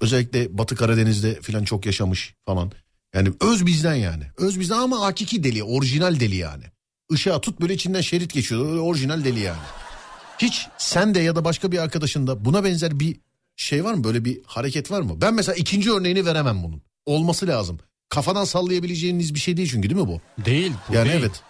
özellikle 0.00 0.58
Batı 0.58 0.76
Karadeniz'de 0.76 1.40
falan 1.40 1.64
çok 1.64 1.86
yaşamış 1.86 2.34
falan. 2.46 2.72
Yani 3.14 3.32
öz 3.40 3.66
bizden 3.66 3.94
yani. 3.94 4.24
Öz 4.38 4.60
bizden 4.60 4.78
ama 4.78 5.00
hakiki 5.00 5.44
deli, 5.44 5.62
orijinal 5.62 6.20
deli 6.20 6.36
yani. 6.36 6.64
Işığa 7.10 7.40
tut 7.40 7.60
böyle 7.60 7.74
içinden 7.74 8.00
şerit 8.00 8.32
geçiyor. 8.32 8.70
Öyle 8.70 8.80
orijinal 8.80 9.24
deli 9.24 9.40
yani. 9.40 9.58
Hiç 10.38 10.68
sen 10.78 11.14
de 11.14 11.20
ya 11.20 11.36
da 11.36 11.44
başka 11.44 11.72
bir 11.72 11.78
arkadaşında 11.78 12.44
buna 12.44 12.64
benzer 12.64 13.00
bir 13.00 13.16
şey 13.56 13.84
var 13.84 13.94
mı? 13.94 14.04
Böyle 14.04 14.24
bir 14.24 14.40
hareket 14.46 14.90
var 14.90 15.00
mı? 15.00 15.20
Ben 15.20 15.34
mesela 15.34 15.56
ikinci 15.56 15.92
örneğini 15.92 16.26
veremem 16.26 16.62
bunun. 16.62 16.82
Olması 17.06 17.46
lazım. 17.46 17.78
Kafadan 18.08 18.44
sallayabileceğiniz 18.44 19.34
bir 19.34 19.40
şey 19.40 19.56
değil 19.56 19.68
çünkü 19.70 19.90
değil 19.90 20.00
mi 20.00 20.08
bu? 20.08 20.20
Değil. 20.44 20.72
Bu 20.88 20.94
yani 20.94 21.08
değil. 21.08 21.20
evet. 21.20 21.42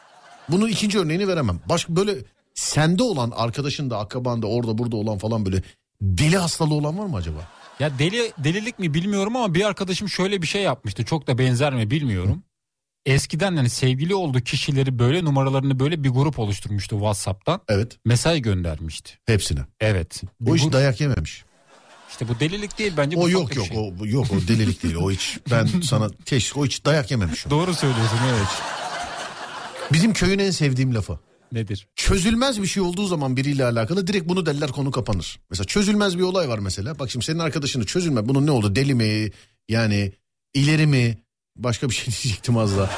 Bunun 0.48 0.68
ikinci 0.68 0.98
örneğini 0.98 1.28
veremem. 1.28 1.60
Başka 1.68 1.96
böyle 1.96 2.14
sende 2.54 3.02
olan 3.02 3.32
arkadaşın 3.36 3.90
da 3.90 3.98
akrabanda 3.98 4.46
orada 4.46 4.78
burada 4.78 4.96
olan 4.96 5.18
falan 5.18 5.46
böyle 5.46 5.62
deli 6.00 6.36
hastalığı 6.36 6.74
olan 6.74 6.98
var 6.98 7.06
mı 7.06 7.16
acaba? 7.16 7.48
Ya 7.80 7.98
deli 7.98 8.32
delilik 8.38 8.78
mi 8.78 8.94
bilmiyorum 8.94 9.36
ama 9.36 9.54
bir 9.54 9.64
arkadaşım 9.64 10.08
şöyle 10.08 10.42
bir 10.42 10.46
şey 10.46 10.62
yapmıştı. 10.62 11.04
Çok 11.04 11.26
da 11.26 11.38
benzer 11.38 11.74
mi 11.74 11.90
bilmiyorum. 11.90 12.42
Eskiden 13.06 13.56
hani 13.56 13.70
sevgili 13.70 14.14
olduğu 14.14 14.40
kişileri 14.40 14.98
böyle 14.98 15.24
numaralarını 15.24 15.78
böyle 15.80 16.04
bir 16.04 16.08
grup 16.08 16.38
oluşturmuştu 16.38 16.96
WhatsApp'tan. 16.96 17.60
Evet 17.68 17.98
Mesaj 18.04 18.42
göndermişti. 18.42 19.12
hepsine. 19.26 19.60
Evet. 19.80 20.22
Bir 20.40 20.50
O 20.50 20.54
hiç 20.56 20.62
grup- 20.62 20.72
dayak 20.72 21.00
yememiş. 21.00 21.44
İşte 22.10 22.28
bu 22.28 22.40
delilik 22.40 22.78
değil 22.78 22.92
bence 22.96 23.16
bu 23.16 23.20
O 23.22 23.28
yok 23.28 23.56
yok 23.56 23.66
şey. 23.66 23.78
o 24.00 24.06
yok 24.06 24.26
o 24.32 24.48
delilik 24.48 24.82
değil. 24.82 24.94
O 24.94 25.10
hiç 25.10 25.38
ben 25.50 25.66
sana 25.82 26.08
teşvik 26.24 26.56
o 26.56 26.66
hiç 26.66 26.84
dayak 26.84 27.10
yememiş. 27.10 27.46
o. 27.46 27.50
Doğru 27.50 27.74
söylüyorsun 27.74 28.18
evet. 28.36 28.48
Bizim 29.92 30.12
köyün 30.12 30.38
en 30.38 30.50
sevdiğim 30.50 30.94
lafı. 30.94 31.18
Nedir? 31.52 31.88
Çözülmez 31.96 32.62
bir 32.62 32.66
şey 32.66 32.82
olduğu 32.82 33.06
zaman 33.06 33.36
biriyle 33.36 33.64
alakalı 33.64 34.06
direkt 34.06 34.28
bunu 34.28 34.46
derler 34.46 34.70
konu 34.72 34.90
kapanır. 34.90 35.38
Mesela 35.50 35.66
çözülmez 35.66 36.18
bir 36.18 36.22
olay 36.22 36.48
var 36.48 36.58
mesela. 36.58 36.98
Bak 36.98 37.10
şimdi 37.10 37.24
senin 37.24 37.38
arkadaşını 37.38 37.86
çözülme. 37.86 38.28
Bunun 38.28 38.46
ne 38.46 38.50
oldu? 38.50 38.76
Deli 38.76 38.94
mi? 38.94 39.30
Yani 39.68 40.12
ileri 40.54 40.86
mi? 40.86 41.18
Başka 41.56 41.88
bir 41.88 41.94
şey 41.94 42.04
diyecektim 42.22 42.58
az 42.58 42.76
daha. 42.78 42.90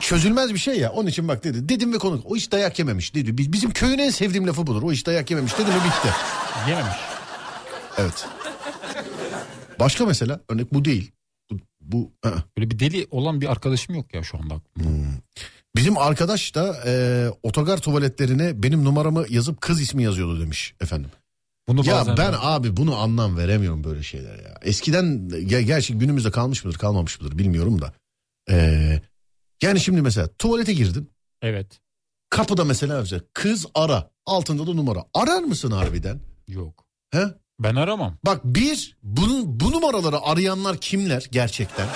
Çözülmez 0.00 0.54
bir 0.54 0.58
şey 0.58 0.78
ya. 0.80 0.90
Onun 0.92 1.06
için 1.08 1.28
bak 1.28 1.44
dedi. 1.44 1.68
Dedim 1.68 1.92
ve 1.92 1.98
konu. 1.98 2.22
O 2.24 2.36
hiç 2.36 2.52
dayak 2.52 2.78
yememiş 2.78 3.14
dedi. 3.14 3.38
Biz- 3.38 3.52
Bizim 3.52 3.70
köyün 3.70 3.98
en 3.98 4.10
sevdiğim 4.10 4.46
lafı 4.46 4.66
budur. 4.66 4.82
O 4.82 4.92
hiç 4.92 5.06
dayak 5.06 5.30
yememiş 5.30 5.52
dedi 5.58 5.66
mi 5.70 5.76
bitti. 5.86 6.08
Yememiş. 6.68 6.96
Evet. 7.98 8.26
Başka 9.80 10.06
mesela 10.06 10.40
örnek 10.48 10.74
bu 10.74 10.84
değil. 10.84 11.12
Bu, 11.50 11.56
bu. 11.80 12.12
Böyle 12.58 12.70
bir 12.70 12.78
deli 12.78 13.06
olan 13.10 13.40
bir 13.40 13.50
arkadaşım 13.52 13.94
yok 13.94 14.14
ya 14.14 14.22
şu 14.22 14.38
anda 14.38 14.54
aklımda. 14.54 14.90
Bizim 15.76 15.98
arkadaş 15.98 16.54
da 16.54 16.76
e, 16.86 17.26
otogar 17.42 17.78
tuvaletlerine 17.78 18.62
benim 18.62 18.84
numaramı 18.84 19.24
yazıp 19.28 19.60
kız 19.60 19.80
ismi 19.80 20.02
yazıyordu 20.02 20.40
demiş 20.40 20.74
efendim. 20.80 21.10
Bunu 21.68 21.86
Ya 21.86 22.16
ben 22.16 22.34
abi 22.40 22.76
bunu 22.76 22.96
anlam 22.96 23.36
veremiyorum 23.36 23.84
böyle 23.84 24.02
şeyler 24.02 24.38
ya. 24.38 24.58
Eskiden 24.62 25.30
ya 25.48 25.60
gerçi 25.60 25.98
günümüzde 25.98 26.30
kalmış 26.30 26.64
mıdır 26.64 26.78
kalmamış 26.78 27.20
mıdır 27.20 27.38
bilmiyorum 27.38 27.80
da. 27.82 27.92
Ee, 28.50 29.00
yani 29.62 29.80
şimdi 29.80 30.02
mesela 30.02 30.28
tuvalete 30.38 30.72
girdin. 30.72 31.10
Evet. 31.42 31.80
Kapıda 32.30 32.64
mesela 32.64 33.00
mesela 33.00 33.22
kız 33.34 33.66
ara. 33.74 34.10
Altında 34.26 34.66
da 34.66 34.74
numara. 34.74 35.04
Arar 35.14 35.42
mısın 35.42 35.70
harbiden? 35.70 36.20
Yok. 36.48 36.84
He? 37.10 37.24
Ben 37.60 37.74
aramam. 37.74 38.18
Bak 38.26 38.40
bir 38.44 38.96
bunun 39.02 39.60
bu 39.60 39.72
numaraları 39.72 40.20
arayanlar 40.20 40.76
kimler 40.76 41.28
gerçekten? 41.32 41.88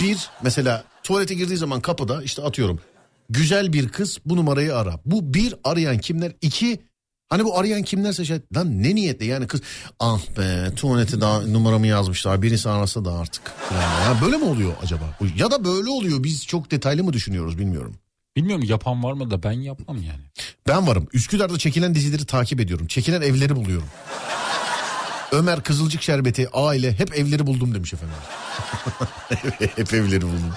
Bir 0.00 0.30
mesela 0.42 0.84
tuvalete 1.02 1.34
girdiği 1.34 1.56
zaman 1.56 1.80
kapıda 1.80 2.22
işte 2.22 2.42
atıyorum. 2.42 2.80
Güzel 3.28 3.72
bir 3.72 3.88
kız 3.88 4.18
bu 4.26 4.36
numarayı 4.36 4.76
ara. 4.76 5.00
Bu 5.04 5.34
bir 5.34 5.54
arayan 5.64 5.98
kimler? 5.98 6.32
İki 6.40 6.80
hani 7.28 7.44
bu 7.44 7.58
arayan 7.58 7.82
kimlerse 7.82 8.24
şey 8.24 8.40
lan 8.56 8.82
ne 8.82 8.94
niyetle 8.94 9.24
yani 9.24 9.46
kız 9.46 9.60
ah 10.00 10.20
be 10.38 10.74
tuvalete 10.74 11.20
daha 11.20 11.40
numaramı 11.40 11.86
yazmışlar 11.86 12.42
birisi 12.42 12.68
arasa 12.68 13.04
da 13.04 13.12
artık. 13.12 13.42
Yani, 13.72 13.82
ya 13.82 14.22
böyle 14.22 14.36
mi 14.36 14.44
oluyor 14.44 14.72
acaba? 14.82 15.18
Ya 15.36 15.50
da 15.50 15.64
böyle 15.64 15.90
oluyor 15.90 16.24
biz 16.24 16.46
çok 16.46 16.70
detaylı 16.70 17.04
mı 17.04 17.12
düşünüyoruz 17.12 17.58
bilmiyorum. 17.58 17.96
Bilmiyorum 18.36 18.64
yapan 18.68 19.04
var 19.04 19.12
mı 19.12 19.30
da 19.30 19.42
ben 19.42 19.52
yapmam 19.52 19.96
yani. 19.96 20.22
Ben 20.68 20.86
varım. 20.86 21.08
Üsküdar'da 21.12 21.58
çekilen 21.58 21.94
dizileri 21.94 22.24
takip 22.24 22.60
ediyorum. 22.60 22.86
Çekilen 22.86 23.22
evleri 23.22 23.56
buluyorum. 23.56 23.88
Ömer 25.32 25.62
Kızılcık 25.62 26.02
Şerbeti 26.02 26.48
aile 26.52 26.92
hep 26.92 27.18
evleri 27.18 27.46
buldum 27.46 27.74
demiş 27.74 27.94
efendim. 27.94 28.16
hep 29.76 29.94
evleri 29.94 30.22
buldum. 30.22 30.54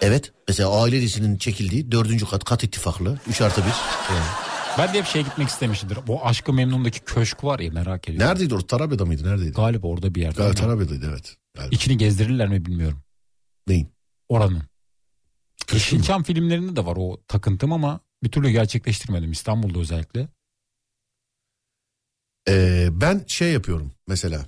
Evet 0.00 0.32
mesela 0.48 0.82
aile 0.82 1.00
dizisinin 1.00 1.38
çekildiği 1.38 1.92
dördüncü 1.92 2.26
kat 2.26 2.44
kat 2.44 2.64
ittifaklı. 2.64 3.18
Üç 3.28 3.40
artı 3.40 3.60
bir. 3.60 3.74
Evet. 4.12 4.49
Ben 4.78 4.94
de 4.94 4.98
hep 4.98 5.06
şey 5.06 5.24
gitmek 5.24 5.48
istemişimdir. 5.48 5.98
Bu 6.06 6.26
Aşkı 6.26 6.52
Memnun'daki 6.52 7.00
köşk 7.00 7.44
var 7.44 7.58
ya 7.58 7.72
merak 7.72 8.08
ediyorum. 8.08 8.28
Neredeydi 8.28 8.54
orada? 8.54 8.66
Tarabya'da 8.66 9.04
mıydı? 9.04 9.24
Neredeydi? 9.24 9.52
Galiba 9.52 9.86
orada 9.86 10.14
bir 10.14 10.22
yerde. 10.22 10.36
Galiba 10.36 10.54
Tarabya'daydı 10.54 11.06
evet. 11.10 11.36
Galiba. 11.54 11.74
İçini 11.74 11.96
gezdirirler 11.98 12.48
mi 12.48 12.66
bilmiyorum. 12.66 13.02
Neyin? 13.66 13.88
Oranın. 14.28 14.62
Köşkü 15.66 15.96
mü? 15.96 15.98
Yeşilçam 15.98 16.22
filmlerinde 16.22 16.76
de 16.76 16.86
var 16.86 16.96
o 17.00 17.20
takıntım 17.28 17.72
ama 17.72 18.00
bir 18.22 18.30
türlü 18.30 18.50
gerçekleştirmedim 18.50 19.32
İstanbul'da 19.32 19.78
özellikle. 19.78 20.28
Ee, 22.48 22.88
ben 22.92 23.24
şey 23.26 23.52
yapıyorum 23.52 23.92
mesela. 24.06 24.46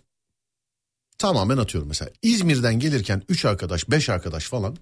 Tamamen 1.19 1.57
atıyorum 1.57 1.89
mesela. 1.89 2.11
İzmir'den 2.23 2.79
gelirken 2.79 3.23
3 3.29 3.45
arkadaş 3.45 3.91
5 3.91 4.09
arkadaş 4.09 4.45
falan 4.49 4.77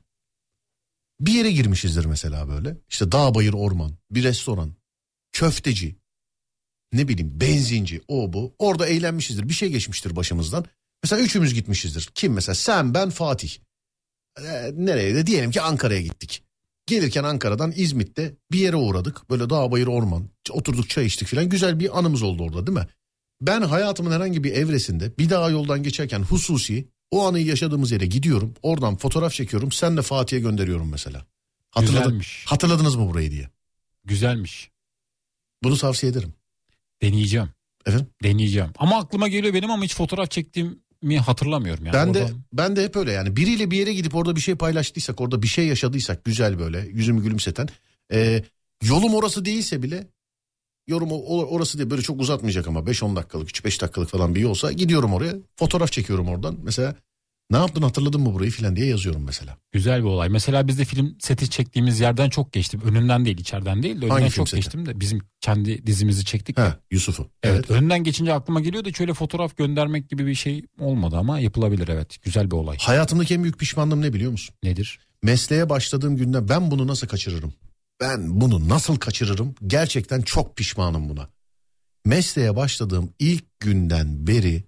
bir 1.21 1.33
yere 1.33 1.51
girmişizdir 1.51 2.05
mesela 2.05 2.49
böyle. 2.49 2.77
İşte 2.89 3.13
dağ 3.13 3.35
bayır 3.35 3.53
orman 3.53 3.93
bir 4.11 4.23
restoran 4.23 4.75
köfteci 5.41 5.97
ne 6.93 7.09
bileyim 7.09 7.41
benzinci 7.41 8.01
o 8.09 8.33
bu. 8.33 8.55
Orada 8.59 8.87
eğlenmişizdir 8.87 9.49
bir 9.49 9.55
şey 9.55 9.71
geçmiştir 9.71 10.17
başımızdan. 10.17 10.65
Mesela 11.03 11.23
üçümüz 11.23 11.55
gitmişizdir. 11.55 12.11
Kim 12.15 12.33
mesela 12.33 12.55
sen 12.55 12.95
ben 12.95 13.11
Fatih. 13.11 13.51
Ee, 14.39 14.73
nereye 14.75 15.15
de 15.15 15.27
diyelim 15.27 15.51
ki 15.51 15.61
Ankara'ya 15.61 16.01
gittik. 16.01 16.43
Gelirken 16.87 17.25
Ankara'dan 17.25 17.73
İzmit'te 17.77 18.35
bir 18.53 18.59
yere 18.59 18.77
uğradık. 18.77 19.31
Böyle 19.31 19.51
dağ 19.51 19.73
bayır 19.73 19.87
orman. 19.87 20.29
Oturduk 20.51 20.91
çay 20.91 21.07
içtik 21.07 21.29
falan. 21.29 21.49
Güzel 21.49 21.81
bir 21.81 21.99
anımız 21.99 22.23
oldu 22.23 22.43
orada 22.43 22.67
değil 22.67 22.79
mi? 22.79 22.87
Ben 23.41 23.63
hayatımın 23.63 24.11
herhangi 24.11 24.45
bir 24.45 24.53
evresinde 24.53 25.19
bir 25.19 25.31
daha 25.31 25.51
yoldan 25.51 25.83
geçerken 25.83 26.23
hususi 26.23 26.89
o 27.11 27.27
anı 27.29 27.41
yaşadığımız 27.41 27.91
yere 27.93 28.07
gidiyorum. 28.07 28.55
Oradan 28.63 28.97
fotoğraf 28.97 29.33
çekiyorum. 29.33 29.73
Sen 29.73 29.97
de 29.97 30.03
Fatih'e 30.03 30.41
gönderiyorum 30.41 30.91
mesela. 30.91 31.27
Hatırladın, 31.71 32.03
Güzelmiş. 32.03 32.45
hatırladınız 32.47 32.97
mı 32.97 33.09
burayı 33.09 33.31
diye. 33.31 33.49
Güzelmiş. 34.05 34.71
Bunu 35.63 35.77
tavsiye 35.77 36.13
ederim. 36.13 36.33
Deneyeceğim. 37.03 37.49
Efendim? 37.87 38.07
Deneyeceğim. 38.23 38.71
Ama 38.79 38.99
aklıma 38.99 39.29
geliyor 39.29 39.55
benim 39.55 39.71
ama 39.71 39.85
hiç 39.85 39.95
fotoğraf 39.95 40.31
çektiğim 40.31 40.83
mi 41.03 41.19
hatırlamıyorum 41.19 41.87
yani. 41.87 41.95
Ben 41.95 42.15
de 42.15 42.23
Oradan- 42.23 42.41
ben 42.53 42.77
de 42.77 42.85
hep 42.85 42.97
öyle 42.97 43.13
yani 43.13 43.37
biriyle 43.37 43.71
bir 43.71 43.79
yere 43.79 43.93
gidip 43.93 44.15
orada 44.15 44.37
bir 44.37 44.41
şey 44.41 44.55
paylaştıysak 44.55 45.21
orada 45.21 45.43
bir 45.43 45.47
şey 45.49 45.67
yaşadıysak 45.67 46.25
güzel 46.25 46.59
böyle 46.59 46.79
yüzümü 46.81 47.23
gülümseten 47.23 47.69
e, 48.13 48.43
yolum 48.83 49.15
orası 49.15 49.45
değilse 49.45 49.83
bile 49.83 50.07
yorum 50.87 51.13
orası 51.13 51.79
değil 51.79 51.91
böyle 51.91 52.03
çok 52.03 52.21
uzatmayacak 52.21 52.69
ama 52.69 52.81
5-10 52.81 53.17
dakikalık 53.17 53.49
3-5 53.51 53.81
dakikalık 53.81 54.09
falan 54.09 54.35
bir 54.35 54.41
yolsa 54.41 54.73
gidiyorum 54.73 55.13
oraya 55.15 55.35
fotoğraf 55.57 55.93
çekiyorum 55.93 56.29
oradan 56.29 56.59
mesela 56.63 56.95
ne 57.51 57.57
yaptın 57.57 57.83
hatırladın 57.83 58.21
mı 58.21 58.35
burayı 58.35 58.51
filan 58.51 58.77
diye 58.77 58.87
yazıyorum 58.87 59.23
mesela. 59.25 59.57
Güzel 59.73 60.01
bir 60.01 60.07
olay. 60.07 60.29
Mesela 60.29 60.69
biz 60.69 60.79
de 60.79 60.85
film 60.85 61.17
seti 61.21 61.51
çektiğimiz 61.51 62.01
yerden 62.01 62.31
çok 62.31 62.53
geçtim. 62.53 62.81
Önünden 62.85 63.25
değil, 63.25 63.39
içeriden 63.39 63.83
değil 63.83 63.95
de 63.95 63.99
önünden 63.99 64.21
Hangi 64.21 64.31
çok 64.31 64.49
seti? 64.49 64.63
geçtim 64.63 64.87
de 64.87 65.01
bizim 65.01 65.21
kendi 65.41 65.87
dizimizi 65.87 66.25
çektik. 66.25 66.59
Ha 66.59 66.79
Yusuf'u. 66.91 67.31
Evet. 67.43 67.71
Önünden 67.71 68.05
geçince 68.05 68.33
aklıma 68.33 68.61
geliyor 68.61 68.85
da 68.85 68.93
şöyle 68.93 69.15
fotoğraf 69.15 69.57
göndermek 69.57 70.11
gibi 70.11 70.27
bir 70.27 70.35
şey 70.35 70.65
olmadı 70.79 71.17
ama 71.17 71.41
yapılabilir 71.41 71.89
evet. 71.89 72.23
Güzel 72.23 72.51
bir 72.51 72.57
olay. 72.57 72.77
Hayatımdaki 72.81 73.35
en 73.35 73.43
büyük 73.43 73.59
pişmanlığım 73.59 74.03
ne 74.03 74.13
biliyor 74.13 74.33
musun? 74.33 74.55
Nedir? 74.63 74.99
Mesleğe 75.23 75.69
başladığım 75.69 76.17
günden 76.17 76.49
ben 76.49 76.71
bunu 76.71 76.87
nasıl 76.87 77.07
kaçırırım? 77.07 77.53
Ben 78.01 78.41
bunu 78.41 78.69
nasıl 78.69 78.97
kaçırırım? 78.97 79.55
Gerçekten 79.67 80.23
çok 80.23 80.57
pişmanım 80.57 81.09
buna. 81.09 81.29
Mesleğe 82.05 82.57
başladığım 82.57 83.13
ilk 83.19 83.61
günden 83.61 84.27
beri 84.27 84.65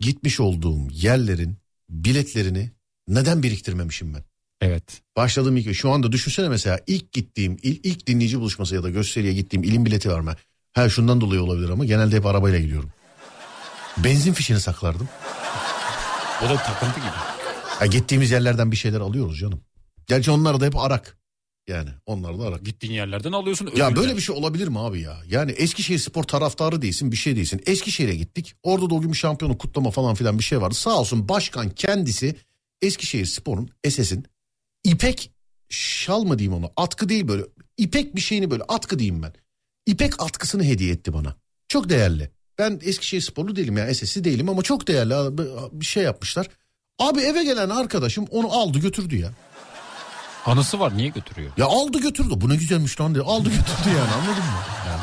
gitmiş 0.00 0.40
olduğum 0.40 0.88
yerlerin 0.92 1.56
biletlerini 1.90 2.70
neden 3.08 3.42
biriktirmemişim 3.42 4.14
ben? 4.14 4.24
Evet. 4.60 5.02
Başladığım 5.16 5.56
ilk 5.56 5.74
şu 5.74 5.90
anda 5.90 6.12
düşünsene 6.12 6.48
mesela 6.48 6.80
ilk 6.86 7.12
gittiğim 7.12 7.56
ilk, 7.62 7.86
ilk 7.86 8.06
dinleyici 8.06 8.40
buluşması 8.40 8.74
ya 8.74 8.82
da 8.82 8.90
gösteriye 8.90 9.32
gittiğim 9.32 9.64
ilim 9.64 9.86
bileti 9.86 10.10
var 10.10 10.20
mı? 10.20 10.34
Ha 10.72 10.88
şundan 10.88 11.20
dolayı 11.20 11.42
olabilir 11.42 11.68
ama 11.68 11.84
genelde 11.84 12.16
hep 12.16 12.26
arabayla 12.26 12.58
gidiyorum. 12.58 12.92
Benzin 13.98 14.32
fişini 14.32 14.60
saklardım. 14.60 15.08
O 16.46 16.48
da 16.48 16.56
takıntı 16.56 17.00
gibi. 17.00 17.10
Ha, 17.64 17.86
gittiğimiz 17.86 18.30
yerlerden 18.30 18.72
bir 18.72 18.76
şeyler 18.76 19.00
alıyoruz 19.00 19.38
canım. 19.38 19.60
Gerçi 20.06 20.30
onlar 20.30 20.60
da 20.60 20.66
hep 20.66 20.76
arak. 20.76 21.19
Yani 21.68 21.90
onlar 22.06 22.38
da 22.38 22.42
arak. 22.42 22.64
Gittiğin 22.64 22.92
yerlerden 22.92 23.32
alıyorsun. 23.32 23.70
Ya 23.76 23.88
ödül 23.88 23.96
böyle 23.96 24.16
bir 24.16 24.20
şey 24.20 24.36
olabilir 24.36 24.68
mi 24.68 24.78
abi 24.78 25.00
ya? 25.00 25.16
Yani 25.28 25.50
Eskişehir 25.50 25.98
spor 25.98 26.22
taraftarı 26.22 26.82
değilsin 26.82 27.12
bir 27.12 27.16
şey 27.16 27.36
değilsin. 27.36 27.62
Eskişehir'e 27.66 28.14
gittik. 28.14 28.54
Orada 28.62 28.90
da 28.90 28.94
o 28.94 29.00
gün 29.00 29.12
bir 29.12 29.16
şampiyonu 29.16 29.58
kutlama 29.58 29.90
falan 29.90 30.14
filan 30.14 30.38
bir 30.38 30.44
şey 30.44 30.60
vardı. 30.60 30.74
Sağ 30.74 31.00
olsun 31.00 31.28
başkan 31.28 31.70
kendisi 31.70 32.36
Eskişehir 32.82 33.26
sporun 33.26 33.70
SS'in 33.88 34.24
ipek 34.84 35.32
şal 35.68 36.22
mı 36.22 36.38
diyeyim 36.38 36.58
ona 36.58 36.70
atkı 36.76 37.08
değil 37.08 37.28
böyle 37.28 37.42
ipek 37.76 38.16
bir 38.16 38.20
şeyini 38.20 38.50
böyle 38.50 38.62
atkı 38.68 38.98
diyeyim 38.98 39.22
ben. 39.22 39.32
İpek 39.86 40.22
atkısını 40.22 40.64
hediye 40.64 40.92
etti 40.92 41.12
bana. 41.12 41.36
Çok 41.68 41.88
değerli. 41.88 42.30
Ben 42.58 42.80
Eskişehir 42.82 43.20
sporlu 43.20 43.56
değilim 43.56 43.76
ya 43.76 43.94
SS'i 43.94 44.24
değilim 44.24 44.48
ama 44.48 44.62
çok 44.62 44.86
değerli 44.86 45.38
bir 45.72 45.84
şey 45.84 46.02
yapmışlar. 46.02 46.48
Abi 46.98 47.20
eve 47.20 47.44
gelen 47.44 47.68
arkadaşım 47.70 48.26
onu 48.30 48.52
aldı 48.52 48.78
götürdü 48.78 49.16
ya. 49.16 49.32
Anısı 50.46 50.80
var 50.80 50.96
niye 50.96 51.08
götürüyor? 51.08 51.52
Ya 51.56 51.66
aldı 51.66 52.00
götürdü. 52.00 52.34
Bu 52.36 52.48
ne 52.48 52.56
güzelmiş 52.56 53.00
lan 53.00 53.14
diye. 53.14 53.24
Aldı 53.24 53.48
götürdü 53.48 53.88
yani 53.96 54.10
anladın 54.14 54.44
mı? 54.44 54.60
Yani. 54.86 55.02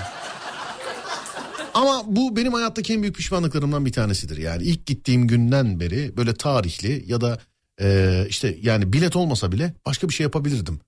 Ama 1.74 2.04
bu 2.08 2.36
benim 2.36 2.54
hayattaki 2.54 2.94
en 2.94 3.02
büyük 3.02 3.16
pişmanlıklarımdan 3.16 3.86
bir 3.86 3.92
tanesidir. 3.92 4.38
Yani 4.38 4.64
ilk 4.64 4.86
gittiğim 4.86 5.28
günden 5.28 5.80
beri 5.80 6.18
böyle 6.18 6.34
tarihli 6.34 7.04
ya 7.08 7.22
da 7.22 7.40
e, 7.82 8.26
işte 8.30 8.58
yani 8.62 8.94
bilet 8.94 9.16
olmasa 9.16 9.52
bile 9.52 9.74
başka 9.86 10.10
bir 10.10 10.14
şey 10.14 10.24
yapabilirdim. 10.24 10.80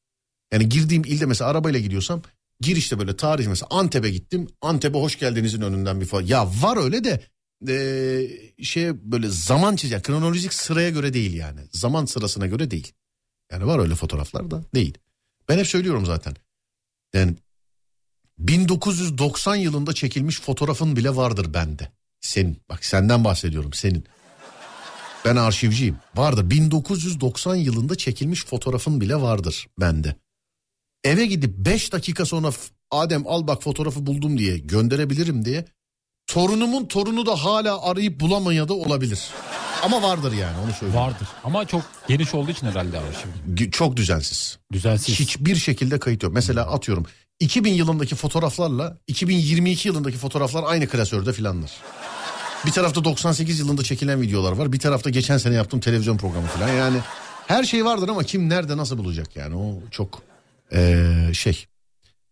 Yani 0.53 0.69
girdiğim 0.69 1.03
ilde 1.05 1.25
mesela 1.25 1.49
arabayla 1.49 1.79
gidiyorsam 1.79 2.21
girişte 2.61 2.99
böyle 2.99 3.17
tarih 3.17 3.47
mesela 3.47 3.67
Antep'e 3.71 4.09
gittim. 4.09 4.47
Antep'e 4.61 4.99
hoş 4.99 5.19
geldinizin 5.19 5.61
önünden 5.61 6.01
bir 6.01 6.05
falan. 6.05 6.23
Ya 6.23 6.47
var 6.61 6.83
öyle 6.83 7.03
de 7.03 7.21
e, 7.67 8.63
şey 8.63 8.91
böyle 9.11 9.29
zaman 9.29 9.75
çizer. 9.75 10.03
Kronolojik 10.03 10.53
sıraya 10.53 10.89
göre 10.89 11.13
değil 11.13 11.33
yani. 11.33 11.59
Zaman 11.71 12.05
sırasına 12.05 12.47
göre 12.47 12.71
değil. 12.71 12.93
Yani 13.51 13.67
var 13.67 13.79
öyle 13.79 13.95
fotoğraflar 13.95 14.51
da 14.51 14.63
değil. 14.75 14.97
Ben 15.49 15.57
hep 15.57 15.67
söylüyorum 15.67 16.05
zaten. 16.05 16.35
Yani 17.13 17.35
1990 18.39 19.55
yılında 19.55 19.93
çekilmiş 19.93 20.41
fotoğrafın 20.41 20.95
bile 20.95 21.15
vardır 21.15 21.53
bende. 21.53 21.91
Senin. 22.21 22.61
Bak 22.69 22.85
senden 22.85 23.23
bahsediyorum 23.23 23.73
senin. 23.73 24.05
Ben 25.25 25.35
arşivciyim. 25.35 25.97
Vardır. 26.15 26.49
1990 26.49 27.55
yılında 27.55 27.95
çekilmiş 27.95 28.45
fotoğrafın 28.45 29.01
bile 29.01 29.15
vardır 29.15 29.67
bende. 29.79 30.15
Eve 31.03 31.25
gidip 31.25 31.57
5 31.57 31.93
dakika 31.93 32.25
sonra 32.25 32.51
Adem 32.91 33.27
al 33.27 33.47
bak 33.47 33.63
fotoğrafı 33.63 34.05
buldum 34.05 34.37
diye 34.37 34.57
gönderebilirim 34.57 35.45
diye 35.45 35.65
torunumun 36.27 36.85
torunu 36.85 37.25
da 37.25 37.43
hala 37.43 37.81
arayıp 37.81 38.19
bulamaya 38.19 38.67
da 38.67 38.73
olabilir. 38.73 39.29
Ama 39.83 40.01
vardır 40.01 40.31
yani 40.31 40.57
onu 40.65 40.71
söyleyeyim. 40.73 41.05
Vardır. 41.05 41.27
Ama 41.43 41.65
çok 41.65 41.81
geniş 42.07 42.33
olduğu 42.33 42.51
için 42.51 42.67
herhalde 42.67 42.99
arşiv. 42.99 43.71
Çok 43.71 43.97
düzensiz. 43.97 44.57
Düzensiz. 44.71 45.19
Hiçbir 45.19 45.55
şekilde 45.55 45.99
kayıt 45.99 46.23
yok. 46.23 46.33
Mesela 46.33 46.71
atıyorum 46.71 47.05
2000 47.39 47.73
yılındaki 47.73 48.15
fotoğraflarla 48.15 48.97
2022 49.07 49.87
yılındaki 49.87 50.17
fotoğraflar 50.17 50.63
aynı 50.67 50.87
klasörde 50.87 51.33
filanlar. 51.33 51.71
Bir 52.65 52.71
tarafta 52.71 53.03
98 53.03 53.59
yılında 53.59 53.83
çekilen 53.83 54.21
videolar 54.21 54.51
var. 54.51 54.73
Bir 54.73 54.79
tarafta 54.79 55.09
geçen 55.09 55.37
sene 55.37 55.55
yaptığım 55.55 55.79
televizyon 55.79 56.17
programı 56.17 56.47
filan. 56.47 56.69
Yani 56.69 56.97
her 57.47 57.63
şey 57.63 57.85
vardır 57.85 58.09
ama 58.09 58.23
kim 58.23 58.49
nerede 58.49 58.77
nasıl 58.77 58.97
bulacak 58.97 59.35
yani 59.35 59.55
o 59.55 59.79
çok 59.91 60.21
eee, 60.71 61.29
şey. 61.33 61.65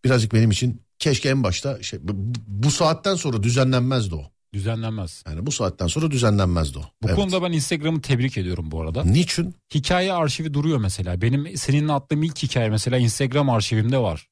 Birazcık 0.06 0.34
benim 0.34 0.52
için 0.52 0.82
keşke 1.00 1.30
en 1.30 1.44
başta 1.44 1.84
şey, 1.84 2.00
bu 2.48 2.72
saatten 2.72 3.16
sonra 3.16 3.44
düzenlenmezdi 3.44 4.16
o. 4.16 4.32
Düzenlenmez. 4.58 5.24
Yani 5.28 5.46
bu 5.46 5.52
saatten 5.52 5.88
sonra 5.88 6.12
düzenlenmezdi 6.12 6.78
o. 6.78 6.82
Bu 6.82 7.08
Evet. 7.08 7.16
konuda 7.16 7.44
ben 7.44 7.52
Instagram'ı 7.52 8.02
tebrik 8.02 8.38
ediyorum 8.38 8.72
bu 8.72 8.82
arada. 8.82 9.04
Niçin? 9.04 9.56
Hikaye 9.76 10.14
arşivi 10.14 10.54
duruyor 10.54 10.78
mesela. 10.78 11.22
Benim 11.22 11.58
seninle 11.58 11.94
attığım 11.94 12.24
ilk 12.24 12.44
hikaye 12.44 12.70
mesela 12.70 12.98
Instagram 12.98 13.50
arşivimde 13.50 13.98
var. 13.98 14.28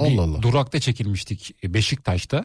Bir 0.00 0.04
Allah 0.04 0.22
Allah. 0.22 0.42
Durakta 0.42 0.80
çekilmiştik 0.80 1.56
e, 1.64 1.74
Beşiktaş'ta. 1.74 2.44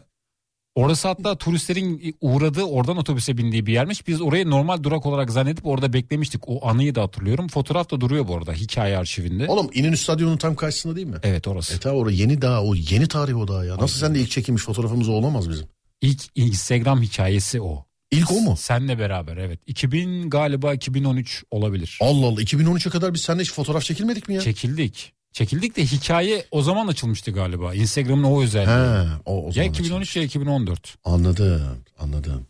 Orası 0.74 1.08
hatta 1.08 1.38
turistlerin 1.38 2.16
uğradığı 2.20 2.62
oradan 2.62 2.96
otobüse 2.96 3.36
bindiği 3.36 3.66
bir 3.66 3.72
yermiş. 3.72 4.06
Biz 4.08 4.20
orayı 4.20 4.50
normal 4.50 4.82
durak 4.82 5.06
olarak 5.06 5.30
zannedip 5.30 5.66
orada 5.66 5.92
beklemiştik. 5.92 6.48
O 6.48 6.68
anıyı 6.68 6.94
da 6.94 7.02
hatırlıyorum. 7.02 7.48
Fotoğraf 7.48 7.90
da 7.90 8.00
duruyor 8.00 8.28
bu 8.28 8.36
arada 8.36 8.52
hikaye 8.52 8.96
arşivinde. 8.98 9.46
Oğlum 9.48 9.70
İnönü 9.74 9.96
Stadyumu'nun 9.96 10.36
tam 10.36 10.54
karşısında 10.54 10.96
değil 10.96 11.06
mi? 11.06 11.16
Evet 11.22 11.48
orası. 11.48 11.76
E 11.76 11.78
ta 11.78 11.90
orada 11.90 12.12
yeni 12.12 12.42
daha 12.42 12.64
o 12.64 12.74
yeni 12.74 13.08
tarih 13.08 13.36
o 13.36 13.48
daha 13.48 13.64
ya. 13.64 13.76
Nasıl 13.76 14.00
sen 14.00 14.14
de 14.14 14.20
ilk 14.20 14.30
çekilmiş 14.30 14.62
fotoğrafımız 14.62 15.08
olamaz 15.08 15.50
bizim? 15.50 15.66
İlk 16.00 16.22
Instagram 16.34 17.02
hikayesi 17.02 17.60
o. 17.60 17.86
İlk 18.10 18.32
o 18.32 18.40
mu? 18.40 18.56
Senle 18.56 18.98
beraber 18.98 19.36
evet. 19.36 19.60
2000 19.66 20.30
galiba 20.30 20.74
2013 20.74 21.44
olabilir. 21.50 21.98
Allah 22.00 22.26
Allah 22.26 22.42
2013'e 22.42 22.90
kadar 22.90 23.14
biz 23.14 23.20
seninle 23.20 23.42
hiç 23.42 23.52
fotoğraf 23.52 23.82
çekilmedik 23.82 24.28
mi 24.28 24.34
ya? 24.34 24.40
Çekildik. 24.40 25.12
Çekildik 25.32 25.76
de 25.76 25.84
hikaye 25.84 26.44
o 26.50 26.62
zaman 26.62 26.86
açılmıştı 26.86 27.30
galiba. 27.30 27.74
Instagram'ın 27.74 28.22
o 28.22 28.42
özelliği. 28.42 28.76
He, 28.76 29.08
o, 29.26 29.44
o 29.44 29.46
ya 29.46 29.52
zaman 29.52 29.68
2013 29.68 30.16
ya 30.16 30.22
2014. 30.22 30.96
Anladım 31.04 31.78
anladım. 31.98 32.46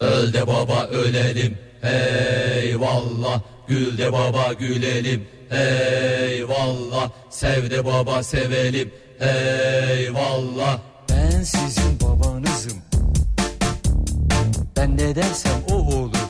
Öl 0.00 0.32
de 0.32 0.46
baba 0.46 0.84
ölelim 0.84 1.58
eyvallah 1.82 3.42
Gül 3.68 3.98
de 3.98 4.12
baba 4.12 4.52
gülelim 4.52 5.24
eyvallah 5.50 7.10
Sev 7.30 7.70
de 7.70 7.84
baba 7.84 8.22
sevelim 8.22 8.90
eyvallah 9.20 10.80
Ben 11.32 11.42
sizin 11.42 12.00
babanızım. 12.00 12.78
Ben 14.76 14.96
ne 14.96 15.14
dersem 15.14 15.62
o 15.70 15.74
olur. 15.74 16.28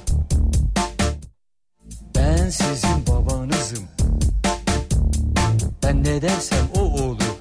Ben 2.16 2.50
sizin 2.50 3.06
babanızım. 3.06 3.84
Ben 5.82 6.04
ne 6.04 6.22
dersem 6.22 6.66
o 6.76 6.80
olur. 6.80 7.38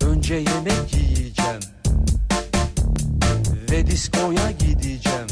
Önce 0.00 0.34
yemek 0.34 0.94
yiyeceğim. 0.94 1.60
Ve 3.70 3.86
diskoya 3.86 4.50
gideceğim. 4.50 5.28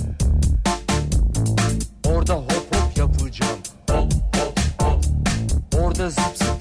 Orada 2.05 2.35
hop 2.35 2.75
hop 2.75 2.97
yapacağım. 2.97 3.59
Hop 3.91 4.13
hop 4.37 4.61
hop. 4.83 5.05
Orada 5.83 6.11
zıp 6.11 6.37
zıp 6.37 6.60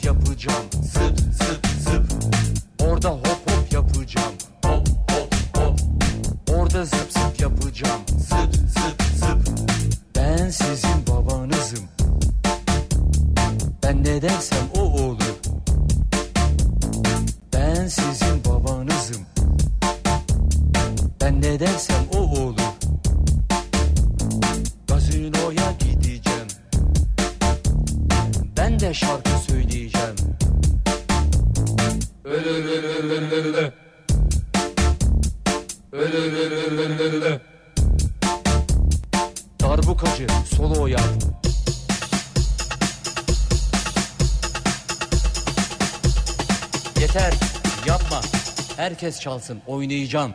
Herkes 48.99 49.19
çalsın 49.19 49.61
oynayacağım. 49.67 50.33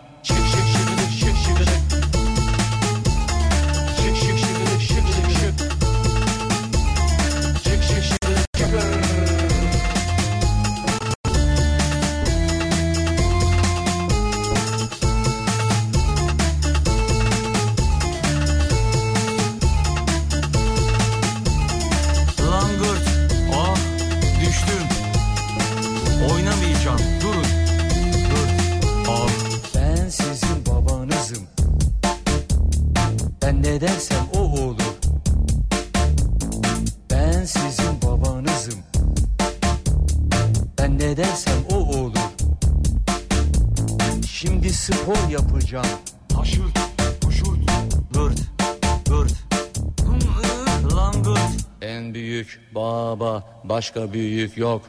Başka 53.75 54.13
büyük 54.13 54.57
yok. 54.57 54.83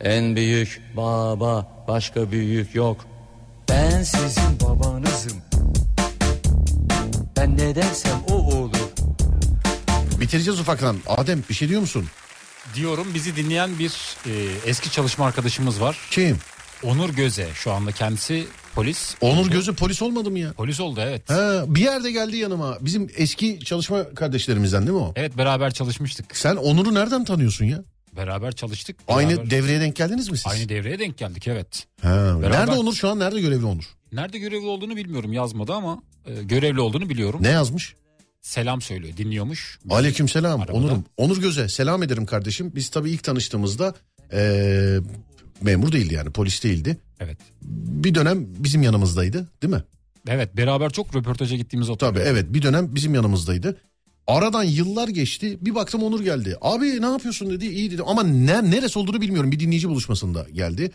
En 0.00 0.36
büyük 0.36 0.82
baba 0.96 1.84
başka 1.88 2.30
büyük 2.30 2.74
yok. 2.74 3.06
Ben 3.68 4.02
sizin 4.02 4.60
babanızım. 4.60 5.38
Ben 7.36 7.58
ne 7.58 7.74
dersem 7.74 8.20
o 8.30 8.34
olur. 8.34 8.88
Bitireceğiz 10.20 10.60
ufaktan. 10.60 10.96
Adem 11.06 11.44
bir 11.48 11.54
şey 11.54 11.68
diyor 11.68 11.80
musun? 11.80 12.04
Diyorum 12.74 13.06
bizi 13.14 13.36
dinleyen 13.36 13.78
bir 13.78 14.16
e, 14.26 14.32
eski 14.66 14.90
çalışma 14.90 15.26
arkadaşımız 15.26 15.80
var. 15.80 15.98
Kim? 16.10 16.38
Onur 16.82 17.10
Göze 17.10 17.48
şu 17.54 17.72
anda 17.72 17.92
kendisi 17.92 18.46
polis. 18.74 19.14
Onur 19.20 19.50
Gözü 19.50 19.74
polis 19.74 20.02
olmadı 20.02 20.30
mı 20.30 20.38
ya? 20.38 20.52
Polis 20.52 20.80
oldu 20.80 21.00
evet. 21.02 21.30
Ha, 21.30 21.64
bir 21.66 21.80
yerde 21.80 22.10
geldi 22.10 22.36
yanıma. 22.36 22.78
Bizim 22.80 23.08
eski 23.16 23.60
çalışma 23.60 24.14
kardeşlerimizden 24.14 24.86
değil 24.86 24.98
mi 24.98 25.04
o? 25.04 25.12
Evet 25.16 25.38
beraber 25.38 25.70
çalışmıştık. 25.70 26.36
Sen 26.36 26.56
Onur'u 26.56 26.94
nereden 26.94 27.24
tanıyorsun 27.24 27.64
ya? 27.64 27.84
Beraber 28.16 28.52
çalıştık. 28.52 28.96
Aynı 29.08 29.30
beraber- 29.32 29.50
devreye 29.50 29.80
denk 29.80 29.96
geldiniz 29.96 30.28
mi 30.30 30.36
siz? 30.38 30.52
Aynı 30.52 30.68
devreye 30.68 30.98
denk 30.98 31.18
geldik 31.18 31.48
evet. 31.48 31.86
Ha, 32.02 32.36
Beraber. 32.42 32.50
Nerede 32.50 32.72
Onur 32.72 32.94
şu 32.94 33.08
an? 33.08 33.18
Nerede 33.18 33.40
görevli 33.40 33.64
Onur? 33.64 33.84
Nerede 34.12 34.38
görevli 34.38 34.66
olduğunu 34.66 34.96
bilmiyorum 34.96 35.32
yazmadı 35.32 35.72
ama 35.72 36.02
e, 36.26 36.42
görevli 36.42 36.80
olduğunu 36.80 37.08
biliyorum. 37.08 37.42
Ne 37.42 37.48
yazmış? 37.50 37.94
Selam 38.42 38.82
söylüyor 38.82 39.16
dinliyormuş. 39.16 39.78
Aleyküm 39.90 40.28
selam 40.28 40.60
Arabada. 40.60 40.76
Onur'um. 40.76 41.04
Onur 41.16 41.40
Göze 41.40 41.68
selam 41.68 42.02
ederim 42.02 42.26
kardeşim. 42.26 42.72
Biz 42.74 42.88
tabii 42.88 43.10
ilk 43.10 43.22
tanıştığımızda 43.24 43.94
eee, 44.32 45.00
memur 45.62 45.92
değildi 45.92 46.14
yani 46.14 46.30
polis 46.30 46.64
değildi. 46.64 46.96
Evet. 47.20 47.38
Bir 47.62 48.14
dönem 48.14 48.46
bizim 48.58 48.82
yanımızdaydı 48.82 49.48
değil 49.62 49.74
mi? 49.74 49.82
Evet 50.28 50.56
beraber 50.56 50.90
çok 50.90 51.16
röportaja 51.16 51.56
gittiğimiz 51.56 51.88
Tabii 51.88 52.04
hatırlıyorum. 52.04 52.32
evet 52.36 52.54
bir 52.54 52.62
dönem 52.62 52.94
bizim 52.94 53.14
yanımızdaydı. 53.14 53.76
Aradan 54.26 54.62
yıllar 54.62 55.08
geçti 55.08 55.58
bir 55.60 55.74
baktım 55.74 56.02
Onur 56.02 56.20
geldi. 56.20 56.56
Abi 56.60 57.02
ne 57.02 57.06
yapıyorsun 57.06 57.50
dedi 57.50 57.66
iyi 57.66 57.90
dedim 57.90 58.04
ama 58.08 58.22
ne, 58.22 58.70
neresi 58.70 58.98
olduğunu 58.98 59.20
bilmiyorum 59.20 59.52
bir 59.52 59.60
dinleyici 59.60 59.88
buluşmasında 59.88 60.46
geldi. 60.52 60.90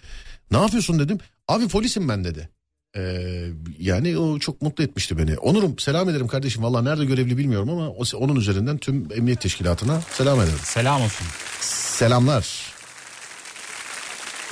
Ne 0.51 0.57
yapıyorsun 0.57 0.99
dedim. 0.99 1.18
Abi 1.47 1.68
polisim 1.68 2.10
ben 2.10 2.23
dedi. 2.23 2.49
Ee, 2.95 3.45
yani 3.80 4.18
o 4.18 4.39
çok 4.39 4.61
mutlu 4.61 4.84
etmişti 4.84 5.18
beni. 5.18 5.38
Onur'um 5.38 5.80
selam 5.80 6.10
ederim 6.10 6.27
kardeşim. 6.27 6.64
Valla 6.64 6.81
nerede 6.81 7.06
görevli 7.06 7.38
bilmiyorum 7.38 7.69
ama 7.69 7.89
o, 7.89 8.03
onun 8.18 8.35
üzerinden 8.35 8.77
tüm 8.77 9.07
emniyet 9.11 9.41
teşkilatına 9.41 10.01
selam 10.01 10.41
ederim. 10.41 10.60
Selam 10.64 11.01
olsun. 11.01 11.27
Selamlar. 11.61 12.73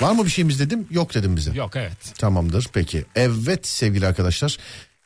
Var 0.00 0.12
mı 0.12 0.24
bir 0.24 0.30
şeyimiz 0.30 0.60
dedim? 0.60 0.86
Yok 0.90 1.14
dedim 1.14 1.36
bize. 1.36 1.52
Yok 1.52 1.76
evet. 1.76 2.14
Tamamdır 2.18 2.66
peki. 2.72 3.04
Evet 3.14 3.66
sevgili 3.66 4.06
arkadaşlar. 4.06 4.58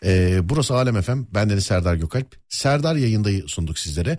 Ee, 0.05 0.49
burası 0.49 0.75
Alem 0.75 1.03
FM. 1.03 1.23
Bendeniz 1.35 1.65
Serdar 1.65 1.95
Gökalp. 1.95 2.37
Serdar 2.49 2.97
yayındayı 2.97 3.49
sunduk 3.49 3.79
sizlere. 3.79 4.19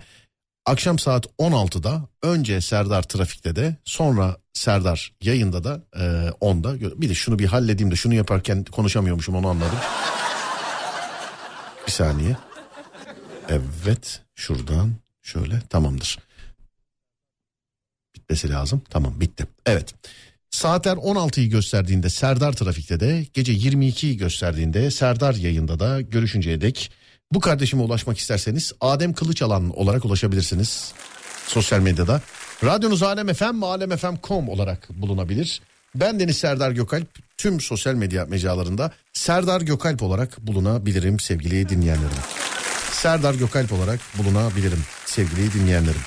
Akşam 0.66 0.98
saat 0.98 1.26
16'da 1.26 2.08
önce 2.22 2.60
Serdar 2.60 3.02
trafikte 3.02 3.56
de 3.56 3.76
sonra 3.84 4.36
Serdar 4.52 5.12
yayında 5.20 5.64
da 5.64 5.82
e, 5.96 6.00
10'da. 6.40 7.00
Bir 7.00 7.08
de 7.08 7.14
şunu 7.14 7.38
bir 7.38 7.46
halledeyim 7.46 7.90
de 7.90 7.96
şunu 7.96 8.14
yaparken 8.14 8.64
konuşamıyormuşum 8.64 9.34
onu 9.34 9.48
anladım. 9.48 9.78
Bir 11.86 11.92
saniye. 11.92 12.36
Evet 13.48 14.22
şuradan 14.34 14.92
şöyle 15.22 15.60
tamamdır. 15.60 16.18
Bitmesi 18.14 18.50
lazım. 18.50 18.82
Tamam 18.90 19.20
bitti. 19.20 19.46
Evet. 19.66 19.94
Saatler 20.54 20.96
16'yı 20.96 21.50
gösterdiğinde 21.50 22.10
Serdar 22.10 22.52
Trafik'te 22.52 23.00
de 23.00 23.26
gece 23.34 23.52
22'yi 23.52 24.16
gösterdiğinde 24.16 24.90
Serdar 24.90 25.34
yayında 25.34 25.78
da 25.78 26.00
görüşünceye 26.00 26.60
dek 26.60 26.90
bu 27.32 27.40
kardeşime 27.40 27.82
ulaşmak 27.82 28.18
isterseniz 28.18 28.72
Adem 28.80 29.12
Kılıçalan 29.12 29.78
olarak 29.78 30.04
ulaşabilirsiniz 30.04 30.92
sosyal 31.46 31.80
medyada. 31.80 32.22
Radyonuz 32.64 33.02
Alem 33.02 33.34
FM, 33.34 33.62
alemfm.com 33.62 34.48
olarak 34.48 34.88
bulunabilir. 34.90 35.62
Ben 35.94 36.20
Deniz 36.20 36.38
Serdar 36.38 36.70
Gökalp 36.70 37.08
tüm 37.36 37.60
sosyal 37.60 37.94
medya 37.94 38.26
mecralarında 38.26 38.92
Serdar 39.12 39.60
Gökalp 39.60 40.02
olarak 40.02 40.46
bulunabilirim 40.46 41.20
sevgili 41.20 41.68
dinleyenlerim. 41.68 42.22
Serdar 42.92 43.34
Gökalp 43.34 43.72
olarak 43.72 44.00
bulunabilirim 44.18 44.82
sevgili 45.06 45.52
dinleyenlerim. 45.52 46.02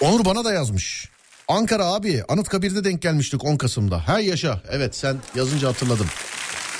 Onur 0.00 0.24
bana 0.24 0.44
da 0.44 0.52
yazmış. 0.52 1.08
Ankara 1.48 1.84
abi 1.84 2.22
Anıtkabir'de 2.28 2.84
denk 2.84 3.02
gelmiştik 3.02 3.44
10 3.44 3.56
Kasım'da. 3.56 4.08
Ha 4.08 4.20
yaşa 4.20 4.62
evet 4.70 4.96
sen 4.96 5.16
yazınca 5.34 5.68
hatırladım. 5.68 6.06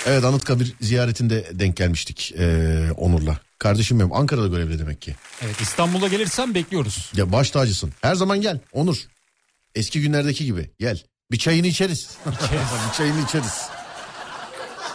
Evet 0.05 0.23
Anıtkabir 0.23 0.73
ziyaretinde 0.81 1.45
denk 1.53 1.77
gelmiştik 1.77 2.33
ee, 2.37 2.91
Onur'la. 2.97 3.39
Kardeşim 3.59 3.99
benim 3.99 4.13
Ankara'da 4.13 4.47
görevli 4.47 4.79
demek 4.79 5.01
ki. 5.01 5.15
Evet 5.41 5.61
İstanbul'a 5.61 6.07
gelirsen 6.07 6.55
bekliyoruz. 6.55 7.11
Ya 7.15 7.31
baş 7.31 7.51
tacısın. 7.51 7.93
Her 8.01 8.15
zaman 8.15 8.41
gel 8.41 8.59
Onur. 8.73 8.97
Eski 9.75 10.01
günlerdeki 10.01 10.45
gibi 10.45 10.69
gel. 10.79 11.03
Bir 11.31 11.37
çayını 11.37 11.67
içeriz. 11.67 12.09
bir 12.25 12.93
çayını 12.97 13.23
içeriz. 13.23 13.69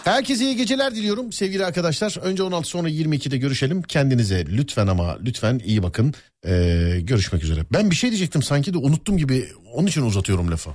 Herkese 0.04 0.44
iyi 0.44 0.56
geceler 0.56 0.94
diliyorum 0.94 1.32
sevgili 1.32 1.66
arkadaşlar. 1.66 2.16
Önce 2.22 2.42
16 2.42 2.68
sonra 2.68 2.88
22'de 2.88 3.36
görüşelim. 3.36 3.82
Kendinize 3.82 4.46
lütfen 4.46 4.86
ama 4.86 5.18
lütfen 5.24 5.60
iyi 5.64 5.82
bakın. 5.82 6.14
Ee, 6.46 6.98
görüşmek 7.00 7.44
üzere. 7.44 7.60
Ben 7.72 7.90
bir 7.90 7.96
şey 7.96 8.10
diyecektim 8.10 8.42
sanki 8.42 8.74
de 8.74 8.78
unuttum 8.78 9.16
gibi. 9.18 9.48
Onun 9.74 9.86
için 9.86 10.02
uzatıyorum 10.02 10.50
lafı. 10.50 10.70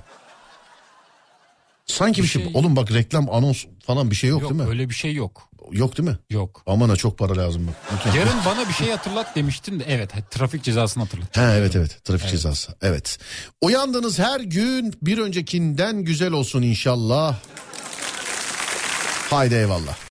Sanki 1.86 2.22
bir, 2.22 2.26
şey... 2.28 2.42
şey- 2.42 2.52
Oğlum 2.54 2.76
bak 2.76 2.92
reklam 2.92 3.30
anons 3.30 3.64
falan 3.86 4.10
bir 4.10 4.16
şey 4.16 4.30
yok, 4.30 4.42
Yok 4.42 4.50
değil 4.50 4.62
mi? 4.62 4.68
öyle 4.68 4.88
bir 4.88 4.94
şey 4.94 5.14
yok. 5.14 5.50
Yok 5.72 5.98
değil 5.98 6.08
mi? 6.08 6.16
Yok. 6.30 6.62
Aman 6.66 6.88
ha 6.88 6.96
çok 6.96 7.18
para 7.18 7.36
lazım 7.36 7.66
bak. 7.66 8.14
Yarın 8.16 8.38
bana 8.46 8.68
bir 8.68 8.74
şey 8.74 8.90
hatırlat 8.90 9.36
demiştin 9.36 9.80
de 9.80 9.84
evet 9.88 10.10
trafik 10.30 10.62
cezasını 10.62 11.02
hatırlat. 11.04 11.36
Ha 11.36 11.54
evet 11.56 11.76
evet 11.76 12.04
trafik 12.04 12.30
cezası 12.30 12.72
evet. 12.82 13.18
Uyandığınız 13.62 14.18
her 14.18 14.40
gün 14.40 14.94
bir 15.02 15.18
öncekinden 15.18 16.02
güzel 16.02 16.32
olsun 16.32 16.62
inşallah. 16.62 17.36
Haydi 19.30 19.54
eyvallah. 19.54 19.96